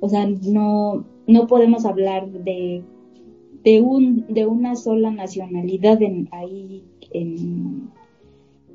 O 0.00 0.08
sea, 0.08 0.26
no, 0.26 1.04
no 1.26 1.46
podemos 1.46 1.84
hablar 1.84 2.30
de, 2.30 2.82
de 3.64 3.80
un, 3.80 4.26
de 4.28 4.46
una 4.46 4.76
sola 4.76 5.10
nacionalidad 5.10 6.00
en, 6.02 6.28
ahí 6.30 6.84
en, 7.12 7.90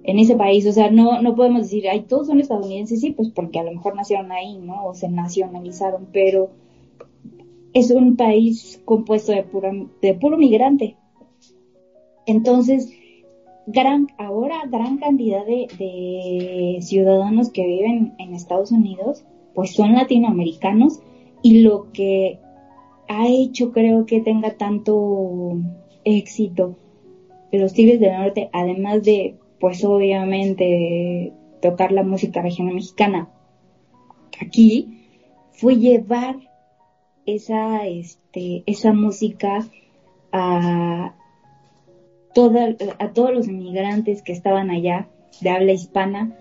ese 0.04 0.36
país. 0.36 0.66
O 0.68 0.72
sea, 0.72 0.90
no, 0.90 1.22
no 1.22 1.36
podemos 1.36 1.64
decir, 1.64 1.88
ay, 1.90 2.02
todos 2.02 2.28
son 2.28 2.40
estadounidenses, 2.40 3.02
sí, 3.02 3.12
pues 3.12 3.30
porque 3.30 3.60
a 3.60 3.64
lo 3.64 3.72
mejor 3.72 3.96
nacieron 3.96 4.32
ahí, 4.32 4.58
¿no? 4.58 4.86
O 4.86 4.94
se 4.94 5.10
nacionalizaron, 5.10 6.08
pero 6.12 6.50
es 7.74 7.92
un 7.92 8.16
país 8.16 8.82
compuesto 8.86 9.32
de 9.32 9.44
puro, 9.44 9.90
de 10.02 10.14
puro 10.14 10.38
migrante. 10.38 10.98
Entonces, 12.26 12.92
gran, 13.68 14.08
ahora 14.18 14.62
gran 14.70 14.98
cantidad 14.98 15.46
de 15.46 16.78
ciudadanos 16.82 17.50
que 17.50 17.66
viven 17.66 18.14
en 18.18 18.34
Estados 18.34 18.72
Unidos, 18.72 19.24
pues 19.54 19.74
son 19.74 19.94
latinoamericanos 19.94 21.02
y 21.42 21.62
lo 21.62 21.92
que 21.92 22.40
ha 23.08 23.28
hecho 23.28 23.72
creo 23.72 24.06
que 24.06 24.22
tenga 24.22 24.56
tanto 24.58 25.58
éxito 26.04 26.78
los 27.52 27.74
Tigres 27.74 28.00
del 28.00 28.14
Norte, 28.14 28.50
además 28.54 29.04
de, 29.04 29.36
pues 29.60 29.84
obviamente, 29.84 31.34
tocar 31.62 31.92
la 31.92 32.04
música 32.04 32.42
regional 32.42 32.76
mexicana 32.76 33.30
aquí, 34.42 35.08
fue 35.52 35.76
llevar 35.76 36.38
esa, 37.26 37.86
este, 37.88 38.64
esa 38.66 38.94
música 38.94 39.66
a, 40.32 41.14
a 43.00 43.14
todos 43.14 43.34
los 43.34 43.48
inmigrantes 43.48 44.22
que 44.22 44.32
estaban 44.32 44.72
allá 44.72 45.10
de 45.42 45.50
habla 45.50 45.74
hispana, 45.74 46.36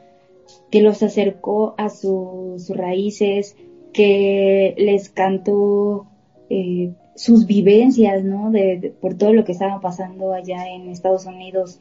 que 0.70 0.82
los 0.82 1.02
acercó 1.02 1.74
a 1.78 1.88
sus 1.90 2.70
raíces, 2.70 3.56
que 3.92 4.74
les 4.78 5.10
cantó 5.10 6.06
eh, 6.48 6.92
sus 7.14 7.46
vivencias, 7.46 8.24
¿no? 8.24 8.50
De, 8.50 8.94
por 9.00 9.14
todo 9.14 9.32
lo 9.32 9.44
que 9.44 9.52
estaba 9.52 9.80
pasando 9.80 10.32
allá 10.32 10.68
en 10.68 10.88
Estados 10.88 11.26
Unidos, 11.26 11.80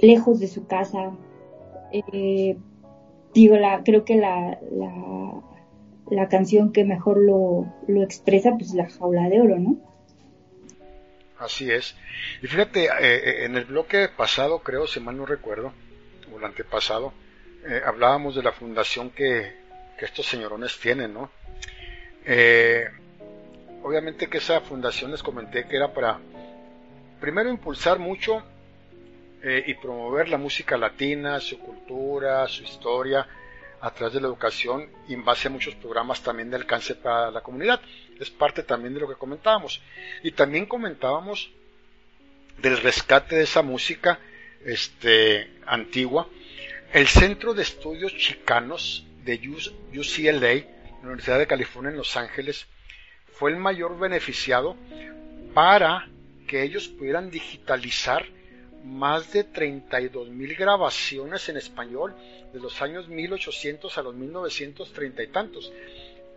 lejos 0.00 0.40
de 0.40 0.48
su 0.48 0.66
casa. 0.66 1.12
Eh, 1.92 2.56
digo, 3.32 3.56
la, 3.56 3.82
creo 3.84 4.04
que 4.04 4.16
la, 4.16 4.58
la, 4.70 5.42
la 6.10 6.28
canción 6.28 6.72
que 6.72 6.84
mejor 6.84 7.18
lo, 7.18 7.72
lo 7.86 8.02
expresa, 8.02 8.52
pues 8.58 8.74
la 8.74 8.88
jaula 8.88 9.28
de 9.28 9.40
oro, 9.40 9.58
¿no? 9.58 9.76
Así 11.38 11.70
es. 11.70 11.96
Y 12.42 12.46
fíjate, 12.46 12.84
eh, 12.84 12.88
eh, 13.00 13.44
en 13.44 13.56
el 13.56 13.64
bloque 13.64 14.08
pasado, 14.08 14.60
creo, 14.60 14.86
si 14.86 15.00
mal 15.00 15.16
no 15.16 15.26
recuerdo, 15.26 15.72
o 16.32 16.38
el 16.38 16.44
antepasado, 16.44 17.12
eh, 17.66 17.80
hablábamos 17.84 18.34
de 18.34 18.42
la 18.42 18.52
fundación 18.52 19.10
que, 19.10 19.52
que 19.98 20.04
estos 20.04 20.26
señorones 20.26 20.78
tienen, 20.80 21.12
¿no? 21.12 21.30
Obviamente 23.84 24.28
que 24.28 24.38
esa 24.38 24.60
fundación 24.62 25.10
les 25.10 25.22
comenté 25.22 25.68
que 25.68 25.76
era 25.76 25.92
para, 25.92 26.18
primero, 27.20 27.50
impulsar 27.50 27.98
mucho 27.98 28.42
eh, 29.42 29.62
y 29.66 29.74
promover 29.74 30.30
la 30.30 30.38
música 30.38 30.76
latina, 30.78 31.38
su 31.38 31.58
cultura, 31.58 32.48
su 32.48 32.62
historia, 32.62 33.28
a 33.82 33.90
través 33.92 34.14
de 34.14 34.22
la 34.22 34.28
educación 34.28 34.88
y 35.06 35.12
en 35.12 35.22
base 35.22 35.48
a 35.48 35.50
muchos 35.50 35.74
programas 35.74 36.22
también 36.22 36.48
de 36.48 36.56
alcance 36.56 36.94
para 36.94 37.30
la 37.30 37.42
comunidad. 37.42 37.78
Es 38.18 38.30
parte 38.30 38.62
también 38.62 38.94
de 38.94 39.00
lo 39.00 39.08
que 39.08 39.16
comentábamos. 39.16 39.82
Y 40.22 40.32
también 40.32 40.64
comentábamos 40.64 41.50
del 42.56 42.78
rescate 42.78 43.36
de 43.36 43.42
esa 43.42 43.60
música 43.60 44.18
este, 44.64 45.58
antigua. 45.66 46.26
El 46.90 47.06
Centro 47.06 47.52
de 47.52 47.62
Estudios 47.62 48.16
Chicanos 48.16 49.06
de 49.24 49.34
UCLA, 49.92 50.54
la 50.54 51.02
Universidad 51.02 51.38
de 51.38 51.46
California 51.46 51.90
en 51.90 51.98
Los 51.98 52.16
Ángeles, 52.16 52.66
fue 53.34 53.50
el 53.50 53.56
mayor 53.56 53.98
beneficiado 53.98 54.76
para 55.52 56.08
que 56.46 56.62
ellos 56.62 56.88
pudieran 56.88 57.30
digitalizar 57.30 58.24
más 58.84 59.32
de 59.32 59.44
32 59.44 60.28
mil 60.28 60.54
grabaciones 60.54 61.48
en 61.48 61.56
español 61.56 62.14
de 62.52 62.60
los 62.60 62.80
años 62.82 63.08
1800 63.08 63.96
a 63.98 64.02
los 64.02 64.14
1930 64.14 65.22
y 65.22 65.26
tantos. 65.28 65.72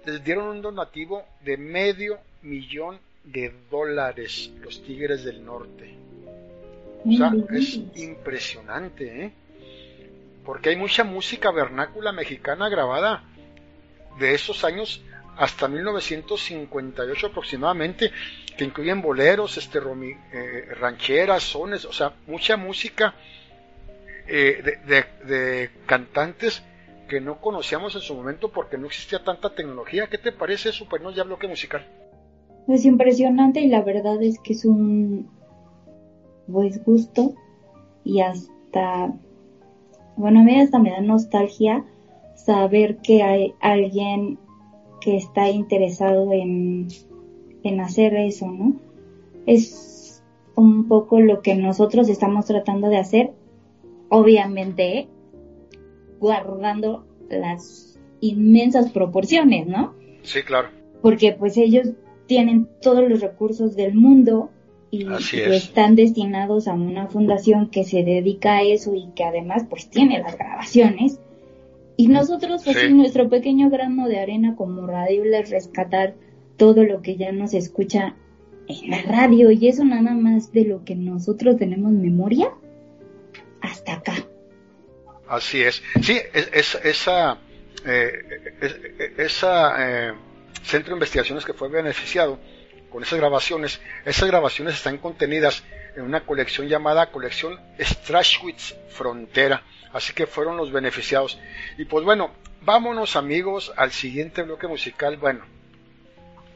Les 0.05 0.23
dieron 0.23 0.47
un 0.47 0.61
donativo 0.61 1.25
de 1.41 1.57
medio 1.57 2.19
millón 2.41 2.99
de 3.23 3.53
dólares 3.69 4.51
los 4.61 4.81
Tigres 4.81 5.23
del 5.23 5.43
Norte. 5.43 5.93
O 7.05 7.11
sea, 7.11 7.31
es 7.51 7.79
impresionante, 7.95 9.25
¿eh? 9.25 9.31
Porque 10.45 10.69
hay 10.69 10.77
mucha 10.77 11.03
música 11.03 11.51
vernácula 11.51 12.13
mexicana 12.13 12.69
grabada 12.69 13.23
de 14.17 14.33
esos 14.33 14.63
años 14.63 15.01
hasta 15.37 15.67
1958 15.67 17.27
aproximadamente, 17.27 18.11
que 18.57 18.65
incluyen 18.65 19.01
boleros, 19.01 19.57
este, 19.57 19.79
eh, 19.79 20.65
rancheras, 20.79 21.43
sones, 21.43 21.85
o 21.85 21.93
sea, 21.93 22.13
mucha 22.27 22.57
música 22.57 23.13
eh, 24.27 24.61
de, 24.87 25.05
de- 25.25 25.69
cantantes 25.85 26.63
que 27.07 27.21
no 27.21 27.39
conocíamos 27.39 27.95
en 27.95 28.01
su 28.01 28.15
momento 28.15 28.49
porque 28.49 28.77
no 28.77 28.87
existía 28.87 29.23
tanta 29.23 29.55
tecnología. 29.55 30.07
¿Qué 30.07 30.17
te 30.17 30.31
parece 30.31 30.69
eso? 30.69 30.85
Pues 30.89 31.01
no 31.01 31.11
ya 31.11 31.23
bloque 31.23 31.47
musical. 31.47 31.85
Es 32.67 32.83
impresionante 32.83 33.61
y 33.61 33.67
la 33.67 33.81
verdad 33.81 34.21
es 34.21 34.39
que 34.39 34.51
es 34.53 34.65
un 34.65 35.29
pues 36.51 36.83
gusto 36.83 37.33
y 38.03 38.21
hasta 38.21 39.13
bueno 40.17 40.41
a 40.41 40.43
mí 40.43 40.59
hasta 40.59 40.79
me 40.79 40.91
da 40.91 41.01
nostalgia 41.01 41.85
saber 42.35 42.97
que 42.97 43.23
hay 43.23 43.53
alguien 43.61 44.39
que 45.07 45.15
está 45.15 45.49
interesado 45.49 46.33
en, 46.33 46.89
en 47.63 47.79
hacer 47.79 48.13
eso, 48.13 48.51
¿no? 48.51 48.75
Es 49.45 50.21
un 50.53 50.89
poco 50.89 51.21
lo 51.21 51.41
que 51.41 51.55
nosotros 51.55 52.09
estamos 52.09 52.45
tratando 52.45 52.89
de 52.89 52.97
hacer, 52.97 53.31
obviamente 54.09 55.07
guardando 56.19 57.07
las 57.29 57.97
inmensas 58.19 58.91
proporciones, 58.91 59.65
¿no? 59.65 59.95
Sí, 60.23 60.43
claro. 60.43 60.67
porque 61.01 61.31
pues 61.31 61.55
ellos 61.55 61.91
tienen 62.25 62.67
todos 62.81 63.07
los 63.07 63.21
recursos 63.21 63.77
del 63.77 63.95
mundo 63.95 64.49
y, 64.91 65.05
y 65.05 65.13
es. 65.13 65.31
están 65.31 65.95
destinados 65.95 66.67
a 66.67 66.73
una 66.73 67.07
fundación 67.07 67.69
que 67.69 67.85
se 67.85 68.03
dedica 68.03 68.57
a 68.57 68.61
eso 68.63 68.93
y 68.93 69.07
que 69.15 69.23
además 69.23 69.67
pues 69.69 69.89
tiene 69.89 70.19
las 70.19 70.37
grabaciones 70.37 71.21
y 71.97 72.07
nosotros 72.07 72.61
pues 72.63 72.77
Sí. 72.77 72.85
en 72.85 72.97
nuestro 72.97 73.27
pequeño 73.29 73.69
grano 73.69 74.07
de 74.07 74.19
arena 74.19 74.55
como 74.55 74.85
radio 74.87 75.23
es 75.25 75.49
rescatar 75.49 76.13
todo 76.55 76.83
lo 76.83 77.01
que 77.01 77.17
ya 77.17 77.31
nos 77.31 77.53
escucha 77.53 78.15
en 78.67 78.89
la 78.89 79.01
radio 79.03 79.51
y 79.51 79.67
eso 79.67 79.83
nada 79.83 80.13
más 80.13 80.51
de 80.51 80.63
lo 80.65 80.83
que 80.85 80.95
nosotros 80.95 81.57
tenemos 81.57 81.91
memoria 81.91 82.49
hasta 83.61 83.93
acá. 83.93 84.13
Así 85.27 85.61
es. 85.61 85.81
Sí, 86.01 86.17
es, 86.33 86.49
es- 86.53 86.75
esa, 86.83 87.37
eh, 87.85 88.11
es- 88.61 88.77
esa 89.17 89.75
eh, 90.09 90.13
centro 90.63 90.91
de 90.91 90.95
investigaciones 90.97 91.45
que 91.45 91.53
fue 91.53 91.69
beneficiado 91.69 92.39
con 92.89 93.03
esas 93.03 93.19
grabaciones, 93.19 93.81
esas 94.05 94.27
grabaciones 94.29 94.75
están 94.75 94.97
contenidas 94.97 95.63
en 95.95 96.03
una 96.03 96.21
colección 96.21 96.67
llamada 96.67 97.11
colección 97.11 97.59
Strashwitz 97.79 98.75
Frontera. 98.89 99.63
Así 99.93 100.13
que 100.13 100.27
fueron 100.27 100.57
los 100.57 100.71
beneficiados. 100.71 101.39
Y 101.77 101.85
pues 101.85 102.03
bueno, 102.05 102.31
vámonos 102.61 103.15
amigos 103.15 103.71
al 103.75 103.91
siguiente 103.91 104.43
bloque 104.43 104.67
musical. 104.67 105.17
Bueno, 105.17 105.45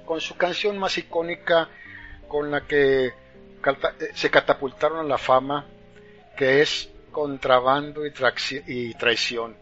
con 0.05 0.19
su 0.21 0.35
canción 0.35 0.77
más 0.77 0.97
icónica, 0.97 1.69
con 2.27 2.51
la 2.51 2.61
que 2.61 3.05
eh, 3.07 3.13
se 4.13 4.29
catapultaron 4.29 4.99
a 4.99 5.03
la 5.03 5.17
fama, 5.17 5.65
que 6.37 6.61
es 6.61 6.89
contrabando 7.11 8.05
y, 8.05 8.93
traición. 8.93 9.55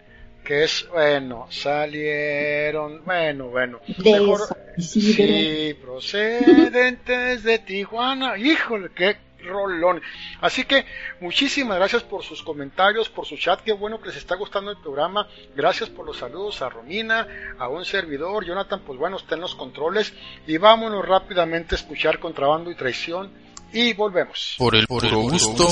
Que 0.43 0.63
es, 0.63 0.87
bueno, 0.89 1.47
salieron, 1.51 3.03
bueno, 3.05 3.49
bueno. 3.49 3.79
De 3.97 4.19
Mejor- 4.19 4.57
sí, 4.79 5.77
procedentes 5.81 7.43
de 7.43 7.59
Tijuana. 7.59 8.37
Híjole, 8.37 8.89
qué 8.95 9.17
rolón. 9.43 10.01
Así 10.41 10.65
que 10.65 10.85
muchísimas 11.19 11.77
gracias 11.77 12.03
por 12.03 12.23
sus 12.23 12.43
comentarios, 12.43 13.09
por 13.09 13.25
su 13.25 13.37
chat. 13.37 13.61
Qué 13.61 13.73
bueno 13.73 13.99
que 13.99 14.07
les 14.07 14.17
está 14.17 14.35
gustando 14.35 14.71
el 14.71 14.77
programa. 14.77 15.27
Gracias 15.55 15.89
por 15.89 16.05
los 16.05 16.17
saludos 16.17 16.61
a 16.61 16.69
Romina, 16.69 17.27
a 17.57 17.67
un 17.67 17.85
servidor. 17.85 18.45
Jonathan, 18.45 18.81
pues 18.85 18.99
bueno, 18.99 19.17
está 19.17 19.35
en 19.35 19.41
los 19.41 19.55
controles. 19.55 20.13
Y 20.47 20.57
vámonos 20.57 21.05
rápidamente 21.05 21.75
a 21.75 21.77
escuchar 21.77 22.19
contrabando 22.19 22.71
y 22.71 22.75
traición. 22.75 23.31
Y 23.71 23.93
volvemos. 23.93 24.55
Por 24.57 24.75
el 24.75 24.87
puro 24.87 25.19
gusto. 25.19 25.67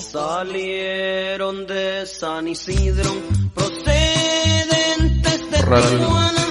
Salieron 0.00 1.66
de 1.66 2.04
San 2.06 2.48
Isidro, 2.48 3.14
procedentes 3.54 5.50
de 5.50 5.62
Radio. 5.62 6.47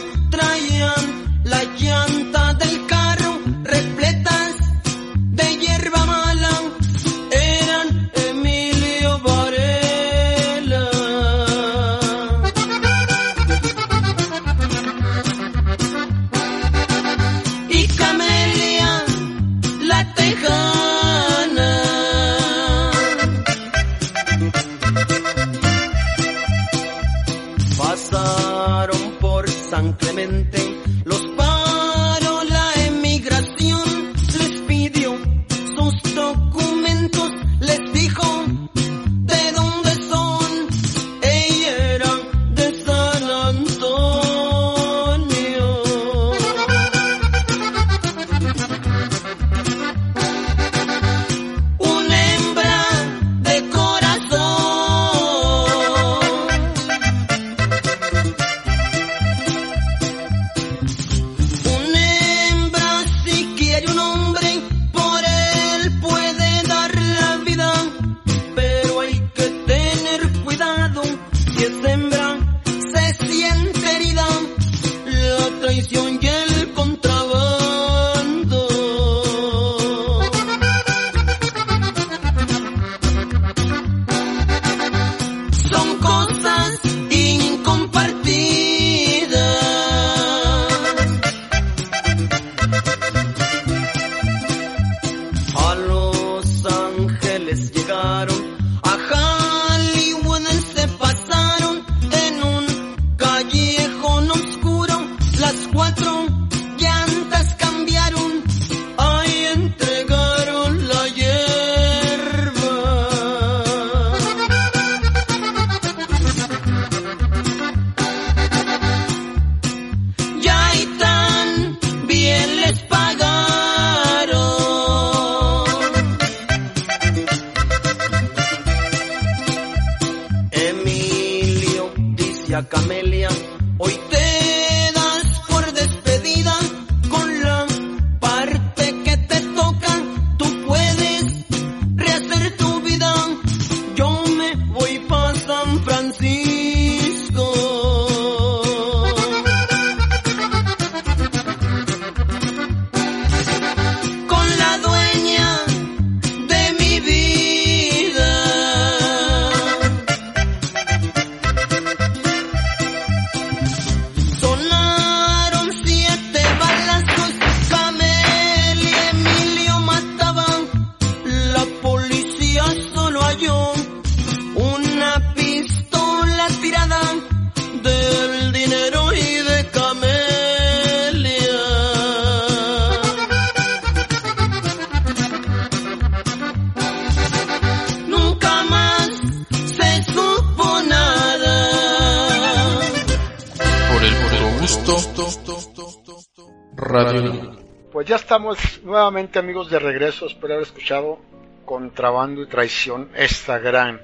Amigos 199.38 199.70
de 199.70 199.80
regreso, 199.80 200.28
espero 200.28 200.54
haber 200.56 200.66
escuchado 200.68 201.20
Contrabando 201.66 202.42
y 202.42 202.48
Traición, 202.48 203.10
esta 203.16 203.60
gran 203.60 204.02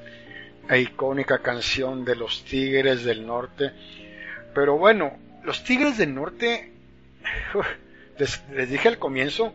e 0.69 0.79
icónica 0.79 1.39
canción 1.39 2.05
de 2.05 2.15
los 2.15 2.43
Tigres 2.45 3.03
del 3.03 3.25
Norte. 3.25 3.71
Pero 4.53 4.77
bueno, 4.77 5.17
los 5.43 5.63
Tigres 5.63 5.97
del 5.97 6.13
Norte, 6.13 6.71
les, 8.17 8.69
dije 8.69 8.87
al 8.87 8.99
comienzo 8.99 9.53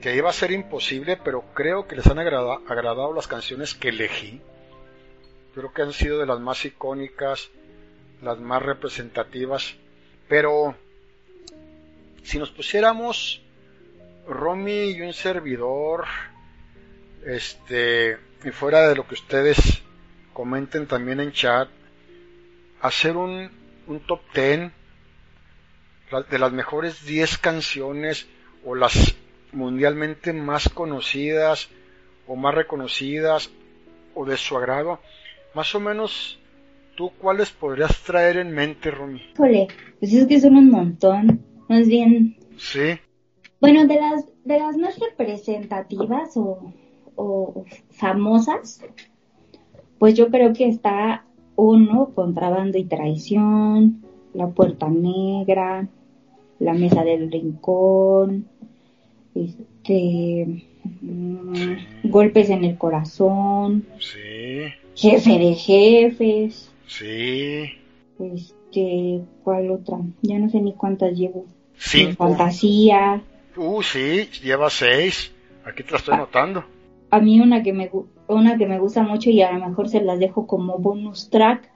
que 0.00 0.14
iba 0.16 0.30
a 0.30 0.34
ser 0.34 0.50
imposible, 0.52 1.16
pero 1.16 1.42
creo 1.54 1.86
que 1.86 1.96
les 1.96 2.06
han 2.06 2.18
agrada- 2.18 2.60
agradado 2.68 3.12
las 3.12 3.26
canciones 3.26 3.74
que 3.74 3.88
elegí. 3.88 4.40
Creo 5.54 5.72
que 5.72 5.82
han 5.82 5.92
sido 5.92 6.18
de 6.18 6.26
las 6.26 6.38
más 6.40 6.64
icónicas, 6.64 7.48
las 8.22 8.38
más 8.38 8.62
representativas. 8.62 9.74
Pero 10.28 10.74
si 12.22 12.38
nos 12.38 12.50
pusiéramos 12.50 13.40
Romy 14.28 14.90
y 14.90 15.02
un 15.02 15.12
servidor, 15.12 16.04
este, 17.24 18.16
y 18.44 18.50
fuera 18.50 18.88
de 18.88 18.94
lo 18.96 19.06
que 19.06 19.14
ustedes 19.14 19.82
comenten 20.32 20.86
también 20.86 21.20
en 21.20 21.32
chat, 21.32 21.68
hacer 22.80 23.16
un, 23.16 23.50
un 23.86 24.00
top 24.00 24.20
10 24.34 24.70
la- 26.10 26.22
de 26.22 26.38
las 26.38 26.52
mejores 26.52 27.04
10 27.06 27.38
canciones 27.38 28.26
o 28.64 28.74
las 28.74 29.14
mundialmente 29.52 30.32
más 30.32 30.68
conocidas 30.68 31.68
o 32.26 32.36
más 32.36 32.54
reconocidas 32.54 33.50
o 34.14 34.24
de 34.24 34.36
su 34.36 34.56
agrado, 34.56 35.00
más 35.54 35.74
o 35.74 35.80
menos 35.80 36.38
tú 36.96 37.10
cuáles 37.18 37.50
podrías 37.50 37.96
traer 38.02 38.38
en 38.38 38.52
mente, 38.54 38.90
Romy. 38.90 39.22
Híjole, 39.34 39.68
pues 39.98 40.12
es 40.12 40.26
que 40.26 40.40
son 40.40 40.56
un 40.56 40.70
montón. 40.70 41.44
Más 41.68 41.86
bien, 41.88 42.36
Sí, 42.58 42.98
bueno, 43.60 43.86
de 43.86 43.96
las, 43.96 44.26
de 44.44 44.58
las 44.58 44.76
más 44.76 44.98
representativas 44.98 46.36
o, 46.36 46.72
o 47.16 47.64
famosas, 47.90 48.80
pues 49.98 50.14
yo 50.14 50.28
creo 50.28 50.52
que 50.52 50.68
está 50.68 51.24
uno, 51.56 52.12
Contrabando 52.14 52.78
y 52.78 52.84
Traición, 52.84 54.02
La 54.34 54.48
Puerta 54.48 54.88
Negra, 54.88 55.88
La 56.58 56.74
Mesa 56.74 57.02
del 57.02 57.32
Rincón, 57.32 58.46
este, 59.34 60.62
mm, 61.00 61.74
Golpes 62.04 62.50
en 62.50 62.64
el 62.64 62.76
Corazón, 62.76 63.86
sí, 63.98 64.66
Jefe 64.94 65.38
de 65.38 65.54
Jefes, 65.54 66.70
sí. 66.86 67.64
este, 68.18 69.22
¿cuál 69.42 69.70
otra? 69.70 69.98
Ya 70.22 70.38
no 70.38 70.50
sé 70.50 70.60
ni 70.60 70.74
cuántas 70.74 71.16
llevo. 71.16 71.46
Cinco. 71.78 72.28
Fantasía. 72.28 73.22
Uh, 73.56 73.82
sí, 73.82 74.28
lleva 74.42 74.70
seis. 74.70 75.32
Aquí 75.64 75.82
te 75.82 75.92
la 75.92 75.98
estoy 75.98 76.16
notando. 76.16 76.64
A 77.10 77.20
mí 77.20 77.40
una 77.40 77.62
que 77.62 77.72
me 77.72 77.90
una 78.28 78.56
que 78.58 78.66
me 78.66 78.78
gusta 78.78 79.02
mucho 79.02 79.30
y 79.30 79.40
a 79.42 79.52
lo 79.52 79.66
mejor 79.68 79.88
se 79.88 80.00
las 80.00 80.18
dejo 80.18 80.46
como 80.46 80.78
bonus 80.78 81.30
track, 81.30 81.68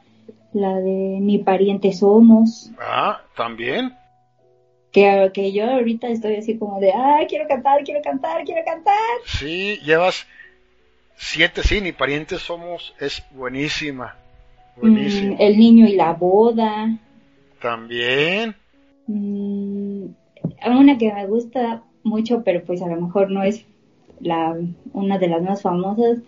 la 0.53 0.75
de 0.81 1.19
Ni 1.21 1.39
parientes 1.39 2.01
somos, 2.01 2.71
Ah, 2.81 3.21
también. 3.37 3.95
que, 4.93 5.31
que 5.33 5.53
yo 5.53 5.71
ahorita 5.71 6.09
estoy 6.09 6.37
así 6.37 6.59
como 6.59 6.81
de, 6.81 6.93
ay, 6.93 7.27
quiero 7.29 7.47
cantar, 7.47 7.83
quiero 7.85 8.01
cantar, 8.03 8.45
quiero 8.45 8.63
cantar. 8.65 8.97
Sí, 9.25 9.79
llevas 9.85 10.27
siete, 11.17 11.63
sí, 11.63 11.81
ni 11.81 11.93
parientes 11.93 12.41
somos. 12.43 12.93
Es 12.99 13.23
buenísima. 13.31 14.17
Buenísima. 14.77 15.35
Mm, 15.37 15.41
el 15.41 15.59
niño 15.59 15.87
y 15.87 15.95
la 15.95 16.13
boda. 16.15 16.97
También. 17.63 18.57
Mm, 19.07 19.80
una 20.69 20.99
que 20.99 21.13
me 21.13 21.27
gusta 21.27 21.83
mucho, 22.03 22.43
pero 22.45 22.63
pues 22.65 22.83
a 22.83 22.89
lo 22.89 23.01
mejor 23.01 23.31
no 23.31 23.43
es 23.43 23.65
la 24.21 24.57
una 24.93 25.19
de 25.19 25.29
las 25.29 25.43
más 25.43 25.63
famosas. 25.63 26.19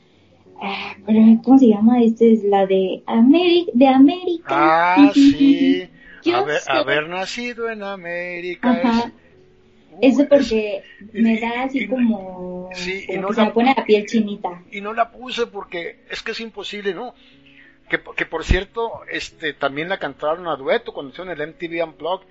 Ah, 0.61 0.95
pero 1.07 1.19
¿cómo 1.43 1.59
se 1.59 1.69
llama? 1.69 2.03
Esta 2.03 2.25
es 2.25 2.45
la 2.45 2.67
de 2.67 3.03
América, 3.07 3.73
de 3.75 3.87
América. 3.89 4.45
Ah, 4.49 5.11
sí. 5.15 5.89
Haber, 6.33 6.61
haber 6.69 7.09
nacido 7.09 7.69
en 7.69 7.83
América 7.83 8.71
Ajá. 8.71 9.07
es... 9.09 9.13
Eso 10.01 10.27
porque 10.29 10.83
y- 11.13 11.21
me 11.21 11.35
y- 11.35 11.41
da 11.41 11.65
así 11.65 11.81
y- 11.81 11.87
como, 11.89 12.71
sí, 12.75 13.03
y 13.05 13.07
como 13.09 13.21
no 13.23 13.29
que 13.29 13.35
se 13.35 13.41
la- 13.41 13.47
me 13.47 13.53
pone 13.53 13.75
la 13.77 13.85
piel 13.85 14.07
chinita. 14.07 14.63
y 14.71 14.81
no 14.81 14.95
la 14.95 15.11
puse 15.11 15.47
porque 15.47 15.99
es 16.11 16.23
que 16.23 16.31
es 16.31 16.41
imposible, 16.41 16.95
¿no? 16.95 17.15
Que, 17.91 18.01
que 18.17 18.25
por 18.25 18.43
cierto, 18.45 18.91
este 19.11 19.53
también 19.53 19.89
la 19.91 19.99
cantaron 19.99 20.47
a 20.49 20.57
dueto 20.57 20.93
cuando 20.95 21.11
hicieron 21.13 21.33
el 21.33 21.47
MTV 21.49 21.85
Unplugged. 21.85 22.27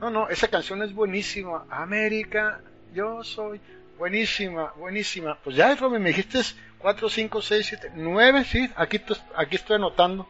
No, 0.00 0.10
no, 0.10 0.28
esa 0.28 0.48
canción 0.48 0.82
es 0.82 0.94
buenísima. 0.94 1.66
América, 1.70 2.60
yo 2.92 3.22
soy 3.22 3.60
buenísima, 3.98 4.72
buenísima. 4.76 5.38
Pues 5.42 5.56
ya, 5.56 5.74
Robin, 5.74 6.02
me 6.02 6.10
dijiste 6.10 6.40
4, 6.78 7.08
5, 7.08 7.42
6, 7.42 7.66
7, 7.66 7.92
9, 7.94 8.44
sí, 8.44 8.70
aquí, 8.76 9.00
aquí 9.36 9.56
estoy 9.56 9.76
anotando. 9.76 10.28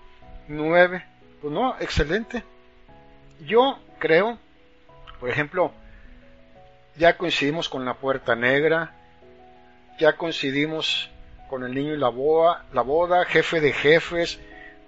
9. 0.49 1.05
Pues 1.41 1.53
no, 1.53 1.77
excelente. 1.81 2.45
Yo 3.47 3.79
creo, 3.99 4.39
por 5.19 5.31
ejemplo, 5.31 5.73
ya 6.97 7.17
coincidimos 7.17 7.69
con 7.69 7.85
la 7.85 7.95
Puerta 7.95 8.37
Negra, 8.37 8.95
ya 9.99 10.17
coincidimos 10.17 11.11
con 11.49 11.65
el 11.65 11.75
niño 11.75 11.95
y 11.95 11.99
la 11.99 12.09
boda, 12.09 12.65
la 12.73 12.83
boda, 12.83 13.25
jefe 13.25 13.61
de 13.61 13.73
jefes, 13.73 14.39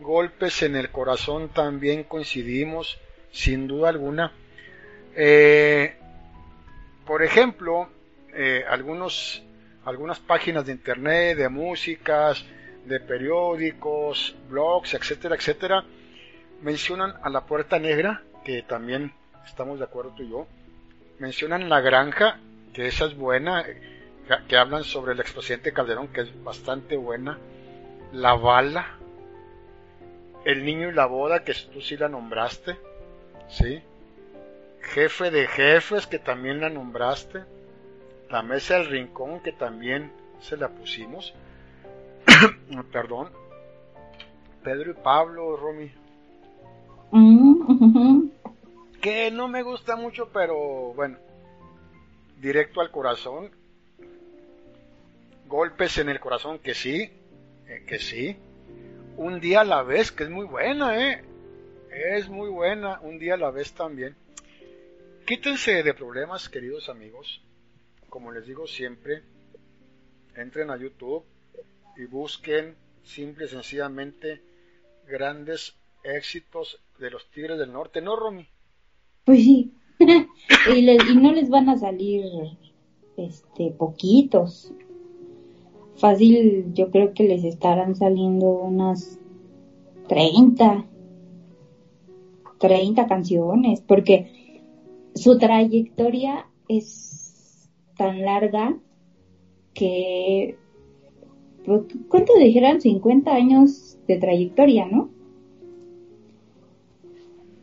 golpes 0.00 0.62
en 0.62 0.76
el 0.76 0.90
corazón 0.90 1.48
también 1.48 2.04
coincidimos, 2.04 2.98
sin 3.32 3.66
duda 3.66 3.88
alguna. 3.88 4.32
Eh, 5.16 5.96
por 7.06 7.22
ejemplo, 7.22 7.88
eh, 8.32 8.64
algunos, 8.68 9.42
algunas 9.84 10.18
páginas 10.18 10.66
de 10.66 10.72
internet, 10.72 11.36
de 11.36 11.48
músicas, 11.48 12.44
de 12.84 13.00
periódicos, 13.00 14.34
blogs, 14.48 14.94
etcétera, 14.94 15.36
etcétera, 15.36 15.84
mencionan 16.62 17.14
a 17.22 17.30
la 17.30 17.42
Puerta 17.46 17.78
Negra, 17.78 18.22
que 18.44 18.62
también 18.62 19.12
estamos 19.46 19.78
de 19.78 19.84
acuerdo 19.84 20.14
tú 20.16 20.22
y 20.22 20.30
yo, 20.30 20.46
mencionan 21.18 21.68
la 21.68 21.80
granja, 21.80 22.40
que 22.72 22.86
esa 22.86 23.06
es 23.06 23.16
buena, 23.16 23.64
que 24.48 24.56
hablan 24.56 24.84
sobre 24.84 25.12
el 25.12 25.20
expresidente 25.20 25.72
Calderón, 25.72 26.08
que 26.08 26.22
es 26.22 26.42
bastante 26.42 26.96
buena, 26.96 27.38
la 28.12 28.34
bala, 28.34 28.98
el 30.44 30.64
niño 30.64 30.88
y 30.88 30.92
la 30.92 31.06
boda, 31.06 31.44
que 31.44 31.54
tú 31.72 31.80
sí 31.80 31.96
la 31.96 32.08
nombraste, 32.08 32.76
¿sí? 33.48 33.82
Jefe 34.92 35.30
de 35.30 35.46
jefes, 35.46 36.06
que 36.06 36.18
también 36.18 36.60
la 36.60 36.70
nombraste, 36.70 37.44
la 38.30 38.42
mesa 38.42 38.74
del 38.78 38.86
rincón, 38.88 39.40
que 39.40 39.52
también 39.52 40.12
se 40.40 40.56
la 40.56 40.68
pusimos, 40.68 41.34
perdón, 42.92 43.30
Pedro 44.62 44.90
y 44.90 44.94
Pablo, 44.94 45.56
Romy, 45.56 45.90
Mm, 47.10 47.70
ujú. 47.70 48.30
que 49.00 49.30
no 49.30 49.46
me 49.46 49.62
gusta 49.62 49.94
mucho, 49.94 50.30
pero 50.32 50.92
bueno, 50.94 51.16
directo 52.40 52.80
al 52.80 52.90
corazón, 52.90 53.50
golpes 55.46 55.98
en 55.98 56.08
el 56.08 56.18
corazón, 56.18 56.58
que 56.58 56.74
sí, 56.74 57.10
eh, 57.68 57.84
que 57.86 58.00
sí, 58.00 58.36
un 59.16 59.38
día 59.40 59.60
a 59.60 59.64
la 59.64 59.82
vez, 59.82 60.10
que 60.10 60.24
es 60.24 60.30
muy 60.30 60.44
buena, 60.44 60.98
eh, 60.98 61.22
es 62.16 62.28
muy 62.28 62.48
buena, 62.50 62.98
un 63.02 63.18
día 63.20 63.34
a 63.34 63.38
la 63.38 63.50
vez 63.52 63.72
también. 63.72 64.16
Quítense 65.26 65.82
de 65.82 65.94
problemas, 65.94 66.50
queridos 66.50 66.90
amigos, 66.90 67.40
como 68.10 68.30
les 68.30 68.46
digo 68.46 68.66
siempre, 68.66 69.22
entren 70.36 70.68
a 70.68 70.76
YouTube 70.76 71.24
y 71.96 72.04
busquen 72.04 72.74
simple 73.02 73.46
y 73.46 73.48
sencillamente 73.48 74.42
grandes 75.08 75.76
éxitos 76.02 76.78
de 76.98 77.10
los 77.10 77.30
Tigres 77.30 77.58
del 77.58 77.72
Norte, 77.72 78.02
¿no, 78.02 78.16
Romy? 78.16 78.46
Pues 79.24 79.38
sí. 79.44 79.72
y, 79.98 80.90
y 80.90 81.16
no 81.16 81.32
les 81.32 81.48
van 81.48 81.70
a 81.70 81.78
salir 81.78 82.26
este 83.16 83.70
poquitos. 83.70 84.74
Fácil, 85.96 86.74
yo 86.74 86.90
creo 86.90 87.14
que 87.14 87.24
les 87.24 87.44
estarán 87.44 87.94
saliendo 87.96 88.46
unas 88.46 89.18
30 90.06 90.84
30 92.58 93.06
canciones, 93.06 93.80
porque 93.80 94.43
su 95.14 95.38
trayectoria 95.38 96.46
es 96.68 97.70
tan 97.96 98.22
larga 98.22 98.76
que 99.72 100.56
pues, 101.64 101.82
¿cuánto 102.08 102.34
dijeron? 102.38 102.80
50 102.80 103.34
años 103.34 103.98
de 104.06 104.18
trayectoria, 104.18 104.86
¿no? 104.86 105.10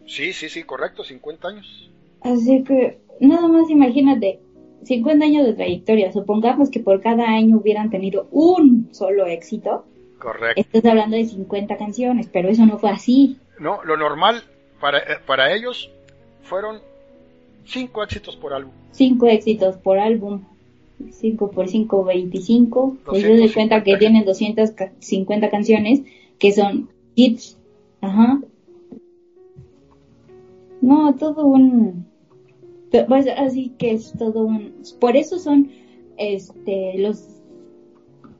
Sí, 0.07 0.34
sí, 0.34 0.49
sí, 0.49 0.64
correcto, 0.64 1.03
50 1.03 1.48
años. 1.48 1.91
Así 2.22 2.64
que, 2.64 2.99
nada 3.19 3.48
más 3.48 3.69
imagínate, 3.69 4.40
50 4.84 5.26
años 5.26 5.45
de 5.45 5.53
trayectoria, 5.53 6.11
supongamos 6.11 6.69
que 6.69 6.80
por 6.80 7.02
cada 7.02 7.26
año 7.30 7.57
hubieran 7.57 7.90
tenido 7.90 8.28
un 8.32 8.90
solo 8.91 9.28
éxito, 9.28 9.86
Correcto. 10.19 10.60
estás 10.60 10.86
hablando 10.86 11.15
de 11.15 11.26
50 11.26 11.78
canciones, 11.78 12.28
pero 12.32 12.49
eso 12.49 12.65
no 12.65 12.80
fue 12.80 12.90
así. 12.90 13.38
No, 13.60 13.84
lo 13.84 13.95
normal 13.95 14.44
para, 14.80 14.98
eh, 14.99 15.19
para 15.26 15.53
ellos 15.53 15.91
fueron 16.41 16.82
Cinco 17.65 18.03
éxitos 18.03 18.35
por 18.35 18.53
álbum. 18.53 18.71
Cinco 18.91 19.27
éxitos 19.27 19.77
por 19.77 19.99
álbum. 19.99 20.41
5 21.09 21.51
por 21.51 21.67
5, 21.67 22.03
25. 22.03 22.97
Pues 23.05 23.23
de 23.23 23.51
cuenta 23.53 23.83
que 23.83 23.97
tienen 23.97 24.25
250 24.25 25.49
canciones 25.49 26.01
que 26.38 26.51
son 26.51 26.89
hits. 27.15 27.57
Ajá. 28.01 28.41
No, 30.81 31.15
todo 31.15 31.45
un... 31.45 32.05
Pues 33.07 33.27
así 33.38 33.73
que 33.77 33.91
es 33.91 34.13
todo 34.17 34.45
un... 34.45 34.73
Por 34.99 35.15
eso 35.15 35.39
son 35.39 35.71
este 36.17 36.97
los 36.97 37.25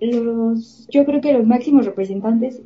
los 0.02 0.88
yo 0.90 1.06
creo 1.06 1.22
que 1.22 1.32
los 1.32 1.46
máximos 1.46 1.86
representantes 1.86 2.62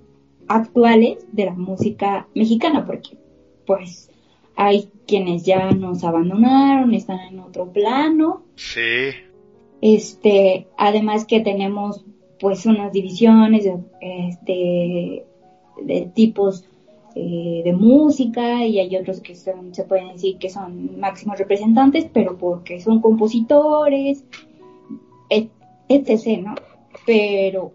actuales 0.47 1.25
de 1.31 1.45
la 1.45 1.53
música 1.53 2.27
mexicana 2.33 2.85
porque 2.85 3.17
pues 3.67 4.09
hay 4.55 4.89
quienes 5.07 5.43
ya 5.43 5.71
nos 5.71 6.03
abandonaron, 6.03 6.93
están 6.93 7.19
en 7.19 7.39
otro 7.39 7.71
plano. 7.71 8.43
Sí. 8.55 9.11
Este, 9.81 10.67
además 10.77 11.25
que 11.25 11.41
tenemos 11.41 12.05
pues 12.39 12.65
unas 12.65 12.91
divisiones 12.91 13.65
de, 13.65 13.79
este, 14.01 15.25
de 15.81 16.11
tipos 16.13 16.65
eh, 17.15 17.61
de 17.63 17.73
música 17.73 18.65
y 18.65 18.79
hay 18.79 18.95
otros 18.97 19.21
que 19.21 19.35
son, 19.35 19.73
se 19.73 19.83
pueden 19.83 20.09
decir 20.09 20.37
que 20.37 20.49
son 20.49 20.99
máximos 20.99 21.37
representantes, 21.37 22.07
pero 22.11 22.37
porque 22.37 22.81
son 22.81 23.01
compositores, 23.01 24.25
etc., 25.29 26.41
¿no? 26.43 26.55
Pero 27.05 27.71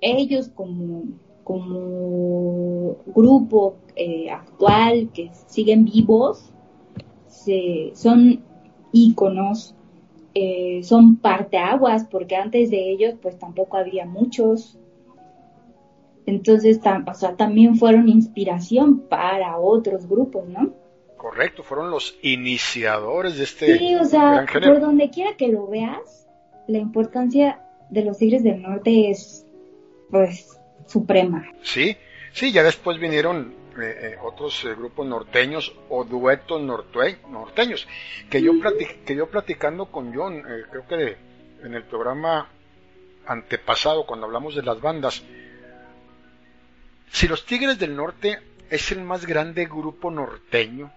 ellos 0.00 0.48
como, 0.48 1.04
como 1.44 2.96
grupo 3.06 3.76
eh, 3.96 4.30
actual 4.30 5.10
que 5.12 5.30
siguen 5.46 5.84
vivos, 5.84 6.52
se, 7.26 7.92
son 7.94 8.42
íconos, 8.92 9.74
eh, 10.34 10.80
son 10.82 11.16
parteaguas, 11.16 12.04
porque 12.04 12.36
antes 12.36 12.70
de 12.70 12.90
ellos 12.90 13.14
pues 13.20 13.38
tampoco 13.38 13.76
había 13.76 14.06
muchos. 14.06 14.78
Entonces, 16.24 16.80
o 17.06 17.14
sea, 17.14 17.36
también 17.36 17.76
fueron 17.76 18.08
inspiración 18.08 19.00
para 19.00 19.58
otros 19.58 20.08
grupos, 20.08 20.48
¿no? 20.48 20.72
Correcto, 21.16 21.62
fueron 21.62 21.90
los 21.90 22.16
iniciadores 22.22 23.36
de 23.36 23.44
este. 23.44 23.78
Sí, 23.78 23.94
o 23.94 24.04
sea, 24.04 24.44
por 24.52 24.80
donde 24.80 25.10
quiera 25.10 25.36
que 25.36 25.48
lo 25.48 25.66
veas, 25.66 26.28
la 26.66 26.78
importancia 26.78 27.60
de 27.90 28.04
los 28.04 28.18
Tigres 28.18 28.42
del 28.42 28.62
Norte 28.62 29.10
es, 29.10 29.46
pues, 30.10 30.60
suprema. 30.86 31.48
Sí, 31.62 31.96
sí, 32.32 32.52
ya 32.52 32.62
después 32.62 32.98
vinieron 32.98 33.54
eh, 33.80 34.12
eh, 34.12 34.18
otros 34.22 34.64
eh, 34.64 34.74
grupos 34.74 35.06
norteños 35.06 35.74
o 35.88 36.04
duetos 36.04 36.60
norteños, 36.60 37.88
que 38.28 38.42
yo, 38.42 38.52
que 39.06 39.16
yo 39.16 39.30
platicando 39.30 39.86
con 39.86 40.14
John, 40.14 40.42
creo 40.70 40.86
que 40.86 41.16
en 41.62 41.74
el 41.74 41.84
programa 41.84 42.48
antepasado, 43.26 44.04
cuando 44.04 44.26
hablamos 44.26 44.54
de 44.54 44.62
las 44.62 44.78
bandas, 44.80 45.22
si 47.10 47.28
los 47.28 47.46
Tigres 47.46 47.78
del 47.78 47.96
Norte 47.96 48.40
es 48.68 48.92
el 48.92 49.02
más 49.02 49.24
grande 49.24 49.64
grupo 49.64 50.10
norteño 50.10 50.92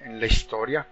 en 0.00 0.20
la 0.20 0.26
historia, 0.26 0.86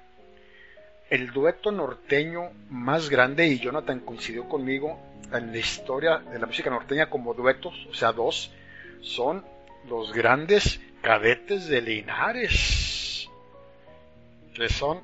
el 1.11 1.33
dueto 1.33 1.71
norteño 1.71 2.51
más 2.71 3.11
grande, 3.11 3.47
y 3.47 3.59
Jonathan 3.59 4.01
coincidió 4.01 4.49
conmigo, 4.49 4.99
en 5.33 5.53
la 5.53 5.59
historia 5.59 6.19
de 6.19 6.39
la 6.39 6.47
música 6.47 6.71
norteña 6.71 7.09
como 7.09 7.35
duetos, 7.35 7.75
o 7.91 7.95
sea, 7.95 8.13
dos, 8.13 8.51
son 9.01 9.45
los 9.89 10.13
grandes 10.13 10.81
cadetes 11.01 11.69
de 11.69 11.81
Linares, 11.81 13.29
que 14.55 14.69
son 14.69 15.01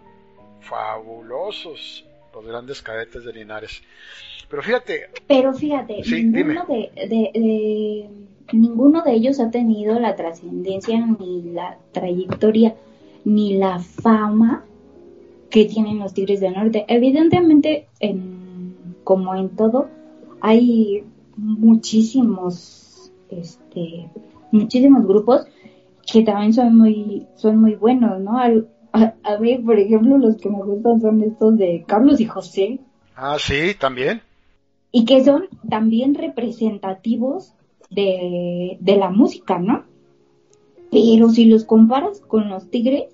fabulosos 0.60 2.04
los 2.34 2.46
grandes 2.46 2.82
cadetes 2.82 3.24
de 3.24 3.32
Linares. 3.32 3.82
Pero 4.48 4.62
fíjate. 4.62 5.08
Pero 5.26 5.54
fíjate, 5.54 6.02
ninguno, 6.02 6.66
de, 6.66 8.08
ninguno 8.52 9.02
de 9.02 9.12
ellos 9.12 9.40
ha 9.40 9.50
tenido 9.50 9.98
la 9.98 10.14
trascendencia, 10.14 10.98
ni 11.18 11.42
la 11.42 11.78
trayectoria, 11.92 12.74
ni 13.24 13.54
la 13.54 13.78
fama 13.78 14.64
que 15.50 15.64
tienen 15.64 15.98
los 15.98 16.14
Tigres 16.14 16.40
del 16.40 16.54
Norte. 16.54 16.84
Evidentemente, 16.88 17.86
en, 18.00 18.96
como 19.02 19.34
en 19.34 19.48
todo, 19.56 19.88
hay 20.46 21.02
muchísimos, 21.36 23.12
este, 23.30 24.08
muchísimos 24.52 25.04
grupos 25.04 25.44
que 26.06 26.22
también 26.22 26.52
son 26.52 26.76
muy, 26.76 27.26
son 27.34 27.58
muy 27.58 27.74
buenos, 27.74 28.20
¿no? 28.20 28.38
A, 28.38 29.36
ver, 29.40 29.64
por 29.64 29.76
ejemplo, 29.76 30.16
los 30.18 30.36
que 30.36 30.48
me 30.48 30.62
gustan 30.62 31.00
son 31.00 31.20
estos 31.24 31.58
de 31.58 31.84
Carlos 31.84 32.20
y 32.20 32.26
José. 32.26 32.78
Ah, 33.16 33.36
sí, 33.40 33.74
también. 33.76 34.22
Y 34.92 35.04
que 35.04 35.24
son 35.24 35.48
también 35.68 36.14
representativos 36.14 37.52
de, 37.90 38.78
de 38.78 38.96
la 38.96 39.10
música, 39.10 39.58
¿no? 39.58 39.82
Pero 40.92 41.28
si 41.30 41.46
los 41.46 41.64
comparas 41.64 42.20
con 42.20 42.48
los 42.48 42.70
tigres, 42.70 43.06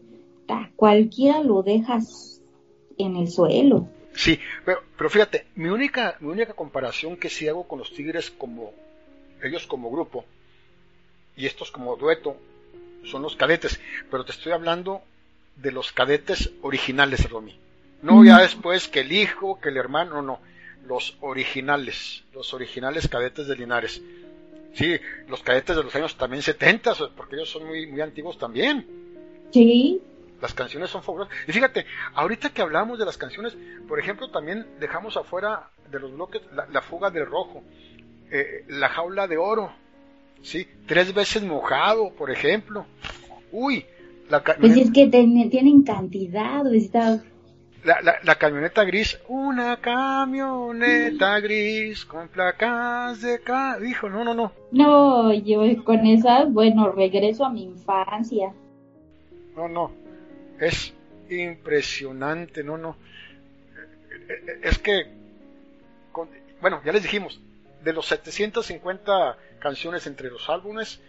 a 0.49 0.71
cualquiera 0.77 1.43
lo 1.43 1.63
dejas 1.63 2.43
en 2.99 3.17
el 3.17 3.29
suelo. 3.29 3.89
Sí, 4.15 4.39
pero, 4.65 4.83
pero 4.97 5.11
fíjate, 5.11 5.47
mi 5.57 5.69
única, 5.69 6.17
mi 6.21 6.31
única 6.31 6.53
comparación 6.55 7.17
que 7.17 7.31
sí 7.31 7.49
hago 7.49 7.67
con 7.67 7.79
los 7.79 7.93
tigres 7.93 8.31
como 8.31 8.73
ellos 9.43 9.67
como 9.67 9.91
grupo 9.91 10.25
y 11.37 11.47
estos 11.47 11.71
como 11.71 11.97
dueto 11.97 12.37
son 13.05 13.23
los 13.23 13.37
cadetes, 13.37 13.81
pero 14.11 14.25
te 14.25 14.33
estoy 14.33 14.53
hablando 14.53 15.03
de 15.57 15.73
los 15.73 15.93
cadetes 15.93 16.51
originales, 16.63 17.29
Romy. 17.29 17.59
No 18.03 18.25
ya 18.25 18.41
después 18.41 18.89
que 18.89 19.01
el 19.01 19.13
hijo, 19.13 19.61
que 19.61 19.69
el 19.69 19.77
hermano, 19.77 20.23
no, 20.23 20.41
los 20.87 21.17
originales, 21.21 22.25
los 22.33 22.53
originales 22.53 23.09
cadetes 23.09 23.47
de 23.47 23.57
Linares. 23.57 24.03
Sí, 24.75 24.99
los 25.29 25.43
cadetes 25.43 25.77
de 25.77 25.83
los 25.83 25.95
años 25.95 26.17
también 26.17 26.43
70, 26.43 26.95
porque 27.17 27.37
ellos 27.37 27.51
son 27.51 27.67
muy, 27.67 27.87
muy 27.87 28.01
antiguos 28.01 28.39
también. 28.39 28.87
Sí. 29.53 30.01
Las 30.43 30.55
canciones 30.55 30.91
son 30.91 31.05
fabulosas. 31.05 31.33
Y 31.47 31.53
fíjate, 31.53 31.87
ahorita 32.15 32.51
que 32.51 32.63
hablamos 32.63 32.99
de 32.99 33.05
las 33.05 33.17
canciones, 33.17 33.57
por 33.87 34.01
ejemplo, 34.01 34.29
también 34.29 34.67
dejamos 34.81 35.17
afuera 35.17 35.71
de 35.89 36.01
los 36.01 36.13
bloques 36.13 36.43
la, 36.53 36.83
fuga 36.83 37.11
del 37.11 37.27
rojo, 37.27 37.63
eh, 38.29 38.65
la 38.67 38.89
jaula 38.89 39.29
de 39.29 39.37
oro, 39.37 39.73
¿sí? 40.43 40.67
Tres 40.87 41.15
veces 41.15 41.45
mojado, 41.45 42.11
por 42.11 42.33
ejemplo. 42.33 42.87
Uy, 43.53 43.87
la 44.29 44.43
Pues 44.43 44.77
es 44.77 44.91
que 44.91 45.07
tienen 45.07 45.85
cantidad, 45.85 46.67
está... 46.75 47.23
La, 47.85 48.01
la, 48.01 48.17
la, 48.23 48.35
camioneta 48.37 48.85
gris, 48.85 49.19
una 49.29 49.77
camioneta 49.77 51.39
gris 51.41 52.05
con 52.05 52.29
placas 52.29 53.23
de 53.23 53.41
ca... 53.41 53.79
Dijo, 53.79 54.09
no, 54.09 54.25
no, 54.25 54.35
no. 54.35 54.53
No, 54.73 55.33
yo 55.33 55.63
con 55.85 56.05
esas, 56.07 56.53
bueno, 56.53 56.91
regreso 56.91 57.45
a 57.45 57.51
mi 57.51 57.65
infancia. 57.65 58.53
No, 59.57 59.69
no, 59.69 59.91
es 60.63 60.93
impresionante, 61.29 62.63
no, 62.63 62.79
no. 62.79 62.97
Es 64.63 64.79
que, 64.79 65.07
bueno, 66.61 66.81
ya 66.85 66.93
les 66.93 67.03
dijimos, 67.03 67.41
de 67.83 67.93
los 67.93 68.07
750 68.07 69.37
canciones 69.59 70.07
entre 70.07 70.31
los 70.31 70.49
álbumes, 70.49 71.01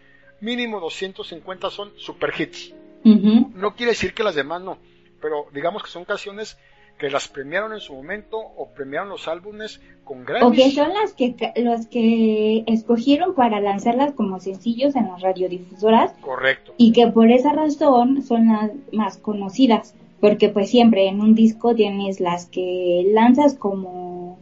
mínimo 0.42 0.80
250 0.80 1.70
son 1.70 1.94
super 1.98 2.34
hits. 2.38 2.74
No 3.04 3.76
quiere 3.76 3.92
decir 3.92 4.14
que 4.14 4.24
las 4.24 4.36
demás 4.36 4.62
no, 4.62 4.80
pero 5.22 5.48
digamos 5.54 5.84
que 5.84 5.90
son 5.90 6.06
canciones 6.06 6.58
que 7.04 7.10
las 7.10 7.28
premiaron 7.28 7.74
en 7.74 7.82
su 7.82 7.94
momento 7.94 8.38
o 8.38 8.70
premiaron 8.70 9.10
los 9.10 9.28
álbumes 9.28 9.82
con 10.06 10.24
grandes. 10.24 10.44
O 10.48 10.52
que 10.54 10.72
son 10.72 10.94
las 10.94 11.12
que, 11.12 11.36
las 11.58 11.86
que 11.88 12.64
escogieron 12.66 13.36
para 13.36 13.60
lanzarlas 13.60 14.14
como 14.14 14.40
sencillos 14.40 14.96
en 14.96 15.10
las 15.10 15.22
radiodifusoras. 15.22 16.14
Correcto. 16.22 16.74
Y 16.78 16.94
que 16.94 17.08
por 17.08 17.30
esa 17.30 17.52
razón 17.52 18.24
son 18.24 18.48
las 18.48 18.72
más 18.94 19.18
conocidas. 19.18 19.94
Porque 20.22 20.48
pues 20.48 20.70
siempre 20.70 21.10
en 21.10 21.20
un 21.20 21.36
disco 21.36 21.76
tienes 21.76 22.22
las 22.22 22.46
que 22.46 23.06
lanzas 23.12 23.56
como, 23.56 24.40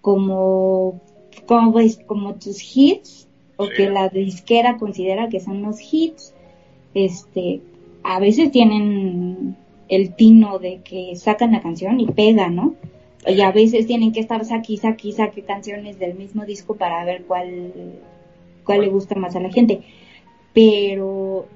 como, 0.00 1.00
como, 1.44 1.74
como 2.06 2.34
tus 2.36 2.62
hits 2.76 3.26
o 3.56 3.66
que 3.66 3.90
la 3.90 4.08
disquera 4.10 4.76
considera 4.76 5.28
que 5.28 5.40
son 5.40 5.60
los 5.62 5.80
hits, 5.92 6.34
este, 6.94 7.62
a 8.04 8.20
veces 8.20 8.52
tienen 8.52 9.56
el 9.90 10.14
tino 10.14 10.58
de 10.58 10.80
que 10.82 11.16
sacan 11.16 11.52
la 11.52 11.60
canción 11.60 12.00
y 12.00 12.06
pega, 12.06 12.48
¿no? 12.48 12.74
Y 13.26 13.42
a 13.42 13.52
veces 13.52 13.86
tienen 13.86 14.12
que 14.12 14.20
estar 14.20 14.44
saque, 14.46 14.76
saque, 14.78 15.12
saque 15.12 15.42
canciones 15.42 15.98
del 15.98 16.14
mismo 16.14 16.46
disco 16.46 16.76
para 16.76 17.04
ver 17.04 17.24
cuál, 17.24 17.72
cuál 18.64 18.80
le 18.80 18.88
gusta 18.88 19.16
más 19.16 19.36
a 19.36 19.40
la 19.40 19.50
gente. 19.50 19.82
Pero 20.54 21.46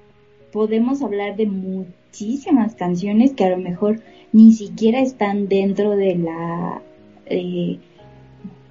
podemos 0.52 1.00
hablar 1.00 1.36
de 1.36 1.46
muchísimas 1.46 2.74
canciones 2.74 3.32
que 3.32 3.44
a 3.44 3.50
lo 3.50 3.56
mejor 3.56 4.00
ni 4.32 4.52
siquiera 4.52 5.00
están 5.00 5.48
dentro 5.48 5.92
de 5.96 6.16
la, 6.16 6.82
eh, 7.26 7.78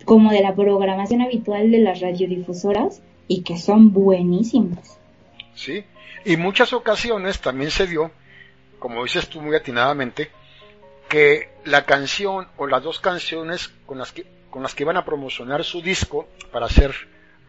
como 0.06 0.32
de 0.32 0.42
la 0.42 0.54
programación 0.54 1.22
habitual 1.22 1.72
de 1.72 1.80
las 1.80 2.02
radiodifusoras 2.02 3.02
y 3.28 3.42
que 3.42 3.58
son 3.58 3.94
buenísimas. 3.94 5.00
Sí, 5.56 5.84
y 6.26 6.38
muchas 6.38 6.74
ocasiones 6.74 7.40
también 7.40 7.72
se 7.72 7.88
dio, 7.88 8.12
como 8.84 9.02
dices 9.02 9.30
tú 9.30 9.40
muy 9.40 9.56
atinadamente, 9.56 10.28
que 11.08 11.48
la 11.64 11.86
canción 11.86 12.50
o 12.58 12.68
las 12.68 12.84
dos 12.84 13.00
canciones 13.00 13.70
con 13.86 13.98
las 13.98 14.12
que, 14.12 14.26
con 14.50 14.62
las 14.62 14.76
que 14.76 14.84
iban 14.84 14.98
a 14.98 15.06
promocionar 15.06 15.64
su 15.64 15.82
disco 15.82 16.28
para 16.52 16.66
hacer 16.66 16.92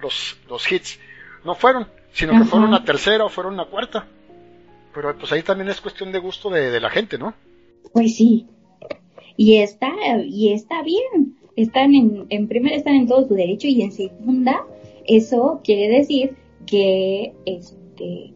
los, 0.00 0.36
los 0.48 0.70
hits 0.70 1.00
no 1.44 1.56
fueron, 1.56 1.88
sino 2.12 2.38
que 2.38 2.44
fueron 2.44 2.68
una 2.68 2.84
tercera 2.84 3.24
o 3.24 3.28
fueron 3.28 3.54
una 3.54 3.64
cuarta. 3.64 4.06
Pero 4.94 5.18
pues 5.18 5.32
ahí 5.32 5.42
también 5.42 5.68
es 5.70 5.80
cuestión 5.80 6.12
de 6.12 6.20
gusto 6.20 6.50
de, 6.50 6.70
de 6.70 6.78
la 6.78 6.88
gente, 6.88 7.18
¿no? 7.18 7.34
Pues 7.92 8.14
sí. 8.14 8.46
Y 9.36 9.56
está, 9.56 9.90
y 10.24 10.52
está 10.52 10.84
bien. 10.84 11.36
Están 11.56 11.96
en, 11.96 12.26
en 12.28 12.46
primera 12.46 12.76
están 12.76 12.94
en 12.94 13.08
todo 13.08 13.26
su 13.26 13.34
derecho 13.34 13.66
y 13.66 13.82
en 13.82 13.90
segunda, 13.90 14.64
eso 15.04 15.62
quiere 15.64 15.88
decir 15.98 16.36
que 16.64 17.32
este 17.44 18.33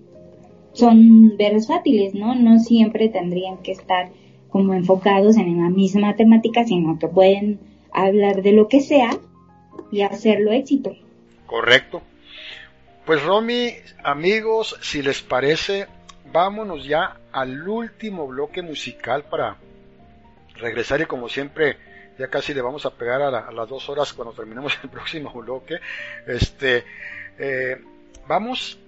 son 0.79 1.37
versátiles, 1.37 2.15
¿no? 2.15 2.35
No 2.35 2.59
siempre 2.61 3.09
tendrían 3.09 3.59
que 3.59 3.73
estar 3.73 4.11
como 4.49 4.75
enfocados 4.75 5.37
en 5.37 5.61
la 5.63 5.69
misma 5.71 6.17
temática, 6.17 6.65
sino 6.65 6.99
que 6.99 7.09
pueden 7.09 7.59
hablar 7.93 8.43
de 8.43 8.53
lo 8.53 8.69
que 8.69 8.81
sea 8.81 9.11
y 9.91 10.03
hacerlo 10.03 10.53
éxito. 10.53 10.95
Correcto. 11.47 12.03
Pues 13.05 13.23
Romy, 13.25 13.71
amigos, 14.05 14.77
si 14.83 15.03
les 15.03 15.23
parece, 15.23 15.87
vámonos 16.33 16.85
ya 16.87 17.17
al 17.33 17.67
último 17.69 18.27
bloque 18.27 18.63
musical 18.63 19.25
para 19.31 19.57
regresar 20.57 21.01
y 21.01 21.07
como 21.07 21.29
siempre 21.29 21.77
ya 22.19 22.29
casi 22.29 22.53
le 22.53 22.61
vamos 22.63 22.85
a 22.85 22.91
pegar 22.91 23.23
a, 23.23 23.31
la- 23.31 23.39
a 23.47 23.53
las 23.53 23.69
dos 23.69 23.89
horas 23.89 24.13
cuando 24.13 24.35
terminemos 24.35 24.77
el 24.83 24.91
próximo 24.91 25.33
bloque. 25.33 25.77
Este, 26.27 26.85
eh, 27.39 27.77
vamos, 28.27 28.79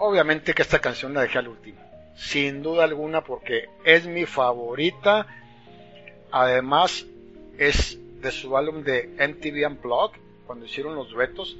obviamente 0.00 0.54
que 0.54 0.62
esta 0.62 0.80
canción 0.80 1.14
la 1.14 1.22
dejé 1.22 1.38
al 1.38 1.48
último, 1.48 1.78
sin 2.16 2.62
duda 2.62 2.84
alguna 2.84 3.22
porque 3.22 3.68
es 3.84 4.06
mi 4.06 4.24
favorita. 4.24 5.26
Además 6.32 7.06
es 7.58 7.98
de 8.20 8.30
su 8.30 8.56
álbum 8.56 8.82
de 8.82 9.08
MTV 9.18 9.66
Unplugged 9.66 10.20
cuando 10.46 10.66
hicieron 10.66 10.94
los 10.94 11.10
duetos 11.10 11.56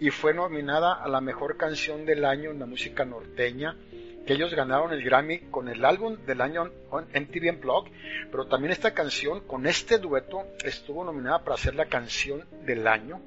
y 0.00 0.10
fue 0.10 0.34
nominada 0.34 0.94
a 0.94 1.08
la 1.08 1.20
mejor 1.20 1.56
canción 1.56 2.04
del 2.04 2.24
año 2.24 2.50
en 2.50 2.58
la 2.58 2.66
música 2.66 3.04
norteña 3.04 3.76
que 4.26 4.34
ellos 4.34 4.52
ganaron 4.54 4.92
el 4.92 5.02
Grammy 5.02 5.38
con 5.50 5.68
el 5.68 5.82
álbum 5.84 6.18
del 6.26 6.42
año 6.42 6.64
MTV 6.64 7.50
Unplugged, 7.50 7.92
pero 8.30 8.46
también 8.46 8.72
esta 8.72 8.92
canción 8.92 9.40
con 9.40 9.66
este 9.66 9.98
dueto 9.98 10.44
estuvo 10.62 11.02
nominada 11.02 11.42
para 11.44 11.56
ser 11.56 11.74
la 11.74 11.86
canción 11.86 12.44
del 12.66 12.86
año. 12.86 13.22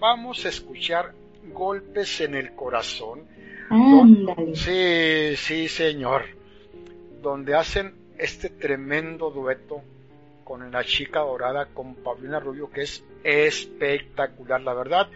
Vamos 0.00 0.44
a 0.44 0.48
escuchar 0.48 1.12
Golpes 1.52 2.20
en 2.22 2.34
el 2.34 2.56
Corazón. 2.56 3.35
Ándale. 3.70 4.56
Sí, 4.56 5.36
sí, 5.36 5.68
señor. 5.68 6.24
Donde 7.22 7.54
hacen 7.54 7.94
este 8.18 8.50
tremendo 8.50 9.30
dueto 9.30 9.82
con 10.44 10.70
la 10.70 10.84
chica 10.84 11.20
dorada, 11.20 11.66
con 11.74 11.96
Paulina 11.96 12.38
Rubio, 12.38 12.70
que 12.70 12.82
es 12.82 13.04
espectacular, 13.24 14.60
la 14.60 14.74
verdad. 14.74 15.08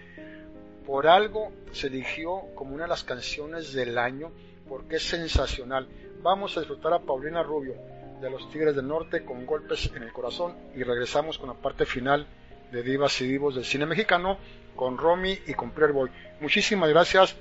Por 0.84 1.06
algo 1.06 1.52
se 1.72 1.86
eligió 1.86 2.42
como 2.54 2.74
una 2.74 2.84
de 2.84 2.88
las 2.88 3.04
canciones 3.04 3.72
del 3.72 3.96
año, 3.96 4.32
porque 4.68 4.96
es 4.96 5.02
sensacional. 5.04 5.88
Vamos 6.22 6.56
a 6.56 6.60
disfrutar 6.60 6.92
a 6.92 6.98
Paulina 6.98 7.42
Rubio 7.42 7.74
de 8.20 8.30
los 8.30 8.50
Tigres 8.50 8.76
del 8.76 8.86
Norte 8.86 9.24
con 9.24 9.46
golpes 9.46 9.90
en 9.94 10.02
el 10.02 10.12
corazón 10.12 10.54
y 10.74 10.82
regresamos 10.82 11.38
con 11.38 11.48
la 11.48 11.54
parte 11.54 11.86
final 11.86 12.26
de 12.70 12.82
Divas 12.82 13.20
y 13.20 13.26
Divos 13.26 13.54
del 13.54 13.64
cine 13.64 13.86
mexicano 13.86 14.36
con 14.76 14.98
Romy 14.98 15.38
y 15.46 15.54
con 15.54 15.72
Boy. 15.74 16.10
Muchísimas 16.40 16.90
gracias 16.90 17.36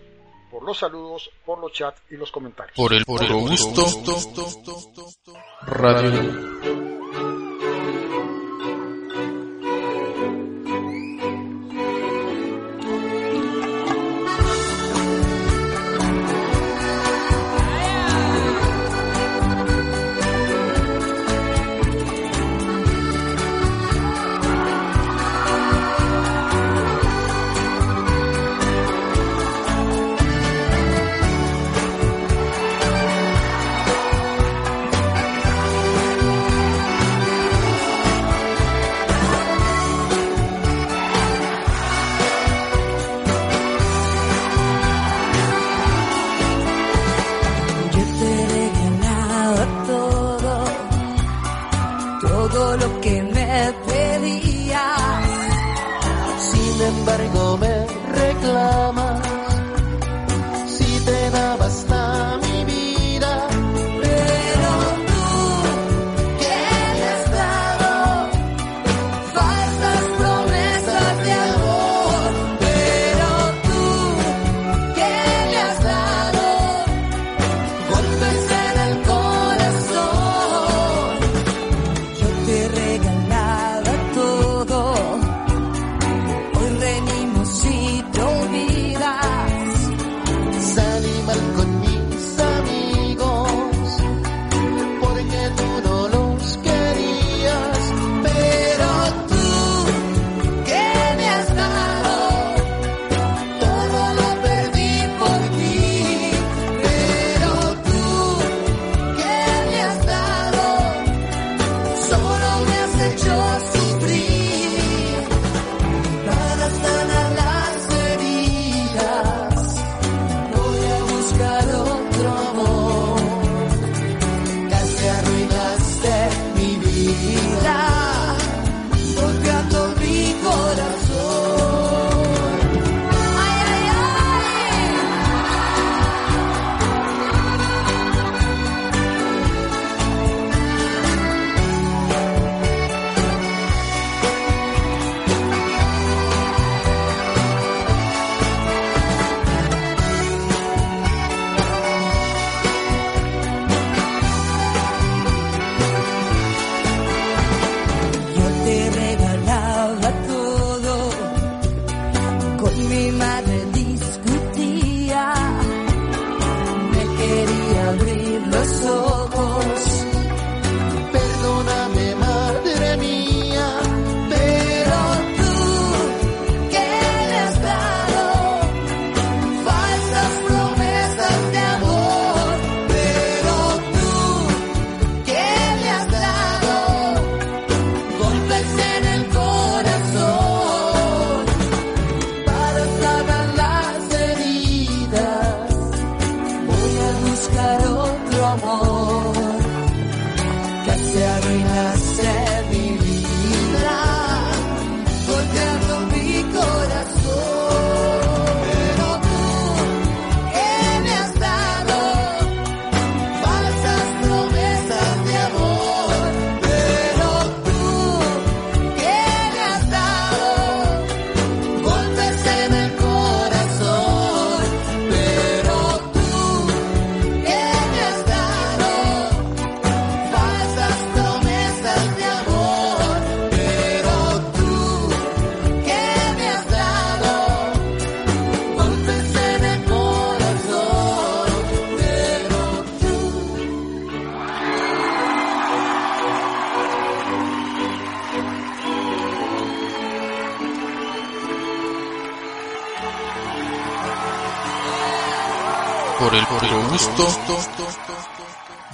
por 0.49 0.63
los 0.63 0.77
saludos, 0.77 1.29
por 1.45 1.59
los 1.59 1.71
chats 1.71 2.01
y 2.09 2.15
los 2.15 2.31
comentarios. 2.31 2.75
Por 2.75 2.93
el 2.93 3.05
puro 3.05 3.39
gusto. 3.39 3.85
Radio. 5.61 7.28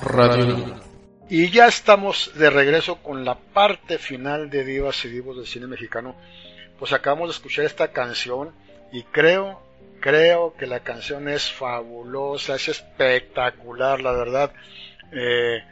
Radio. 0.01 0.75
Y 1.29 1.49
ya 1.49 1.67
estamos 1.67 2.31
de 2.35 2.49
regreso 2.49 2.97
con 3.01 3.23
la 3.23 3.35
parte 3.35 3.97
final 3.97 4.49
de 4.49 4.65
Divas 4.65 5.05
y 5.05 5.09
Divos 5.09 5.37
del 5.37 5.47
cine 5.47 5.67
mexicano. 5.67 6.15
Pues 6.77 6.91
acabamos 6.91 7.29
de 7.29 7.35
escuchar 7.35 7.63
esta 7.63 7.93
canción 7.93 8.53
y 8.91 9.03
creo, 9.03 9.61
creo 10.01 10.55
que 10.57 10.67
la 10.67 10.81
canción 10.81 11.29
es 11.29 11.49
fabulosa, 11.49 12.55
es 12.55 12.67
espectacular, 12.67 14.01
la 14.01 14.11
verdad. 14.11 14.51
Eh, 15.13 15.63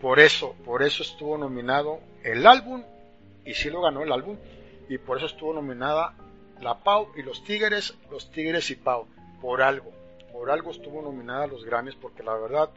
por 0.00 0.18
eso, 0.18 0.56
por 0.64 0.82
eso 0.82 1.04
estuvo 1.04 1.38
nominado 1.38 2.00
el 2.24 2.46
álbum 2.46 2.82
y 3.44 3.54
sí 3.54 3.70
lo 3.70 3.80
ganó 3.80 4.02
el 4.02 4.10
álbum 4.10 4.36
y 4.88 4.98
por 4.98 5.18
eso 5.18 5.26
estuvo 5.26 5.54
nominada 5.54 6.14
la 6.60 6.82
Pau 6.82 7.12
y 7.16 7.22
los 7.22 7.44
Tigres, 7.44 7.94
los 8.10 8.30
Tigres 8.32 8.70
y 8.70 8.74
Pau, 8.74 9.06
por 9.40 9.62
algo, 9.62 9.92
por 10.32 10.50
algo 10.50 10.70
estuvo 10.70 11.02
nominada 11.02 11.44
a 11.44 11.46
los 11.46 11.64
Grammys 11.64 11.96
porque 11.96 12.22
la 12.22 12.34
verdad 12.34 12.70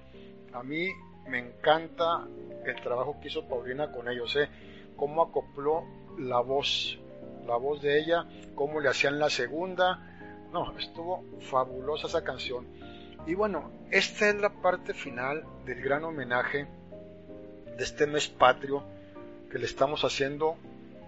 a 0.54 0.64
mí 0.64 0.90
me 1.28 1.40
encanta 1.40 2.28
el 2.66 2.82
trabajo 2.82 3.20
que 3.22 3.28
hizo 3.28 3.48
Paulina 3.48 3.92
con 3.92 4.08
ellos, 4.08 4.36
¿eh? 4.36 4.50
cómo 4.96 5.22
acopló 5.22 5.84
la 6.18 6.40
voz, 6.40 7.00
la 7.46 7.56
voz 7.58 7.82
de 7.82 8.00
ella, 8.00 8.26
cómo 8.56 8.80
le 8.80 8.90
hacían 8.90 9.20
la 9.20 9.30
segunda, 9.30 10.00
no, 10.52 10.78
estuvo 10.78 11.24
fabulosa 11.42 12.08
esa 12.08 12.24
canción. 12.24 12.68
Y 13.26 13.36
bueno, 13.36 13.72
esta 13.90 14.30
es 14.30 14.36
la 14.36 14.50
parte 14.50 14.94
final 14.94 15.44
del 15.66 15.82
gran 15.82 16.04
homenaje 16.04 16.68
de 17.78 17.84
este 17.84 18.06
mes 18.06 18.28
patrio 18.28 18.84
que 19.52 19.60
le 19.60 19.66
estamos 19.66 20.04
haciendo, 20.04 20.56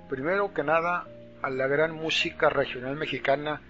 primero 0.10 0.54
que 0.54 0.64
nada, 0.64 1.08
a 1.42 1.50
la 1.50 1.68
gran 1.68 1.94
música 1.94 2.50
regional 2.50 2.96
mexicana 2.96 3.62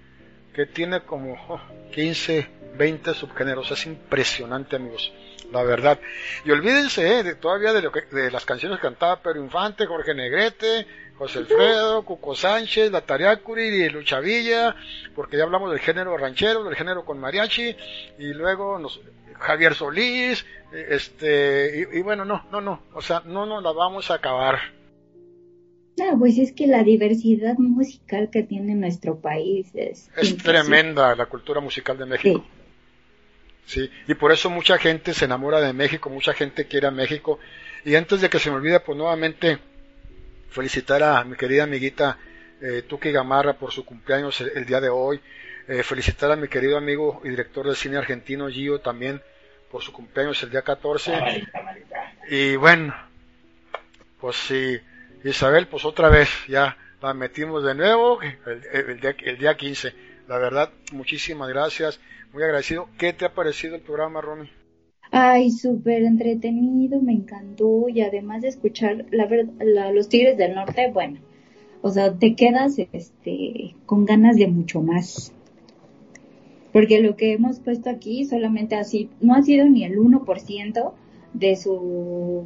que 0.53 0.65
tiene 0.65 1.01
como 1.01 1.33
oh, 1.49 1.59
15, 1.91 2.47
20 2.77 3.13
subgéneros. 3.13 3.71
Es 3.71 3.85
impresionante, 3.85 4.75
amigos, 4.75 5.11
la 5.51 5.63
verdad. 5.63 5.99
Y 6.43 6.51
olvídense 6.51 7.19
eh, 7.19 7.23
de, 7.23 7.35
todavía 7.35 7.73
de, 7.73 7.81
lo 7.81 7.91
que, 7.91 8.01
de 8.01 8.31
las 8.31 8.45
canciones 8.45 8.79
que 8.79 8.83
cantaba 8.83 9.21
Pedro 9.21 9.43
Infante, 9.43 9.85
Jorge 9.85 10.13
Negrete, 10.13 10.87
José 11.17 11.39
Alfredo, 11.39 12.03
Cuco 12.03 12.35
Sánchez, 12.35 12.91
La 12.91 13.01
Tariacuri 13.01 13.63
y 13.63 13.89
Lucha 13.89 14.19
Villa, 14.19 14.75
porque 15.15 15.37
ya 15.37 15.43
hablamos 15.43 15.71
del 15.71 15.79
género 15.79 16.17
ranchero, 16.17 16.63
del 16.63 16.75
género 16.75 17.05
con 17.05 17.19
mariachi, 17.19 17.75
y 18.19 18.33
luego 18.33 18.77
nos, 18.79 18.99
Javier 19.39 19.75
Solís, 19.75 20.45
este, 20.73 21.87
y, 21.93 21.99
y 21.99 22.01
bueno, 22.01 22.25
no, 22.25 22.45
no, 22.51 22.59
no, 22.59 22.83
o 22.93 23.01
sea, 23.01 23.21
no 23.25 23.45
nos 23.45 23.63
la 23.63 23.71
vamos 23.71 24.11
a 24.11 24.15
acabar. 24.15 24.75
No, 25.97 26.19
pues 26.19 26.37
es 26.37 26.51
que 26.51 26.67
la 26.67 26.83
diversidad 26.83 27.57
musical 27.57 28.29
que 28.29 28.43
tiene 28.43 28.75
nuestro 28.75 29.19
país 29.19 29.67
es... 29.73 30.09
Es 30.17 30.35
tremenda 30.37 31.15
la 31.15 31.25
cultura 31.27 31.61
musical 31.61 31.97
de 31.97 32.05
México. 32.05 32.39
Sí, 32.39 32.64
y 34.07 34.13
por 34.13 34.31
eso 34.31 34.49
mucha 34.49 34.77
gente 34.77 35.13
se 35.13 35.25
enamora 35.25 35.59
de 35.59 35.73
México, 35.73 36.09
mucha 36.09 36.33
gente 36.33 36.65
quiere 36.67 36.87
a 36.87 36.91
México. 36.91 37.39
Y 37.83 37.95
antes 37.95 38.21
de 38.21 38.29
que 38.29 38.39
se 38.39 38.49
me 38.49 38.57
olvide, 38.57 38.79
pues 38.79 38.97
nuevamente 38.97 39.57
felicitar 40.49 41.01
a 41.03 41.23
mi 41.23 41.35
querida 41.35 41.63
amiguita 41.63 42.17
eh, 42.61 42.83
Tuki 42.87 43.11
Gamarra 43.11 43.53
por 43.53 43.71
su 43.71 43.83
cumpleaños 43.85 44.39
el, 44.41 44.51
el 44.55 44.65
día 44.65 44.79
de 44.81 44.89
hoy. 44.89 45.19
Eh, 45.67 45.81
felicitar 45.83 46.31
a 46.31 46.35
mi 46.35 46.47
querido 46.47 46.77
amigo 46.77 47.21
y 47.23 47.29
director 47.29 47.65
del 47.65 47.75
cine 47.75 47.97
argentino 47.97 48.47
Gio 48.49 48.79
también 48.81 49.21
por 49.71 49.81
su 49.81 49.91
cumpleaños 49.91 50.41
el 50.43 50.51
día 50.51 50.61
14. 50.61 51.43
Y 52.29 52.55
bueno, 52.55 52.95
pues 54.19 54.35
sí, 54.35 54.79
Isabel, 55.23 55.67
pues 55.67 55.85
otra 55.85 56.09
vez 56.09 56.29
ya 56.47 56.77
la 57.01 57.13
metimos 57.13 57.63
de 57.63 57.73
nuevo 57.75 58.21
el, 58.21 58.37
el- 58.73 58.89
el 58.91 58.99
día, 58.99 59.15
el 59.23 59.37
día 59.37 59.55
15. 59.57 59.93
La 60.27 60.37
verdad, 60.37 60.71
muchísimas 60.91 61.47
gracias, 61.49 61.99
muy 62.33 62.43
agradecido. 62.43 62.89
¿Qué 62.99 63.13
te 63.13 63.25
ha 63.25 63.33
parecido 63.33 63.75
el 63.75 63.81
programa, 63.81 64.21
Romy? 64.21 64.51
Ay, 65.09 65.49
súper 65.49 66.03
entretenido, 66.03 67.01
me 67.01 67.13
encantó 67.13 67.89
y 67.89 68.01
además 68.01 68.43
de 68.43 68.49
escuchar 68.49 69.07
la 69.09 69.25
verdad, 69.25 69.51
la- 69.59 69.91
los 69.91 70.09
Tigres 70.09 70.37
del 70.37 70.53
Norte, 70.53 70.91
bueno, 70.93 71.17
o 71.81 71.89
sea, 71.91 72.13
te 72.17 72.35
quedas 72.35 72.77
este 72.93 73.75
con 73.87 74.05
ganas 74.05 74.35
de 74.37 74.47
mucho 74.47 74.81
más. 74.81 75.33
Porque 76.71 76.99
lo 77.01 77.15
que 77.15 77.33
hemos 77.33 77.59
puesto 77.59 77.89
aquí 77.89 78.25
solamente 78.25 78.75
así 78.75 79.09
no 79.21 79.33
ha 79.33 79.41
sido 79.41 79.65
ni 79.67 79.83
el 79.83 79.97
1% 79.97 80.93
de 81.33 81.55
su 81.55 82.43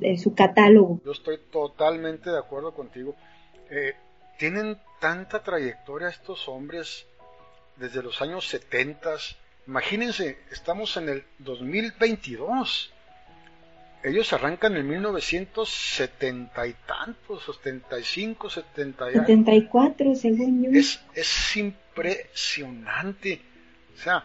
de 0.00 0.16
su 0.16 0.34
catálogo. 0.34 1.00
Yo 1.04 1.12
estoy 1.12 1.38
totalmente 1.50 2.30
de 2.30 2.38
acuerdo 2.38 2.74
contigo. 2.74 3.14
Eh, 3.70 3.94
tienen 4.38 4.78
tanta 5.00 5.42
trayectoria 5.42 6.08
estos 6.08 6.48
hombres 6.48 7.06
desde 7.76 8.02
los 8.02 8.20
años 8.22 8.46
70. 8.48 9.16
Imagínense, 9.66 10.38
estamos 10.50 10.96
en 10.96 11.08
el 11.08 11.24
2022. 11.38 12.90
Ellos 14.02 14.32
arrancan 14.34 14.76
en 14.76 14.86
1970 14.86 16.66
y 16.66 16.74
tantos, 16.86 17.44
75, 17.46 18.50
70 18.50 19.04
y 19.04 19.08
algo. 19.14 19.20
74, 19.22 20.14
según 20.14 20.62
yo. 20.64 20.70
Es, 20.78 21.00
es 21.14 21.56
impresionante. 21.56 23.40
O 23.94 23.98
sea, 24.02 24.24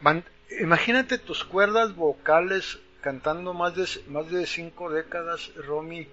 man- 0.00 0.24
imagínate 0.60 1.18
tus 1.18 1.44
cuerdas 1.44 1.94
vocales 1.94 2.78
cantando 3.02 3.52
más 3.52 3.74
de, 3.74 3.86
más 4.08 4.30
de 4.30 4.46
cinco 4.46 4.90
décadas, 4.90 5.50
Romy. 5.56 6.08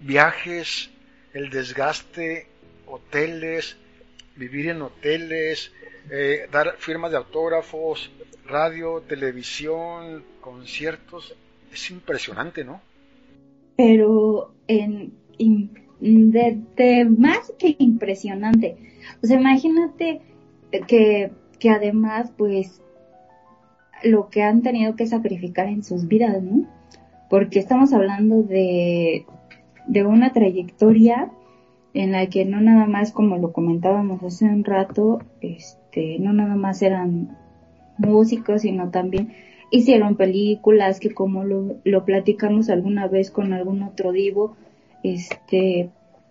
Viajes, 0.00 0.90
el 1.34 1.50
desgaste, 1.50 2.46
hoteles, 2.86 3.76
vivir 4.36 4.68
en 4.68 4.82
hoteles, 4.82 5.72
eh, 6.10 6.48
dar 6.50 6.76
firmas 6.78 7.10
de 7.10 7.16
autógrafos, 7.18 8.10
radio, 8.46 9.02
televisión, 9.06 10.24
conciertos. 10.40 11.34
Es 11.72 11.90
impresionante, 11.90 12.64
¿no? 12.64 12.80
pero 13.76 14.52
en, 14.68 15.12
de, 16.00 16.60
de 16.76 17.04
más 17.04 17.52
que 17.58 17.74
impresionante. 17.78 18.76
O 19.22 19.26
sea, 19.26 19.40
imagínate 19.40 20.20
que, 20.86 21.32
que 21.58 21.70
además, 21.70 22.32
pues, 22.36 22.80
lo 24.02 24.28
que 24.28 24.42
han 24.42 24.62
tenido 24.62 24.96
que 24.96 25.06
sacrificar 25.06 25.68
en 25.68 25.82
sus 25.82 26.06
vidas, 26.08 26.42
¿no? 26.42 26.66
Porque 27.30 27.58
estamos 27.58 27.92
hablando 27.92 28.42
de, 28.42 29.26
de 29.86 30.04
una 30.04 30.32
trayectoria 30.32 31.30
en 31.94 32.12
la 32.12 32.26
que 32.26 32.44
no 32.44 32.60
nada 32.60 32.86
más, 32.86 33.12
como 33.12 33.36
lo 33.36 33.52
comentábamos 33.52 34.22
hace 34.22 34.46
un 34.46 34.64
rato, 34.64 35.20
este, 35.40 36.18
no 36.18 36.32
nada 36.32 36.56
más 36.56 36.82
eran 36.82 37.36
músicos, 37.98 38.62
sino 38.62 38.90
también 38.90 39.32
hicieron 39.70 40.16
películas 40.16 41.00
que 41.00 41.12
como 41.12 41.44
lo, 41.44 41.76
lo 41.84 42.04
platicamos 42.04 42.68
alguna 42.70 43.08
vez 43.08 43.30
con 43.30 43.52
algún 43.52 43.82
otro 43.82 44.12
divo, 44.12 44.56
este, 45.02 45.90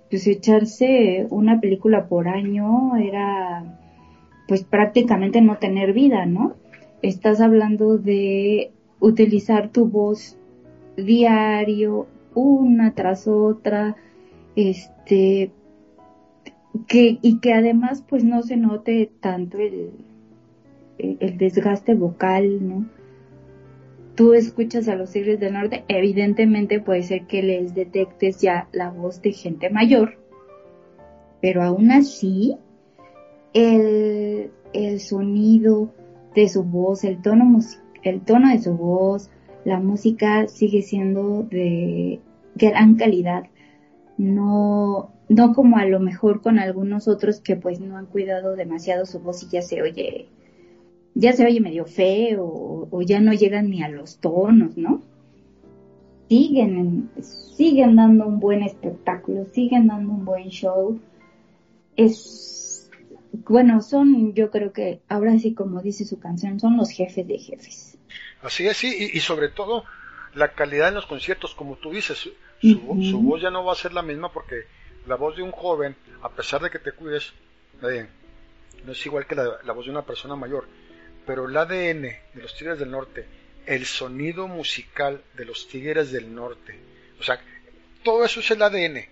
pues 0.09 0.27
echarse 0.27 1.27
una 1.29 1.59
película 1.59 2.07
por 2.07 2.27
año 2.27 2.97
era 2.97 3.77
pues 4.47 4.63
prácticamente 4.63 5.41
no 5.41 5.57
tener 5.57 5.93
vida, 5.93 6.25
¿no? 6.25 6.55
Estás 7.01 7.39
hablando 7.39 7.97
de 7.97 8.71
utilizar 8.99 9.69
tu 9.69 9.85
voz 9.87 10.37
diario, 10.97 12.07
una 12.35 12.93
tras 12.93 13.27
otra, 13.27 13.95
este, 14.55 15.51
que, 16.87 17.19
y 17.21 17.39
que 17.39 17.53
además 17.53 18.03
pues 18.07 18.23
no 18.23 18.41
se 18.43 18.57
note 18.57 19.11
tanto 19.19 19.57
el, 19.57 19.91
el, 20.97 21.17
el 21.19 21.37
desgaste 21.37 21.95
vocal, 21.95 22.67
¿no? 22.67 22.85
Tú 24.15 24.33
escuchas 24.33 24.87
a 24.87 24.95
los 24.95 25.11
Tigres 25.11 25.39
del 25.39 25.53
Norte, 25.53 25.83
evidentemente 25.87 26.79
puede 26.79 27.01
ser 27.03 27.27
que 27.27 27.41
les 27.41 27.73
detectes 27.73 28.41
ya 28.41 28.67
la 28.73 28.89
voz 28.89 29.21
de 29.21 29.31
gente 29.31 29.69
mayor, 29.69 30.17
pero 31.41 31.63
aún 31.63 31.91
así, 31.91 32.57
el, 33.53 34.51
el 34.73 34.99
sonido 34.99 35.93
de 36.35 36.47
su 36.47 36.63
voz, 36.63 37.03
el 37.03 37.21
tono, 37.21 37.59
el 38.03 38.21
tono 38.21 38.49
de 38.49 38.59
su 38.59 38.75
voz, 38.75 39.29
la 39.65 39.79
música 39.79 40.47
sigue 40.47 40.81
siendo 40.81 41.43
de 41.43 42.19
gran 42.55 42.95
calidad. 42.95 43.45
No, 44.21 45.11
no 45.29 45.55
como 45.55 45.77
a 45.77 45.85
lo 45.85 45.99
mejor 45.99 46.41
con 46.43 46.59
algunos 46.59 47.07
otros 47.07 47.39
que 47.39 47.55
pues 47.55 47.79
no 47.79 47.97
han 47.97 48.05
cuidado 48.05 48.55
demasiado 48.55 49.07
su 49.07 49.19
voz 49.19 49.41
y 49.41 49.47
ya 49.49 49.63
se 49.63 49.81
oye, 49.81 50.27
ya 51.15 51.33
se 51.33 51.43
oye 51.43 51.59
medio 51.59 51.85
feo 51.85 52.87
o, 52.91 53.01
ya 53.01 53.19
no 53.19 53.33
llegan 53.33 53.71
ni 53.71 53.81
a 53.81 53.89
los 53.89 54.19
tonos, 54.19 54.77
¿no? 54.77 55.01
Siguen, 56.29 57.09
siguen 57.19 57.95
dando 57.95 58.27
un 58.27 58.39
buen 58.39 58.61
espectáculo, 58.61 59.47
siguen 59.53 59.87
dando 59.87 60.13
un 60.13 60.23
buen 60.23 60.49
show. 60.49 61.01
Es, 61.95 62.91
bueno, 63.49 63.81
son, 63.81 64.35
yo 64.35 64.51
creo 64.51 64.71
que 64.71 65.01
ahora 65.09 65.39
sí 65.39 65.55
como 65.55 65.81
dice 65.81 66.05
su 66.05 66.19
canción, 66.19 66.59
son 66.59 66.77
los 66.77 66.91
jefes 66.91 67.27
de 67.27 67.39
jefes. 67.39 67.97
Así 68.43 68.67
es, 68.67 68.77
sí, 68.77 68.95
y, 68.99 69.17
y 69.17 69.19
sobre 69.21 69.49
todo 69.49 69.83
la 70.35 70.53
calidad 70.53 70.89
en 70.89 70.93
los 70.93 71.07
conciertos, 71.07 71.55
como 71.55 71.75
tú 71.77 71.89
dices, 71.89 72.29
su, 72.61 73.21
voz 73.21 73.41
ya 73.41 73.49
no 73.49 73.63
va 73.65 73.73
a 73.73 73.75
ser 73.75 73.93
la 73.93 74.01
misma 74.01 74.31
porque 74.31 74.65
la 75.07 75.15
voz 75.15 75.35
de 75.35 75.43
un 75.43 75.51
joven, 75.51 75.95
a 76.21 76.29
pesar 76.29 76.61
de 76.61 76.69
que 76.69 76.79
te 76.79 76.91
cuides, 76.91 77.33
eh, 77.83 78.07
no 78.85 78.91
es 78.91 79.05
igual 79.05 79.25
que 79.25 79.35
la, 79.35 79.59
la 79.63 79.73
voz 79.73 79.85
de 79.85 79.91
una 79.91 80.05
persona 80.05 80.35
mayor. 80.35 80.67
pero 81.25 81.47
el 81.47 81.57
ADN 81.57 82.01
de 82.01 82.41
los 82.41 82.55
Tigres 82.55 82.79
del 82.79 82.91
Norte, 82.91 83.25
el 83.65 83.85
sonido 83.85 84.47
musical 84.47 85.21
de 85.35 85.45
los 85.45 85.67
Tigres 85.67 86.11
del 86.11 86.33
Norte, 86.33 86.79
o 87.19 87.23
sea, 87.23 87.39
todo 88.03 88.25
eso 88.25 88.39
es 88.39 88.51
el 88.51 88.61
ADN, 88.61 89.05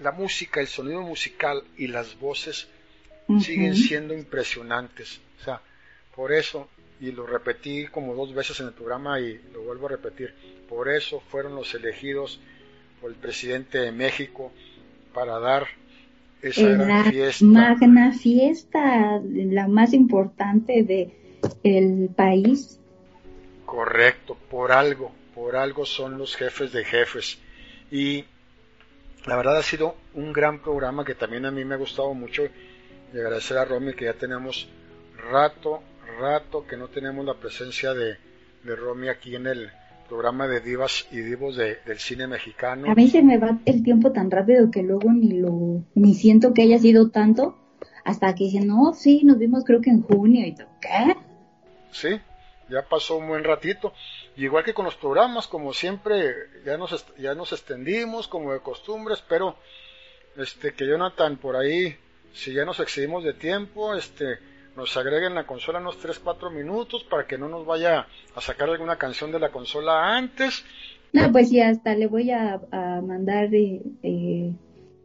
la 0.00 0.12
música, 0.12 0.60
el 0.60 0.68
sonido 0.68 1.02
musical 1.02 1.64
y 1.76 1.88
las 1.88 2.18
voces 2.18 2.68
siguen 3.40 3.76
siendo 3.76 4.14
impresionantes. 4.14 5.20
O 5.40 5.44
sea, 5.44 5.60
por 6.14 6.32
eso, 6.32 6.68
y 7.00 7.12
lo 7.12 7.26
repetí 7.26 7.86
como 7.88 8.14
dos 8.14 8.32
veces 8.34 8.60
en 8.60 8.66
el 8.66 8.72
programa 8.72 9.20
y 9.20 9.40
lo 9.52 9.62
vuelvo 9.62 9.86
a 9.86 9.90
repetir, 9.90 10.34
por 10.68 10.88
eso 10.88 11.20
fueron 11.20 11.54
los 11.54 11.74
elegidos 11.74 12.40
por 13.00 13.10
el 13.10 13.16
presidente 13.16 13.78
de 13.78 13.92
México 13.92 14.52
para 15.14 15.38
dar 15.38 15.66
esa 16.42 16.68
gran 16.68 17.10
fiesta. 17.10 17.44
magna 17.44 18.12
fiesta, 18.12 19.20
la 19.24 19.68
más 19.68 19.92
importante 19.92 20.82
de 20.82 21.10
el 21.62 22.10
país. 22.14 22.78
Correcto, 23.64 24.36
por 24.50 24.72
algo, 24.72 25.12
por 25.34 25.56
algo 25.56 25.84
son 25.84 26.18
los 26.18 26.36
jefes 26.36 26.72
de 26.72 26.84
jefes. 26.84 27.38
Y 27.90 28.24
la 29.26 29.36
verdad 29.36 29.58
ha 29.58 29.62
sido 29.62 29.96
un 30.14 30.32
gran 30.32 30.60
programa 30.60 31.04
que 31.04 31.14
también 31.14 31.46
a 31.46 31.50
mí 31.50 31.64
me 31.64 31.74
ha 31.74 31.78
gustado 31.78 32.14
mucho. 32.14 32.44
Y 33.12 33.18
agradecer 33.18 33.58
a 33.58 33.64
Romy 33.64 33.94
que 33.94 34.06
ya 34.06 34.14
tenemos 34.14 34.68
rato, 35.30 35.82
rato 36.20 36.66
que 36.66 36.76
no 36.76 36.88
tenemos 36.88 37.24
la 37.24 37.34
presencia 37.34 37.94
de, 37.94 38.16
de 38.62 38.76
Romy 38.76 39.08
aquí 39.08 39.34
en 39.34 39.46
el 39.46 39.70
programa 40.08 40.48
de 40.48 40.60
divas 40.60 41.06
y 41.12 41.18
divos 41.18 41.56
de- 41.56 41.76
del 41.86 41.98
cine 41.98 42.26
mexicano. 42.26 42.90
A 42.90 42.94
mí 42.94 43.08
se 43.08 43.22
me 43.22 43.38
va 43.38 43.58
el 43.66 43.82
tiempo 43.82 44.10
tan 44.12 44.30
rápido 44.30 44.70
que 44.70 44.82
luego 44.82 45.12
ni 45.12 45.32
lo, 45.38 45.84
ni 45.94 46.14
siento 46.14 46.54
que 46.54 46.62
haya 46.62 46.78
sido 46.78 47.10
tanto, 47.10 47.56
hasta 48.04 48.34
que 48.34 48.44
dije, 48.44 48.60
no, 48.60 48.94
sí, 48.94 49.22
nos 49.24 49.38
vimos 49.38 49.64
creo 49.64 49.80
que 49.80 49.90
en 49.90 50.02
junio 50.02 50.46
y 50.46 50.54
todo, 50.54 50.68
¿qué? 50.80 51.14
Sí, 51.90 52.20
ya 52.70 52.82
pasó 52.88 53.16
un 53.18 53.28
buen 53.28 53.44
ratito. 53.44 53.92
Y 54.36 54.44
igual 54.44 54.64
que 54.64 54.74
con 54.74 54.84
los 54.84 54.94
programas, 54.94 55.46
como 55.46 55.72
siempre, 55.72 56.32
ya 56.64 56.76
nos, 56.78 57.04
ya 57.18 57.34
nos 57.34 57.52
extendimos 57.52 58.28
como 58.28 58.52
de 58.52 58.60
costumbre. 58.60 59.14
Espero 59.14 59.56
este, 60.36 60.72
que 60.72 60.86
Jonathan 60.86 61.36
por 61.36 61.56
ahí, 61.56 61.96
si 62.32 62.52
ya 62.52 62.64
nos 62.64 62.78
excedimos 62.80 63.24
de 63.24 63.34
tiempo, 63.34 63.94
este, 63.94 64.38
nos 64.78 64.96
agreguen 64.96 65.34
la 65.34 65.44
consola 65.46 65.78
unos 65.80 65.98
3-4 66.02 66.50
minutos 66.50 67.04
para 67.04 67.26
que 67.26 67.36
no 67.36 67.48
nos 67.48 67.66
vaya 67.66 68.06
a 68.34 68.40
sacar 68.40 68.70
alguna 68.70 68.96
canción 68.96 69.30
de 69.32 69.38
la 69.40 69.50
consola 69.50 70.16
antes. 70.16 70.64
No, 71.12 71.30
pues 71.32 71.48
sí, 71.50 71.60
hasta 71.60 71.94
le 71.94 72.06
voy 72.06 72.30
a, 72.30 72.60
a 72.70 73.00
mandar 73.02 73.54
eh, 73.54 73.82
eh, 74.02 74.52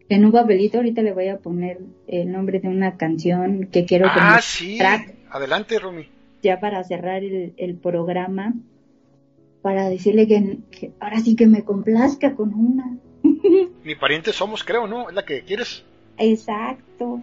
en 0.10 0.26
un 0.26 0.32
papelito, 0.32 0.78
ahorita 0.78 1.02
le 1.02 1.14
voy 1.14 1.28
a 1.28 1.40
poner 1.40 1.80
el 2.08 2.32
nombre 2.32 2.60
de 2.60 2.68
una 2.70 2.96
canción 2.98 3.68
que 3.72 3.86
quiero 3.86 4.08
como 4.14 4.20
Ah, 4.26 4.42
sí. 4.42 4.78
track 4.78 5.16
Adelante, 5.32 5.80
Romy. 5.80 6.08
ya 6.42 6.60
para 6.60 6.84
cerrar 6.84 7.24
el, 7.24 7.54
el 7.58 7.76
programa, 7.76 8.54
para 9.62 9.90
decirle 9.90 10.28
que, 10.28 10.58
que 10.72 10.92
ahora 11.00 11.20
sí 11.22 11.36
que 11.36 11.48
me 11.48 11.64
complazca 11.64 12.36
con 12.36 12.54
una. 12.54 12.98
Mi 13.84 13.96
pariente 13.96 14.34
somos, 14.34 14.64
creo, 14.64 14.86
¿no? 14.88 15.10
¿Es 15.10 15.16
la 15.16 15.26
que 15.26 15.42
quieres? 15.44 15.84
Exacto. 16.18 17.22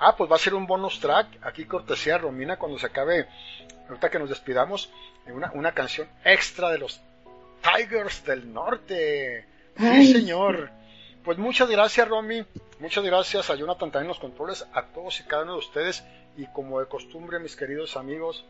Ah, 0.00 0.16
pues 0.16 0.30
va 0.30 0.36
a 0.36 0.38
ser 0.38 0.54
un 0.54 0.66
bonus 0.66 1.00
track. 1.00 1.38
Aquí 1.42 1.64
cortesía 1.64 2.18
Romina 2.18 2.56
cuando 2.56 2.78
se 2.78 2.86
acabe, 2.86 3.28
ahorita 3.88 4.10
que 4.10 4.18
nos 4.18 4.28
despidamos, 4.28 4.90
una, 5.26 5.50
una 5.54 5.72
canción 5.72 6.08
extra 6.24 6.70
de 6.70 6.78
los 6.78 7.00
Tigers 7.62 8.24
del 8.24 8.52
Norte. 8.52 9.44
Sí, 9.76 10.12
señor. 10.12 10.70
Pues 11.24 11.36
muchas 11.38 11.68
gracias, 11.68 12.08
Romy. 12.08 12.44
Muchas 12.80 13.04
gracias 13.04 13.50
a 13.50 13.54
Jonathan 13.54 13.90
también 13.90 14.04
en 14.04 14.08
los 14.08 14.18
controles, 14.18 14.66
a 14.72 14.82
todos 14.86 15.20
y 15.20 15.24
cada 15.24 15.42
uno 15.42 15.52
de 15.54 15.58
ustedes. 15.58 16.04
Y 16.36 16.46
como 16.46 16.80
de 16.80 16.86
costumbre, 16.86 17.38
mis 17.40 17.56
queridos 17.56 17.96
amigos, 17.96 18.44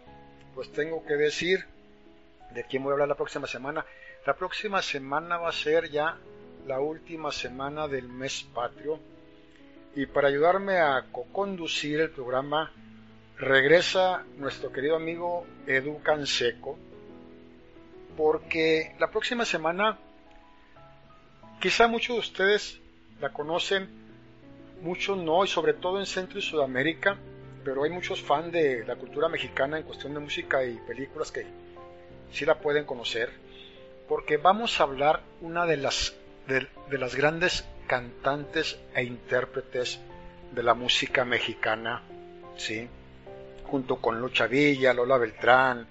pues 0.55 0.71
tengo 0.73 1.05
que 1.05 1.15
decir 1.15 1.67
de 2.51 2.65
quién 2.65 2.83
voy 2.83 2.91
a 2.91 2.93
hablar 2.95 3.09
la 3.09 3.15
próxima 3.15 3.47
semana. 3.47 3.85
La 4.27 4.35
próxima 4.35 4.83
semana 4.83 5.39
va 5.39 5.49
a 5.49 5.53
ser 5.53 5.91
ya 5.91 6.19
la 6.67 6.81
última 6.81 7.33
semana 7.33 7.89
del 7.89 8.09
mes 8.09 8.47
patrio. 8.55 9.01
Y 9.99 10.07
para 10.07 10.29
ayudarme 10.29 10.79
a 10.79 11.07
co-conducir 11.11 11.99
el 11.99 12.11
programa, 12.11 12.71
regresa 13.37 14.23
nuestro 14.37 14.71
querido 14.71 14.95
amigo 14.95 15.45
Edu 15.67 16.01
Canseco, 16.05 16.79
porque 18.17 18.95
la 19.01 19.11
próxima 19.11 19.45
semana, 19.45 19.99
quizá 21.61 21.89
muchos 21.89 22.15
de 22.15 22.21
ustedes 22.21 22.81
la 23.21 23.33
conocen, 23.33 23.89
muchos 24.83 25.19
no, 25.19 25.45
y 25.45 25.49
sobre 25.49 25.75
todo 25.75 25.99
en 25.99 26.07
Centro 26.07 26.39
y 26.39 26.43
Sudamérica, 26.43 27.17
pero 27.65 27.83
hay 27.83 27.91
muchos 27.91 28.23
fans 28.23 28.53
de 28.53 28.85
la 28.87 28.95
cultura 28.95 29.29
mexicana 29.29 29.79
en 29.79 29.83
cuestión 29.83 30.15
de 30.15 30.21
música 30.21 30.65
y 30.65 30.77
películas 30.87 31.33
que 31.33 31.45
sí 32.31 32.45
la 32.45 32.61
pueden 32.61 32.85
conocer, 32.85 33.33
porque 34.09 34.37
vamos 34.37 34.79
a 34.79 34.85
hablar 34.85 35.25
una 35.41 35.67
de 35.67 35.77
las, 35.77 36.15
de, 36.47 36.69
de 36.89 36.99
las 36.99 37.17
grandes 37.17 37.65
cantantes 37.89 38.79
e 38.95 39.03
intérpretes 39.03 39.99
de 40.53 40.63
la 40.63 40.75
música 40.75 41.25
mexicana, 41.25 42.03
¿sí? 42.57 42.89
junto 43.65 43.97
con 43.97 44.21
Lucha 44.21 44.47
Villa, 44.47 44.95
Lola 44.95 45.19
Beltrán, 45.19 45.87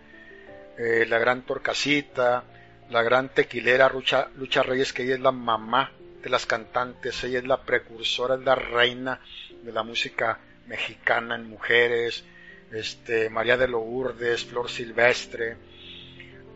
eh, 0.78 1.06
la 1.08 1.20
gran 1.20 1.42
Torcasita, 1.42 2.44
la 2.90 3.04
gran 3.04 3.30
tequilera 3.30 3.90
Lucha, 3.90 4.64
Reyes, 4.64 4.94
que 4.94 5.04
ella 5.04 5.16
es 5.16 5.20
la 5.20 5.32
mamá 5.32 5.92
de 6.22 6.30
las 6.30 6.46
cantantes, 6.46 7.24
ella 7.24 7.40
es 7.40 7.48
la 7.48 7.62
precursora, 7.62 8.36
es 8.36 8.42
la 8.42 8.56
reina 8.56 9.20
de 9.64 9.72
la 9.72 9.84
música 9.84 10.40
mexicana 10.68 11.36
en 11.36 11.50
mujeres, 11.50 12.24
este, 12.72 13.30
María 13.30 13.58
de 13.58 13.68
Lourdes, 13.68 14.46
Flor 14.46 14.70
Silvestre, 14.70 15.58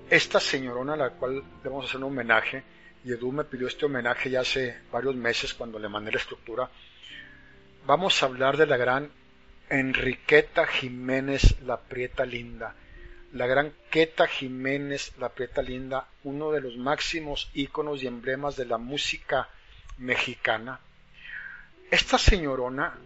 esta 0.09 0.39
señorona 0.39 0.93
a 0.93 0.97
la 0.97 1.09
cual 1.11 1.43
debemos 1.63 1.85
hacer 1.85 1.97
un 1.97 2.11
homenaje, 2.11 2.63
y 3.03 3.11
Edu 3.13 3.31
me 3.31 3.43
pidió 3.43 3.67
este 3.67 3.85
homenaje 3.85 4.29
ya 4.29 4.41
hace 4.41 4.77
varios 4.91 5.15
meses 5.15 5.53
cuando 5.53 5.79
le 5.79 5.89
mandé 5.89 6.11
la 6.11 6.19
estructura, 6.19 6.69
vamos 7.85 8.21
a 8.21 8.27
hablar 8.27 8.57
de 8.57 8.67
la 8.67 8.77
gran 8.77 9.11
Enriqueta 9.69 10.67
Jiménez 10.67 11.61
La 11.61 11.79
Prieta 11.79 12.25
Linda. 12.25 12.75
La 13.33 13.47
gran 13.47 13.73
Queta 13.89 14.27
Jiménez 14.27 15.13
La 15.17 15.29
Prieta 15.29 15.61
Linda, 15.61 16.07
uno 16.23 16.51
de 16.51 16.61
los 16.61 16.75
máximos 16.77 17.49
íconos 17.53 18.03
y 18.03 18.07
emblemas 18.07 18.57
de 18.57 18.65
la 18.65 18.77
música 18.77 19.47
mexicana. 19.97 20.81
Esta 21.89 22.17
señorona, 22.17 22.97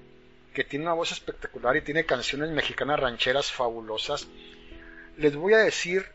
que 0.53 0.63
tiene 0.63 0.85
una 0.85 0.93
voz 0.93 1.11
espectacular 1.11 1.77
y 1.77 1.81
tiene 1.81 2.05
canciones 2.05 2.49
mexicanas 2.49 2.99
rancheras 2.99 3.51
fabulosas, 3.51 4.27
les 5.17 5.35
voy 5.35 5.53
a 5.53 5.59
decir 5.59 6.05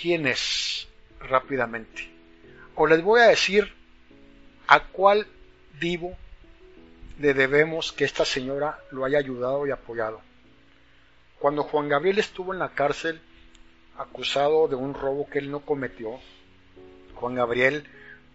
quién 0.00 0.26
es 0.26 0.86
rápidamente. 1.28 2.10
O 2.74 2.86
les 2.86 3.02
voy 3.02 3.20
a 3.20 3.28
decir 3.28 3.72
a 4.66 4.84
cuál 4.88 5.26
divo 5.80 6.16
le 7.18 7.34
debemos 7.34 7.92
que 7.92 8.04
esta 8.04 8.24
señora 8.24 8.78
lo 8.90 9.04
haya 9.04 9.18
ayudado 9.18 9.66
y 9.66 9.70
apoyado. 9.70 10.20
Cuando 11.38 11.62
Juan 11.62 11.88
Gabriel 11.88 12.18
estuvo 12.18 12.52
en 12.52 12.58
la 12.58 12.70
cárcel 12.70 13.20
acusado 13.96 14.66
de 14.66 14.74
un 14.74 14.94
robo 14.94 15.28
que 15.28 15.38
él 15.38 15.50
no 15.50 15.60
cometió, 15.60 16.18
Juan 17.14 17.34
Gabriel 17.34 17.84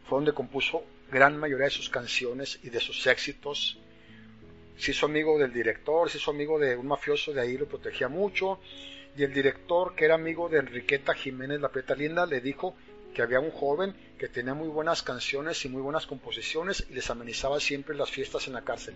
fue 0.07 0.17
donde 0.17 0.33
compuso 0.33 0.83
gran 1.11 1.37
mayoría 1.37 1.65
de 1.65 1.71
sus 1.71 1.89
canciones 1.89 2.59
y 2.63 2.69
de 2.69 2.79
sus 2.79 3.05
éxitos. 3.07 3.77
Se 4.77 4.91
hizo 4.91 5.07
amigo 5.07 5.37
del 5.37 5.51
director, 5.51 6.09
se 6.09 6.17
hizo 6.17 6.31
amigo 6.31 6.57
de 6.57 6.77
un 6.77 6.87
mafioso, 6.87 7.33
de 7.33 7.41
ahí 7.41 7.57
lo 7.57 7.67
protegía 7.67 8.07
mucho. 8.07 8.59
Y 9.19 9.23
el 9.25 9.33
director, 9.33 9.95
que 9.95 10.05
era 10.05 10.15
amigo 10.15 10.47
de 10.47 10.59
Enriqueta 10.59 11.13
Jiménez 11.13 11.59
La 11.59 11.67
Prieta 11.67 11.93
Linda, 11.93 12.25
le 12.25 12.39
dijo 12.39 12.77
que 13.13 13.21
había 13.21 13.41
un 13.41 13.51
joven 13.51 13.93
que 14.17 14.29
tenía 14.29 14.53
muy 14.53 14.69
buenas 14.69 15.03
canciones 15.03 15.65
y 15.65 15.67
muy 15.67 15.81
buenas 15.81 16.05
composiciones 16.05 16.85
y 16.89 16.93
les 16.93 17.09
amenizaba 17.09 17.59
siempre 17.59 17.97
las 17.97 18.09
fiestas 18.09 18.47
en 18.47 18.53
la 18.53 18.61
cárcel. 18.61 18.95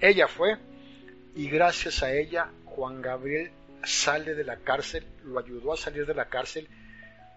Ella 0.00 0.28
fue 0.28 0.56
y 1.34 1.50
gracias 1.50 2.04
a 2.04 2.12
ella 2.12 2.52
Juan 2.64 3.02
Gabriel 3.02 3.50
sale 3.82 4.36
de 4.36 4.44
la 4.44 4.58
cárcel, 4.58 5.04
lo 5.24 5.40
ayudó 5.40 5.72
a 5.72 5.76
salir 5.76 6.06
de 6.06 6.14
la 6.14 6.26
cárcel, 6.26 6.68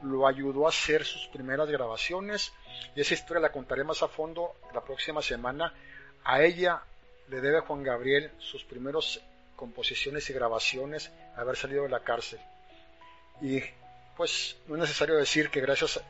lo 0.04 0.28
ayudó 0.28 0.68
a 0.68 0.70
hacer 0.70 1.06
sus 1.06 1.26
primeras 1.30 1.68
grabaciones 1.68 2.54
y 2.96 3.02
esa 3.02 3.16
historia 3.16 3.42
la 3.42 3.52
contaré 3.52 3.84
más 3.84 4.04
a 4.04 4.08
fondo 4.08 4.54
la 4.72 4.84
próxima 4.84 5.24
semana. 5.24 5.74
A 6.24 6.44
ella 6.44 6.84
le 7.28 7.42
debe 7.42 7.62
Juan 7.62 7.82
Gabriel 7.82 8.30
sus 8.38 8.64
primeros 8.66 9.20
composiciones 9.56 10.30
y 10.30 10.34
grabaciones 10.34 11.12
haber 11.40 11.56
salido 11.56 11.84
de 11.84 11.90
la 11.90 12.02
cárcel. 12.02 12.40
Y 13.42 13.62
pues 14.18 14.58
no 14.68 14.76
es 14.76 14.82
necesario 14.82 15.16
decir 15.16 15.50
que 15.50 15.62
gracias 15.62 16.02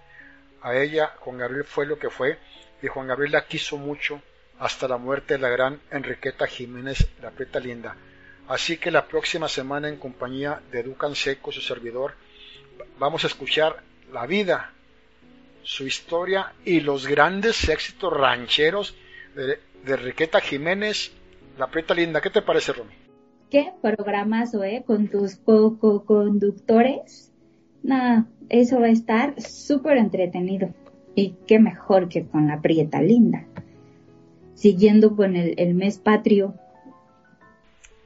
a 0.61 0.75
ella 0.75 1.13
Juan 1.19 1.37
Gabriel 1.37 1.63
fue 1.63 1.85
lo 1.85 1.99
que 1.99 2.09
fue 2.09 2.39
y 2.81 2.87
Juan 2.87 3.07
Gabriel 3.07 3.33
la 3.33 3.45
quiso 3.45 3.77
mucho 3.77 4.21
hasta 4.59 4.87
la 4.87 4.97
muerte 4.97 5.35
de 5.35 5.39
la 5.39 5.49
gran 5.49 5.79
Enriqueta 5.91 6.47
Jiménez 6.47 7.07
La 7.21 7.31
Prieta 7.31 7.59
Linda. 7.59 7.95
Así 8.47 8.77
que 8.77 8.91
la 8.91 9.05
próxima 9.07 9.47
semana 9.47 9.87
en 9.87 9.97
compañía 9.97 10.61
de 10.71 10.83
Ducan 10.83 11.15
Seco, 11.15 11.51
su 11.51 11.61
servidor, 11.61 12.15
vamos 12.97 13.23
a 13.23 13.27
escuchar 13.27 13.83
la 14.11 14.25
vida, 14.25 14.73
su 15.63 15.85
historia 15.85 16.53
y 16.65 16.79
los 16.79 17.05
grandes 17.05 17.69
éxitos 17.69 18.11
rancheros 18.11 18.95
de, 19.35 19.59
de 19.83 19.93
Enriqueta 19.93 20.41
Jiménez 20.41 21.11
La 21.57 21.67
Prieta 21.67 21.93
Linda. 21.93 22.21
¿Qué 22.21 22.31
te 22.31 22.41
parece, 22.41 22.73
Romy? 22.73 23.08
Qué 23.49 23.73
programazo, 23.81 24.63
¿eh? 24.63 24.83
Con 24.85 25.07
tus 25.07 25.35
co-conductores. 25.35 27.31
Nada, 27.83 28.27
eso 28.49 28.79
va 28.79 28.87
a 28.87 28.91
estar 28.91 29.41
súper 29.41 29.97
entretenido. 29.97 30.73
Y 31.15 31.35
qué 31.47 31.59
mejor 31.59 32.09
que 32.09 32.25
con 32.25 32.47
la 32.47 32.61
Prieta 32.61 33.01
Linda. 33.01 33.45
Siguiendo 34.53 35.15
con 35.15 35.35
el, 35.35 35.53
el 35.57 35.73
mes 35.73 35.97
patrio. 35.97 36.55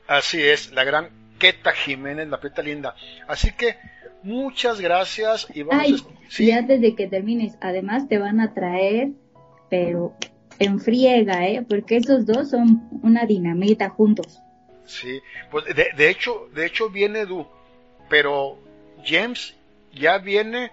Así 0.07 0.41
es, 0.41 0.71
la 0.73 0.83
gran 0.83 1.09
Queta 1.39 1.71
Jiménez, 1.71 2.27
la 2.27 2.39
Prieta 2.39 2.61
Linda. 2.61 2.95
Así 3.27 3.51
que 3.51 3.75
muchas 4.23 4.79
gracias 4.79 5.47
y 5.53 5.63
vamos 5.63 5.85
Ay, 5.85 5.95
a... 5.95 6.29
Sí, 6.29 6.45
y 6.45 6.51
antes 6.51 6.81
de 6.81 6.95
que 6.95 7.07
termines, 7.07 7.57
además 7.61 8.07
te 8.07 8.17
van 8.17 8.39
a 8.39 8.53
traer, 8.53 9.11
pero 9.69 10.13
en 10.59 10.79
friega, 10.79 11.47
¿eh? 11.47 11.65
Porque 11.67 11.97
esos 11.97 12.25
dos 12.25 12.49
son 12.49 12.87
una 13.01 13.25
dinamita 13.25 13.89
juntos. 13.89 14.42
Sí. 14.85 15.21
Pues 15.51 15.65
de, 15.65 15.89
de 15.95 16.09
hecho, 16.09 16.49
de 16.53 16.65
hecho 16.65 16.89
viene 16.89 17.21
Edu, 17.21 17.47
pero 18.09 18.57
James 19.05 19.55
ya 19.93 20.17
viene 20.17 20.71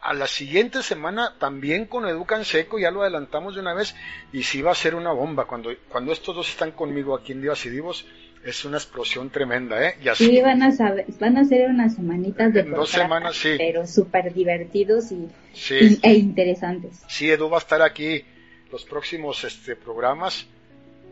a 0.00 0.14
la 0.14 0.26
siguiente 0.28 0.82
semana 0.82 1.34
también 1.40 1.86
con 1.86 2.06
Edu 2.06 2.24
Canseco, 2.24 2.78
ya 2.78 2.90
lo 2.90 3.02
adelantamos 3.02 3.54
de 3.54 3.60
una 3.60 3.74
vez, 3.74 3.94
y 4.32 4.42
sí 4.44 4.62
va 4.62 4.70
a 4.72 4.74
ser 4.76 4.94
una 4.94 5.12
bomba. 5.12 5.46
Cuando, 5.46 5.70
cuando 5.88 6.12
estos 6.12 6.36
dos 6.36 6.48
están 6.48 6.70
conmigo 6.72 7.16
aquí 7.16 7.32
en 7.32 7.40
Divas 7.42 7.64
y 7.66 7.70
Divos, 7.70 8.06
es 8.44 8.64
una 8.64 8.76
explosión 8.76 9.30
tremenda, 9.30 9.84
¿eh? 9.84 9.96
Y 10.00 10.08
así, 10.08 10.26
Sí, 10.26 10.40
van 10.40 10.62
a 10.62 10.70
saber, 10.70 11.04
van 11.18 11.36
a 11.36 11.44
ser 11.44 11.68
unas 11.68 11.96
semanitas 11.96 12.54
de 12.54 12.62
dos 12.62 12.88
semanas, 12.88 13.34
sí. 13.34 13.56
pero 13.58 13.84
súper 13.88 14.32
divertidos 14.32 15.10
y, 15.10 15.28
sí, 15.52 15.98
y- 16.00 16.06
e 16.08 16.14
interesantes. 16.14 17.02
sí, 17.08 17.28
Edu 17.28 17.50
va 17.50 17.56
a 17.56 17.60
estar 17.60 17.82
aquí 17.82 18.24
los 18.70 18.84
próximos 18.84 19.42
este, 19.42 19.74
programas, 19.74 20.46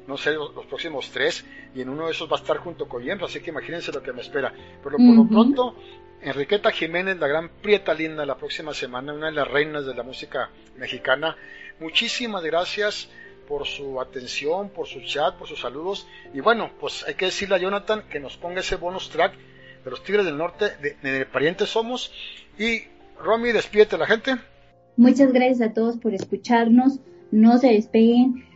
no 0.06 0.16
sé, 0.16 0.32
los, 0.32 0.54
los 0.54 0.66
próximos 0.66 1.10
tres, 1.10 1.44
y 1.74 1.82
en 1.82 1.88
uno 1.88 2.06
de 2.06 2.12
esos 2.12 2.30
va 2.30 2.36
a 2.36 2.40
estar 2.40 2.58
junto 2.58 2.88
con 2.88 3.04
James, 3.04 3.22
así 3.22 3.40
que 3.40 3.50
imagínense 3.50 3.92
lo 3.92 4.02
que 4.02 4.12
me 4.12 4.22
espera. 4.22 4.52
Pero 4.82 4.96
por 4.96 5.14
lo 5.14 5.28
pronto, 5.28 5.76
Enriqueta 6.22 6.70
Jiménez, 6.70 7.18
la 7.18 7.26
gran 7.26 7.48
Prieta 7.48 7.94
Linda, 7.94 8.24
la 8.24 8.36
próxima 8.36 8.72
semana, 8.74 9.12
una 9.12 9.26
de 9.26 9.32
las 9.32 9.48
reinas 9.48 9.86
de 9.86 9.94
la 9.94 10.02
música 10.02 10.50
mexicana. 10.76 11.36
Muchísimas 11.80 12.42
gracias 12.42 13.08
por 13.46 13.66
su 13.66 14.00
atención, 14.00 14.70
por 14.70 14.86
su 14.86 15.00
chat, 15.02 15.36
por 15.36 15.46
sus 15.46 15.60
saludos. 15.60 16.06
Y 16.34 16.40
bueno, 16.40 16.70
pues 16.80 17.04
hay 17.06 17.14
que 17.14 17.26
decirle 17.26 17.56
a 17.56 17.58
Jonathan 17.58 18.04
que 18.10 18.18
nos 18.18 18.36
ponga 18.36 18.60
ese 18.60 18.76
bonus 18.76 19.10
track 19.10 19.34
de 19.84 19.90
los 19.90 20.02
Tigres 20.02 20.24
del 20.24 20.36
Norte, 20.36 20.70
de, 20.80 20.96
de 21.00 21.26
Parientes 21.26 21.68
Somos. 21.68 22.12
Y 22.58 22.82
Romy, 23.22 23.52
despídete 23.52 23.98
la 23.98 24.06
gente. 24.06 24.36
Muchas 24.96 25.32
gracias 25.32 25.60
a 25.60 25.74
todos 25.74 25.96
por 25.98 26.14
escucharnos. 26.14 26.98
No 27.30 27.58
se 27.58 27.68
despeguen. 27.68 28.46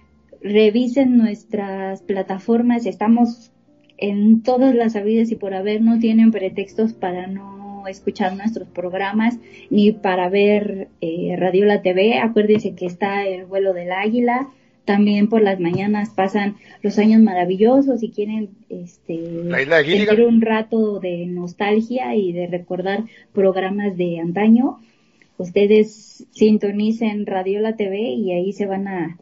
Revisen 0.43 1.17
nuestras 1.17 2.03
plataformas. 2.03 2.87
Estamos 2.87 3.53
en 3.99 4.43
todas 4.43 4.75
las 4.75 4.97
habidas 4.97 5.31
y 5.31 5.37
por 5.37 5.55
haber. 5.55 5.83
No 5.83 5.99
tienen 5.99 6.31
pretextos 6.31 6.93
para 6.93 7.27
no 7.27 7.87
escuchar 7.89 8.37
nuestros 8.37 8.69
programas 8.69 9.39
ni 9.71 9.93
para 9.93 10.29
ver 10.29 10.89
eh, 11.01 11.35
Radiola 11.39 11.83
TV. 11.83 12.19
Acuérdense 12.19 12.75
que 12.75 12.87
está 12.87 13.27
el 13.27 13.47
vuelo 13.47 13.73
del 13.73 13.93
águila. 13.93 14.49
También 14.85 15.29
por 15.29 15.43
las 15.43 15.61
mañanas 15.61 16.11
pasan 16.11 16.57
los 16.83 16.99
años 16.99 17.21
maravillosos 17.21 18.03
y 18.03 18.11
quieren 18.11 18.49
este, 18.71 19.45
La 19.45 19.85
sentir 19.85 20.23
un 20.23 20.41
rato 20.41 20.99
de 20.99 21.27
nostalgia 21.27 22.17
y 22.17 22.33
de 22.33 22.47
recordar 22.47 23.05
programas 23.33 23.97
de 23.97 24.19
antaño 24.21 24.79
ustedes 25.41 26.27
sintonicen 26.33 27.27
Radiola 27.27 27.75
TV 27.77 27.99
y 27.99 28.33
ahí 28.33 28.53
se 28.53 28.67
van 28.67 28.89
a, 28.89 29.19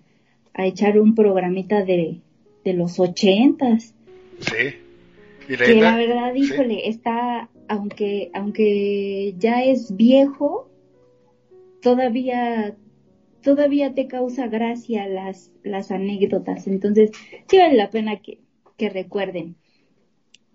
a 0.58 0.66
echar 0.66 0.98
un 0.98 1.14
programita 1.14 1.84
de, 1.84 2.20
de 2.64 2.72
los 2.74 2.98
ochentas. 2.98 3.94
Sí. 4.40 4.74
Y 5.48 5.56
la 5.56 5.64
Que 5.64 5.74
la 5.76 5.96
verdad, 5.96 6.32
sí. 6.34 6.40
híjole, 6.40 6.88
está, 6.88 7.48
aunque, 7.68 8.30
aunque 8.34 9.34
ya 9.38 9.62
es 9.62 9.96
viejo, 9.96 10.68
todavía, 11.80 12.76
todavía 13.40 13.94
te 13.94 14.08
causa 14.08 14.48
gracia 14.48 15.06
las, 15.06 15.52
las 15.62 15.92
anécdotas. 15.92 16.66
Entonces, 16.66 17.12
sí 17.46 17.56
vale 17.56 17.76
la 17.76 17.90
pena 17.90 18.20
que, 18.20 18.40
que 18.76 18.90
recuerden. 18.90 19.54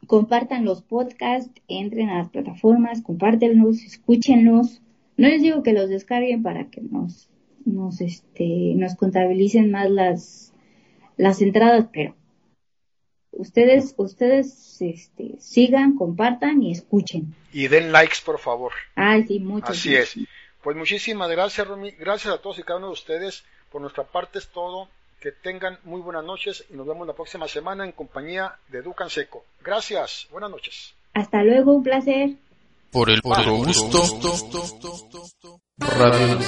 Compartan 0.05 0.65
los 0.65 0.81
podcasts, 0.81 1.61
entren 1.69 2.09
a 2.09 2.17
las 2.17 2.29
plataformas, 2.29 3.01
compártenlos, 3.01 3.81
escúchenlos. 3.83 4.81
No 5.15 5.29
les 5.29 5.41
digo 5.41 5.63
que 5.63 5.71
los 5.71 5.87
descarguen 5.87 6.43
para 6.43 6.69
que 6.69 6.81
nos, 6.81 7.29
nos, 7.65 8.01
este, 8.01 8.73
nos 8.75 8.95
contabilicen 8.95 9.71
más 9.71 9.89
las, 9.89 10.53
las 11.17 11.41
entradas, 11.41 11.87
pero 11.91 12.15
ustedes, 13.31 13.93
ustedes, 13.97 14.81
este, 14.81 15.35
sigan, 15.39 15.95
compartan 15.95 16.61
y 16.63 16.71
escuchen. 16.71 17.35
Y 17.51 17.67
den 17.67 17.91
likes, 17.91 18.17
por 18.25 18.39
favor. 18.39 18.71
Ay, 18.95 19.25
sí, 19.27 19.39
muchos. 19.39 19.71
Así 19.71 19.95
es. 19.95 20.15
Pues 20.61 20.77
muchísimas 20.77 21.29
gracias, 21.29 21.67
Romy. 21.67 21.91
Gracias 21.91 22.33
a 22.33 22.41
todos 22.41 22.59
y 22.59 22.63
cada 22.63 22.77
uno 22.77 22.87
de 22.87 22.93
ustedes. 22.93 23.43
Por 23.71 23.81
nuestra 23.81 24.03
parte 24.03 24.39
es 24.39 24.47
todo. 24.47 24.87
Que 25.19 25.31
tengan 25.31 25.77
muy 25.85 26.01
buenas 26.01 26.25
noches 26.25 26.65
y 26.69 26.75
nos 26.75 26.85
vemos 26.85 27.07
la 27.07 27.13
próxima 27.13 27.47
semana 27.47 27.85
en 27.85 27.93
compañía 27.93 28.55
de 28.69 28.81
Ducan 28.81 29.09
Seco. 29.09 29.45
Gracias. 29.63 30.27
Buenas 30.31 30.51
noches. 30.51 30.93
Hasta 31.13 31.43
luego, 31.43 31.73
un 31.73 31.83
placer. 31.83 32.31
Por 32.91 33.09
el 33.09 33.21
puro 33.21 33.55
gusto. 33.55 34.01
Radio. 35.77 36.39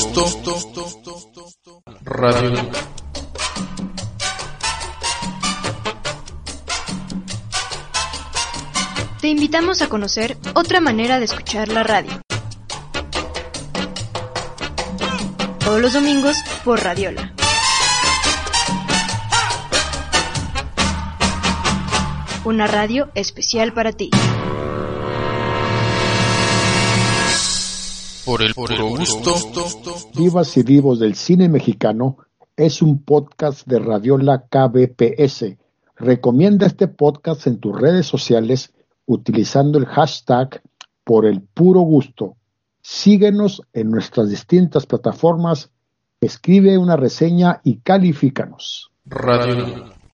Gusto. 0.00 0.26
Radio. 2.02 2.70
Te 9.20 9.28
invitamos 9.28 9.82
a 9.82 9.88
conocer 9.88 10.36
otra 10.54 10.80
manera 10.80 11.18
de 11.18 11.24
escuchar 11.24 11.68
la 11.68 11.82
radio. 11.82 12.20
Todos 15.58 15.80
los 15.80 15.92
domingos 15.92 16.36
por 16.64 16.82
Radiola. 16.82 17.34
Una 22.44 22.66
radio 22.66 23.10
especial 23.14 23.72
para 23.72 23.92
ti. 23.92 24.10
Por 28.28 28.42
el 28.42 28.52
puro 28.52 28.88
gusto. 28.90 29.34
Vivas 30.14 30.54
y 30.58 30.62
vivos 30.62 31.00
del 31.00 31.14
cine 31.14 31.48
mexicano 31.48 32.18
es 32.58 32.82
un 32.82 33.02
podcast 33.02 33.66
de 33.66 33.78
Radiola 33.78 34.44
KBPS. 34.50 35.56
Recomienda 35.96 36.66
este 36.66 36.88
podcast 36.88 37.46
en 37.46 37.58
tus 37.58 37.80
redes 37.80 38.04
sociales 38.04 38.74
utilizando 39.06 39.78
el 39.78 39.86
hashtag 39.86 40.60
por 41.04 41.24
el 41.24 41.40
puro 41.40 41.80
gusto. 41.80 42.36
Síguenos 42.82 43.62
en 43.72 43.90
nuestras 43.90 44.28
distintas 44.28 44.84
plataformas, 44.84 45.70
escribe 46.20 46.76
una 46.76 46.98
reseña 46.98 47.62
y 47.64 47.78
califícanos. 47.78 48.90
Radio. 49.06 49.97